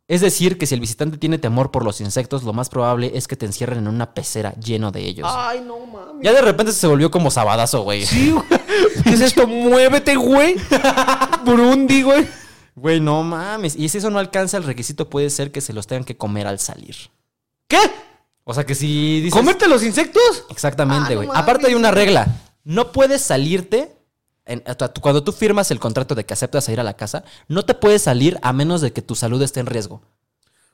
Es 0.09 0.21
decir, 0.21 0.57
que 0.57 0.67
si 0.67 0.75
el 0.75 0.81
visitante 0.81 1.19
tiene 1.19 1.39
temor 1.39 1.73
por 1.73 1.85
los 1.85 2.01
insectos, 2.01 2.45
lo 2.45 2.53
más 2.53 2.69
probable 2.69 3.13
es 3.15 3.27
que 3.27 3.35
te 3.35 3.45
encierren 3.45 3.79
en 3.79 3.89
una 3.89 4.15
pecera 4.15 4.55
lleno 4.55 4.93
de 4.93 5.01
ellos. 5.01 5.29
Ay, 5.29 5.61
no 5.67 5.85
mames. 5.85 6.23
Ya 6.23 6.33
de 6.33 6.43
repente 6.43 6.73
se 6.73 6.87
volvió 6.87 7.11
como 7.11 7.33
sabadazo, 7.33 7.83
güey. 7.83 8.07
Sí, 8.07 8.31
güey. 8.31 8.45
¿Qué 9.03 9.11
es 9.11 9.21
esto? 9.21 9.49
Muévete, 9.49 10.15
güey. 10.15 10.57
Burundi, 11.45 12.03
güey. 12.03 12.25
Güey, 12.77 13.01
no 13.01 13.23
mames. 13.23 13.75
Y 13.75 13.89
si 13.89 13.99
eso 13.99 14.11
no 14.11 14.19
alcanza 14.19 14.57
el 14.59 14.63
requisito, 14.65 15.09
puede 15.11 15.31
ser 15.31 15.51
que 15.51 15.61
se 15.61 15.73
los 15.73 15.87
tengan 15.87 16.05
que 16.05 16.17
comer 16.17 16.47
al 16.47 16.59
salir. 16.61 16.95
¿Qué? 17.67 17.79
O 18.45 18.55
sea 18.55 18.65
que 18.65 18.75
si 18.77 19.21
dices... 19.23 19.33
¿Comerte 19.33 19.67
los 19.67 19.83
insectos? 19.83 20.45
Exactamente, 20.51 21.15
Ah, 21.15 21.17
no 21.17 21.27
güey. 21.27 21.29
Aparte 21.35 21.67
hay 21.67 21.75
una 21.75 21.91
regla. 21.91 22.29
No 22.65 22.93
puedes 22.93 23.23
salirte. 23.23 23.93
en- 24.45 24.63
cuando 25.01 25.25
tú 25.25 25.33
firmas 25.33 25.73
el 25.73 25.81
contrato 25.81 26.15
de 26.15 26.25
que 26.25 26.33
aceptas 26.35 26.69
a 26.69 26.73
ir 26.73 26.79
a 26.79 26.85
la 26.85 26.95
casa, 26.95 27.25
no 27.49 27.65
te 27.65 27.75
puedes 27.75 28.03
salir 28.03 28.39
a 28.43 28.53
menos 28.53 28.81
de 28.81 28.93
que 28.93 29.03
tu 29.03 29.17
salud 29.17 29.43
esté 29.43 29.59
en 29.61 29.67
riesgo. 29.67 30.03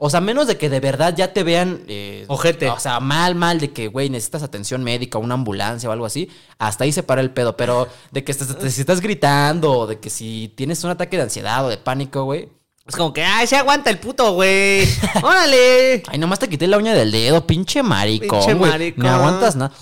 O 0.05 0.11
sea, 0.11 0.21
menos 0.21 0.49
de 0.49 0.59
que 0.59 0.69
de 0.69 0.81
verdad 0.81 1.15
ya 1.17 1.33
te 1.33 1.45
vean. 1.45 1.85
eh, 1.87 2.25
Ojete. 2.27 2.69
O 2.71 2.81
sea, 2.81 2.99
mal, 2.99 3.37
mal, 3.37 3.61
de 3.61 3.71
que, 3.71 3.87
güey, 3.87 4.11
necesitas 4.11 4.43
atención 4.43 4.83
médica, 4.83 5.19
una 5.19 5.35
ambulancia 5.35 5.89
o 5.89 5.93
algo 5.93 6.07
así. 6.07 6.29
Hasta 6.59 6.83
ahí 6.83 6.91
se 6.91 7.05
para 7.05 7.21
el 7.21 7.31
pedo. 7.31 7.57
Pero 7.57 7.87
de 8.11 8.25
que 8.25 8.33
estás- 8.33 8.57
si 8.73 8.81
estás 8.81 9.01
gritando, 9.01 9.71
o 9.79 9.87
de 9.87 10.01
que 10.01 10.11
si 10.11 10.53
tienes 10.57 10.83
un 10.83 10.91
ataque 10.91 11.17
de 11.17 11.23
ansiedad 11.23 11.65
o 11.65 11.69
de 11.69 11.77
pánico, 11.79 12.25
güey. 12.25 12.49
Es 12.85 12.97
como 12.97 13.13
que, 13.13 13.23
ay, 13.23 13.47
se 13.47 13.55
aguanta 13.55 13.91
el 13.91 14.01
puto, 14.01 14.33
güey. 14.35 14.89
Órale. 15.23 16.03
Ay, 16.09 16.19
nomás 16.19 16.41
te 16.41 16.49
quité 16.49 16.67
la 16.67 16.79
uña 16.79 16.95
del 16.95 17.13
dedo, 17.13 17.47
pinche 17.47 17.85
maricón. 17.85 18.41
Pinche 18.41 18.57
maricón. 18.57 19.05
No 19.05 19.09
aguantas 19.11 19.55
nada. 19.55 19.73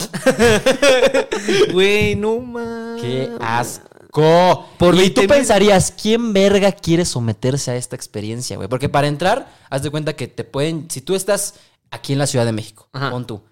Güey, 1.72 2.16
no 2.16 2.38
mames. 2.38 3.02
¡Qué 3.02 3.30
asco! 3.40 3.88
Por 4.78 4.94
y 4.94 4.98
20 4.98 5.22
tú 5.22 5.26
pensarías, 5.28 5.92
¿quién 5.92 6.32
verga 6.32 6.72
quiere 6.72 7.04
someterse 7.04 7.70
a 7.70 7.76
esta 7.76 7.96
experiencia, 7.96 8.56
güey? 8.56 8.68
Porque 8.68 8.88
para 8.88 9.06
entrar, 9.06 9.52
haz 9.70 9.82
de 9.82 9.90
cuenta 9.90 10.14
que 10.14 10.26
te 10.28 10.44
pueden. 10.44 10.90
Si 10.90 11.00
tú 11.00 11.14
estás 11.14 11.54
aquí 11.90 12.12
en 12.12 12.18
la 12.18 12.26
Ciudad 12.26 12.44
de 12.44 12.52
México, 12.52 12.88
Ajá. 12.92 13.10
pon 13.10 13.26
tú. 13.26 13.42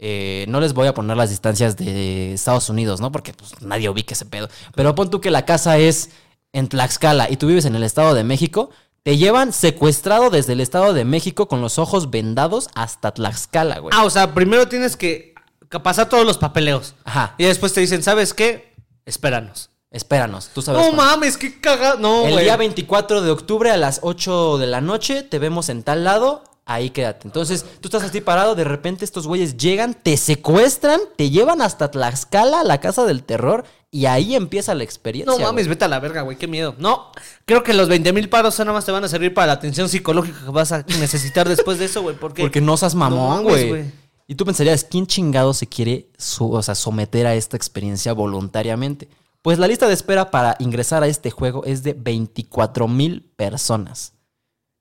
eh, 0.00 0.44
no 0.48 0.60
les 0.60 0.74
voy 0.74 0.86
a 0.86 0.94
poner 0.94 1.16
las 1.16 1.30
distancias 1.30 1.76
de 1.76 2.32
Estados 2.34 2.68
Unidos, 2.70 3.00
¿no? 3.00 3.10
Porque 3.10 3.32
pues, 3.32 3.60
nadie 3.62 3.88
ubica 3.88 4.14
ese 4.14 4.26
pedo. 4.26 4.48
Pero 4.74 4.94
pon 4.94 5.10
tú 5.10 5.20
que 5.20 5.30
la 5.30 5.44
casa 5.44 5.76
es 5.78 6.10
en 6.52 6.68
Tlaxcala 6.68 7.28
y 7.30 7.36
tú 7.36 7.46
vives 7.48 7.64
en 7.64 7.74
el 7.74 7.82
Estado 7.82 8.14
de 8.14 8.24
México. 8.24 8.70
Te 9.02 9.16
llevan 9.16 9.52
secuestrado 9.52 10.30
desde 10.30 10.52
el 10.52 10.60
Estado 10.60 10.92
de 10.92 11.04
México 11.04 11.48
con 11.48 11.60
los 11.60 11.78
ojos 11.78 12.10
vendados 12.10 12.68
hasta 12.74 13.12
Tlaxcala, 13.12 13.78
güey. 13.80 13.94
Ah, 13.96 14.04
o 14.04 14.10
sea, 14.10 14.34
primero 14.34 14.68
tienes 14.68 14.96
que 14.96 15.34
que 15.70 15.80
pasar 15.80 16.08
todos 16.08 16.24
los 16.24 16.38
papeleos. 16.38 16.94
Ajá. 17.04 17.34
Y 17.36 17.44
después 17.44 17.72
te 17.74 17.80
dicen, 17.80 18.02
¿sabes 18.02 18.32
qué? 18.32 18.74
Espéranos. 19.04 19.70
Espéranos, 19.90 20.50
tú 20.52 20.60
sabes. 20.62 20.80
No 20.82 20.94
cuándo. 20.94 21.02
mames, 21.02 21.36
qué 21.38 21.60
cagado. 21.60 21.98
No, 21.98 22.24
El 22.26 22.32
güey. 22.32 22.44
día 22.44 22.56
24 22.56 23.22
de 23.22 23.30
octubre 23.30 23.70
a 23.70 23.76
las 23.76 24.00
8 24.02 24.58
de 24.58 24.66
la 24.66 24.80
noche 24.80 25.22
te 25.22 25.38
vemos 25.38 25.68
en 25.70 25.82
tal 25.82 26.04
lado. 26.04 26.44
ahí 26.70 26.90
quédate. 26.90 27.26
Entonces, 27.26 27.64
tú 27.80 27.88
estás 27.88 28.02
así 28.02 28.20
parado, 28.20 28.54
de 28.54 28.64
repente 28.64 29.02
estos 29.02 29.26
güeyes 29.26 29.56
llegan, 29.56 29.94
te 29.94 30.18
secuestran, 30.18 31.00
te 31.16 31.30
llevan 31.30 31.62
hasta 31.62 31.90
Tlaxcala, 31.90 32.62
la 32.62 32.78
casa 32.78 33.06
del 33.06 33.22
terror, 33.24 33.64
y 33.90 34.04
ahí 34.04 34.34
empieza 34.36 34.74
la 34.74 34.84
experiencia. 34.84 35.32
No 35.34 35.42
mames, 35.42 35.64
güey. 35.64 35.76
vete 35.76 35.86
a 35.86 35.88
la 35.88 35.98
verga, 35.98 36.20
güey, 36.20 36.36
qué 36.36 36.46
miedo. 36.46 36.74
No, 36.76 37.10
creo 37.46 37.62
que 37.62 37.72
los 37.72 37.88
20 37.88 38.12
mil 38.12 38.28
paros 38.28 38.58
nada 38.58 38.74
más 38.74 38.84
te 38.84 38.92
van 38.92 39.02
a 39.02 39.08
servir 39.08 39.32
para 39.32 39.46
la 39.46 39.52
atención 39.54 39.88
psicológica 39.88 40.38
que 40.44 40.50
vas 40.50 40.70
a 40.72 40.84
necesitar 41.00 41.48
después 41.48 41.78
de 41.78 41.86
eso, 41.86 42.02
güey. 42.02 42.14
Porque, 42.16 42.42
Porque 42.42 42.60
no 42.60 42.76
seas 42.76 42.94
mamón, 42.94 43.44
No 43.44 43.48
mames, 43.50 43.66
güey. 43.68 43.84
Y 44.26 44.34
tú 44.34 44.44
pensarías, 44.44 44.84
¿quién 44.84 45.06
chingado 45.06 45.54
se 45.54 45.66
quiere 45.66 46.10
su- 46.18 46.52
o 46.52 46.62
sea, 46.62 46.74
someter 46.74 47.26
a 47.26 47.34
esta 47.34 47.56
experiencia 47.56 48.12
voluntariamente? 48.12 49.08
Pues 49.42 49.58
la 49.58 49.68
lista 49.68 49.86
de 49.86 49.94
espera 49.94 50.30
para 50.30 50.56
ingresar 50.58 51.02
a 51.02 51.06
este 51.06 51.30
juego 51.30 51.64
es 51.64 51.82
de 51.82 51.94
24 51.94 52.88
mil 52.88 53.22
personas. 53.36 54.12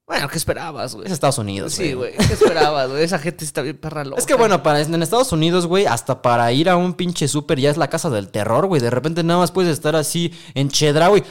Bueno, 0.07 0.29
¿qué 0.29 0.37
esperabas, 0.37 0.95
güey? 0.95 1.05
Es 1.05 1.11
Estados 1.11 1.37
Unidos. 1.37 1.73
Sí, 1.73 1.91
güey, 1.91 2.13
¿qué 2.15 2.33
esperabas, 2.33 2.89
güey? 2.89 3.03
Esa 3.03 3.19
gente 3.19 3.43
está 3.43 3.61
bien 3.61 3.77
perra 3.77 4.05
loca. 4.05 4.19
Es 4.19 4.25
que 4.25 4.35
bueno, 4.35 4.63
para, 4.63 4.81
en 4.81 5.03
Estados 5.03 5.33
Unidos, 5.33 5.67
güey, 5.67 5.85
hasta 5.85 6.21
para 6.21 6.49
ir 6.53 6.69
a 6.69 6.77
un 6.77 6.93
pinche 6.93 7.27
súper 7.27 7.59
ya 7.59 7.69
es 7.69 7.75
la 7.75 7.89
casa 7.89 8.09
del 8.09 8.29
terror, 8.29 8.67
güey. 8.67 8.81
De 8.81 8.89
repente 8.89 9.21
nada 9.23 9.41
más 9.41 9.51
puedes 9.51 9.71
estar 9.71 9.97
así 9.97 10.33
en 10.53 10.69
Chedra, 10.69 11.09
güey. 11.09 11.23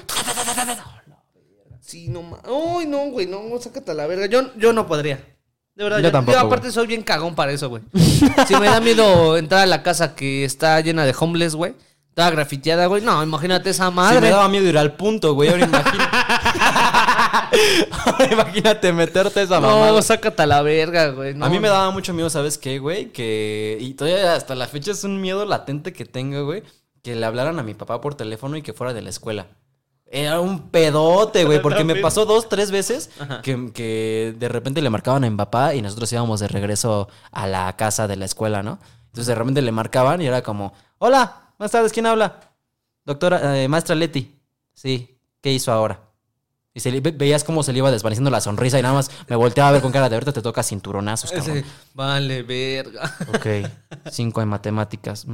Sí, 1.80 2.08
no 2.08 2.20
mames. 2.20 2.44
Uy, 2.48 2.84
no, 2.84 3.10
güey, 3.10 3.26
no, 3.26 3.38
sácate 3.60 3.92
a 3.92 3.94
la 3.94 4.06
verga. 4.06 4.26
Yo, 4.26 4.54
yo 4.56 4.72
no 4.74 4.86
podría. 4.86 5.24
De 5.74 5.84
verdad, 5.84 5.98
Yo 5.98 6.04
yo, 6.04 6.12
tampoco, 6.12 6.38
yo 6.38 6.44
aparte 6.44 6.70
soy 6.70 6.86
bien 6.86 7.02
cagón 7.02 7.34
para 7.34 7.52
eso, 7.52 7.68
güey. 7.68 7.82
si 8.46 8.56
me 8.56 8.66
da 8.66 8.80
miedo 8.80 9.36
entrar 9.38 9.62
a 9.62 9.66
la 9.66 9.82
casa 9.82 10.14
que 10.14 10.44
está 10.44 10.80
llena 10.80 11.04
de 11.04 11.14
homeless, 11.18 11.54
güey. 11.54 11.74
Estaba 12.16 12.30
grafiteada, 12.30 12.86
güey. 12.86 13.02
No, 13.02 13.22
imagínate 13.22 13.68
esa 13.68 13.88
Si 13.88 13.94
madre. 13.94 14.22
me 14.22 14.30
daba 14.30 14.48
miedo 14.48 14.64
ir 14.66 14.78
al 14.78 14.94
punto, 14.94 15.34
güey. 15.34 15.50
Ahora 15.50 15.66
imagínate. 15.66 15.98
Ahora 18.06 18.32
imagínate 18.32 18.92
meterte 18.94 19.42
esa 19.42 19.60
mamada. 19.60 19.92
no, 19.92 20.00
sácate 20.00 20.40
a 20.42 20.46
la 20.46 20.62
verga, 20.62 21.08
güey. 21.10 21.34
no. 21.34 21.44
A 21.44 21.50
mí 21.50 21.60
me 21.60 21.68
daba 21.68 21.90
mucho 21.90 22.14
miedo, 22.14 22.30
¿sabes 22.30 22.56
qué, 22.56 22.78
güey? 22.78 23.12
Que. 23.12 23.76
Y 23.82 23.92
todavía 23.92 24.34
hasta 24.34 24.54
la 24.54 24.66
fecha 24.66 24.92
es 24.92 25.04
un 25.04 25.20
miedo 25.20 25.44
latente 25.44 25.92
que 25.92 26.06
tengo, 26.06 26.46
güey. 26.46 26.62
Que 27.02 27.14
le 27.14 27.26
hablaran 27.26 27.58
a 27.58 27.62
mi 27.62 27.74
papá 27.74 28.00
por 28.00 28.14
teléfono 28.14 28.56
y 28.56 28.62
que 28.62 28.72
fuera 28.72 28.94
de 28.94 29.02
la 29.02 29.10
escuela. 29.10 29.48
Era 30.06 30.40
un 30.40 30.70
pedote, 30.70 31.44
güey, 31.44 31.60
porque 31.60 31.84
me 31.84 31.96
pasó 31.96 32.24
dos, 32.24 32.48
tres 32.48 32.70
veces 32.70 33.10
que, 33.42 33.72
que 33.74 34.34
de 34.38 34.48
repente 34.48 34.80
le 34.80 34.88
marcaban 34.88 35.22
a 35.24 35.28
mi 35.28 35.36
papá 35.36 35.74
y 35.74 35.82
nosotros 35.82 36.10
íbamos 36.14 36.40
de 36.40 36.48
regreso 36.48 37.10
a 37.30 37.46
la 37.46 37.76
casa 37.76 38.08
de 38.08 38.16
la 38.16 38.24
escuela, 38.24 38.62
¿no? 38.62 38.78
Entonces 39.08 39.26
de 39.26 39.34
repente 39.34 39.60
le 39.60 39.72
marcaban 39.72 40.22
y 40.22 40.26
era 40.26 40.42
como, 40.42 40.72
hola, 40.98 41.42
buenas 41.58 41.72
tardes, 41.72 41.92
¿quién 41.92 42.06
habla? 42.06 42.40
Doctora, 43.04 43.62
eh, 43.62 43.68
maestra 43.68 43.94
Leti. 43.94 44.34
Sí, 44.74 45.18
¿qué 45.40 45.52
hizo 45.52 45.72
ahora? 45.72 46.00
Y 46.74 46.80
se 46.80 46.90
le- 46.90 47.00
ve- 47.00 47.12
veías 47.12 47.42
cómo 47.44 47.62
se 47.62 47.72
le 47.72 47.78
iba 47.78 47.90
desvaneciendo 47.90 48.30
la 48.30 48.40
sonrisa 48.40 48.78
y 48.78 48.82
nada 48.82 48.94
más 48.94 49.10
me 49.28 49.36
volteaba 49.36 49.70
a 49.70 49.72
ver 49.72 49.80
con 49.82 49.92
cara 49.92 50.08
de 50.10 50.16
ahorita 50.16 50.32
te 50.32 50.42
toca 50.42 50.62
cinturonazos, 50.62 51.32
cabrón. 51.32 51.64
Vale, 51.94 52.42
verga. 52.42 53.14
Ok, 53.28 53.46
cinco 54.10 54.42
en 54.42 54.48
matemáticas. 54.48 55.24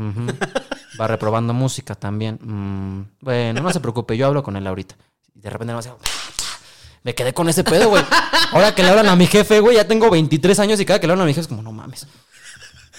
Va 1.00 1.08
reprobando 1.08 1.52
música 1.52 1.94
también. 1.96 2.38
mm, 2.40 3.24
bueno, 3.24 3.60
no 3.62 3.72
se 3.72 3.80
preocupe, 3.80 4.16
yo 4.16 4.26
hablo 4.28 4.42
con 4.44 4.56
él 4.56 4.66
ahorita. 4.66 4.94
Y 5.34 5.40
de 5.40 5.50
repente 5.50 5.72
me 5.72 5.78
hace... 5.80 5.92
Me 7.04 7.16
quedé 7.16 7.34
con 7.34 7.48
ese 7.48 7.64
pedo, 7.64 7.88
güey. 7.88 8.04
Ahora 8.52 8.72
que 8.76 8.84
le 8.84 8.90
hablan 8.90 9.08
a 9.08 9.16
mi 9.16 9.26
jefe, 9.26 9.58
güey, 9.58 9.74
ya 9.74 9.88
tengo 9.88 10.08
23 10.08 10.56
años 10.60 10.78
y 10.78 10.84
cada 10.86 11.00
que 11.00 11.08
le 11.08 11.14
hablan 11.14 11.24
a 11.24 11.26
mi 11.26 11.32
jefe 11.32 11.40
es 11.40 11.48
como, 11.48 11.60
no 11.60 11.72
mames. 11.72 12.06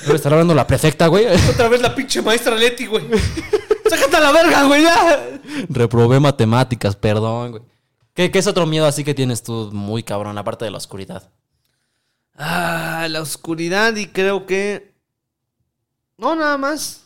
Debe 0.01 0.15
estar 0.15 0.33
hablando 0.33 0.53
la 0.55 0.67
prefecta, 0.67 1.07
güey. 1.07 1.25
Otra 1.49 1.69
vez 1.69 1.81
la 1.81 1.93
pinche 1.93 2.21
maestra 2.21 2.55
Leti, 2.55 2.85
güey. 2.87 3.05
sácate 3.89 4.17
a 4.17 4.19
la 4.19 4.31
verga, 4.31 4.63
güey, 4.63 4.83
ya. 4.83 5.39
Reprobé 5.69 6.19
matemáticas, 6.19 6.95
perdón, 6.95 7.51
güey. 7.51 7.63
¿Qué, 8.13 8.29
¿Qué 8.29 8.39
es 8.39 8.47
otro 8.47 8.65
miedo 8.65 8.85
así 8.85 9.03
que 9.03 9.13
tienes 9.13 9.41
tú 9.43 9.69
muy 9.73 10.03
cabrón, 10.03 10.37
aparte 10.37 10.65
de 10.65 10.71
la 10.71 10.77
oscuridad? 10.77 11.29
Ah, 12.35 13.07
la 13.09 13.21
oscuridad 13.21 13.95
y 13.95 14.07
creo 14.07 14.45
que... 14.45 14.93
No, 16.17 16.35
nada 16.35 16.57
más. 16.57 17.01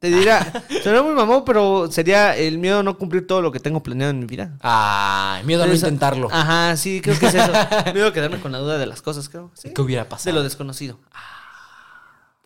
Te 0.00 0.08
dirá, 0.08 0.64
suena 0.82 1.02
muy 1.02 1.12
mamón, 1.12 1.44
pero 1.44 1.90
sería 1.90 2.36
el 2.36 2.58
miedo 2.58 2.80
a 2.80 2.82
no 2.84 2.96
cumplir 2.98 3.26
todo 3.26 3.42
lo 3.42 3.50
que 3.50 3.58
tengo 3.58 3.82
planeado 3.82 4.10
en 4.10 4.20
mi 4.20 4.26
vida. 4.26 4.56
Ah, 4.62 5.40
miedo 5.44 5.64
a 5.64 5.66
no 5.66 5.74
intentarlo. 5.74 6.28
Ajá, 6.30 6.76
sí, 6.76 7.00
creo 7.00 7.18
que 7.18 7.26
es 7.26 7.34
eso. 7.34 7.52
miedo 7.94 8.06
a 8.06 8.12
quedarme 8.12 8.40
con 8.40 8.52
la 8.52 8.58
duda 8.58 8.78
de 8.78 8.86
las 8.86 9.02
cosas, 9.02 9.28
creo. 9.28 9.50
Sí. 9.54 9.72
¿Qué 9.74 9.82
hubiera 9.82 10.04
De 10.04 10.10
pasado? 10.10 10.36
lo 10.36 10.42
desconocido. 10.44 11.00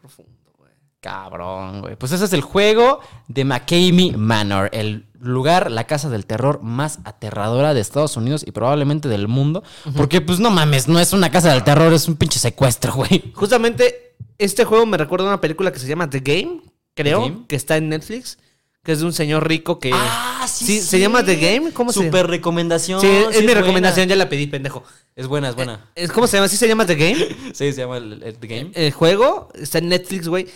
Profundo, 0.02 0.52
güey. 0.58 0.72
Cabrón, 1.00 1.80
güey. 1.80 1.94
Pues 1.94 2.10
ese 2.10 2.24
es 2.24 2.32
el 2.32 2.40
juego 2.42 2.98
de 3.28 3.44
McCamey 3.44 4.16
Manor, 4.16 4.68
el 4.72 5.06
lugar, 5.20 5.70
la 5.70 5.84
casa 5.84 6.10
del 6.10 6.26
terror 6.26 6.60
más 6.60 6.98
aterradora 7.04 7.72
de 7.72 7.80
Estados 7.80 8.16
Unidos 8.16 8.42
y 8.44 8.50
probablemente 8.50 9.08
del 9.08 9.28
mundo. 9.28 9.62
Porque, 9.96 10.20
pues 10.20 10.40
no 10.40 10.50
mames, 10.50 10.88
no 10.88 10.98
es 10.98 11.12
una 11.12 11.30
casa 11.30 11.52
del 11.52 11.62
terror, 11.62 11.92
es 11.92 12.08
un 12.08 12.16
pinche 12.16 12.40
secuestro, 12.40 12.94
güey. 12.94 13.32
Justamente, 13.32 14.16
este 14.38 14.64
juego 14.64 14.86
me 14.86 14.96
recuerda 14.96 15.26
a 15.26 15.28
una 15.28 15.40
película 15.40 15.72
que 15.72 15.78
se 15.78 15.86
llama 15.86 16.10
The 16.10 16.18
Game, 16.18 16.62
creo, 16.94 17.22
The 17.22 17.30
Game. 17.30 17.44
que 17.46 17.54
está 17.54 17.76
en 17.76 17.88
Netflix, 17.88 18.38
que 18.84 18.92
es 18.92 19.00
de 19.00 19.06
un 19.06 19.12
señor 19.12 19.46
rico 19.46 19.78
que... 19.78 19.90
Ah, 19.94 20.46
sí, 20.48 20.80
¿se 20.80 20.98
llama 20.98 21.24
The 21.24 21.36
Game? 21.36 21.72
¿Cómo 21.72 21.92
se 21.92 22.00
llama? 22.00 22.10
Super 22.10 22.26
recomendación. 22.28 23.00
Sí, 23.00 23.06
es, 23.06 23.38
mi 23.40 23.44
buena. 23.46 23.60
recomendación, 23.60 24.08
ya 24.08 24.16
la 24.16 24.28
pedí, 24.28 24.48
pendejo. 24.48 24.82
Es 25.14 25.28
buena, 25.28 25.50
es 25.50 25.54
buena. 25.54 25.88
Es, 25.94 26.10
¿Cómo 26.10 26.26
se 26.26 26.36
llama? 26.36 26.48
¿Sí 26.48 26.56
se 26.56 26.66
llama 26.66 26.84
The 26.86 26.96
Game? 26.96 27.28
Sí, 27.54 27.72
se 27.72 27.80
llama 27.82 27.98
el, 27.98 28.22
el 28.24 28.36
The 28.38 28.46
Game. 28.48 28.70
El 28.74 28.90
juego 28.92 29.48
está 29.54 29.78
en 29.78 29.88
Netflix, 29.88 30.26
güey. 30.26 30.48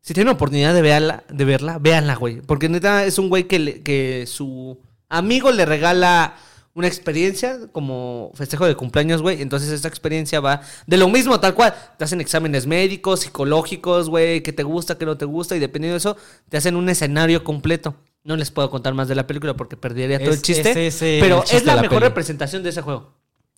Si 0.00 0.14
tienen 0.14 0.32
oportunidad 0.32 0.72
de 0.72 0.80
verla, 0.82 1.24
de 1.28 1.44
verla, 1.44 1.78
véanla, 1.78 2.14
güey. 2.14 2.40
Porque 2.40 2.68
neta 2.68 3.04
es 3.04 3.18
un 3.18 3.28
güey 3.28 3.44
que, 3.44 3.58
le- 3.58 3.82
que 3.82 4.24
su 4.26 4.78
amigo 5.10 5.50
le 5.52 5.66
regala 5.66 6.36
una 6.76 6.86
experiencia 6.86 7.58
como 7.72 8.30
festejo 8.34 8.66
de 8.66 8.74
cumpleaños, 8.76 9.22
güey. 9.22 9.40
Entonces 9.40 9.70
esta 9.70 9.88
experiencia 9.88 10.40
va 10.40 10.60
de 10.86 10.98
lo 10.98 11.08
mismo, 11.08 11.40
tal 11.40 11.54
cual. 11.54 11.74
Te 11.96 12.04
hacen 12.04 12.20
exámenes 12.20 12.66
médicos, 12.66 13.20
psicológicos, 13.20 14.10
güey, 14.10 14.42
que 14.42 14.52
te 14.52 14.62
gusta, 14.62 14.98
que 14.98 15.06
no 15.06 15.16
te 15.16 15.24
gusta. 15.24 15.56
Y 15.56 15.58
dependiendo 15.58 15.94
de 15.94 15.98
eso, 15.98 16.18
te 16.50 16.58
hacen 16.58 16.76
un 16.76 16.88
escenario 16.90 17.42
completo. 17.42 17.96
No 18.24 18.36
les 18.36 18.50
puedo 18.50 18.68
contar 18.70 18.92
más 18.92 19.08
de 19.08 19.14
la 19.14 19.26
película 19.26 19.54
porque 19.54 19.76
perdería 19.78 20.18
todo 20.18 20.32
el 20.32 20.42
chiste. 20.42 20.70
es 20.70 20.76
ese 20.76 21.18
pero 21.20 21.36
el 21.38 21.42
chiste 21.44 21.56
es 21.56 21.64
la 21.64 21.76
la 21.76 21.82
mejor 21.82 21.98
peli. 22.00 22.08
representación 22.08 22.62
de 22.62 22.68
ese 22.68 22.82
juego. 22.82 23.14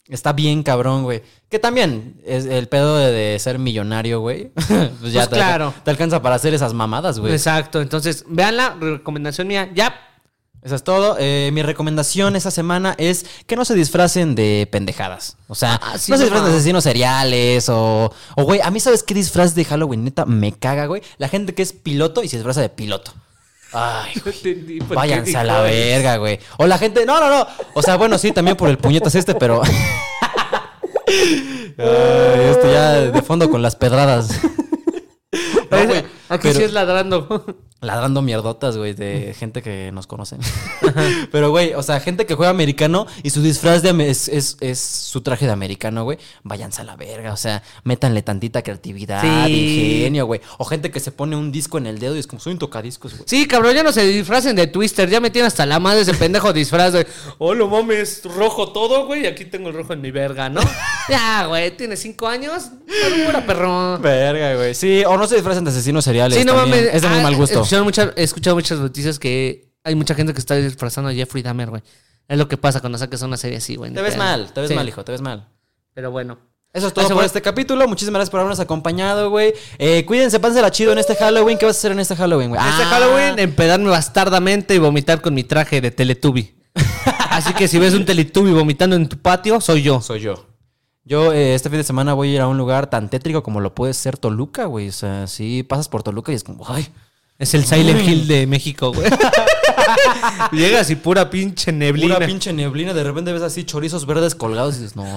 Está 0.06 0.32
bien 0.32 0.62
cabrón, 0.62 1.02
güey. 1.02 1.22
Que 1.50 1.58
también 1.58 2.22
es 2.24 2.46
el 2.46 2.68
pedo 2.68 2.96
de, 2.96 3.10
de 3.10 3.38
ser 3.40 3.58
millonario, 3.58 4.20
güey. 4.20 4.52
pues 5.00 5.12
ya 5.12 5.22
Pues 5.22 5.28
te, 5.30 5.34
claro. 5.36 5.74
te 5.84 5.90
alcanza 5.90 6.22
para 6.22 6.36
hacer 6.36 6.54
esas 6.54 6.72
mamadas, 6.72 7.18
güey. 7.18 7.32
Exacto. 7.32 7.82
Entonces, 7.82 8.24
véanla, 8.28 8.76
recomendación 8.80 9.48
mía. 9.48 9.68
Ya, 9.74 10.07
Eso 10.62 10.74
es 10.74 10.82
todo. 10.84 11.16
Eh, 11.18 11.50
mi 11.52 11.62
recomendación 11.62 12.34
esta 12.36 12.50
semana 12.50 12.94
es 12.98 13.24
que 13.46 13.54
no 13.56 13.64
se 13.64 13.74
disfracen 13.74 14.34
de 14.34 14.68
pendejadas. 14.70 15.36
O 15.46 15.54
sea, 15.54 15.78
Ah, 15.82 15.96
sí, 15.98 16.11
no 16.11 16.18
se 16.18 16.24
disfracen 16.24 16.50
de 16.50 16.54
asesinos 16.56 16.84
seriales 16.84 17.68
o... 17.68 18.12
O, 18.36 18.42
güey, 18.44 18.61
a 18.61 18.70
mí 18.70 18.80
sabes 18.80 19.02
qué 19.02 19.14
disfraz 19.14 19.54
de 19.54 19.64
Halloween 19.64 20.04
neta 20.04 20.26
me 20.26 20.52
caga, 20.52 20.86
güey. 20.86 21.00
La 21.18 21.28
gente 21.28 21.54
que 21.54 21.62
es 21.62 21.72
piloto 21.72 22.22
y 22.22 22.28
se 22.28 22.36
disfraza 22.36 22.61
de 22.61 22.68
piloto. 22.70 23.12
Ay. 23.72 24.12
Váyanse 24.88 25.36
a 25.36 25.44
la 25.44 25.61
verga, 25.62 26.16
güey. 26.16 26.40
O 26.59 26.66
la 26.66 26.76
gente... 26.78 27.06
No, 27.06 27.20
no, 27.20 27.30
no. 27.30 27.46
O 27.74 27.82
sea, 27.82 27.96
bueno, 27.96 28.18
sí, 28.18 28.32
también 28.32 28.56
por 28.56 28.68
el 28.68 28.78
puñetas 28.78 29.14
este, 29.14 29.34
pero... 29.36 29.62
Ay, 31.06 32.40
esto 32.50 32.70
ya 32.70 32.92
de 33.11 33.22
fondo 33.22 33.48
con 33.50 33.62
las 33.62 33.76
pedradas. 33.76 34.30
No, 35.70 35.86
güey, 35.86 35.98
Aquí 36.30 36.48
pero- 36.48 36.59
sí 36.61 36.64
es 36.64 36.72
ladrando. 36.72 37.44
Ladrando 37.80 38.22
mierdotas, 38.22 38.76
güey, 38.76 38.92
de 38.92 39.34
gente 39.38 39.62
que 39.62 39.90
nos 39.92 40.08
conocen. 40.08 40.40
Pero, 41.32 41.50
güey, 41.50 41.74
o 41.74 41.82
sea, 41.84 42.00
gente 42.00 42.26
que 42.26 42.34
juega 42.34 42.50
americano 42.50 43.06
y 43.22 43.30
su 43.30 43.40
disfraz 43.40 43.82
de 43.82 43.88
es, 44.10 44.26
es, 44.28 44.56
es 44.60 44.80
su 44.80 45.20
traje 45.20 45.46
de 45.46 45.52
americano, 45.52 46.02
güey. 46.02 46.18
Váyanse 46.42 46.80
a 46.80 46.84
la 46.84 46.96
verga, 46.96 47.32
o 47.32 47.36
sea, 47.36 47.62
métanle 47.84 48.22
tantita 48.22 48.62
creatividad, 48.62 49.22
Sí. 49.22 49.98
ingenio, 50.00 50.26
güey. 50.26 50.40
O 50.58 50.64
gente 50.64 50.90
que 50.90 50.98
se 50.98 51.12
pone 51.12 51.36
un 51.36 51.52
disco 51.52 51.78
en 51.78 51.86
el 51.86 52.00
dedo 52.00 52.16
y 52.16 52.18
es 52.18 52.26
como, 52.26 52.40
soy 52.40 52.52
un 52.54 52.58
tocadiscos, 52.58 53.12
güey. 53.12 53.24
Sí, 53.26 53.46
cabrón, 53.46 53.74
ya 53.76 53.84
no 53.84 53.92
se 53.92 54.04
disfracen 54.06 54.56
de 54.56 54.66
Twister. 54.66 55.08
Ya 55.08 55.20
me 55.20 55.30
tiene 55.30 55.46
hasta 55.46 55.64
la 55.64 55.78
madre 55.78 56.00
ese 56.00 56.14
pendejo 56.14 56.52
disfraz 56.52 56.92
de. 56.94 57.06
Oh, 57.38 57.54
lo 57.54 57.68
mames, 57.68 58.22
rojo 58.24 58.72
todo, 58.72 59.06
güey. 59.06 59.22
Y 59.22 59.26
aquí 59.26 59.44
tengo 59.44 59.68
el 59.68 59.74
rojo 59.76 59.92
en 59.92 60.00
mi 60.00 60.10
verga, 60.10 60.48
¿no? 60.48 60.60
ya, 61.08 61.46
güey, 61.46 61.76
tiene 61.76 61.96
cinco 61.96 62.26
años. 62.26 62.70
Madura, 63.20 63.46
perro. 63.46 63.98
Verga, 64.00 64.56
güey. 64.56 64.74
Sí, 64.74 65.04
o 65.06 65.16
no 65.16 65.28
se 65.28 65.36
disfrazan 65.36 65.62
de 65.64 65.70
asesinos 65.70 66.04
seriales. 66.04 66.36
Sí, 66.38 66.44
no 66.44 66.54
también. 66.54 66.84
mames. 66.84 66.94
Es 66.96 67.02
de 67.02 67.08
muy 67.08 67.18
Ah, 67.20 67.22
mal 67.22 67.36
gusto. 67.36 67.64
He 67.68 67.76
escuchado, 67.76 67.84
mucha- 67.84 68.12
he 68.16 68.22
escuchado 68.24 68.56
muchas 68.56 68.78
noticias 68.78 69.18
que 69.18 69.70
hay 69.84 69.94
mucha 69.94 70.14
gente 70.14 70.32
que 70.32 70.38
está 70.38 70.54
disfrazando 70.56 71.10
a 71.10 71.14
Jeffrey 71.14 71.42
Dahmer, 71.42 71.70
güey. 71.70 71.82
Es 72.26 72.38
lo 72.38 72.48
que 72.48 72.56
pasa 72.56 72.80
cuando 72.80 72.98
sacas 72.98 73.22
una 73.22 73.36
serie 73.36 73.58
así, 73.58 73.76
güey. 73.76 73.92
Te 73.92 74.02
ves 74.02 74.16
mal, 74.16 74.52
te 74.52 74.60
ves 74.60 74.68
Sí, 74.70 74.74
mal, 74.74 74.88
hijo, 74.88 75.04
te 75.04 75.12
ves 75.12 75.20
mal. 75.20 75.48
Pero 75.94 76.10
bueno. 76.10 76.38
Eso 76.72 76.86
es 76.88 76.92
todo 76.92 77.04
Eso 77.06 77.14
por 77.14 77.22
fue- 77.22 77.26
este 77.26 77.40
capítulo. 77.40 77.88
Muchísimas 77.88 78.18
gracias 78.18 78.30
por 78.30 78.40
habernos 78.40 78.60
acompañado, 78.60 79.30
güey. 79.30 79.54
Eh, 79.78 80.04
cuídense, 80.04 80.38
pánsela 80.38 80.70
chido 80.70 80.92
en 80.92 80.98
este 80.98 81.14
Halloween. 81.16 81.56
¿Qué 81.56 81.64
vas 81.64 81.76
a 81.76 81.78
hacer 81.78 81.92
en 81.92 82.00
este 82.00 82.14
Halloween, 82.16 82.50
güey? 82.50 82.60
Este 82.60 82.82
Ah. 82.82 82.86
Halloween, 82.90 83.38
empedarme 83.38 83.88
bastardamente 83.88 84.74
y 84.74 84.78
vomitar 84.78 85.20
con 85.22 85.32
mi 85.34 85.44
traje 85.44 85.80
de 85.80 85.90
Teletubby. 85.90 86.54
Así 87.30 87.54
que 87.54 87.68
si 87.68 87.78
ves 87.78 87.94
un 87.94 88.04
Teletubby 88.04 88.52
vomitando 88.52 88.96
en 88.96 89.08
tu 89.08 89.16
patio, 89.18 89.60
soy 89.62 89.82
yo. 89.82 90.00
Soy 90.02 90.20
yo. 90.20 90.46
Yo 91.04 91.32
eh, 91.32 91.54
este 91.54 91.70
fin 91.70 91.78
de 91.78 91.84
semana 91.84 92.12
voy 92.12 92.30
a 92.30 92.34
ir 92.34 92.40
a 92.42 92.48
un 92.48 92.58
lugar 92.58 92.90
tan 92.90 93.08
tétrico 93.08 93.42
como 93.42 93.60
lo 93.60 93.74
puede 93.74 93.94
ser 93.94 94.18
Toluca, 94.18 94.66
güey. 94.66 94.88
O 94.88 94.92
sea, 94.92 95.26
si 95.26 95.62
pasas 95.62 95.88
por 95.88 96.02
Toluca 96.02 96.32
y 96.32 96.34
es 96.34 96.44
como, 96.44 96.66
ay. 96.68 96.86
Es 97.39 97.55
el 97.55 97.64
Silent 97.64 98.03
Hill 98.03 98.26
de 98.26 98.47
México, 98.49 98.93
güey. 98.93 99.09
Llegas 100.53 100.91
y 100.91 100.97
pura 100.97 101.30
pinche 101.30 101.70
neblina. 101.70 102.16
Pura 102.16 102.26
pinche 102.26 102.53
neblina, 102.53 102.93
de 102.93 103.05
repente 103.05 103.32
ves 103.32 103.43
así 103.43 103.62
chorizos 103.64 104.07
verdes 104.07 104.34
colgados 104.34 104.76
y 104.76 104.80
dices, 104.80 104.97
no 104.97 105.05
¿Qué 105.05 105.09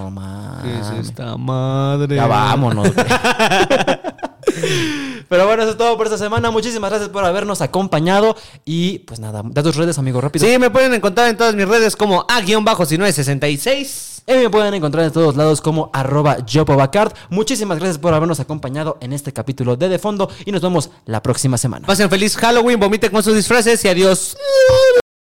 es 0.71 0.85
mames. 0.85 1.07
esta 1.07 1.35
madre? 1.37 2.15
Ya 2.17 2.27
vámonos. 2.27 2.93
güey. 2.93 3.07
Pero 5.31 5.47
bueno, 5.47 5.63
eso 5.63 5.71
es 5.71 5.77
todo 5.77 5.95
por 5.95 6.07
esta 6.07 6.17
semana. 6.17 6.51
Muchísimas 6.51 6.89
gracias 6.89 7.09
por 7.09 7.23
habernos 7.23 7.61
acompañado. 7.61 8.35
Y 8.65 8.99
pues 8.99 9.21
nada, 9.21 9.41
da 9.45 9.63
tus 9.63 9.77
redes, 9.77 9.97
amigo, 9.97 10.19
rápido. 10.19 10.45
Sí, 10.45 10.59
me 10.59 10.69
pueden 10.69 10.93
encontrar 10.93 11.29
en 11.29 11.37
todas 11.37 11.55
mis 11.55 11.65
redes 11.65 11.95
como 11.95 12.25
A-1966. 12.27 14.23
Y 14.27 14.33
me 14.33 14.49
pueden 14.49 14.73
encontrar 14.73 15.05
en 15.05 15.13
todos 15.13 15.37
lados 15.37 15.61
como 15.61 15.89
arroba 15.93 16.45
Yopobacard. 16.45 17.13
Muchísimas 17.29 17.79
gracias 17.79 17.97
por 17.97 18.13
habernos 18.13 18.41
acompañado 18.41 18.97
en 18.99 19.13
este 19.13 19.31
capítulo 19.31 19.77
de 19.77 19.87
De 19.87 19.99
Fondo 19.99 20.29
y 20.45 20.51
nos 20.51 20.61
vemos 20.61 20.89
la 21.05 21.23
próxima 21.23 21.57
semana. 21.57 21.87
Pasen 21.87 22.09
feliz 22.09 22.35
Halloween, 22.35 22.77
vomiten 22.77 23.09
con 23.09 23.23
sus 23.23 23.33
disfraces 23.33 23.85
y 23.85 23.87
adiós. 23.87 24.35